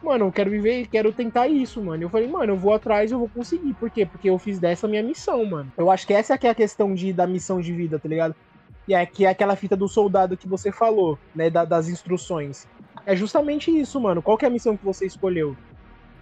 Mano, 0.02 0.26
eu 0.28 0.32
quero 0.32 0.50
viver, 0.50 0.88
quero 0.88 1.12
tentar 1.12 1.48
isso, 1.48 1.84
mano. 1.84 2.04
Eu 2.04 2.10
falei, 2.10 2.28
mano, 2.28 2.54
eu 2.54 2.58
vou 2.58 2.74
atrás, 2.74 3.12
eu 3.12 3.20
vou 3.20 3.28
conseguir. 3.30 3.74
Por 3.74 3.90
quê? 3.90 4.06
Porque 4.06 4.30
eu 4.30 4.38
fiz 4.40 4.60
dessa 4.60 4.88
minha 4.88 5.04
missão, 5.04 5.44
mano. 5.46 5.72
Eu 5.78 5.90
acho 5.92 6.06
que 6.08 6.14
essa 6.14 6.38
que 6.38 6.48
é 6.48 6.52
a 6.52 6.56
questão 6.56 6.94
de, 6.94 7.12
da 7.12 7.28
missão 7.28 7.60
de 7.60 7.74
vida, 7.74 8.00
tá 8.00 8.08
ligado? 8.08 8.36
E 8.88 8.94
é 8.94 9.06
que 9.06 9.26
é 9.26 9.30
aquela 9.30 9.56
fita 9.56 9.76
do 9.76 9.88
soldado 9.88 10.38
que 10.38 10.48
você 10.48 10.72
falou, 10.72 11.20
né? 11.36 11.50
da- 11.50 11.66
das 11.66 11.90
instruções. 11.90 12.66
É 13.06 13.16
justamente 13.16 13.70
isso, 13.72 14.00
mano. 14.00 14.22
Qual 14.22 14.38
que 14.38 14.46
é 14.46 14.48
a 14.48 14.52
missão 14.52 14.78
que 14.78 14.86
você 14.86 15.06
escolheu? 15.06 15.58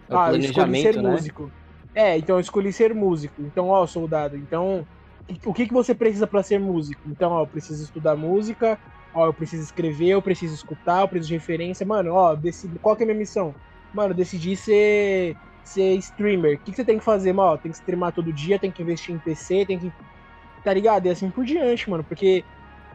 É 0.10 0.16
ah, 0.16 0.32
eu 0.32 0.38
escolhi 0.38 0.82
ser 0.82 0.96
né? 1.02 1.12
músico. 1.12 1.52
É, 1.96 2.18
então 2.18 2.36
eu 2.36 2.40
escolhi 2.42 2.74
ser 2.74 2.94
músico. 2.94 3.46
Então, 3.48 3.68
ó, 3.70 3.86
soldado, 3.88 4.36
então 4.38 4.88
o 5.46 5.54
que, 5.54 5.66
que 5.68 5.74
você 5.74 5.96
precisa 5.96 6.28
pra 6.28 6.44
ser 6.44 6.60
músico? 6.60 7.10
Então, 7.10 7.32
ó, 7.32 7.42
eu 7.44 7.48
preciso 7.50 7.84
estudar 7.84 8.16
música, 8.16 8.80
ó, 9.14 9.26
eu 9.28 9.34
preciso 9.34 9.64
escrever, 9.64 10.10
eu 10.10 10.22
preciso 10.22 10.54
escutar, 10.56 11.02
eu 11.02 11.10
preciso 11.10 11.30
de 11.30 11.34
referência. 11.36 11.86
Mano, 11.86 12.14
ó, 12.14 12.36
decidi, 12.36 12.78
qual 12.80 12.96
que 12.96 13.04
é 13.04 13.06
a 13.06 13.08
minha 13.08 13.18
missão? 13.20 13.56
Mano, 13.94 14.12
eu 14.12 14.16
decidi 14.18 14.56
ser, 14.58 15.38
ser 15.64 15.96
streamer. 15.98 16.58
O 16.58 16.64
que, 16.64 16.72
que 16.72 16.76
você 16.78 16.86
tem 16.86 16.98
que 17.00 17.04
fazer, 17.06 17.34
mano? 17.34 17.58
Tem 17.60 17.72
que 17.72 17.78
streamar 17.78 18.12
todo 18.14 18.34
dia, 18.34 18.60
tem 18.60 18.72
que 18.72 18.82
investir 18.84 19.16
em 19.16 19.20
PC, 19.20 19.66
tem 19.66 19.80
que. 19.80 19.94
Tá 20.64 20.74
ligado? 20.74 21.08
E 21.08 21.10
assim 21.12 21.32
por 21.32 21.46
diante, 21.46 21.90
mano. 21.90 22.06
Porque 22.06 22.48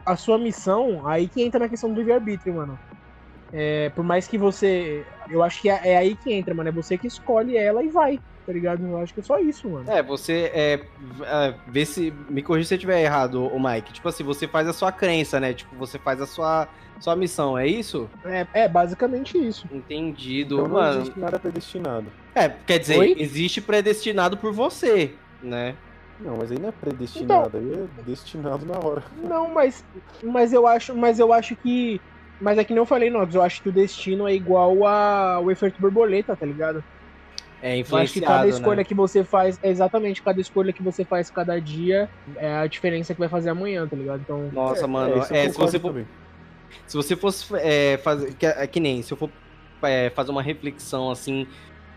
a 0.05 0.17
sua 0.17 0.37
missão, 0.39 1.07
aí 1.07 1.29
que 1.29 1.41
entra 1.43 1.59
na 1.61 1.69
questão 1.69 1.91
do 1.93 1.97
livre-arbítrio, 1.99 2.55
mano. 2.55 2.81
É, 3.53 3.89
por 3.91 4.03
mais 4.03 4.27
que 4.27 4.37
você. 4.37 5.05
Eu 5.29 5.43
acho 5.43 5.61
que 5.61 5.69
é, 5.69 5.89
é 5.93 5.97
aí 5.97 6.17
que 6.17 6.31
entra, 6.33 6.53
mano. 6.55 6.69
É 6.69 6.71
você 6.71 6.97
que 6.97 7.07
escolhe 7.07 7.55
ela 7.57 7.83
e 7.83 7.89
vai, 7.89 8.19
tá 8.51 8.53
ligado? 8.53 8.85
Eu 8.85 8.97
acho 8.97 9.13
que 9.13 9.21
é 9.21 9.23
só 9.23 9.39
isso, 9.39 9.69
mano. 9.69 9.89
É, 9.89 10.03
você 10.03 10.51
é, 10.53 10.81
é, 11.23 11.53
vê 11.67 11.85
se. 11.85 12.13
Me 12.29 12.41
corrija 12.43 12.67
se 12.67 12.73
eu 12.73 12.77
estiver 12.77 13.01
errado, 13.01 13.45
o 13.47 13.59
Mike. 13.59 13.93
Tipo 13.93 14.09
assim, 14.09 14.23
você 14.23 14.47
faz 14.47 14.67
a 14.67 14.73
sua 14.73 14.91
crença, 14.91 15.39
né? 15.39 15.53
Tipo, 15.53 15.75
você 15.77 15.97
faz 15.97 16.21
a 16.21 16.25
sua, 16.25 16.67
sua 16.99 17.15
missão, 17.15 17.57
é 17.57 17.65
isso? 17.65 18.09
É, 18.25 18.45
é 18.53 18.67
basicamente 18.67 19.37
isso. 19.37 19.67
Entendido, 19.71 20.55
Então 20.55 20.67
não 20.67 20.75
mano. 20.75 21.01
existe 21.01 21.19
nada 21.19 21.39
predestinado. 21.39 22.07
É, 22.35 22.49
quer 22.49 22.79
dizer, 22.79 22.97
Oi? 22.97 23.15
existe 23.17 23.61
predestinado 23.61 24.37
por 24.37 24.51
você, 24.51 25.13
né? 25.41 25.75
Não, 26.19 26.37
mas 26.37 26.51
aí 26.51 26.59
não 26.59 26.69
é 26.69 26.71
predestinado, 26.71 27.57
aí 27.57 27.73
é 27.73 28.03
destinado 28.03 28.63
na 28.65 28.77
hora. 28.77 29.03
Não, 29.23 29.49
mas, 29.49 29.83
mas 30.21 30.53
eu 30.53 30.67
acho, 30.67 30.95
mas 30.95 31.19
eu 31.19 31.33
acho 31.33 31.55
que, 31.55 31.99
mas 32.39 32.59
é 32.59 32.63
que 32.63 32.73
nem 32.73 32.77
eu 32.77 32.85
falei, 32.85 33.09
Nox, 33.09 33.33
eu 33.33 33.41
acho 33.41 33.61
que 33.63 33.69
o 33.69 33.71
destino 33.71 34.27
é 34.27 34.35
igual 34.35 34.85
ao 34.85 35.49
efeito 35.49 35.81
borboleta, 35.81 36.35
tá 36.35 36.45
ligado? 36.45 36.83
É 37.61 37.77
Eu 37.79 37.97
acho 37.97 38.13
que 38.13 38.21
cada 38.21 38.39
influenciado, 38.39 38.47
escolha 38.49 38.77
né? 38.77 38.83
que 38.83 38.93
você 38.95 39.23
faz, 39.23 39.59
é 39.61 39.69
exatamente 39.69 40.21
cada 40.21 40.41
escolha 40.41 40.73
que 40.73 40.81
você 40.81 41.05
faz 41.05 41.29
cada 41.29 41.59
dia 41.59 42.09
é 42.37 42.55
a 42.55 42.65
diferença 42.67 43.13
que 43.13 43.19
vai 43.19 43.29
fazer 43.29 43.49
amanhã, 43.51 43.87
tá 43.87 43.95
ligado? 43.95 44.21
Então, 44.21 44.49
Nossa, 44.51 44.87
mano, 44.87 45.19
isso 45.19 45.31
eu 45.33 45.37
é, 45.37 45.49
se 45.49 45.57
você 45.57 45.79
for. 45.79 46.05
Se 46.87 46.97
você 46.97 47.15
fosse 47.15 47.45
é, 47.57 47.97
fazer. 47.97 48.33
Que, 48.33 48.45
é 48.45 48.65
que 48.65 48.79
nem, 48.79 49.01
se 49.01 49.13
eu 49.13 49.17
for 49.17 49.29
é, 49.83 50.09
fazer 50.09 50.31
uma 50.31 50.41
reflexão 50.41 51.11
assim. 51.11 51.47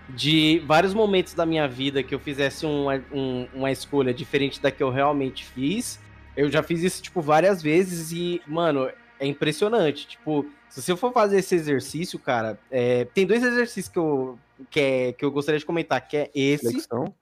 De 0.06 0.62
vários 0.66 0.92
momentos 0.92 1.32
da 1.32 1.46
minha 1.46 1.66
vida 1.66 2.02
que 2.02 2.14
eu 2.14 2.18
fizesse 2.18 2.66
uma, 2.66 3.02
um- 3.10 3.46
uma 3.54 3.72
escolha 3.72 4.12
diferente 4.12 4.60
da 4.60 4.70
que 4.70 4.82
eu 4.82 4.90
realmente 4.90 5.46
fiz. 5.46 5.98
Eu 6.36 6.50
já 6.50 6.62
fiz 6.62 6.82
isso, 6.82 7.02
tipo, 7.02 7.22
várias 7.22 7.62
vezes 7.62 8.12
e, 8.12 8.42
mano, 8.46 8.90
é 9.18 9.26
impressionante. 9.26 10.06
Tipo, 10.06 10.44
se 10.68 10.82
você 10.82 10.94
for 10.94 11.10
fazer 11.10 11.38
esse 11.38 11.54
exercício, 11.54 12.18
cara, 12.18 12.58
é, 12.70 13.06
tem 13.14 13.24
dois 13.24 13.42
exercícios 13.42 13.88
que 13.88 13.98
eu, 13.98 14.38
que, 14.70 14.80
é- 14.80 15.12
que 15.12 15.24
eu 15.24 15.30
gostaria 15.30 15.58
de 15.58 15.66
comentar, 15.66 16.06
que 16.06 16.16
é 16.16 16.30
esse. 16.34 16.70
Flexão. 16.70 17.14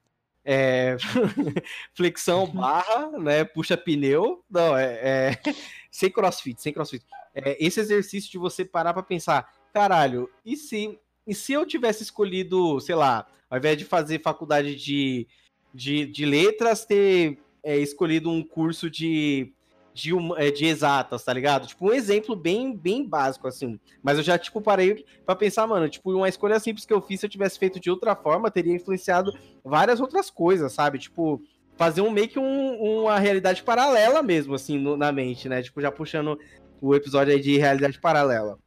É, 0.45 0.97
flexão 1.95 2.47
barra, 2.47 3.11
né? 3.19 3.45
Puxa 3.45 3.77
pneu. 3.77 4.45
Não, 4.51 4.77
é, 4.77 4.99
é- 5.03 5.41
sem 5.91 6.11
crossfit, 6.11 6.61
sem 6.61 6.73
crossfit. 6.73 7.05
É, 7.35 7.57
esse 7.65 7.81
exercício 7.81 8.31
de 8.31 8.39
você 8.39 8.65
parar 8.65 8.93
pra 8.93 9.03
pensar, 9.03 9.51
caralho, 9.73 10.29
e 10.45 10.57
se, 10.57 10.99
e 11.27 11.35
se 11.35 11.53
eu 11.53 11.65
tivesse 11.65 12.03
escolhido, 12.03 12.79
sei 12.81 12.95
lá, 12.95 13.27
ao 13.49 13.59
invés 13.59 13.79
de 13.79 13.85
fazer 13.85 14.21
faculdade 14.21 14.75
de, 14.75 15.27
de, 15.73 16.07
de 16.07 16.27
letras, 16.27 16.85
ter 16.85 17.39
é, 17.63 17.77
escolhido 17.79 18.31
um 18.31 18.43
curso 18.43 18.91
de, 18.91 19.53
de, 19.95 20.15
hum- 20.15 20.37
é, 20.37 20.51
de 20.51 20.65
exatas, 20.67 21.25
tá 21.25 21.33
ligado? 21.33 21.67
Tipo, 21.67 21.89
um 21.89 21.93
exemplo 21.93 22.35
bem, 22.35 22.75
bem 22.77 23.07
básico, 23.07 23.47
assim. 23.47 23.79
Mas 24.03 24.17
eu 24.19 24.25
já, 24.25 24.39
tipo, 24.39 24.61
parei 24.61 25.05
pra 25.27 25.37
pensar, 25.37 25.67
mano, 25.67 25.89
tipo, 25.89 26.13
uma 26.13 26.29
escolha 26.29 26.59
simples 26.59 26.87
que 26.87 26.93
eu 26.93 27.01
fiz, 27.03 27.21
se 27.21 27.27
eu 27.27 27.31
tivesse 27.31 27.59
feito 27.59 27.79
de 27.79 27.91
outra 27.91 28.15
forma, 28.17 28.51
teria 28.51 28.75
influenciado 28.75 29.33
várias 29.65 30.01
outras 30.01 30.31
coisas, 30.31 30.73
sabe? 30.73 30.99
Tipo, 30.99 31.43
fazer 31.77 32.01
um 32.01 32.11
meio 32.11 32.29
que 32.29 32.39
um- 32.39 33.03
uma 33.03 33.19
realidade 33.19 33.63
paralela 33.63 34.23
mesmo, 34.23 34.55
assim, 34.55 34.79
no- 34.79 34.97
na 34.97 35.13
mente, 35.13 35.49
né? 35.49 35.63
Tipo, 35.63 35.81
já 35.81 35.91
puxando 35.91 36.39
o 36.81 36.95
episódio 36.95 37.33
aí 37.33 37.41
de 37.41 37.57
realidade 37.59 38.01
paralela. 38.01 38.59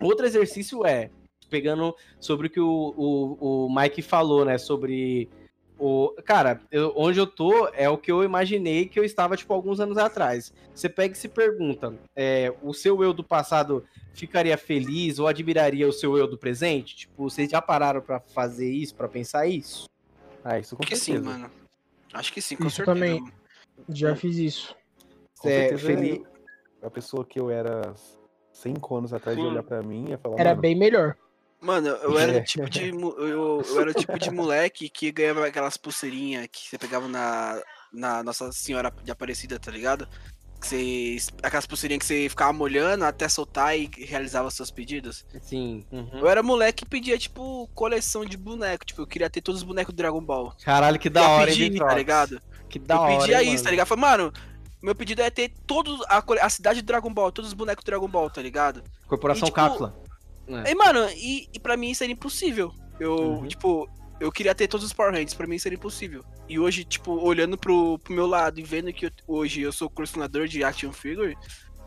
Outro 0.00 0.24
exercício 0.26 0.86
é, 0.86 1.10
pegando 1.50 1.94
sobre 2.20 2.46
o 2.46 2.50
que 2.50 2.60
o, 2.60 2.94
o, 2.96 3.66
o 3.66 3.74
Mike 3.74 4.02
falou, 4.02 4.44
né? 4.44 4.58
Sobre 4.58 5.28
o. 5.78 6.14
Cara, 6.24 6.60
eu- 6.70 6.92
onde 6.96 7.18
eu 7.18 7.26
tô 7.26 7.68
é 7.74 7.88
o 7.88 7.96
que 7.98 8.10
eu 8.10 8.22
imaginei 8.24 8.86
que 8.86 8.98
eu 8.98 9.04
estava, 9.04 9.36
tipo, 9.36 9.52
alguns 9.54 9.78
anos 9.80 9.96
atrás. 9.98 10.52
Você 10.74 10.88
pega 10.88 11.14
e 11.14 11.16
se 11.16 11.28
pergunta: 11.28 11.94
é, 12.16 12.52
o 12.62 12.72
seu 12.74 13.02
eu 13.02 13.12
do 13.12 13.22
passado 13.24 13.84
ficaria 14.12 14.56
feliz 14.58 15.18
ou 15.18 15.26
admiraria 15.28 15.86
o 15.88 15.92
seu 15.92 16.16
eu 16.16 16.26
do 16.26 16.36
presente? 16.38 16.96
Tipo, 16.96 17.24
vocês 17.30 17.50
já 17.50 17.62
pararam 17.62 18.00
pra 18.00 18.20
fazer 18.20 18.70
isso, 18.70 18.94
pra 18.94 19.08
pensar 19.08 19.46
isso? 19.46 19.86
Ah, 20.44 20.58
isso 20.58 20.76
com 20.76 20.82
Acho 20.82 20.90
que 20.90 20.96
certeza. 20.96 21.24
sim, 21.24 21.30
mano. 21.38 21.50
Acho 22.12 22.32
que 22.32 22.40
sim, 22.42 22.56
com 22.56 22.66
Isso 22.66 22.76
certeza. 22.76 22.94
também. 22.94 23.24
já 23.90 24.16
fiz 24.16 24.36
isso. 24.38 24.76
Com 25.38 25.48
É, 25.48 25.68
certeza 25.68 25.86
feliz. 25.86 26.22
A 26.82 26.90
pessoa 26.90 27.24
que 27.24 27.38
eu 27.38 27.50
era 27.50 27.94
cinco 28.52 28.96
anos 28.96 29.12
atrás 29.12 29.36
de 29.36 29.44
olhar 29.44 29.62
pra 29.62 29.82
mim 29.82 30.06
e 30.06 30.10
ia 30.10 30.18
falar, 30.18 30.38
Era 30.40 30.54
bem 30.54 30.74
melhor. 30.76 31.16
Mano, 31.60 31.88
eu 31.88 32.18
era 32.18 32.38
o 32.38 32.44
tipo 32.44 32.70
de. 32.70 32.88
Eu, 33.18 33.62
eu 33.66 33.80
era 33.80 33.90
o 33.90 33.94
tipo 33.94 34.18
de 34.18 34.30
moleque 34.30 34.88
que 34.88 35.10
ganhava 35.10 35.46
aquelas 35.46 35.76
pulseirinhas 35.76 36.46
que 36.50 36.68
você 36.68 36.78
pegava 36.78 37.08
na, 37.08 37.60
na 37.92 38.22
Nossa 38.22 38.52
Senhora 38.52 38.92
de 39.02 39.10
Aparecida, 39.10 39.58
tá 39.58 39.70
ligado? 39.70 40.08
Que 40.60 40.66
você, 40.66 41.16
aquelas 41.42 41.66
pulseirinhas 41.66 42.00
que 42.00 42.06
você 42.06 42.28
ficava 42.28 42.52
molhando 42.52 43.04
até 43.04 43.28
soltar 43.28 43.78
e 43.78 43.90
realizava 43.98 44.50
seus 44.50 44.70
pedidos. 44.70 45.24
Sim. 45.42 45.84
uhum. 45.90 46.18
Eu 46.20 46.28
era 46.28 46.42
moleque 46.42 46.84
que 46.84 46.90
pedia, 46.90 47.18
tipo, 47.18 47.68
coleção 47.74 48.24
de 48.24 48.36
boneco. 48.36 48.84
Tipo, 48.84 49.02
eu 49.02 49.06
queria 49.06 49.30
ter 49.30 49.40
todos 49.40 49.60
os 49.60 49.66
bonecos 49.66 49.92
do 49.92 49.96
Dragon 49.96 50.20
Ball. 50.20 50.54
Caralho, 50.64 50.98
que 50.98 51.10
da 51.10 51.22
eu 51.22 51.30
hora, 51.30 51.50
hein, 51.50 51.56
pedi, 51.56 51.78
tá 51.78 51.94
ligado? 51.94 52.42
Que 52.68 52.78
da 52.78 52.96
eu 52.96 53.00
hora. 53.00 53.18
pedia 53.18 53.42
hein, 53.42 53.54
isso, 53.54 53.64
tá 53.64 53.70
ligado? 53.70 53.86
Falei, 53.86 54.02
mano, 54.02 54.32
meu 54.82 54.94
pedido 54.94 55.22
é 55.22 55.30
ter 55.30 55.52
todos 55.66 56.00
a, 56.08 56.22
a 56.40 56.50
cidade 56.50 56.82
do 56.82 56.86
Dragon 56.86 57.12
Ball, 57.12 57.32
todos 57.32 57.50
os 57.50 57.54
bonecos 57.54 57.84
do 57.84 57.86
Dragon 57.86 58.08
Ball, 58.08 58.30
tá 58.30 58.40
ligado? 58.40 58.82
Corporação 59.06 59.46
E, 59.48 59.50
tipo, 59.50 59.56
Cápsula. 59.56 60.07
É. 60.48 60.70
E, 60.70 60.74
mano, 60.74 61.00
e, 61.16 61.48
e 61.52 61.58
pra 61.60 61.76
mim 61.76 61.90
isso 61.90 62.02
era 62.04 62.12
impossível. 62.12 62.72
Eu, 62.98 63.14
Uhum. 63.16 63.46
tipo, 63.48 63.88
eu 64.20 64.32
queria 64.32 64.54
ter 64.54 64.66
todos 64.68 64.86
os 64.86 64.92
Power 64.92 65.12
Rangers, 65.12 65.34
pra 65.34 65.46
mim 65.46 65.56
isso 65.56 65.68
era 65.68 65.74
impossível. 65.74 66.24
E 66.48 66.58
hoje, 66.58 66.84
tipo, 66.84 67.12
olhando 67.12 67.56
pro, 67.58 67.98
pro 67.98 68.12
meu 68.14 68.26
lado 68.26 68.58
e 68.58 68.62
vendo 68.62 68.92
que 68.92 69.06
eu- 69.06 69.10
hoje 69.26 69.60
eu 69.60 69.70
sou 69.72 69.88
colecionador 69.90 70.48
de 70.48 70.64
action 70.64 70.90
figure, 70.92 71.36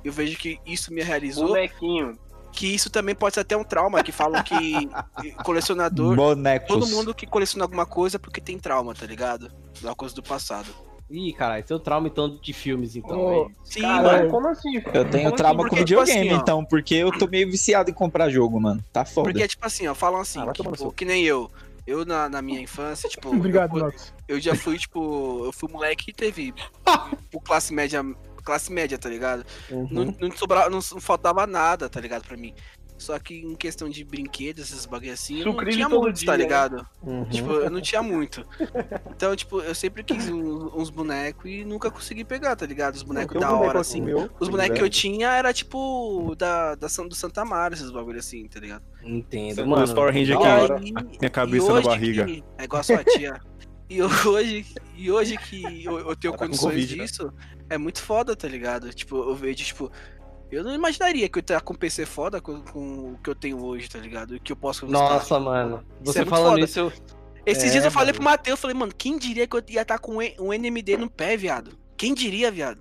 eu 0.03 0.12
vejo 0.14 0.38
que 0.38 0.59
isso 0.66 0.93
me 0.93 1.01
realizou, 1.01 1.47
Bonequinho. 1.47 2.18
que 2.51 2.67
isso 2.67 2.89
também 2.89 3.16
pode 3.16 3.33
ser 3.36 3.39
até 3.42 3.58
um 3.58 3.63
trauma, 3.63 4.04
que 4.04 4.12
falam 4.12 4.42
que 4.43 4.55
colecionador, 5.46 6.16
Bonecos. 6.16 6.67
todo 6.67 6.88
mundo 6.88 7.13
que 7.13 7.25
coleciona 7.25 7.66
alguma 7.66 7.86
coisa 7.86 8.17
é 8.17 8.20
porque 8.20 8.39
tem 8.42 8.58
trauma, 8.59 8.93
tá 8.93 9.05
ligado? 9.05 9.51
É 9.82 9.86
uma 9.88 9.96
coisa 9.96 10.13
do 10.16 10.21
passado. 10.24 10.67
Ih, 11.12 11.33
caralho, 11.33 11.67
seu 11.67 11.78
trauma 11.78 12.08
então 12.08 12.39
de 12.42 12.54
filmes, 12.54 12.96
então. 12.96 13.29
É 13.29 13.42
isso. 13.42 13.51
Sim, 13.66 13.82
Cara, 13.82 13.96
mano. 13.96 14.09
Cara, 14.09 14.29
como 14.29 14.47
assim? 14.47 14.75
Eu 14.93 15.09
tenho 15.09 15.24
Como 15.25 15.36
trauma 15.36 15.62
assim? 15.62 15.70
com 15.70 15.75
Porque, 15.75 15.86
tipo 15.86 16.01
videogame, 16.01 16.29
assim, 16.29 16.42
então, 16.42 16.66
porque 16.66 16.96
eu 16.96 17.12
tô 17.12 17.28
meio 17.28 17.51
viciado 17.51 17.89
em 17.89 17.93
comprar 17.93 18.29
jogo, 18.29 18.59
mano. 18.62 18.83
Tá 18.93 19.04
foda. 19.04 19.29
Porque, 19.29 19.46
tipo 19.46 19.66
assim, 19.66 19.88
ó, 19.88 19.93
falam 19.93 20.21
assim, 20.21 20.39
Ah, 20.39 20.51
que, 20.54 20.63
tipo, 20.63 20.92
que 20.93 21.04
nem 21.05 21.25
eu. 21.25 21.51
Eu, 21.86 22.05
na, 22.05 22.29
na 22.29 22.42
minha 22.42 22.62
infância, 22.62 23.09
tipo, 23.09 23.29
Obrigado, 23.36 23.78
eu, 23.78 23.93
eu 24.28 24.39
já 24.39 24.55
fui, 24.55 24.78
tipo, 24.78 25.46
eu 25.46 25.51
fui 25.51 25.70
moleque 25.70 26.05
que 26.05 26.13
teve 26.13 26.54
o 27.33 27.42
classe 27.42 27.74
média, 27.74 28.01
classe 28.43 28.71
média, 28.71 28.97
tá 28.97 29.09
ligado? 29.09 29.46
Uhum. 29.70 29.88
Não, 29.92 30.16
não, 30.20 30.32
sobrava, 30.32 30.70
não 30.70 30.82
faltava 30.82 31.46
nada, 31.46 31.89
tá 31.89 32.00
ligado, 32.00 32.24
pra 32.24 32.38
mim. 32.38 32.54
Só 33.02 33.18
que 33.20 33.34
em 33.42 33.56
questão 33.56 33.90
de 33.90 34.04
brinquedos, 34.04 34.70
esses 34.72 34.86
bagulho 34.86 35.12
assim, 35.12 35.40
eu 35.40 35.46
não 35.46 35.52
Sucrilho 35.54 35.76
tinha 35.76 35.90
muito, 35.90 36.14
dia, 36.18 36.26
tá 36.28 36.32
né? 36.34 36.38
ligado? 36.44 36.88
Uhum. 37.02 37.26
Tipo, 37.26 37.52
eu 37.54 37.70
não 37.70 37.82
tinha 37.82 38.02
muito. 38.04 38.46
Então, 39.10 39.36
tipo, 39.36 39.60
eu 39.60 39.74
sempre 39.76 40.04
quis 40.04 40.30
um- 40.30 40.68
uns 40.80 40.90
bonecos 40.90 41.50
e 41.50 41.66
nunca 41.66 41.90
consegui 41.92 42.24
pegar, 42.24 42.56
tá 42.56 42.66
ligado? 42.66 42.96
Os 42.96 43.04
bonecos 43.04 43.40
da 43.40 43.48
boneco 43.48 43.64
hora, 43.64 43.72
aqui 43.72 43.80
assim. 43.80 44.02
meu, 44.02 44.30
Os 44.40 44.46
se 44.48 44.52
bonecos 44.52 44.78
que 44.78 44.84
eu 44.84 44.90
tinha 44.90 45.30
era 45.32 45.52
tipo 45.54 46.36
da, 46.38 46.76
da 46.76 46.88
do 46.88 47.16
Santa 47.16 47.44
Mara, 47.44 47.74
esses 47.74 47.90
bagulho 47.92 48.20
assim, 48.20 48.48
tá 48.48 48.60
ligado? 48.60 48.84
Entendo, 49.04 49.62
Os 49.62 49.68
mano. 49.68 49.94
Power 49.96 50.14
Ranger 50.14 50.38
Da 50.38 50.42
que 50.42 50.48
hora. 50.48 50.74
hora. 50.76 50.84
E, 50.86 50.92
Minha 50.94 51.30
cabeça 51.32 51.72
e 51.72 51.74
na 51.74 51.82
barriga. 51.82 52.26
que- 52.26 52.44
é 52.58 52.64
igual 52.64 52.80
a 52.80 52.84
sua 52.84 53.04
tia. 53.04 53.40
E 53.90 54.02
hoje, 54.02 54.66
e 54.96 55.12
hoje 55.12 55.38
que 55.38 55.84
eu, 55.84 56.00
eu 56.00 56.16
tenho 56.16 56.32
tá 56.32 56.40
condições 56.40 56.74
Covid, 56.76 56.96
né? 56.96 57.04
disso, 57.04 57.34
é 57.70 57.78
muito 57.78 58.02
foda, 58.02 58.36
tá 58.38 58.48
ligado? 58.48 58.90
Tipo, 58.94 59.18
eu 59.18 59.36
vejo, 59.36 59.66
tipo, 59.66 59.92
Eu 60.52 60.64
não 60.64 60.74
imaginaria 60.74 61.30
que 61.30 61.40
eu 61.40 61.44
ia 61.50 61.62
com 61.62 61.74
um 61.74 61.78
PC 61.78 62.06
foda 62.06 62.42
com, 62.42 62.62
com 62.62 63.14
o 63.14 63.20
que 63.24 63.30
eu 63.30 63.36
tenho 63.36 63.64
hoje, 63.64 63.90
tá 63.90 63.98
ligado? 64.00 64.36
E 64.36 64.40
que 64.40 64.52
eu 64.52 64.56
posso 64.56 64.86
Nossa, 64.86 65.40
mano. 65.40 65.84
Você 66.04 66.22
é 66.22 66.26
falando 66.26 66.52
foda. 66.54 66.66
isso, 66.66 66.80
eu- 66.80 66.92
Esses 67.46 67.64
É, 67.66 67.70
dias 67.72 67.86
eu 67.86 67.92
falei 67.92 68.08
mano. 68.08 68.16
pro 68.16 68.24
Matheus, 68.26 68.60
falei, 68.60 68.76
mano, 68.76 68.92
quem 68.96 69.18
diria 69.18 69.48
que 69.48 69.56
eu 69.56 69.64
ia 69.70 69.82
estar 69.82 69.98
com 69.98 70.18
um 70.40 70.54
NMD 70.54 70.98
no 70.98 71.10
pé, 71.10 71.36
viado? 71.38 71.72
Quem 71.98 72.14
diria, 72.14 72.52
viado? 72.52 72.80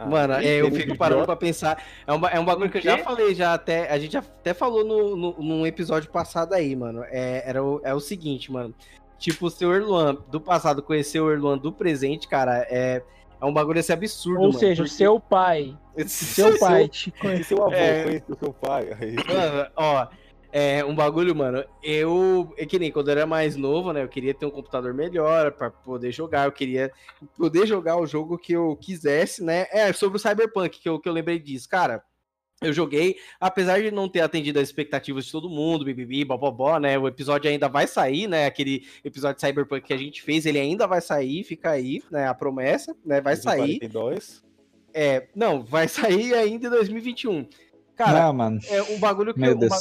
Ah, 0.00 0.06
Mano, 0.06 0.34
é, 0.34 0.60
eu 0.62 0.70
fico 0.70 0.96
parando 0.96 1.26
pra 1.26 1.34
pensar. 1.34 1.82
É 2.06 2.12
um, 2.12 2.20
ba- 2.20 2.30
é 2.30 2.38
um 2.38 2.44
bagulho 2.44 2.70
que 2.70 2.78
eu 2.78 2.82
já 2.82 2.98
falei, 2.98 3.34
já 3.34 3.52
até. 3.52 3.90
A 3.90 3.98
gente 3.98 4.12
já 4.12 4.20
até 4.20 4.54
falou 4.54 4.84
no, 4.84 5.16
no, 5.16 5.42
num 5.42 5.66
episódio 5.66 6.08
passado 6.08 6.52
aí, 6.54 6.76
mano. 6.76 7.02
É, 7.08 7.42
era 7.44 7.62
o, 7.64 7.80
é 7.82 7.92
o 7.92 7.98
seguinte, 7.98 8.52
mano. 8.52 8.72
Tipo, 9.18 9.46
o 9.46 9.50
seu 9.50 9.74
Erluan 9.74 10.14
do 10.30 10.40
passado 10.40 10.82
conhecer 10.84 11.18
o 11.18 11.30
Erluan 11.32 11.58
do 11.58 11.72
presente, 11.72 12.28
cara, 12.28 12.64
é, 12.70 13.02
é 13.40 13.44
um 13.44 13.52
bagulho 13.52 13.80
assim 13.80 13.92
absurdo. 13.92 14.40
Ou 14.40 14.46
mano, 14.48 14.58
seja, 14.58 14.82
o 14.82 14.86
porque- 14.86 14.96
seu 14.96 15.20
pai. 15.20 15.76
Seu 16.06 16.58
pai 16.58 16.88
te 16.88 17.10
conhece. 17.10 17.44
seu 17.44 17.62
avô 17.62 17.72
É. 17.74 18.04
conheceu 18.04 18.36
seu 18.38 18.52
pai. 18.52 18.84
Mano, 19.26 19.70
ó, 19.76 20.06
é 20.52 20.84
um 20.84 20.94
bagulho, 20.94 21.34
mano. 21.34 21.64
Eu, 21.82 22.54
é 22.56 22.64
que 22.64 22.78
nem 22.78 22.90
quando 22.92 23.08
eu 23.08 23.12
era 23.12 23.26
mais 23.26 23.56
novo, 23.56 23.92
né? 23.92 24.02
Eu 24.02 24.08
queria 24.08 24.32
ter 24.32 24.46
um 24.46 24.50
computador 24.50 24.94
melhor 24.94 25.50
pra 25.52 25.70
poder 25.70 26.12
jogar. 26.12 26.46
Eu 26.46 26.52
queria 26.52 26.92
poder 27.36 27.66
jogar 27.66 27.96
o 27.96 28.06
jogo 28.06 28.38
que 28.38 28.52
eu 28.52 28.76
quisesse, 28.80 29.42
né? 29.42 29.66
É, 29.72 29.92
sobre 29.92 30.16
o 30.16 30.20
Cyberpunk, 30.20 30.78
que 30.80 30.88
eu, 30.88 30.98
que 31.00 31.08
eu 31.08 31.12
lembrei 31.12 31.38
disso. 31.38 31.68
Cara, 31.68 32.02
eu 32.60 32.72
joguei, 32.72 33.16
apesar 33.40 33.80
de 33.80 33.90
não 33.90 34.08
ter 34.08 34.20
atendido 34.20 34.58
as 34.58 34.68
expectativas 34.68 35.24
de 35.26 35.32
todo 35.32 35.48
mundo, 35.48 35.84
bibibi, 35.84 36.24
bobobó, 36.24 36.78
né? 36.78 36.98
O 36.98 37.06
episódio 37.06 37.50
ainda 37.50 37.68
vai 37.68 37.86
sair, 37.86 38.26
né? 38.26 38.46
Aquele 38.46 38.86
episódio 39.04 39.36
de 39.40 39.46
Cyberpunk 39.46 39.86
que 39.86 39.92
a 39.94 39.98
gente 39.98 40.22
fez, 40.22 40.44
ele 40.46 40.58
ainda 40.58 40.86
vai 40.86 41.00
sair, 41.00 41.44
fica 41.44 41.70
aí, 41.70 42.02
né? 42.10 42.26
A 42.26 42.34
promessa, 42.34 42.96
né? 43.04 43.20
Vai 43.20 43.36
sair. 43.36 43.78
42. 43.78 44.42
É, 44.92 45.28
não, 45.34 45.62
vai 45.62 45.86
sair 45.88 46.34
ainda 46.34 46.66
em 46.66 46.70
2021. 46.70 47.46
Cara, 47.94 48.22
Não, 48.26 48.32
mano. 48.32 48.60
é 48.68 48.82
um 48.82 48.98
bagulho 48.98 49.34
que 49.34 49.40
Meu 49.40 49.50
eu, 49.50 49.56
um 49.56 49.60
ba- 49.60 49.76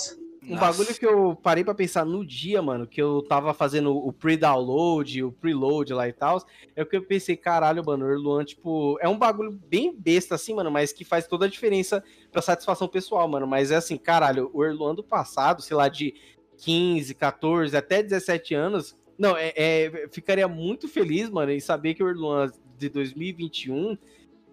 Um 0.49 0.57
bagulho 0.57 0.93
que 0.95 1.05
eu 1.05 1.35
parei 1.35 1.63
pra 1.63 1.75
pensar 1.75 2.05
no 2.05 2.25
dia, 2.25 2.61
mano, 2.61 2.87
que 2.87 3.01
eu 3.01 3.21
tava 3.21 3.53
fazendo 3.53 3.95
o 3.95 4.13
pre-download, 4.13 5.23
o 5.23 5.31
preload 5.31 5.93
lá 5.93 6.07
e 6.07 6.13
tal, 6.13 6.41
é 6.75 6.81
o 6.81 6.85
que 6.85 6.95
eu 6.95 7.03
pensei, 7.03 7.35
caralho, 7.35 7.83
mano, 7.85 8.05
o 8.05 8.09
Erluan, 8.09 8.45
tipo, 8.45 8.97
é 9.01 9.09
um 9.09 9.17
bagulho 9.17 9.51
bem 9.51 9.93
besta 9.93 10.35
assim, 10.35 10.53
mano, 10.53 10.71
mas 10.71 10.93
que 10.93 11.03
faz 11.03 11.27
toda 11.27 11.45
a 11.45 11.49
diferença 11.49 12.03
pra 12.31 12.41
satisfação 12.41 12.87
pessoal, 12.87 13.27
mano, 13.27 13.45
mas 13.45 13.71
é 13.71 13.75
assim, 13.75 13.97
caralho, 13.97 14.49
o 14.53 14.63
Erluan 14.63 14.95
do 14.95 15.03
passado, 15.03 15.61
sei 15.61 15.75
lá, 15.75 15.89
de 15.89 16.13
15, 16.57 17.13
14, 17.13 17.75
até 17.75 18.01
17 18.01 18.55
anos, 18.55 18.95
não, 19.17 19.35
é, 19.35 19.51
é- 19.55 20.07
ficaria 20.11 20.47
muito 20.47 20.87
feliz, 20.87 21.29
mano, 21.29 21.51
em 21.51 21.59
saber 21.59 21.93
que 21.93 22.03
o 22.03 22.07
Erluan 22.07 22.51
de 22.77 22.89
2021 22.89 23.97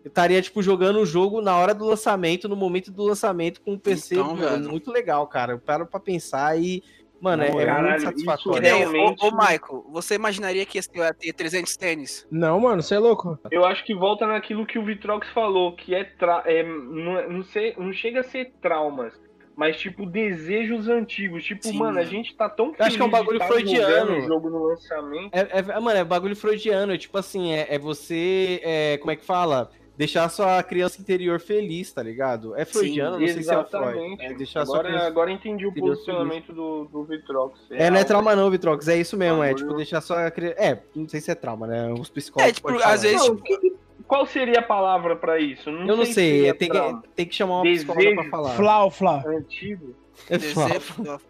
estaria, 0.04 0.40
tipo, 0.42 0.62
jogando 0.62 1.00
o 1.00 1.06
jogo 1.06 1.40
na 1.40 1.56
hora 1.56 1.74
do 1.74 1.84
lançamento, 1.84 2.48
no 2.48 2.56
momento 2.56 2.90
do 2.90 3.02
lançamento, 3.04 3.60
com 3.62 3.72
um 3.72 3.78
PC 3.78 4.14
Então, 4.14 4.36
mano, 4.36 4.70
muito 4.70 4.90
legal, 4.92 5.26
cara. 5.26 5.52
Eu 5.52 5.58
paro 5.58 5.86
pra 5.86 5.98
pensar 5.98 6.58
e, 6.60 6.82
mano, 7.20 7.42
é, 7.42 7.48
é 7.48 7.64
Caralho, 7.64 7.88
muito 7.88 8.02
satisfatório. 8.02 8.60
ô, 8.62 8.78
Realmente- 8.78 9.24
ô, 9.24 9.30
Michael, 9.30 9.86
você 9.90 10.14
imaginaria 10.14 10.66
que 10.66 10.78
esse 10.78 10.90
ia 10.94 11.14
ter 11.14 11.32
300 11.32 11.76
tênis? 11.76 12.26
Não, 12.30 12.60
mano, 12.60 12.82
você 12.82 12.94
é 12.94 12.98
louco. 12.98 13.38
Eu 13.50 13.64
acho 13.64 13.84
que 13.84 13.94
volta 13.94 14.26
naquilo 14.26 14.66
que 14.66 14.78
o 14.78 14.84
Vitrox 14.84 15.28
falou, 15.30 15.74
que 15.74 15.94
é, 15.94 16.04
tra... 16.04 16.42
é 16.46 16.62
não, 16.62 17.18
é- 17.18 17.28
não, 17.28 17.42
sei, 17.42 17.74
não 17.78 17.92
chega 17.92 18.20
a 18.20 18.24
ser 18.24 18.52
traumas, 18.60 19.14
mas 19.56 19.78
tipo 19.78 20.04
desejos 20.04 20.88
antigos. 20.88 21.44
Tipo, 21.44 21.66
Sim, 21.68 21.78
mano, 21.78 21.98
a 21.98 22.04
gente 22.04 22.34
tá 22.36 22.48
tão 22.48 22.74
acho 22.78 22.96
que 22.96 23.02
é 23.02 23.04
um 23.06 23.08
feliz 23.10 23.10
de 23.10 23.10
bagulho 23.10 23.38
tá 23.38 23.46
freudiano. 23.46 24.18
o 24.18 24.20
jogo 24.20 24.50
no 24.50 24.64
lançamento. 24.64 25.30
É, 25.32 25.48
é- 25.60 25.80
mano, 25.80 25.98
é 25.98 26.04
bagulho 26.04 26.36
freudiano, 26.36 26.92
é 26.92 26.98
tipo 26.98 27.16
assim, 27.16 27.52
é, 27.52 27.68
é 27.74 27.78
você, 27.78 28.60
é, 28.62 28.98
como 28.98 29.10
é 29.12 29.16
que 29.16 29.24
fala? 29.24 29.70
Deixar 29.96 30.28
sua 30.28 30.60
criança 30.62 31.00
interior 31.00 31.38
feliz, 31.40 31.92
tá 31.92 32.02
ligado? 32.02 32.56
É 32.56 32.64
freudiano, 32.64 33.12
não 33.18 33.26
sei 33.28 33.42
se 33.44 33.50
é 33.52 33.56
o 33.58 33.64
Freud. 33.64 33.86
Exatamente. 33.86 34.24
É 34.24 34.34
deixar 34.34 34.66
sua 34.66 34.74
agora, 34.78 34.88
criança... 34.88 35.06
agora 35.06 35.30
entendi 35.30 35.66
o 35.66 35.72
posicionamento 35.72 36.52
do, 36.52 36.84
do 36.86 37.04
Vitrox. 37.04 37.60
É, 37.70 37.88
não 37.90 37.98
é 37.98 38.04
trauma 38.04 38.34
não, 38.34 38.50
Vitrox, 38.50 38.88
é 38.88 38.96
isso 38.98 39.16
mesmo, 39.16 39.42
é 39.42 39.48
Bagulho- 39.48 39.64
tipo 39.66 39.76
deixar 39.76 40.00
sua 40.00 40.28
criança... 40.32 40.56
É, 40.58 40.82
não 40.96 41.08
sei 41.08 41.20
se 41.20 41.30
é 41.30 41.34
trauma, 41.36 41.66
né? 41.68 41.92
Os 41.92 42.10
psicólogos 42.10 42.50
É, 42.50 42.54
tipo, 42.54 42.68
às 42.82 43.02
vezes- 43.02 43.24
Não, 43.28 43.36
que- 43.36 43.74
qual 44.08 44.26
seria 44.26 44.58
a 44.58 44.62
palavra 44.62 45.14
pra 45.14 45.38
isso? 45.38 45.70
Não 45.70 45.86
Eu 45.86 45.96
não 45.96 46.04
se 46.04 46.14
sei, 46.14 46.30
seria 46.38 46.54
tem 46.54 46.68
que, 46.68 47.08
tem 47.14 47.26
que 47.26 47.34
chamar 47.34 47.58
uma 47.58 47.62
psicóloga 47.62 48.02
pra 48.02 48.10
Desejo. 48.16 48.30
falar. 48.30 48.50
Flau, 48.56 48.90
Flau. 48.90 49.22
Antigo. 49.28 49.94
É 50.28 50.38
Desejo. 50.38 51.20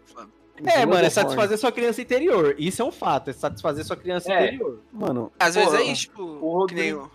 É, 0.65 0.85
mano, 0.85 1.05
é 1.05 1.09
satisfazer 1.09 1.57
sua 1.57 1.71
criança 1.71 2.01
interior. 2.01 2.55
Isso 2.57 2.81
é 2.81 2.85
um 2.85 2.91
fato, 2.91 3.29
é 3.29 3.33
satisfazer 3.33 3.83
sua 3.85 3.95
criança 3.97 4.31
É. 4.33 4.47
interior. 4.47 4.79
Mano, 4.91 5.31
Às 5.39 5.53
vezes 5.55 5.73
é 5.73 5.83
isso, 5.83 6.01
tipo, 6.03 6.23
o 6.23 6.65
que 6.65 6.73
nem 6.75 6.93
Rodrigo- 6.93 7.11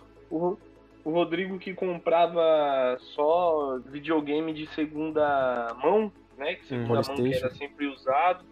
O, 1.03 1.09
Ro- 1.09 1.11
o 1.11 1.13
Rodrigo 1.13 1.57
que 1.59 1.73
comprava 1.73 2.97
só 3.15 3.79
videogame 3.85 4.53
de 4.53 4.67
segunda 4.67 5.75
mão, 5.83 6.11
né? 6.37 6.55
Que 6.55 6.67
segunda 6.67 7.01
mão 7.07 7.15
que 7.15 7.33
era 7.33 7.49
sempre 7.51 7.87
usado. 7.87 8.43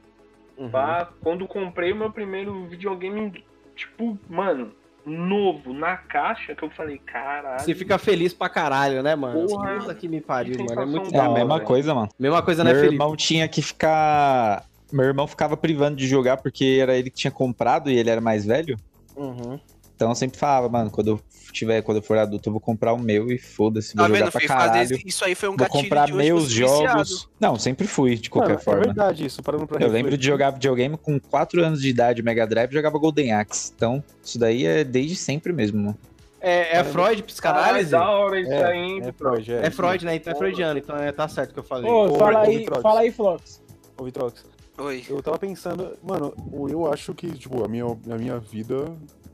Uhum. 0.57 0.69
Pá. 0.69 1.09
Quando 1.21 1.47
comprei 1.47 1.91
o 1.91 1.95
meu 1.95 2.11
primeiro 2.11 2.65
videogame, 2.67 3.43
tipo, 3.76 4.17
mano, 4.30 4.71
novo, 5.05 5.73
na 5.73 5.95
caixa, 5.97 6.53
que 6.53 6.63
eu 6.63 6.69
falei, 6.69 6.97
caralho. 6.97 7.61
Você 7.61 7.73
fica 7.73 7.97
feliz 7.97 8.34
pra 8.34 8.49
caralho, 8.49 9.01
né, 9.01 9.15
mano? 9.15 9.47
Porra, 9.47 9.80
Puta 9.80 9.95
que 9.95 10.07
me 10.07 10.19
pariu, 10.21 10.57
que 10.57 10.63
mano. 10.63 10.81
É 10.81 10.85
muito 10.85 11.15
É 11.15 11.19
a 11.19 11.23
hora, 11.23 11.34
mesma 11.34 11.55
velho. 11.55 11.67
coisa, 11.67 11.95
mano. 11.95 12.09
Mesma 12.19 12.41
coisa, 12.41 12.63
né, 12.63 12.71
Meu 12.71 12.80
Felipe? 12.81 12.95
irmão 12.95 13.15
tinha 13.15 13.47
que 13.47 13.61
ficar. 13.61 14.65
Meu 14.91 15.05
irmão 15.05 15.27
ficava 15.27 15.55
privando 15.55 15.95
de 15.95 16.07
jogar 16.07 16.38
porque 16.38 16.80
era 16.81 16.97
ele 16.97 17.09
que 17.09 17.15
tinha 17.17 17.31
comprado 17.31 17.89
e 17.89 17.95
ele 17.97 18.09
era 18.09 18.19
mais 18.19 18.45
velho. 18.45 18.76
Uhum. 19.15 19.59
Então 19.99 20.07
eu 20.07 20.15
sempre 20.15 20.39
falava, 20.39 20.69
mano, 20.69 20.89
quando 20.89 21.07
eu 21.09 21.19
tiver, 21.51 21.81
quando 21.81 21.97
eu 21.97 22.01
for 22.01 22.17
adulto, 22.17 22.47
eu 22.47 22.53
vou 22.53 22.61
comprar 22.61 22.93
o 22.93 22.97
meu 22.97 23.30
e 23.30 23.38
foda-se, 23.38 23.93
vou 23.93 24.05
Tá 24.05 24.07
jogar 24.07 24.19
vendo, 24.21 24.31
pra 24.31 24.39
filho? 24.39 24.47
caralho. 24.53 24.71
Fazer 24.89 25.01
isso 25.05 25.26
aí 25.26 25.35
foi 25.35 25.49
um 25.49 25.57
Vou 25.57 25.57
gatilho 25.59 25.84
comprar 25.84 26.05
de 26.05 26.13
hoje 26.13 26.23
meus 26.26 26.43
você 26.53 26.61
viciado. 26.61 26.88
jogos. 26.93 27.30
Não, 27.38 27.59
sempre 27.59 27.85
fui, 27.85 28.15
de 28.15 28.30
qualquer 28.30 28.51
mano, 28.51 28.59
é 28.61 28.63
forma. 28.63 28.81
verdade 28.85 29.26
isso, 29.26 29.43
parando 29.43 29.67
pra 29.67 29.76
Eu 29.77 29.88
lembro 29.88 29.97
refletir. 30.11 30.17
de 30.19 30.26
jogar 30.27 30.51
videogame 30.51 30.95
com 30.97 31.19
4 31.19 31.61
anos 31.65 31.81
de 31.81 31.89
idade, 31.89 32.23
Mega 32.23 32.47
Drive, 32.47 32.71
jogava 32.71 32.97
Golden 32.97 33.34
Axe. 33.34 33.73
Então, 33.76 34.01
isso 34.23 34.39
daí 34.39 34.65
é 34.65 34.85
desde 34.85 35.17
sempre 35.17 35.51
mesmo, 35.51 35.81
mano. 35.81 35.97
É, 36.39 36.77
é 36.77 36.84
Freud, 36.85 37.21
psicanálise? 37.23 37.91
da 37.91 38.09
hora 38.09 38.39
isso 38.39 38.53
É, 38.53 38.63
aí, 38.71 38.77
hein, 38.77 39.01
É. 39.03 39.11
Freud, 39.11 39.51
é. 39.53 39.65
É 39.65 39.69
Freud, 39.69 40.05
né? 40.05 40.15
Então 40.15 40.31
é 40.31 40.35
freudiano, 40.38 40.80
então 40.80 40.95
é, 40.95 41.11
tá 41.11 41.27
certo 41.27 41.49
o 41.49 41.53
que 41.55 41.59
eu 41.59 41.63
falei. 41.63 41.91
Ô, 41.91 42.05
Ô, 42.05 42.15
fala 42.15 42.39
aí, 42.43 42.65
fala 42.81 42.99
aí, 43.01 43.11
Flox. 43.11 43.61
Ô, 43.97 44.05
Vitrox, 44.05 44.45
Oi. 44.77 45.03
eu 45.09 45.21
tava 45.21 45.38
pensando, 45.38 45.97
mano, 46.01 46.34
eu 46.69 46.89
acho 46.89 47.13
que, 47.13 47.30
tipo, 47.34 47.65
a 47.65 47.67
minha, 47.67 47.84
a 47.85 48.17
minha 48.17 48.39
vida 48.39 48.85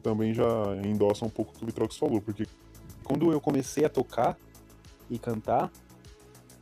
também 0.06 0.36
já 0.36 0.46
endossa 0.86 1.26
um 1.26 1.30
pouco 1.30 1.52
o 1.52 1.58
que 1.58 1.64
o 1.64 1.66
Vitrox 1.66 1.98
falou, 1.98 2.22
porque 2.22 2.46
quando 3.04 3.32
eu 3.32 3.42
comecei 3.42 3.84
a 3.86 3.90
tocar 3.90 4.38
e 5.10 5.18
cantar, 5.18 5.72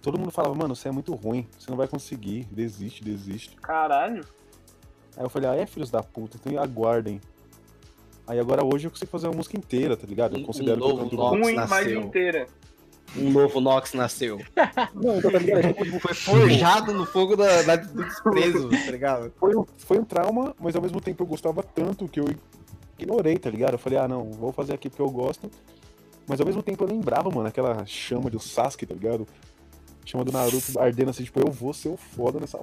todo 0.01 0.17
mundo 0.17 0.31
falava, 0.31 0.55
mano, 0.55 0.73
você 0.73 0.87
é 0.87 0.91
muito 0.91 1.13
ruim, 1.13 1.45
você 1.59 1.69
não 1.69 1.75
vai 1.77 1.87
conseguir, 1.89 2.45
desiste, 2.49 3.03
desiste. 3.03 3.57
Caralho. 3.57 4.25
Aí 5.17 5.25
eu 5.25 5.29
falei, 5.29 5.49
ah, 5.49 5.55
é, 5.55 5.65
filhos 5.65 5.91
da 5.91 6.01
puta, 6.01 6.37
então 6.37 6.57
aguardem. 6.61 7.19
Aí 8.25 8.39
agora 8.39 8.63
hoje 8.63 8.87
eu 8.87 8.91
consigo 8.91 9.11
fazer 9.11 9.27
uma 9.27 9.35
música 9.35 9.57
inteira, 9.57 9.97
tá 9.97 10.07
ligado? 10.07 10.37
Eu 10.37 10.45
considero 10.45 10.77
um 10.81 10.85
que 10.85 10.91
eu 10.93 10.97
canto 10.97 11.15
Nox 11.17 11.31
Ruim, 11.41 11.55
mais 11.55 11.69
nasceu. 11.69 12.01
inteira. 12.01 12.47
Um 13.17 13.29
novo 13.29 13.59
Nox 13.59 13.93
nasceu. 13.93 14.37
Não, 14.95 15.17
então, 15.17 15.29
tá 15.31 15.37
ligado? 15.37 15.65
É, 15.65 15.73
tipo, 15.73 15.99
Foi 15.99 16.13
forjado 16.13 16.93
no 16.93 17.05
fogo 17.05 17.35
da, 17.35 17.61
da- 17.63 17.75
do 17.75 18.03
desprezo, 18.05 18.69
tá 18.69 18.89
ligado? 18.91 19.33
foi, 19.37 19.53
um, 19.53 19.65
foi 19.77 19.99
um 19.99 20.05
trauma, 20.05 20.55
mas 20.57 20.75
ao 20.77 20.81
mesmo 20.81 21.01
tempo 21.01 21.21
eu 21.23 21.27
gostava 21.27 21.61
tanto 21.61 22.07
que 22.07 22.21
eu 22.21 22.25
ignorei, 23.03 23.37
tá 23.37 23.49
ligado? 23.49 23.73
Eu 23.73 23.79
falei, 23.79 23.99
ah, 23.99 24.07
não, 24.07 24.31
vou 24.31 24.51
fazer 24.51 24.73
aqui 24.73 24.89
porque 24.89 25.01
eu 25.01 25.09
gosto. 25.09 25.49
Mas 26.27 26.39
ao 26.39 26.45
mesmo 26.45 26.63
tempo 26.63 26.83
eu 26.83 26.87
lembrava, 26.87 27.29
mano, 27.29 27.47
aquela 27.47 27.85
chama 27.85 28.29
do 28.29 28.39
Sasuke, 28.39 28.85
tá 28.85 28.93
ligado? 28.93 29.27
Chama 30.05 30.23
do 30.23 30.31
Naruto 30.31 30.79
ardendo 30.79 31.09
assim, 31.11 31.23
tipo, 31.23 31.39
eu 31.39 31.51
vou 31.51 31.73
ser 31.73 31.89
o 31.89 31.97
foda 31.97 32.39
nessa. 32.39 32.59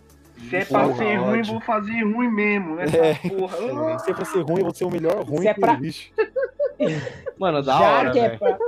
Se 0.49 0.57
é 0.57 0.65
pra 0.65 0.85
Porra, 0.85 0.97
ser 0.97 1.17
ruim, 1.17 1.39
ódio. 1.39 1.53
vou 1.53 1.61
fazer 1.61 2.03
ruim 2.03 2.29
mesmo, 2.31 2.75
né? 2.77 2.85
É. 2.87 3.29
Porra. 3.29 3.99
Se 3.99 4.11
é 4.11 4.15
pra 4.15 4.25
ser 4.25 4.41
ruim, 4.41 4.59
eu 4.59 4.65
vou 4.65 4.75
ser 4.75 4.85
o 4.85 4.91
melhor 4.91 5.23
ruim 5.23 5.43
Se 5.43 5.49
é 5.49 5.55
pra-. 5.55 5.79
Mano, 7.39 7.63
da 7.63 7.79
Já 7.79 7.91
hora, 7.99 8.11
que 8.11 8.19
é 8.19 8.29
pra... 8.39 8.59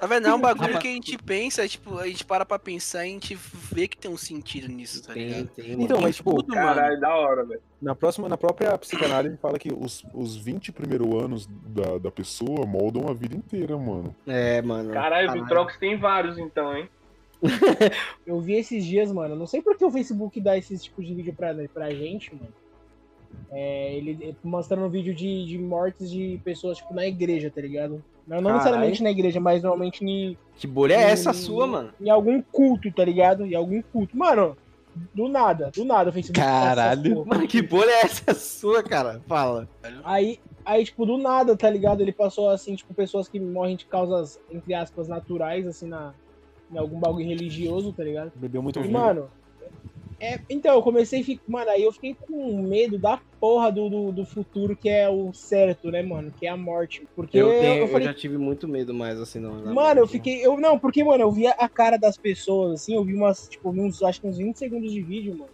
Tá 0.00 0.06
vendo? 0.06 0.28
É 0.28 0.34
um 0.34 0.40
bagulho 0.40 0.78
que 0.78 0.88
a 0.88 0.90
gente 0.90 1.16
pensa, 1.18 1.66
tipo, 1.68 1.98
a 1.98 2.06
gente 2.06 2.24
para 2.24 2.44
pra 2.44 2.58
pensar 2.58 3.06
e 3.06 3.10
a 3.10 3.12
gente 3.12 3.34
vê 3.34 3.88
que 3.88 3.96
tem 3.96 4.10
um 4.10 4.16
sentido 4.16 4.68
nisso, 4.68 5.02
tá 5.06 5.14
Tem, 5.14 5.26
ligado? 5.28 5.48
tem. 5.48 5.82
Então, 5.82 6.00
mas 6.00 6.16
tipo, 6.16 6.34
Tudo, 6.34 6.54
mano. 6.54 6.66
Caralho, 6.66 7.00
da 7.00 7.14
hora, 7.14 7.44
velho. 7.44 7.60
na, 7.80 7.94
próxima, 7.94 8.28
na 8.28 8.36
própria 8.36 8.76
psicanálise 8.78 9.36
fala 9.38 9.58
que 9.58 9.72
os, 9.72 10.04
os 10.12 10.36
20 10.36 10.72
primeiros 10.72 11.08
anos 11.22 11.46
da, 11.46 11.98
da 11.98 12.10
pessoa 12.10 12.66
moldam 12.66 13.08
a 13.08 13.14
vida 13.14 13.34
inteira, 13.36 13.76
mano. 13.76 14.14
É, 14.26 14.60
mano. 14.62 14.92
Caralho, 14.92 15.30
o 15.30 15.32
Vitrox 15.32 15.76
tem 15.78 15.96
vários 15.96 16.38
então, 16.38 16.76
hein? 16.76 16.88
Eu 18.26 18.40
vi 18.40 18.54
esses 18.54 18.84
dias, 18.84 19.12
mano. 19.12 19.36
Não 19.36 19.46
sei 19.46 19.62
por 19.62 19.76
que 19.76 19.84
o 19.84 19.90
Facebook 19.90 20.40
dá 20.40 20.56
esses 20.58 20.82
tipos 20.82 21.06
de 21.06 21.14
vídeo 21.14 21.32
pra, 21.34 21.54
pra 21.72 21.90
gente, 21.90 22.34
mano. 22.34 22.52
É, 23.50 23.94
ele 23.94 24.10
ele 24.20 24.36
mostrando 24.42 24.84
um 24.86 24.88
vídeo 24.88 25.14
de, 25.14 25.46
de 25.46 25.58
mortes 25.58 26.10
de 26.10 26.40
pessoas, 26.44 26.78
tipo, 26.78 26.92
na 26.94 27.06
igreja, 27.06 27.50
tá 27.50 27.60
ligado? 27.60 28.02
Não, 28.28 28.40
necessariamente 28.52 29.02
na 29.02 29.10
igreja, 29.10 29.40
mas 29.40 29.62
normalmente 29.62 30.04
em, 30.04 30.36
Que 30.56 30.66
bolha 30.66 30.94
é 30.94 31.10
essa 31.10 31.30
em- 31.30 31.34
sua, 31.34 31.66
mano? 31.66 31.90
em 32.00 32.10
algum 32.10 32.40
culto, 32.42 32.92
tá 32.92 33.04
ligado? 33.04 33.44
Em 33.46 33.54
algum 33.54 33.80
culto. 33.82 34.16
Mano, 34.16 34.56
do 35.14 35.28
nada, 35.28 35.70
do 35.74 35.84
nada 35.84 36.10
o 36.10 36.12
Facebook. 36.12 36.38
Caralho. 36.40 37.24
Mano, 37.24 37.46
que 37.48 37.62
bolha 37.62 37.90
é 37.90 38.00
essa 38.02 38.34
sua, 38.34 38.82
cara? 38.82 39.20
Fala. 39.26 39.68
Aí, 40.04 40.38
aí, 40.64 40.84
tipo, 40.84 41.06
do 41.06 41.16
nada, 41.16 41.56
tá 41.56 41.70
ligado? 41.70 42.00
Ele 42.00 42.12
passou, 42.12 42.50
assim, 42.50 42.74
tipo, 42.74 42.92
pessoas 42.94 43.28
que 43.28 43.38
morrem 43.40 43.76
de 43.76 43.86
causas, 43.86 44.38
entre 44.50 44.74
aspas, 44.74 45.06
naturais, 45.08 45.66
assim, 45.66 45.86
na, 45.88 46.12
em 46.72 46.76
algum 46.78 46.98
bagulho 46.98 47.26
religioso, 47.26 47.92
tá 47.92 48.02
ligado? 48.04 48.32
Bebeu 48.34 48.62
muito 48.62 48.78
E, 48.80 48.82
vinho. 48.82 48.92
mano, 48.92 49.30
é, 50.20 50.38
então, 50.50 50.74
eu 50.74 50.82
comecei 50.82 51.20
a 51.20 51.24
ficar. 51.24 51.42
Mano, 51.48 51.70
aí 51.70 51.82
eu 51.82 51.92
fiquei 51.92 52.14
com 52.26 52.62
medo 52.62 52.98
da 52.98 53.20
porra 53.40 53.70
do, 53.70 53.88
do, 53.88 54.12
do 54.12 54.24
futuro 54.26 54.76
que 54.76 54.88
é 54.88 55.08
o 55.08 55.32
certo, 55.32 55.90
né, 55.90 56.02
mano? 56.02 56.32
Que 56.32 56.46
é 56.46 56.50
a 56.50 56.56
morte. 56.56 57.06
Porque 57.14 57.38
Eu, 57.38 57.50
eu, 57.52 57.60
tenho- 57.60 57.78
eu 57.78 57.88
falei, 57.88 58.06
já 58.06 58.14
tive 58.14 58.36
muito 58.36 58.66
medo 58.66 58.92
mais, 58.92 59.20
assim, 59.20 59.38
não. 59.38 59.52
Mano, 59.54 59.70
eu 59.70 59.74
morte, 59.74 60.10
fiquei. 60.12 60.44
Eu, 60.44 60.58
não, 60.60 60.78
porque, 60.78 61.04
mano, 61.04 61.22
eu 61.22 61.30
via 61.30 61.52
a 61.52 61.68
cara 61.68 61.96
das 61.96 62.16
pessoas, 62.16 62.80
assim, 62.80 62.94
eu 62.96 63.04
vi 63.04 63.14
umas, 63.14 63.48
tipo, 63.48 63.68
eu 63.68 63.72
vi 63.72 63.80
uns, 63.80 64.02
acho 64.02 64.20
que 64.20 64.26
uns 64.26 64.38
20 64.38 64.56
segundos 64.58 64.92
de 64.92 65.02
vídeo, 65.02 65.36
mano. 65.36 65.50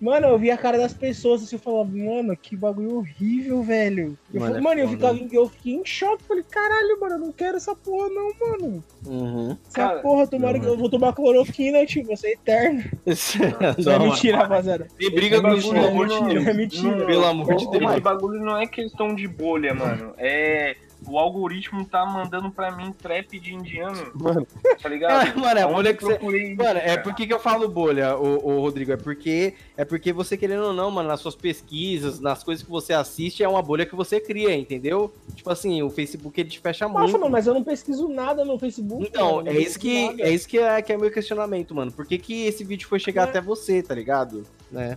Mano, 0.00 0.28
eu 0.28 0.38
vi 0.38 0.50
a 0.50 0.56
cara 0.56 0.78
das 0.78 0.94
pessoas 0.94 1.42
assim, 1.42 1.56
eu 1.56 1.60
falava, 1.60 1.84
mano, 1.92 2.34
que 2.34 2.56
bagulho 2.56 2.96
horrível, 2.96 3.62
velho. 3.62 4.16
Eu 4.32 4.40
Mano, 4.40 4.54
falei, 4.54 4.58
é 4.58 4.62
mano, 4.62 4.80
eu, 4.80 4.86
foda. 4.88 4.96
ficava, 4.96 5.18
em- 5.18 5.36
eu 5.36 5.48
fiquei 5.50 5.74
em 5.74 5.84
choque, 5.84 6.22
falei, 6.24 6.42
caralho, 6.50 6.98
mano, 7.00 7.14
eu 7.16 7.18
não 7.18 7.32
quero 7.32 7.58
essa 7.58 7.74
porra, 7.76 8.08
não, 8.08 8.30
mano. 8.40 8.84
Uhum. 9.06 9.50
Essa 9.66 9.72
Cara, 9.74 9.98
porra, 10.00 10.26
tomara 10.26 10.58
que 10.58 10.64
eu 10.66 10.76
vou 10.78 10.88
tomar 10.88 11.12
cloroquina, 11.12 11.84
tio, 11.86 12.02
você 12.04 12.28
é 12.28 12.32
eterno. 12.32 12.82
Isso 13.06 13.38
é 13.42 13.98
Não, 13.98 14.06
mentira, 14.06 14.38
rapaziada. 14.38 14.88
Tem 14.98 15.10
briga 15.10 15.36
É 15.36 15.40
com 15.42 15.54
isso, 15.54 15.70
pelo 15.70 15.84
é 15.84 15.88
amor 15.90 16.08
de 16.08 16.24
Deus. 16.24 16.46
é 16.46 16.54
mentira. 16.54 17.04
Pelo 17.06 17.24
amor 17.26 17.54
de 17.56 17.70
Deus. 17.70 17.90
Esse 17.92 18.00
bagulho 18.00 18.40
não 18.40 18.56
é 18.56 18.66
questão 18.66 19.14
de 19.14 19.28
bolha, 19.28 19.74
mano. 19.74 20.14
É. 20.16 20.76
O 21.08 21.18
algoritmo 21.18 21.84
tá 21.84 22.04
mandando 22.04 22.50
pra 22.50 22.70
mim 22.70 22.92
trap 22.92 23.38
de 23.40 23.54
indiano. 23.54 24.10
Mano. 24.14 24.46
Tá 24.80 24.88
ligado? 24.88 25.10
É, 25.30 25.34
mano, 25.34 25.58
é 25.60 25.66
bolha 25.66 25.94
que 25.94 26.02
você- 26.02 26.14
procurei 26.14 26.54
Mano, 26.54 26.78
é 26.78 26.88
cara? 26.96 27.02
por 27.02 27.14
que 27.14 27.32
eu 27.32 27.38
falo 27.38 27.68
bolha, 27.68 28.16
o, 28.16 28.60
Rodrigo? 28.60 28.92
É 28.92 28.96
porque, 28.96 29.54
é 29.76 29.84
porque 29.84 30.12
você, 30.12 30.36
querendo 30.36 30.64
ou 30.64 30.72
não, 30.72 30.90
mano, 30.90 31.08
nas 31.08 31.20
suas 31.20 31.34
pesquisas, 31.34 32.20
nas 32.20 32.42
coisas 32.44 32.64
que 32.64 32.70
você 32.70 32.92
assiste, 32.92 33.42
é 33.42 33.48
uma 33.48 33.62
bolha 33.62 33.86
que 33.86 33.94
você 33.96 34.20
cria, 34.20 34.54
entendeu? 34.56 35.12
Tipo 35.34 35.50
assim, 35.50 35.82
o 35.82 35.90
Facebook 35.90 36.40
ele 36.40 36.50
te 36.50 36.60
fecha 36.60 36.86
Nossa, 36.86 37.00
muito. 37.00 37.18
mano, 37.18 37.30
mas 37.30 37.46
eu 37.46 37.54
não 37.54 37.64
pesquiso 37.64 38.08
nada 38.08 38.44
no 38.44 38.58
Facebook. 38.58 39.06
Então, 39.06 39.42
é 39.46 39.52
isso 39.58 39.78
que 39.78 40.06
nada. 40.06 40.22
é 40.22 40.30
isso 40.32 40.48
que 40.48 40.58
é, 40.58 40.82
que 40.82 40.92
é 40.92 40.96
meu 40.98 41.10
questionamento, 41.10 41.74
mano. 41.74 41.90
Por 41.92 42.06
que, 42.06 42.18
que 42.18 42.46
esse 42.46 42.62
vídeo 42.64 42.88
foi 42.88 42.98
chegar 42.98 43.24
até 43.24 43.40
você, 43.40 43.82
tá 43.82 43.94
ligado? 43.94 44.44
Né? 44.70 44.96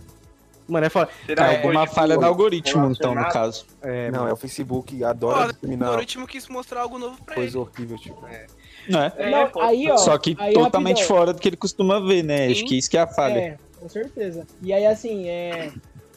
Mano, 0.66 0.86
é 0.86 0.88
foda. 0.88 1.10
Será 1.26 1.44
É 1.46 1.56
que 1.56 1.60
foi, 1.60 1.66
alguma 1.68 1.82
tipo, 1.84 1.94
falha 1.94 2.16
do 2.16 2.24
algoritmo, 2.24 2.90
então, 2.90 3.14
no 3.14 3.28
caso. 3.28 3.66
É, 3.82 4.10
Não, 4.10 4.20
mano. 4.20 4.30
é 4.30 4.32
o 4.32 4.36
Facebook, 4.36 5.04
adora 5.04 5.44
o 5.44 5.52
discriminar 5.52 5.88
algoritmo 5.90 6.26
quis 6.26 6.48
mostrar 6.48 6.80
algo 6.80 6.98
novo 6.98 7.22
pra 7.22 7.34
coisa 7.34 7.58
ele. 7.58 7.66
horrível, 7.68 7.98
tipo. 7.98 8.26
É. 8.26 8.46
Não, 8.88 9.50
pô, 9.50 9.60
aí, 9.60 9.90
ó, 9.90 9.96
Só 9.96 10.16
que 10.18 10.34
aí, 10.38 10.54
totalmente 10.54 10.98
rapidão. 11.00 11.16
fora 11.18 11.32
do 11.32 11.40
que 11.40 11.48
ele 11.48 11.56
costuma 11.56 12.00
ver, 12.00 12.22
né? 12.22 12.46
Acho 12.46 12.60
Sim. 12.60 12.66
que 12.66 12.78
isso 12.78 12.90
que 12.90 12.96
é 12.96 13.00
a 13.00 13.06
falha. 13.06 13.38
É, 13.38 13.58
com 13.78 13.88
certeza. 13.88 14.46
E 14.62 14.72
aí, 14.72 14.86
assim, 14.86 15.28
é, 15.28 15.72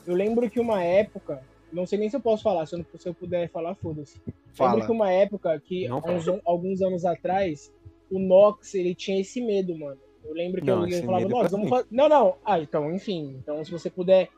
eu 0.05 0.15
lembro 0.15 0.49
que 0.49 0.59
uma 0.59 0.81
época, 0.83 1.41
não 1.71 1.85
sei 1.85 1.99
nem 1.99 2.09
se 2.09 2.15
eu 2.15 2.21
posso 2.21 2.43
falar, 2.43 2.65
se 2.65 2.75
eu, 2.75 2.79
não- 2.79 2.85
se 2.99 3.07
eu 3.07 3.13
puder 3.13 3.49
falar, 3.49 3.75
foda-se. 3.75 4.21
Fala. 4.53 4.71
Lembro 4.71 4.85
que 4.87 4.91
uma 4.93 5.11
época 5.11 5.61
que, 5.63 5.87
Não 5.87 5.99
uns, 6.05 6.25
alguns 6.45 6.81
anos 6.81 7.05
atrás, 7.05 7.71
o 8.09 8.17
Nox, 8.19 8.73
ele 8.75 8.95
tinha 8.95 9.19
esse 9.19 9.41
medo, 9.41 9.77
mano. 9.77 9.97
Eu 10.27 10.33
lembro 10.33 10.61
que 10.61 10.67
Não, 10.67 10.87
eu, 10.87 10.97
eu 10.97 11.03
falava, 11.05 11.25
é 11.25 11.27
Nox, 11.29 11.39
pra 11.39 11.49
vamos 11.49 11.65
mim." 11.65 11.69
fazer... 11.69 11.87
Não, 11.89 12.09
não. 12.09 12.37
Ah, 12.45 12.59
então, 12.59 12.93
enfim. 12.93 13.37
Então, 13.41 13.63
se 13.63 13.71
você 13.71 13.89
puder 13.89 14.29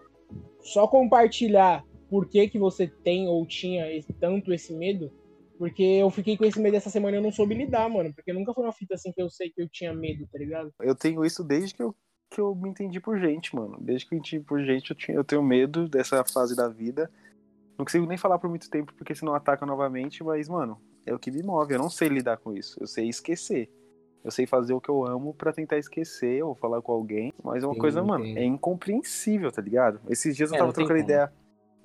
só 0.62 0.88
compartilhar 0.88 1.84
por 2.10 2.28
que 2.28 2.48
que 2.48 2.60
você 2.60 2.88
tem 2.88 3.28
ou 3.28 3.46
tinha 3.46 3.92
esse- 3.92 4.14
tanto 4.14 4.54
esse 4.54 4.74
medo, 4.74 5.12
porque 5.58 5.84
eu 5.84 6.10
fiquei 6.10 6.38
com 6.38 6.46
esse 6.46 6.60
medo 6.60 6.78
essa 6.78 6.90
semana 6.90 7.18
e 7.18 7.20
eu 7.20 7.24
não 7.24 7.32
soube 7.32 7.54
lidar, 7.56 7.90
mano. 7.90 8.14
Porque 8.14 8.32
nunca 8.32 8.54
foi 8.54 8.64
uma 8.64 8.72
fita 8.74 8.94
assim 8.96 9.12
que 9.12 9.22
eu 9.22 9.30
sei 9.30 9.50
que 9.50 9.62
eu 9.62 9.68
tinha 9.70 9.94
medo, 9.94 10.28
tá 10.32 10.38
ligado? 10.40 10.72
Eu 10.80 10.96
tenho 10.96 11.26
isso 11.26 11.44
desde 11.44 11.74
que 11.74 11.84
eu, 11.84 11.94
que 12.30 12.40
eu 12.40 12.56
me 12.56 12.70
entendi 12.70 13.00
por 13.00 13.20
gente, 13.20 13.56
mano. 13.56 13.78
Desde 13.82 14.06
que 14.08 14.14
eu 14.14 14.18
me 14.18 14.20
entendi 14.22 14.44
por 14.44 14.64
gente, 14.64 14.92
eu, 14.92 14.96
tinha, 14.96 15.18
eu 15.18 15.24
tenho 15.24 15.44
medo 15.44 15.88
dessa 15.90 16.24
fase 16.24 16.56
da 16.56 16.68
vida. 16.70 17.12
Não 17.78 17.86
consigo 17.86 18.06
nem 18.06 18.18
falar 18.18 18.40
por 18.40 18.50
muito 18.50 18.70
tempo, 18.70 18.94
porque 18.94 19.16
senão 19.16 19.34
ataca 19.34 19.66
novamente, 19.66 20.24
mas, 20.24 20.50
mano, 20.50 20.80
é 21.06 21.14
o 21.14 21.20
que 21.20 21.32
me 21.32 21.42
move. 21.44 21.74
Eu 21.74 21.80
não 21.80 21.90
sei 21.90 22.10
lidar 22.10 22.38
com 22.38 22.54
isso. 22.54 22.78
Eu 22.80 22.88
sei 22.88 23.08
esquecer. 23.08 23.70
Eu 24.24 24.32
sei 24.32 24.46
fazer 24.46 24.74
o 24.74 24.82
que 24.82 24.90
eu 24.90 25.06
amo 25.06 25.34
pra 25.34 25.54
tentar 25.54 25.78
esquecer 25.78 26.44
ou 26.44 26.54
falar 26.54 26.82
com 26.82 26.92
alguém. 26.92 27.34
Mas 27.44 27.64
é 27.64 27.68
uma 27.68 27.74
Sim, 27.74 27.80
coisa, 27.80 28.04
mano, 28.04 28.26
é 28.26 28.44
incompreensível, 28.44 29.52
tá 29.52 29.62
ligado? 29.62 30.02
Esses 30.10 30.36
dias 30.36 30.52
eu 30.52 30.56
É, 30.56 30.60
tava 30.60 30.74
trocando 30.74 31.00
ideia. 31.00 31.32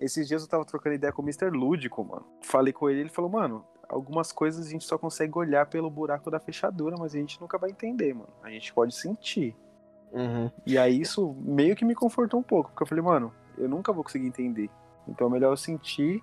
Esses 0.00 0.26
dias 0.26 0.42
eu 0.42 0.48
tava 0.48 0.64
trocando 0.64 0.96
ideia 0.96 1.12
com 1.12 1.22
o 1.22 1.24
Mr. 1.24 1.48
Lúdico, 1.50 2.04
mano. 2.04 2.26
Falei 2.42 2.72
com 2.72 2.90
ele, 2.90 3.00
ele 3.02 3.08
falou, 3.08 3.30
mano, 3.30 3.64
algumas 3.88 4.32
coisas 4.32 4.66
a 4.66 4.70
gente 4.70 4.84
só 4.84 4.98
consegue 4.98 5.38
olhar 5.38 5.66
pelo 5.66 5.88
buraco 5.88 6.28
da 6.30 6.40
fechadura, 6.40 6.96
mas 6.98 7.14
a 7.14 7.18
gente 7.18 7.40
nunca 7.40 7.56
vai 7.56 7.70
entender, 7.70 8.12
mano. 8.12 8.28
A 8.42 8.50
gente 8.50 8.72
pode 8.74 8.94
sentir. 8.96 9.54
Uhum. 10.12 10.50
E 10.66 10.76
aí 10.76 11.00
isso 11.00 11.36
meio 11.40 11.76
que 11.76 11.84
me 11.84 11.94
confortou 11.94 12.40
um 12.40 12.42
pouco, 12.42 12.70
porque 12.70 12.82
eu 12.82 12.86
falei, 12.88 13.04
mano, 13.04 13.32
eu 13.56 13.68
nunca 13.68 13.92
vou 13.92 14.02
conseguir 14.02 14.26
entender. 14.26 14.68
Então 15.06 15.28
é 15.28 15.30
melhor 15.30 15.52
eu 15.52 15.56
sentir, 15.56 16.20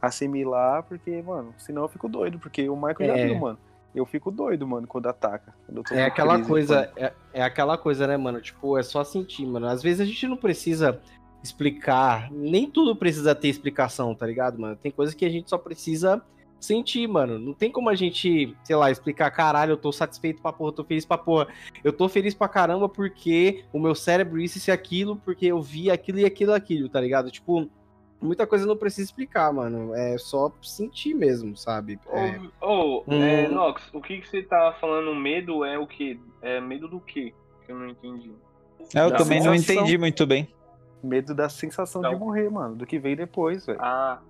assimilar, 0.00 0.82
porque, 0.84 1.20
mano, 1.22 1.52
senão 1.58 1.82
eu 1.82 1.88
fico 1.88 2.08
doido, 2.08 2.38
porque 2.38 2.68
o 2.68 2.76
Michael 2.76 3.06
já 3.08 3.16
É. 3.18 3.26
viu, 3.26 3.38
mano. 3.38 3.58
Eu 3.94 4.06
fico 4.06 4.30
doido, 4.30 4.66
mano, 4.66 4.86
quando 4.86 5.08
ataca. 5.08 5.54
quando 5.66 5.82
É 5.92 6.04
aquela 6.04 6.34
crise, 6.34 6.48
coisa, 6.48 6.92
é, 6.96 7.12
é 7.32 7.42
aquela 7.42 7.76
coisa, 7.76 8.06
né, 8.06 8.16
mano? 8.16 8.40
Tipo, 8.40 8.78
é 8.78 8.82
só 8.82 9.02
sentir, 9.02 9.46
mano. 9.46 9.66
Às 9.66 9.82
vezes 9.82 10.00
a 10.00 10.04
gente 10.04 10.26
não 10.28 10.36
precisa 10.36 11.00
explicar, 11.42 12.30
nem 12.30 12.70
tudo 12.70 12.94
precisa 12.94 13.34
ter 13.34 13.48
explicação, 13.48 14.14
tá 14.14 14.26
ligado, 14.26 14.60
mano? 14.60 14.76
Tem 14.76 14.92
coisas 14.92 15.14
que 15.14 15.24
a 15.24 15.30
gente 15.30 15.48
só 15.48 15.58
precisa 15.58 16.22
sentir, 16.60 17.06
mano. 17.08 17.38
Não 17.38 17.54
tem 17.54 17.72
como 17.72 17.88
a 17.88 17.94
gente, 17.94 18.54
sei 18.62 18.76
lá, 18.76 18.90
explicar, 18.90 19.30
caralho, 19.30 19.72
eu 19.72 19.76
tô 19.76 19.90
satisfeito 19.90 20.42
pra 20.42 20.52
porra, 20.52 20.68
eu 20.68 20.74
tô 20.74 20.84
feliz 20.84 21.04
pra 21.04 21.18
porra. 21.18 21.48
Eu 21.82 21.92
tô 21.92 22.08
feliz 22.08 22.34
pra 22.34 22.48
caramba 22.48 22.88
porque 22.88 23.64
o 23.72 23.80
meu 23.80 23.94
cérebro 23.94 24.38
isso 24.38 24.68
e 24.68 24.72
aquilo, 24.72 25.16
porque 25.16 25.46
eu 25.46 25.60
vi 25.62 25.90
aquilo 25.90 26.18
e 26.18 26.24
aquilo 26.24 26.52
e 26.52 26.54
aquilo, 26.54 26.88
tá 26.88 27.00
ligado? 27.00 27.30
Tipo, 27.30 27.68
muita 28.20 28.46
coisa 28.46 28.66
não 28.66 28.76
precisa 28.76 29.06
explicar, 29.08 29.52
mano. 29.52 29.94
É 29.94 30.16
só 30.18 30.52
sentir 30.62 31.14
mesmo, 31.14 31.56
sabe? 31.56 31.98
É, 32.08 32.38
Ô, 32.64 32.98
ô, 32.98 33.04
Hum. 33.08 33.22
é, 33.22 33.48
Nox, 33.48 33.82
o 33.92 34.00
que, 34.00 34.20
que 34.20 34.28
você 34.28 34.42
tá 34.42 34.74
falando? 34.80 35.14
Medo 35.14 35.64
é 35.64 35.78
o 35.78 35.86
quê? 35.86 36.18
É 36.42 36.60
medo 36.60 36.88
do 36.88 37.00
quê? 37.00 37.32
Que 37.66 37.72
eu 37.72 37.76
não 37.78 37.88
entendi. 37.88 38.32
É, 38.94 39.00
eu 39.04 39.10
Da 39.10 39.18
também 39.18 39.42
não 39.42 39.52
sensação. 39.56 39.82
entendi 39.84 39.98
muito 39.98 40.26
bem. 40.26 40.48
Medo 41.02 41.34
da 41.34 41.48
sensação 41.48 42.02
Não. 42.02 42.10
de 42.12 42.16
morrer, 42.20 42.50
mano, 42.50 42.76
do 42.76 42.84
que 42.86 42.98
vem 42.98 43.16
depois, 43.16 43.64
velho. 43.64 43.78
Ah, 43.80 44.20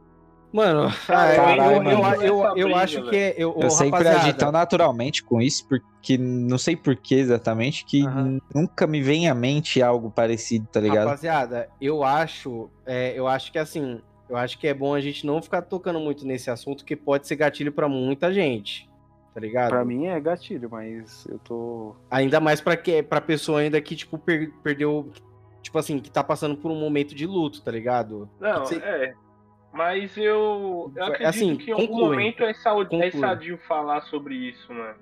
Mano, 0.53 0.89
ah, 0.89 0.93
caralho, 1.07 1.63
eu, 1.63 1.73
eu, 1.73 1.83
mano. 2.03 2.23
eu, 2.23 2.57
eu, 2.57 2.77
acho 2.77 3.03
que 3.05 3.17
é. 3.17 3.35
Eu, 3.37 3.55
Eu 3.57 3.71
sempre 3.71 4.09
agi 4.09 4.33
tão 4.35 4.51
naturalmente 4.51 5.23
com 5.23 5.41
isso, 5.41 5.65
porque 5.69 6.19
não 6.19 6.59
sei 6.59 6.75
por 6.77 6.97
que 6.97 7.15
exatamente, 7.15 7.85
que 7.85 8.05
Aham. 8.05 8.41
nunca 8.55 8.87
me 8.87 9.01
vem 9.01 9.29
à 9.29 9.35
mente 9.35 9.81
algo 9.81 10.11
parecido, 10.11 10.67
tá 10.67 10.81
ligado? 10.81 11.05
Rapaziada, 11.07 11.69
eu 11.81 12.03
acho, 12.03 12.69
é, 12.85 13.17
eu 13.17 13.29
acho 13.29 13.53
que 13.53 13.59
assim, 13.61 14.01
eu 14.29 14.37
acho 14.37 14.59
que 14.59 14.67
é 14.67 14.75
bom 14.75 14.93
a 14.93 15.01
gente 15.01 15.25
não 15.25 15.41
ficar 15.41 15.63
tocando 15.63 16.01
muito 16.01 16.27
nesse 16.27 16.51
assunto, 16.51 16.85
que 16.85 16.97
pode 16.97 17.29
ser 17.29 17.37
gatilho 17.37 17.71
pra 17.71 17.89
muita 17.89 18.33
gente, 18.33 18.91
tá 19.33 19.41
ligado? 19.41 19.69
Pra 19.71 19.85
mim 19.85 20.07
é 20.07 20.19
gatilho, 20.19 20.69
mas 20.69 21.27
eu 21.29 21.39
tô. 21.39 21.95
Ainda 22.11 22.41
mais 22.41 22.61
pra 22.61 22.77
que 22.77 23.05
para 23.05 23.21
pessoa 23.21 23.61
ainda 23.61 23.81
que 23.81 23.95
tipo 23.95 24.19
per- 24.19 24.53
perdeu, 24.65 25.13
tipo 25.63 25.79
assim, 25.79 26.01
que 26.01 26.11
tá 26.11 26.25
passando 26.25 26.57
por 26.57 26.73
um 26.73 26.81
momento 26.81 27.15
de 27.15 27.25
luto, 27.25 27.63
tá 27.63 27.71
ligado? 27.71 28.29
não, 28.41 28.65
Você- 28.67 28.79
é. 28.79 29.15
Mas 29.73 30.17
eu, 30.17 30.93
eu 30.97 31.05
acredito 31.05 31.29
Assim, 31.29 31.57
que 31.57 31.71
em 31.71 31.75
algum 31.75 32.01
momento 32.01 32.43
é, 32.43 32.53
saúde, 32.55 32.95
é 32.97 33.11
sadio 33.13 33.57
falar 33.69 34.01
sobre 34.03 34.35
isso, 34.35 34.73
mano. 34.73 34.95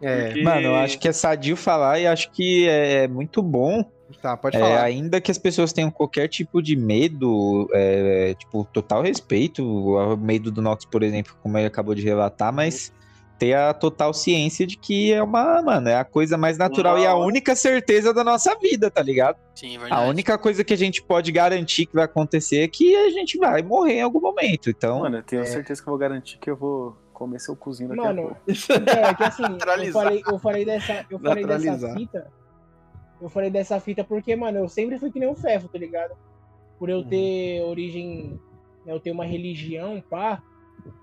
É, 0.00 0.26
Porque- 0.26 0.42
Mano, 0.42 0.60
eu 0.66 0.74
acho 0.76 0.98
que 0.98 1.08
é 1.08 1.12
sadio 1.12 1.56
falar 1.56 1.98
e 1.98 2.06
acho 2.06 2.30
que 2.30 2.68
é 2.68 3.08
muito 3.08 3.42
bom, 3.42 3.84
tá, 4.20 4.36
pode 4.36 4.56
é, 4.56 4.60
falar. 4.60 4.82
ainda 4.82 5.20
que 5.20 5.30
as 5.30 5.38
pessoas 5.38 5.72
tenham 5.72 5.90
qualquer 5.90 6.28
tipo 6.28 6.62
de 6.62 6.76
medo, 6.76 7.68
é, 7.72 8.34
tipo, 8.34 8.64
total 8.72 9.02
respeito, 9.02 9.64
o 9.64 10.16
medo 10.16 10.50
do 10.50 10.60
Nox, 10.60 10.84
por 10.84 11.02
exemplo, 11.02 11.34
como 11.42 11.56
ele 11.58 11.66
acabou 11.66 11.94
de 11.94 12.02
relatar, 12.02 12.52
mas 12.52 12.92
ter 13.38 13.54
a 13.54 13.74
total 13.74 14.14
ciência 14.14 14.66
de 14.66 14.76
que 14.76 15.12
é 15.12 15.22
uma, 15.22 15.60
mano, 15.62 15.88
é 15.88 15.96
a 15.96 16.04
coisa 16.04 16.36
mais 16.36 16.56
natural 16.56 16.94
Uma 16.94 17.02
e 17.02 17.06
a 17.06 17.14
única 17.16 17.54
certeza 17.56 18.14
da 18.14 18.22
nossa 18.22 18.56
vida, 18.58 18.90
tá 18.90 19.02
ligado? 19.02 19.36
Sim, 19.54 19.74
é 19.74 19.76
A 19.76 19.80
verdade. 19.80 20.08
única 20.10 20.38
coisa 20.38 20.62
que 20.64 20.72
a 20.72 20.76
gente 20.76 21.02
pode 21.02 21.32
garantir 21.32 21.86
que 21.86 21.94
vai 21.94 22.04
acontecer 22.04 22.60
é 22.62 22.68
que 22.68 22.94
a 22.94 23.10
gente 23.10 23.36
vai 23.38 23.62
morrer 23.62 23.94
em 23.94 24.02
algum 24.02 24.20
momento. 24.20 24.70
Então, 24.70 25.00
Mano, 25.00 25.18
eu 25.18 25.22
tenho 25.22 25.42
é. 25.42 25.46
certeza 25.46 25.82
que 25.82 25.88
eu 25.88 25.92
vou 25.92 25.98
garantir 25.98 26.38
que 26.38 26.50
eu 26.50 26.56
vou 26.56 26.96
comer 27.12 27.38
seu 27.40 27.54
cozinho 27.56 27.88
daqui 27.90 28.00
a 28.00 28.04
Mano, 28.04 28.22
pouco. 28.22 28.40
É, 28.90 29.14
que 29.14 29.22
assim, 29.24 29.42
eu 29.86 29.92
falei, 29.92 30.22
eu 30.26 30.38
falei 30.38 30.64
dessa, 30.64 31.06
eu 31.10 31.18
falei 31.18 31.44
dessa 31.46 31.94
fita. 31.94 32.32
Eu 33.20 33.28
falei 33.28 33.50
dessa 33.50 33.80
fita 33.80 34.04
porque, 34.04 34.34
mano, 34.36 34.58
eu 34.58 34.68
sempre 34.68 34.98
fui 34.98 35.10
que 35.10 35.18
nem 35.20 35.28
o 35.28 35.34
Fefo, 35.34 35.68
tá 35.68 35.78
ligado? 35.78 36.14
Por 36.78 36.88
eu 36.90 36.98
Uhum. 36.98 37.08
ter 37.08 37.62
origem, 37.62 38.38
né, 38.84 38.92
eu 38.92 39.00
ter 39.00 39.12
uma 39.12 39.24
religião, 39.24 40.02
pá, 40.10 40.42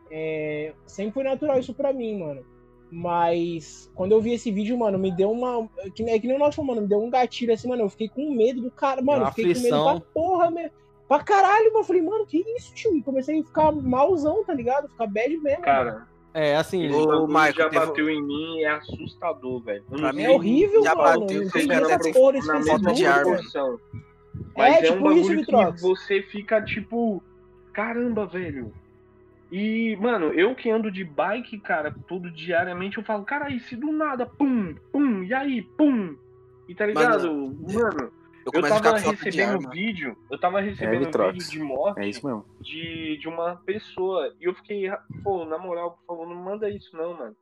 é, 0.09 0.73
sempre 0.85 1.13
foi 1.13 1.23
natural 1.23 1.59
isso 1.59 1.73
pra 1.73 1.91
mim, 1.93 2.19
mano. 2.19 2.43
Mas 2.91 3.89
quando 3.95 4.11
eu 4.11 4.21
vi 4.21 4.33
esse 4.33 4.51
vídeo, 4.51 4.77
mano, 4.77 4.99
me 4.99 5.11
deu 5.15 5.31
uma. 5.31 5.67
Que, 5.95 6.03
é 6.03 6.19
que 6.19 6.27
nem 6.27 6.35
o 6.35 6.39
nosso, 6.39 6.61
mano, 6.63 6.81
me 6.81 6.87
deu 6.87 7.01
um 7.01 7.09
gatilho 7.09 7.53
assim, 7.53 7.69
mano. 7.69 7.83
Eu 7.83 7.89
fiquei 7.89 8.09
com 8.09 8.35
medo 8.35 8.61
do 8.61 8.69
cara. 8.71 9.01
Mano, 9.01 9.23
eu 9.23 9.27
fiquei 9.29 9.53
com 9.53 9.61
medo 9.61 9.83
pra 9.83 9.99
porra, 10.13 10.51
mesmo. 10.51 10.71
Pra 11.07 11.19
caralho, 11.23 11.65
mano. 11.67 11.79
Eu 11.79 11.83
falei, 11.85 12.01
mano, 12.01 12.25
que 12.25 12.43
isso, 12.57 12.73
tio? 12.73 12.95
E 12.95 13.01
comecei 13.01 13.39
a 13.39 13.43
ficar 13.43 13.71
malzão, 13.71 14.43
tá 14.43 14.53
ligado? 14.53 14.89
Ficar 14.89 15.07
bad 15.07 15.29
mesmo. 15.29 15.41
mano. 15.51 15.61
Cara, 15.63 16.07
É, 16.33 16.55
assim, 16.57 16.89
bagulho 16.89 17.27
Michael, 17.27 17.53
já 17.53 17.69
teve- 17.69 17.85
bateu 17.85 18.09
em 18.09 18.21
mim 18.21 18.61
é 18.61 18.67
assustador, 18.71 19.61
velho. 19.63 19.83
É 20.19 20.29
horrível, 20.29 20.83
já 20.83 20.93
mano. 20.95 21.19
bateu 21.21 21.41
Não 21.43 21.49
com 21.49 21.59
tem 21.59 21.71
essa 21.71 22.11
porra 22.13 22.33
desse 22.33 22.47
falta 22.47 22.93
de 22.93 23.05
ar, 23.05 23.15
mano. 23.23 23.35
proporção. 23.35 23.79
É, 24.35 24.39
Mas 24.57 24.75
é, 24.75 24.81
tipo 24.81 24.93
um 24.93 24.95
isso, 25.11 25.21
bagulho 25.21 25.39
Vitrox. 25.39 25.75
que 25.81 25.87
você 25.87 26.21
fica 26.23 26.61
tipo, 26.61 27.23
caramba, 27.73 28.25
velho. 28.25 28.73
E, 29.51 29.97
mano, 29.97 30.27
eu 30.27 30.55
que 30.55 30.69
ando 30.69 30.89
de 30.89 31.03
bike, 31.03 31.59
cara, 31.59 31.93
todo 32.07 32.31
diariamente, 32.31 32.97
eu 32.97 33.03
falo, 33.03 33.25
cara, 33.25 33.49
e 33.51 33.59
se 33.59 33.75
do 33.75 33.91
nada, 33.91 34.25
pum, 34.25 34.73
pum, 34.93 35.23
e 35.23 35.33
aí, 35.33 35.61
pum. 35.61 36.15
E 36.69 36.73
tá 36.73 36.85
ligado? 36.85 37.27
Mano, 37.73 38.11
Eu 38.45 38.51
eu 38.61 38.65
a 38.65 38.69
tava 38.69 38.97
recebendo 38.97 39.55
arma. 39.57 39.69
vídeo, 39.69 40.17
eu 40.31 40.39
tava 40.39 40.61
recebendo 40.61 41.05
Vitrox. 41.05 41.33
vídeo 41.33 41.49
de 41.51 41.59
morte 41.59 41.99
É 41.99 42.07
isso 42.07 42.25
mesmo. 42.25 42.45
de, 42.61 43.17
de 43.17 43.27
uma 43.27 43.57
pessoa. 43.57 44.33
E 44.39 44.45
eu 44.45 44.53
fiquei, 44.55 44.89
pô, 45.21 45.43
na 45.45 45.57
moral, 45.57 45.91
por 45.97 46.05
favor, 46.05 46.27
não 46.27 46.35
manda 46.41 46.69
isso 46.69 46.95
não, 46.95 47.13
mano. 47.17 47.35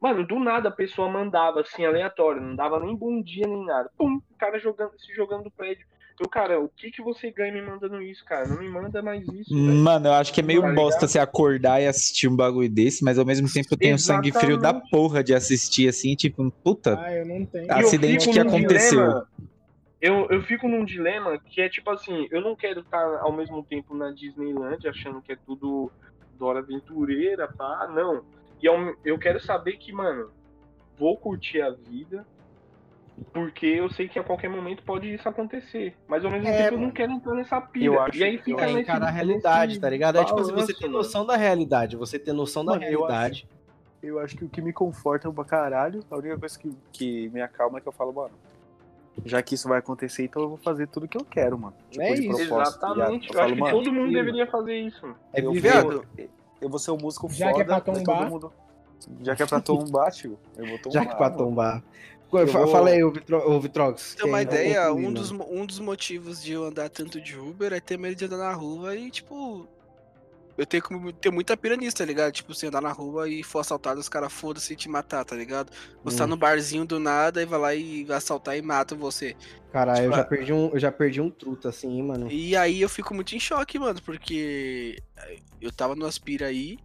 Mano, 0.00 0.26
do 0.26 0.38
nada 0.38 0.68
a 0.68 0.72
pessoa 0.72 1.08
mandava 1.08 1.60
assim, 1.60 1.86
aleatório, 1.86 2.42
não 2.42 2.54
dava 2.54 2.78
nem 2.80 2.94
bom 2.94 3.22
dia 3.22 3.46
nem 3.46 3.64
nada. 3.64 3.90
Pum, 3.96 4.16
o 4.16 4.36
cara 4.36 4.58
jogando, 4.58 4.92
se 4.98 5.14
jogando 5.14 5.44
do 5.44 5.50
prédio. 5.50 5.86
Eu, 6.20 6.28
cara, 6.28 6.60
o 6.60 6.68
que 6.68 6.90
que 6.92 7.02
você 7.02 7.30
ganha 7.30 7.52
me 7.52 7.62
mandando 7.62 8.00
isso, 8.00 8.24
cara? 8.24 8.46
Não 8.46 8.58
me 8.58 8.68
manda 8.68 9.02
mais 9.02 9.26
isso. 9.26 9.52
Mano, 9.52 10.06
eu 10.06 10.12
acho 10.12 10.32
que 10.32 10.40
é 10.40 10.44
meio 10.44 10.62
Tá 10.62 10.72
bosta 10.72 11.08
você 11.08 11.18
acordar 11.18 11.82
e 11.82 11.88
assistir 11.88 12.28
um 12.28 12.36
bagulho 12.36 12.70
desse, 12.70 13.04
mas 13.04 13.18
ao 13.18 13.26
mesmo 13.26 13.48
tempo 13.52 13.68
eu 13.72 13.76
tenho 13.76 13.98
sangue 13.98 14.30
frio 14.30 14.56
da 14.56 14.68
Exatamente. 14.70 14.90
porra 14.90 15.24
de 15.24 15.34
assistir 15.34 15.88
assim, 15.88 16.14
tipo, 16.14 16.52
puta. 16.62 16.98
Ah, 17.00 17.12
eu 17.12 17.26
não 17.26 17.44
tenho. 17.46 17.72
Acidente 17.72 18.28
que 18.30 18.38
aconteceu. 18.38 19.00
dilema- 19.00 19.26
eu, 20.00 20.28
eu 20.30 20.42
fico 20.42 20.68
num 20.68 20.84
dilema 20.84 21.38
que 21.38 21.60
é 21.60 21.68
tipo 21.68 21.90
assim, 21.90 22.28
eu 22.30 22.40
não 22.40 22.54
quero 22.54 22.80
estar 22.80 23.04
ao 23.20 23.32
mesmo 23.32 23.64
tempo 23.64 23.94
na 23.94 24.12
Disneyland 24.12 24.86
achando 24.86 25.20
que 25.20 25.32
é 25.32 25.36
tudo 25.36 25.90
Dora 26.38 26.60
Aventureira, 26.60 27.48
pá, 27.48 27.88
não. 27.92 28.24
E 28.62 28.66
eu, 28.66 28.96
eu 29.04 29.18
quero 29.18 29.40
saber 29.40 29.78
que, 29.78 29.92
mano, 29.92 30.30
vou 30.96 31.16
curtir 31.16 31.60
a 31.60 31.70
vida, 31.70 32.24
porque 33.32 33.66
eu 33.66 33.90
sei 33.90 34.08
que 34.08 34.18
a 34.18 34.24
qualquer 34.24 34.48
momento 34.50 34.82
pode 34.82 35.12
isso 35.12 35.28
acontecer. 35.28 35.94
Mas 36.08 36.24
ao 36.24 36.30
mesmo 36.30 36.48
É, 36.48 36.62
tempo 36.64 36.74
eu 36.74 36.80
não 36.80 36.90
quero 36.90 37.12
entrar 37.12 37.34
nessa 37.34 37.60
pira. 37.60 37.84
Eu 37.86 38.00
acho- 38.00 38.16
e 38.18 38.24
aí 38.24 38.38
fica 38.38 38.62
É 38.62 38.66
nesse- 38.66 38.80
encarar 38.80 39.06
a 39.08 39.10
realidade, 39.10 39.68
nesse 39.68 39.80
tá 39.80 39.90
ligado? 39.90 40.18
É 40.18 40.24
tipo 40.24 40.40
assim, 40.40 40.52
você 40.52 40.74
tem 40.74 40.88
noção 40.90 41.24
da 41.24 41.36
realidade, 41.36 41.96
você 41.96 42.18
tem 42.18 42.34
noção 42.34 42.64
da 42.64 42.72
Mano, 42.72 42.84
eu 42.84 43.00
realidade. 43.06 43.48
Eu 44.02 44.18
acho 44.18 44.36
que 44.36 44.44
o 44.44 44.48
que 44.48 44.60
me 44.60 44.72
conforta 44.72 45.30
pra 45.32 45.44
caralho, 45.44 46.04
a 46.10 46.16
única 46.16 46.38
coisa 46.38 46.58
que, 46.58 46.70
que 46.92 47.28
me 47.30 47.40
acalma 47.40 47.78
é 47.78 47.80
que 47.80 47.88
eu 47.88 47.92
falo, 47.92 48.12
mano, 48.12 48.34
já 49.24 49.40
que 49.40 49.54
isso 49.54 49.68
vai 49.68 49.78
acontecer, 49.78 50.24
então 50.24 50.42
eu 50.42 50.48
vou 50.50 50.58
fazer 50.58 50.86
tudo 50.88 51.08
que 51.08 51.16
eu 51.16 51.24
quero, 51.24 51.56
mano. 51.58 51.74
Tipo, 51.90 52.02
É 52.02 52.12
isso. 52.14 52.48
tá? 52.48 52.62
Exatamente. 52.62 53.28
Eu 53.28 53.34
Eu, 53.34 53.40
acho 53.40 53.48
falo, 53.48 53.54
que 53.54 53.60
mano, 53.60 53.76
todo 53.78 53.92
mundo 53.92 54.08
sim. 54.08 54.14
deveria 54.14 54.46
fazer 54.48 54.74
isso. 54.80 55.00
mano. 55.02 55.16
É 55.32 55.40
eu 55.40 55.54
vou, 55.54 56.04
eu 56.60 56.68
vou 56.68 56.78
ser 56.78 56.90
um 56.90 56.98
músico 56.98 57.28
Já 57.30 57.46
que 57.46 57.52
foda, 57.52 57.62
é 57.62 57.64
pra 57.64 57.74
mas 57.76 57.84
todo 57.84 58.04
tombar. 58.04 58.30
mundo... 58.30 58.52
Já 59.22 59.36
que 59.36 59.42
é 59.42 59.46
pra 59.46 59.60
tombar, 59.60 60.10
tio, 60.12 60.38
eu 60.56 60.66
vou 60.66 60.78
tombar. 60.78 60.92
Já 60.92 61.06
que 61.06 61.14
pra 61.16 61.26
mano. 61.30 61.36
tombar. 61.38 61.82
Eu 62.42 62.46
vou- 62.46 62.66
Fala 62.68 62.90
aí, 62.90 63.02
ô 63.04 63.10
Vitro- 63.10 63.50
ô 63.50 63.60
Vitrox. 63.60 64.14
Ter 64.16 64.24
uma 64.24 64.40
é 64.40 64.42
ideia, 64.42 64.92
um 64.92 65.12
dos, 65.12 65.30
um 65.30 65.64
dos 65.66 65.78
motivos 65.78 66.42
de 66.42 66.52
eu 66.52 66.64
andar 66.64 66.88
tanto 66.88 67.20
de 67.20 67.36
Uber 67.38 67.72
é 67.72 67.80
ter 67.80 67.98
medo 67.98 68.14
de 68.16 68.24
andar 68.24 68.38
na 68.38 68.52
rua 68.52 68.96
e, 68.96 69.10
tipo. 69.10 69.68
Eu 70.56 70.64
tenho 70.64 70.80
que 70.84 71.12
ter 71.14 71.32
muita 71.32 71.56
pira 71.56 71.74
nisso, 71.76 71.96
tá 71.96 72.04
ligado? 72.04 72.30
Tipo, 72.30 72.54
você 72.54 72.68
andar 72.68 72.80
na 72.80 72.92
rua 72.92 73.28
e 73.28 73.42
for 73.42 73.58
assaltado, 73.58 73.98
os 73.98 74.08
caras 74.08 74.32
foda-se 74.32 74.72
e 74.72 74.76
te 74.76 74.88
matar, 74.88 75.24
tá 75.24 75.34
ligado? 75.34 75.72
Você 76.04 76.18
tá 76.18 76.24
Hum. 76.24 76.28
no 76.28 76.36
barzinho 76.36 76.84
do 76.86 77.00
nada 77.00 77.42
e 77.42 77.44
vai 77.44 77.58
lá 77.58 77.74
e 77.74 78.04
vai 78.04 78.18
assaltar 78.18 78.56
e 78.56 78.62
mata 78.62 78.94
você. 78.94 79.34
Caralho, 79.72 80.04
eu 80.04 80.10
Tipo, 80.12 80.16
já 80.16 80.24
perdi 80.24 80.52
um, 80.52 80.70
eu 80.72 80.78
já 80.78 80.92
perdi 80.92 81.20
um 81.20 81.28
truta 81.28 81.70
assim, 81.70 81.90
hein, 81.96 82.04
mano. 82.04 82.30
E 82.30 82.54
aí 82.54 82.80
eu 82.80 82.88
fico 82.88 83.12
muito 83.12 83.34
em 83.34 83.40
choque, 83.40 83.80
mano, 83.80 84.00
porque 84.02 84.96
eu 85.60 85.72
tava 85.72 85.96
no 85.96 86.06
Aspira 86.06 86.46
aí, 86.46 86.78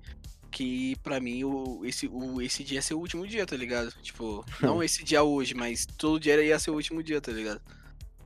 que 0.50 0.96
pra 0.98 1.20
mim 1.20 1.44
o, 1.44 1.86
esse, 1.86 2.08
o, 2.08 2.42
esse 2.42 2.64
dia 2.64 2.78
ia 2.78 2.82
ser 2.82 2.94
o 2.94 3.00
último 3.00 3.26
dia, 3.28 3.46
tá 3.46 3.56
ligado? 3.56 3.92
Tipo, 4.02 4.44
não 4.62 4.84
esse 4.84 5.04
dia 5.04 5.24
hoje, 5.24 5.54
mas 5.54 5.86
todo 5.86 6.20
dia 6.20 6.42
ia 6.44 6.60
ser 6.60 6.72
o 6.72 6.76
último 6.76 7.02
dia, 7.04 7.22
tá 7.22 7.32
ligado? 7.32 7.62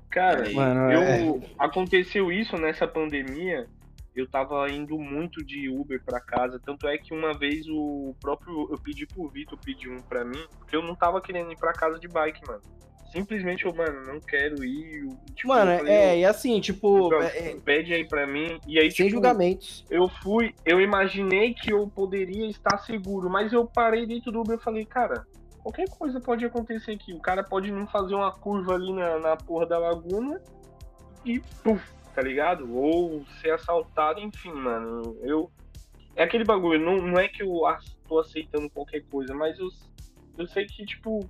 Cara, 0.10 0.48
Aí, 0.48 0.54
Mano, 0.54 0.92
eu 0.92 1.42
é. 1.42 1.50
aconteceu 1.58 2.32
isso 2.32 2.56
nessa 2.58 2.88
pandemia. 2.88 3.68
Eu 4.16 4.28
tava 4.28 4.70
indo 4.70 5.00
muito 5.00 5.44
de 5.44 5.68
Uber 5.70 6.00
pra 6.06 6.20
casa, 6.20 6.60
tanto 6.64 6.88
é 6.88 7.00
que 7.00 7.12
uma 7.16 7.34
vez 7.34 7.66
o 7.68 8.16
próprio 8.22 8.70
eu 8.72 8.78
pedi 8.78 9.08
pro 9.08 9.28
Vitor 9.28 9.58
pedir 9.58 9.90
um 9.90 10.00
pra 10.02 10.24
mim, 10.24 10.46
porque 10.60 10.76
eu 10.76 10.84
não 10.84 10.94
tava 10.94 11.20
querendo 11.20 11.52
ir 11.52 11.58
pra 11.58 11.74
casa 11.74 11.98
de 11.98 12.08
bike, 12.08 12.46
mano. 12.48 12.62
Simplesmente 13.14 13.64
eu, 13.66 13.76
mano, 13.76 14.08
não 14.12 14.20
quero 14.20 14.66
ir. 14.66 15.08
tipo, 15.36 15.50
Mano, 15.50 15.78
falei, 15.78 15.94
é, 15.94 16.18
e 16.18 16.26
assim, 16.26 16.60
tipo, 16.60 17.04
"Vitor, 17.04 17.22
é- 17.24 17.52
é- 17.52 17.56
pede 17.64 17.94
aí 17.94 18.08
pra 18.08 18.26
mim. 18.26 18.60
E 18.68 18.80
aí, 18.80 18.90
sem 18.90 19.06
tipo, 19.06 19.18
julgamentos. 19.18 19.86
eu 19.88 20.10
fui, 20.10 20.56
eu 20.66 20.82
imaginei 20.82 21.54
que 21.54 21.72
eu 21.72 21.88
poderia 21.88 22.48
estar 22.50 22.80
seguro, 22.80 23.30
mas 23.30 23.54
eu 23.54 23.68
parei 23.68 24.08
dentro 24.08 24.32
do 24.32 24.42
Uber 24.42 24.58
e 24.58 24.64
falei, 24.64 24.84
cara, 24.84 25.28
qualquer 25.62 25.88
coisa 25.90 26.20
pode 26.20 26.44
acontecer 26.44 26.94
aqui. 26.94 27.14
O 27.14 27.20
cara 27.20 27.44
pode 27.44 27.72
não 27.72 27.86
fazer 27.86 28.16
uma 28.16 28.32
curva 28.32 28.74
ali 28.74 28.92
na, 28.92 29.20
na 29.20 29.38
porra 29.38 29.68
da 29.68 29.78
laguna 29.78 30.42
e 31.24 31.40
puf, 31.64 31.84
tá 32.16 32.22
ligado? 32.24 32.76
Ou 32.76 33.24
ser 33.42 33.52
assaltado, 33.52 34.20
enfim, 34.22 34.52
mano. 34.54 35.16
Eu. 35.22 35.52
É 36.16 36.24
aquele 36.24 36.44
bagulho, 36.44 36.84
não, 36.84 36.98
não 36.98 37.20
é 37.20 37.28
que 37.28 37.44
eu 37.44 37.62
tô 38.08 38.18
aceitando 38.18 38.68
qualquer 38.72 39.04
coisa, 39.04 39.36
mas 39.36 39.60
eu, 39.60 39.68
eu 40.38 40.48
sei 40.48 40.66
que, 40.66 40.84
tipo, 40.84 41.30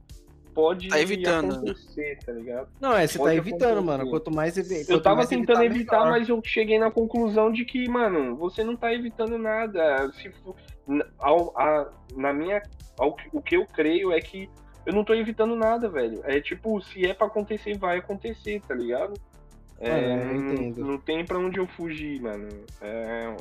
pode 0.54 0.90
Tá 0.90 1.00
evitando, 1.00 1.54
acontecer, 1.56 2.18
tá 2.26 2.32
ligado? 2.32 2.68
Não, 2.80 2.96
é, 2.96 3.06
você 3.08 3.18
tá 3.18 3.24
Pode 3.24 3.38
evitando, 3.38 3.64
acontecer. 3.80 3.86
mano. 3.98 4.10
Quanto 4.10 4.32
mais 4.32 4.58
evi- 4.58 4.86
Eu 4.88 5.02
tava 5.02 5.26
tentando 5.26 5.64
evitar, 5.64 6.00
melhor. 6.06 6.12
mas 6.20 6.30
eu 6.30 6.42
cheguei 6.46 6.78
na 6.80 6.92
conclusão 6.92 7.52
de 7.52 7.66
que, 7.66 7.88
mano, 7.90 8.36
você 8.36 8.64
não 8.64 8.76
tá 8.76 8.94
evitando 8.94 9.38
nada. 9.38 10.12
Se 10.14 10.32
ao- 11.20 11.54
a- 11.58 11.90
na 12.16 12.32
minha. 12.34 12.62
ao 13.00 13.16
o 13.32 13.42
que 13.42 13.56
eu 13.58 13.66
creio 13.66 14.12
é 14.12 14.20
que 14.22 14.50
eu 14.86 14.94
não 14.94 15.04
tô 15.04 15.14
evitando 15.14 15.56
nada, 15.56 15.88
velho. 15.90 16.22
É 16.26 16.40
tipo, 16.42 16.82
se 16.82 17.06
é 17.06 17.14
pra 17.14 17.28
acontecer, 17.28 17.78
vai 17.78 17.98
acontecer, 17.98 18.62
tá 18.68 18.76
ligado? 18.76 19.14
É, 19.80 20.14
eu 20.14 20.26
não- 20.26 20.36
entendo. 20.54 20.86
Não, 20.86 20.98
tem 20.98 21.26
pra 21.26 21.38
onde 21.40 21.58
eu 21.60 21.66
fugir, 21.68 22.22
mano. 22.22 22.48
É, 22.82 23.36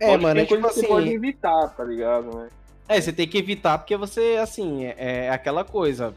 É, 0.00 0.16
mano, 0.16 0.40
é 0.40 0.44
tipo 0.44 0.60
coisa 0.60 0.68
que 0.74 0.80
você 0.80 0.86
pode 0.88 1.06
assim. 1.08 1.14
evitar, 1.16 1.68
tá 1.76 1.84
ligado? 1.84 2.36
Né? 2.36 2.48
É, 2.88 3.00
você 3.00 3.12
tem 3.12 3.26
que 3.28 3.38
evitar 3.38 3.78
porque 3.78 3.96
você, 3.96 4.38
assim, 4.40 4.84
é, 4.86 5.26
é 5.26 5.30
aquela 5.30 5.64
coisa. 5.64 6.14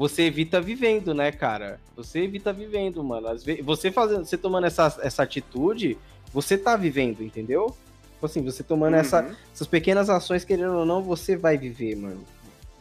Você 0.00 0.22
evita 0.22 0.62
vivendo, 0.62 1.12
né, 1.12 1.30
cara? 1.30 1.78
Você 1.94 2.20
evita 2.20 2.54
vivendo, 2.54 3.04
mano. 3.04 3.28
Às 3.28 3.44
vezes, 3.44 3.62
você 3.62 3.92
fazendo, 3.92 4.24
você 4.24 4.38
tomando 4.38 4.66
essa, 4.66 4.98
essa 5.02 5.22
atitude, 5.22 5.98
você 6.32 6.56
tá 6.56 6.74
vivendo, 6.74 7.22
entendeu? 7.22 7.76
Tipo 8.14 8.24
assim, 8.24 8.42
você 8.42 8.62
tomando 8.62 8.94
essa, 8.96 9.20
Uhum. 9.20 9.36
essas 9.52 9.66
pequenas 9.66 10.08
ações, 10.08 10.42
querendo 10.42 10.72
ou 10.72 10.86
não, 10.86 11.02
você 11.02 11.36
vai 11.36 11.58
viver, 11.58 11.96
mano. 11.96 12.24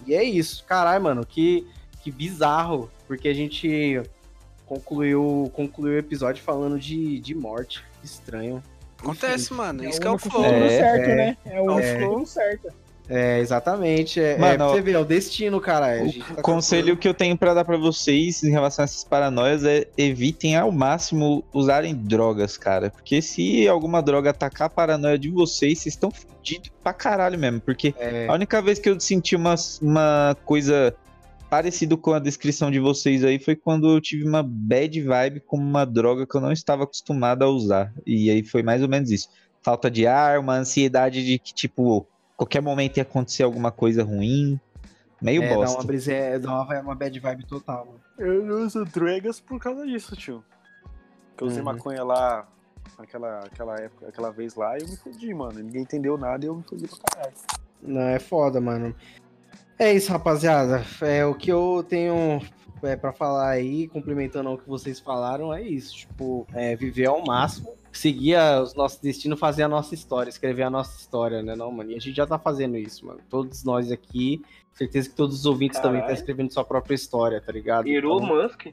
E 0.08 0.14
é 0.14 0.24
isso. 0.24 0.64
Caralho, 0.64 1.04
mano, 1.04 1.26
que, 1.26 1.68
que 2.02 2.10
bizarro. 2.10 2.90
Porque 3.06 3.28
a 3.28 3.34
gente 3.34 4.02
concluiu, 4.66 5.52
concluiu 5.54 5.96
o 5.96 6.00
episódio 6.00 6.42
falando 6.42 6.80
de, 6.80 7.20
de 7.20 7.36
morte. 7.36 7.84
Estranho. 8.02 8.64
Acontece, 8.98 9.54
mano. 9.54 9.84
É 9.84 9.90
Isso 9.90 9.98
o 9.98 10.02
que 10.02 10.08
é 10.08 10.12
o 10.12 10.18
flow. 10.18 10.46
É, 10.46 10.70
certo, 10.70 11.10
é, 11.10 11.16
né? 11.16 11.38
É 11.44 11.62
o 11.62 11.80
é. 11.82 11.98
flow 12.00 12.26
certo. 12.26 12.72
É, 13.10 13.40
exatamente. 13.40 14.22
É, 14.22 14.34
é 14.34 14.38
Mano, 14.38 14.58
pra 14.58 14.68
você 14.68 14.82
ver, 14.82 14.94
é 14.94 15.00
o 15.00 15.06
destino, 15.06 15.60
cara. 15.60 16.04
O 16.04 16.36
tá 16.36 16.42
conselho 16.42 16.96
que 16.96 17.08
eu 17.08 17.14
tenho 17.14 17.36
pra 17.36 17.54
dar 17.54 17.66
pra 17.66 17.76
vocês 17.76 18.44
em 18.44 18.52
relação 18.52 18.84
a 18.84 18.86
essas 18.86 19.04
paranoias 19.04 19.66
é 19.66 19.88
evitem 19.98 20.56
ao 20.56 20.72
máximo 20.72 21.44
usarem 21.52 21.96
drogas, 21.96 22.56
cara. 22.58 22.92
Porque 22.92 23.22
se 23.22 23.68
alguma 23.68 24.02
droga 24.02 24.30
atacar 24.30 24.68
a 24.68 24.70
paranoia 24.70 25.18
de 25.18 25.30
vocês, 25.30 25.80
vocês 25.80 25.96
estão 25.96 26.12
fodidos 26.12 26.70
pra 26.84 26.94
caralho 26.94 27.40
mesmo. 27.40 27.60
Porque 27.60 27.96
É, 27.98 28.28
a 28.28 28.34
única 28.34 28.62
vez 28.62 28.78
que 28.78 28.90
eu 28.90 29.00
senti 29.00 29.36
uma, 29.36 29.56
uma 29.82 30.38
coisa 30.46 30.96
parecida 31.50 31.98
com 31.98 32.14
a 32.14 32.20
descrição 32.20 32.70
de 32.70 32.80
vocês 32.80 33.24
aí 33.24 33.40
foi 33.40 33.56
quando 33.56 33.90
eu 33.90 34.00
tive 34.00 34.24
uma 34.24 34.44
bad 34.44 35.02
vibe 35.02 35.40
com 35.40 35.58
uma 35.58 35.84
droga 35.84 36.28
que 36.28 36.38
eu 36.38 36.42
não 36.42 36.52
estava 36.52 36.84
acostumado 36.84 37.44
a 37.44 37.50
usar. 37.50 37.92
E 38.06 38.30
aí 38.30 38.44
foi 38.44 38.62
mais 38.62 38.84
ou 38.84 38.88
menos 38.88 39.10
isso. 39.10 39.30
Falta 39.64 39.90
de 39.90 40.06
ar, 40.06 40.40
uma 40.40 40.56
ansiedade 40.56 41.26
de 41.26 41.40
que, 41.40 41.54
tipo, 41.54 42.08
qualquer 42.40 42.62
momento 42.62 42.96
ia 42.98 43.04
acontecer 43.04 43.44
alguma 43.44 43.70
coisa 43.70 44.02
ruim. 44.02 44.58
Meio 45.22 45.44
é, 45.44 45.50
dá 45.50 45.56
bosta. 45.56 45.78
uma 45.78 45.84
brisa, 45.84 46.14
é, 46.14 46.40
dá 46.40 46.50
uma, 46.62 46.80
uma 46.80 46.96
bad 46.96 47.20
vibe 47.20 47.46
total, 47.46 47.86
mano. 47.86 48.00
Eu 48.18 48.46
uso 48.64 48.86
drogas 48.86 49.42
por 49.42 49.60
causa 49.60 49.86
disso, 49.86 50.16
tio. 50.16 50.42
Que 51.36 51.44
eu 51.44 51.48
usei 51.48 51.60
Uhum. 51.60 51.66
maconha 51.66 52.02
lá, 52.02 52.48
aquela, 52.98 53.40
aquela 53.40 53.76
época, 53.76 54.08
aquela 54.08 54.32
vez 54.32 54.56
lá, 54.56 54.78
e 54.78 54.82
eu 54.82 54.88
me 54.88 54.96
fudi, 54.96 55.34
mano. 55.34 55.60
Ninguém 55.60 55.82
entendeu 55.82 56.18
nada 56.18 56.46
e 56.46 56.48
eu 56.48 56.56
me 56.56 56.64
fudi 56.64 56.88
pra 56.88 56.98
caralho. 57.12 57.34
Não, 57.82 58.02
é 58.02 58.20
foda, 58.20 58.62
mano. 58.62 58.96
É 59.78 59.92
isso, 59.92 60.10
rapaziada. 60.10 60.86
É 61.02 61.26
o 61.26 61.36
que 61.36 61.52
eu 61.52 61.86
tenho 61.88 62.42
é, 62.84 62.96
para 62.96 63.12
falar 63.14 63.50
aí, 63.50 63.88
complementando 63.88 64.52
o 64.52 64.58
que 64.58 64.68
vocês 64.68 65.00
falaram, 65.00 65.54
é 65.54 65.62
isso. 65.62 65.96
Tipo, 65.96 66.48
é, 66.54 66.76
viver 66.76 67.08
ao 67.08 67.24
máximo, 67.26 67.74
seguir 67.92 68.38
os 68.62 68.74
nossos 68.76 69.00
destinos, 69.00 69.40
fazer 69.40 69.64
a 69.64 69.68
nossa 69.68 69.94
história, 69.94 70.30
escrever 70.30 70.64
a 70.64 70.70
nossa 70.70 70.98
história, 71.00 71.42
né, 71.42 71.56
não, 71.56 71.72
mano? 71.72 71.92
E 71.92 71.96
a 71.96 72.00
gente 72.00 72.16
já 72.16 72.26
tá 72.28 72.38
fazendo 72.40 72.78
isso, 72.78 73.06
mano. 73.06 73.20
Todos 73.30 73.64
nós 73.64 73.92
aqui, 73.92 74.42
certeza 74.74 75.10
que 75.10 75.16
todos 75.16 75.40
os 75.40 75.46
ouvintes 75.46 75.80
também 75.80 76.02
Caralho. 76.02 76.14
estão 76.14 76.22
escrevendo 76.24 76.54
sua 76.54 76.64
própria 76.64 76.96
história, 76.96 77.42
tá 77.42 77.52
ligado? 77.52 77.88
Elon 77.88 78.18
Então- 78.24 78.44
Musk. 78.44 78.68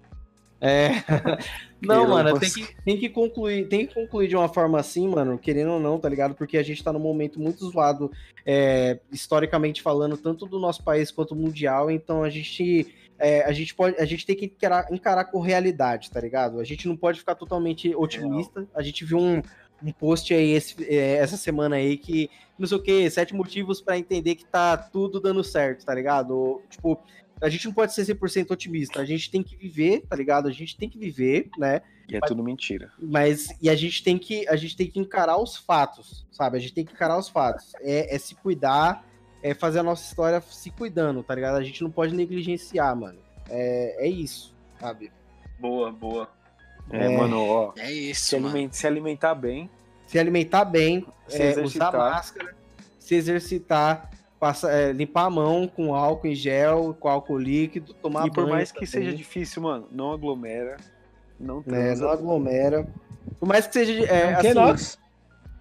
É. 0.58 0.88
Não, 1.82 2.08
mano, 2.08 2.30
Musk. 2.30 2.40
tem 2.40 2.50
que, 2.64 2.76
tem 2.82 2.96
que 2.98 3.08
concluir, 3.10 3.68
tem 3.68 3.86
que 3.86 3.92
concluir 3.94 4.26
de 4.28 4.34
uma 4.34 4.48
forma 4.48 4.80
assim, 4.80 5.06
mano, 5.06 5.38
querendo 5.38 5.72
ou 5.72 5.78
não, 5.80 5.98
tá 5.98 6.08
ligado? 6.08 6.34
Porque 6.34 6.56
a 6.56 6.62
gente 6.62 6.82
tá 6.82 6.90
num 6.90 6.98
momento 6.98 7.38
muito 7.38 7.68
zoado, 7.70 8.10
é, 8.46 8.98
historicamente 9.12 9.82
falando, 9.82 10.16
tanto 10.16 10.46
do 10.46 10.58
nosso 10.58 10.82
país 10.82 11.10
quanto 11.10 11.36
mundial, 11.36 11.90
então 11.90 12.22
a 12.24 12.30
gente. 12.30 12.94
É, 13.18 13.42
a 13.44 13.52
gente 13.52 13.74
pode, 13.74 13.96
a 14.00 14.04
gente 14.04 14.26
tem 14.26 14.36
que 14.36 14.46
encarar, 14.46 14.86
encarar 14.92 15.24
com 15.26 15.40
realidade, 15.40 16.10
tá 16.10 16.20
ligado? 16.20 16.60
A 16.60 16.64
gente 16.64 16.86
não 16.88 16.96
pode 16.96 17.18
ficar 17.18 17.34
totalmente 17.34 17.94
otimista. 17.94 18.66
A 18.74 18.82
gente 18.82 19.04
viu 19.04 19.18
um, 19.18 19.42
um 19.82 19.92
post 19.92 20.32
aí 20.34 20.50
esse- 20.52 20.84
é, 20.84 21.16
essa 21.16 21.36
semana 21.36 21.76
aí 21.76 21.96
que 21.96 22.30
não 22.58 22.66
sei 22.66 22.76
o 22.76 22.82
que, 22.82 23.10
sete 23.10 23.34
motivos 23.34 23.80
pra 23.80 23.98
entender 23.98 24.34
que 24.34 24.44
tá 24.46 24.76
tudo 24.76 25.20
dando 25.20 25.42
certo, 25.44 25.84
tá 25.84 25.94
ligado? 25.94 26.62
Tipo, 26.70 26.98
a 27.40 27.48
gente 27.50 27.66
não 27.66 27.72
pode 27.74 27.92
ser 27.94 28.02
100% 28.04 28.50
otimista, 28.50 29.00
a 29.00 29.04
gente 29.04 29.30
tem 29.30 29.42
que 29.42 29.56
viver, 29.56 30.02
tá 30.08 30.16
ligado? 30.16 30.48
A 30.48 30.52
gente 30.52 30.76
tem 30.76 30.88
que 30.88 30.98
viver, 30.98 31.50
né? 31.58 31.82
E 32.08 32.16
é 32.16 32.20
tudo 32.20 32.42
mentira. 32.42 32.90
Mas 32.98 33.48
e 33.60 33.68
a 33.68 33.74
gente 33.74 34.02
tem 34.02 34.16
que 34.16 34.48
a 34.48 34.56
gente 34.56 34.76
tem 34.76 34.90
que 34.90 34.98
encarar 34.98 35.36
os 35.38 35.56
fatos, 35.56 36.26
sabe? 36.30 36.56
A 36.56 36.60
gente 36.60 36.72
tem 36.72 36.84
que 36.84 36.92
encarar 36.92 37.18
os 37.18 37.28
fatos. 37.28 37.72
É, 37.80 38.14
é 38.14 38.18
se 38.18 38.34
cuidar, 38.36 39.05
é 39.50 39.54
fazer 39.54 39.78
a 39.78 39.82
nossa 39.82 40.02
história 40.06 40.40
se 40.40 40.70
cuidando, 40.70 41.22
tá 41.22 41.34
ligado? 41.34 41.56
A 41.56 41.62
gente 41.62 41.82
não 41.82 41.90
pode 41.90 42.14
negligenciar, 42.14 42.94
mano. 42.96 43.18
É, 43.48 44.06
é 44.06 44.08
isso, 44.08 44.54
sabe? 44.80 45.12
Boa, 45.60 45.92
boa. 45.92 46.28
É, 46.90 47.06
É. 47.06 47.16
mano, 47.16 47.44
ó. 47.44 47.72
É 47.76 47.86
Se, 47.86 48.10
isso, 48.10 48.36
mano. 48.40 48.48
aliment- 48.54 48.72
se 48.72 48.86
alimentar 48.86 49.34
bem, 49.34 49.70
Se 50.06 50.18
alimentar 50.20 50.64
bem, 50.64 51.04
Se 51.26 51.42
é, 51.42 51.50
exercitar. 51.50 51.88
usar 51.88 51.98
máscara, 51.98 52.54
se 52.98 53.14
exercitar, 53.16 54.08
passa, 54.38 54.70
é, 54.70 54.92
limpar 54.92 55.24
a 55.24 55.30
mão 55.30 55.66
com 55.66 55.94
álcool 55.96 56.28
em 56.28 56.34
gel, 56.34 56.96
com 57.00 57.08
álcool 57.08 57.38
líquido, 57.38 57.92
tomar 57.94 58.26
e 58.26 58.30
por 58.30 58.42
banho 58.44 58.50
mais 58.50 58.70
que 58.70 58.86
também, 58.86 59.06
seja 59.08 59.16
difícil, 59.16 59.62
mano, 59.62 59.88
não 59.90 60.12
aglomera. 60.12 60.76
Não 61.40 61.56
né? 61.56 61.62
transa. 61.66 62.04
Não 62.04 62.10
aglomera. 62.12 62.86
Por 63.40 63.48
mais 63.48 63.66
que 63.66 63.72
seja. 63.72 64.04
É, 64.06 64.32
Não 64.32 64.40
que, 64.40 64.46
assim, 64.46 64.54
Nox? 64.54 64.98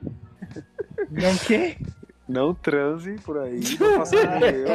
Não 1.10 1.38
que? 1.38 1.78
Não 2.27 2.53
transe 2.53 3.15
por 3.23 3.38
aí. 3.38 3.60
Não 3.80 3.97
faça 3.97 4.27
como 4.27 4.45
eu. 4.45 4.68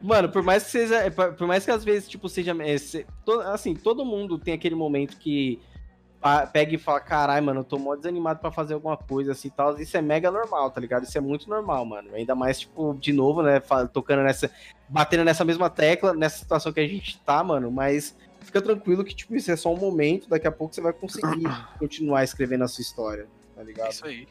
Mano, 0.00 0.28
por 0.28 0.42
mais 0.42 0.64
que 0.64 0.70
seja. 0.70 0.96
é, 0.96 1.10
por 1.10 1.46
mais 1.46 1.64
que 1.64 1.70
às 1.70 1.84
vezes, 1.84 2.08
tipo, 2.08 2.28
seja. 2.28 2.52
é, 2.52 2.76
assim, 3.52 3.74
todo 3.74 4.04
mundo 4.04 4.38
tem 4.38 4.54
aquele 4.54 4.74
momento 4.74 5.16
que 5.18 5.60
pega 6.52 6.74
e 6.74 6.78
fala, 6.78 6.98
caralho, 7.00 7.44
mano, 7.44 7.60
eu 7.60 7.64
tô 7.64 7.78
mó 7.78 7.94
desanimado 7.94 8.40
pra 8.40 8.50
fazer 8.50 8.74
alguma 8.74 8.96
coisa 8.96 9.32
assim 9.32 9.48
e 9.48 9.50
tal. 9.50 9.78
Isso 9.78 9.96
é 9.96 10.02
mega 10.02 10.30
normal, 10.30 10.70
tá 10.70 10.80
ligado? 10.80 11.04
Isso 11.04 11.16
é 11.16 11.20
muito 11.20 11.48
normal, 11.48 11.84
mano. 11.84 12.14
Ainda 12.14 12.34
mais, 12.34 12.60
tipo, 12.60 12.94
de 12.94 13.12
novo, 13.12 13.42
né? 13.42 13.60
Tocando 13.92 14.22
nessa. 14.22 14.50
Batendo 14.88 15.24
nessa 15.24 15.44
mesma 15.44 15.68
tecla, 15.70 16.14
nessa 16.14 16.38
situação 16.38 16.72
que 16.72 16.80
a 16.80 16.88
gente 16.88 17.20
tá, 17.20 17.42
mano. 17.44 17.70
Mas 17.70 18.16
fica 18.40 18.60
tranquilo 18.60 19.04
que, 19.04 19.14
tipo, 19.14 19.34
isso 19.36 19.50
é 19.50 19.56
só 19.56 19.72
um 19.72 19.78
momento. 19.78 20.28
Daqui 20.28 20.46
a 20.46 20.52
pouco 20.52 20.74
você 20.74 20.80
vai 20.80 20.92
conseguir 20.92 21.44
continuar 21.78 22.24
escrevendo 22.24 22.64
a 22.64 22.68
sua 22.68 22.82
história, 22.82 23.26
tá 23.54 23.62
ligado? 23.62 23.92
isso 23.92 24.06
aí. 24.06 24.26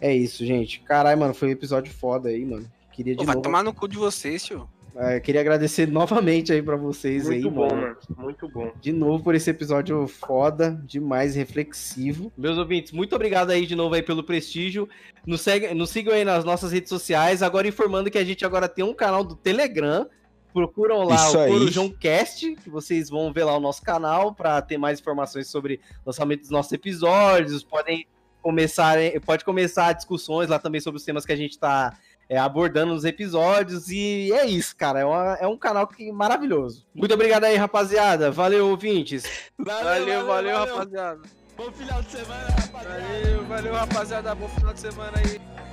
É 0.00 0.14
isso, 0.14 0.44
gente. 0.44 0.80
Caralho, 0.80 1.18
mano, 1.18 1.34
foi 1.34 1.48
um 1.48 1.52
episódio 1.52 1.92
foda 1.92 2.28
aí, 2.28 2.44
mano. 2.44 2.70
Queria 2.92 3.14
de 3.14 3.18
Pô, 3.18 3.24
vai 3.24 3.34
novo. 3.34 3.42
tomar 3.44 3.62
no 3.62 3.72
cu 3.72 3.88
de 3.88 3.96
vocês, 3.96 4.44
tio. 4.44 4.68
É, 4.96 5.20
queria 5.20 5.40
agradecer 5.40 5.86
novamente 5.90 6.52
aí 6.52 6.60
pra 6.60 6.74
vocês 6.76 7.26
Muito 7.26 7.46
aí, 7.46 7.54
bom, 7.54 7.68
mano. 7.68 7.82
mano. 7.82 7.96
Muito 8.16 8.48
bom. 8.48 8.72
De 8.80 8.92
novo 8.92 9.22
por 9.22 9.34
esse 9.34 9.48
episódio 9.48 10.06
foda, 10.08 10.80
demais 10.84 11.36
reflexivo. 11.36 12.32
Meus 12.36 12.58
ouvintes, 12.58 12.90
muito 12.90 13.14
obrigado 13.14 13.50
aí 13.50 13.64
de 13.66 13.76
novo 13.76 13.94
aí 13.94 14.02
pelo 14.02 14.24
prestígio. 14.24 14.88
Nos, 15.24 15.40
segue, 15.40 15.72
nos 15.74 15.90
sigam 15.90 16.12
aí 16.12 16.24
nas 16.24 16.44
nossas 16.44 16.72
redes 16.72 16.88
sociais. 16.88 17.42
Agora 17.42 17.68
informando 17.68 18.10
que 18.10 18.18
a 18.18 18.24
gente 18.24 18.44
agora 18.44 18.68
tem 18.68 18.84
um 18.84 18.94
canal 18.94 19.22
do 19.22 19.36
Telegram. 19.36 20.08
Procuram 20.52 21.04
lá 21.04 21.14
Isso 21.14 21.36
o 21.36 21.40
aí. 21.40 21.52
Corujão 21.52 21.90
Cast, 21.90 22.56
que 22.56 22.70
vocês 22.70 23.08
vão 23.08 23.32
ver 23.32 23.44
lá 23.44 23.56
o 23.56 23.60
nosso 23.60 23.82
canal 23.82 24.34
para 24.34 24.60
ter 24.62 24.78
mais 24.78 24.98
informações 24.98 25.46
sobre 25.48 25.80
lançamento 26.04 26.40
dos 26.40 26.50
nossos 26.50 26.72
episódios. 26.72 27.62
Podem 27.62 28.06
começar, 28.48 28.96
pode 29.26 29.44
começar 29.44 29.92
discussões 29.92 30.48
lá 30.48 30.58
também 30.58 30.80
sobre 30.80 30.96
os 30.96 31.04
temas 31.04 31.26
que 31.26 31.32
a 31.32 31.36
gente 31.36 31.58
tá 31.58 31.92
é, 32.30 32.38
abordando 32.38 32.94
nos 32.94 33.04
episódios. 33.04 33.90
E 33.90 34.32
é 34.32 34.46
isso, 34.46 34.74
cara. 34.74 35.00
É, 35.00 35.04
uma- 35.04 35.36
é 35.40 35.46
um 35.46 35.56
canal 35.56 35.86
que, 35.86 36.10
maravilhoso. 36.10 36.86
Muito 36.94 37.12
obrigado 37.12 37.44
aí, 37.44 37.56
rapaziada. 37.56 38.30
Valeu, 38.30 38.68
ouvintes. 38.70 39.24
Valeu, 39.58 40.26
valeu, 40.26 40.56
rapaziada. 40.58 41.20
Bom 41.56 41.70
final 41.72 42.02
de 42.02 42.10
semana, 42.10 42.46
rapaziada. 42.60 43.02
Valeu, 43.02 43.44
valeu, 43.44 43.74
rapaziada. 43.74 44.34
Bom 44.34 44.48
final 44.48 44.72
de 44.72 44.80
semana 44.80 45.12
aí. 45.18 45.67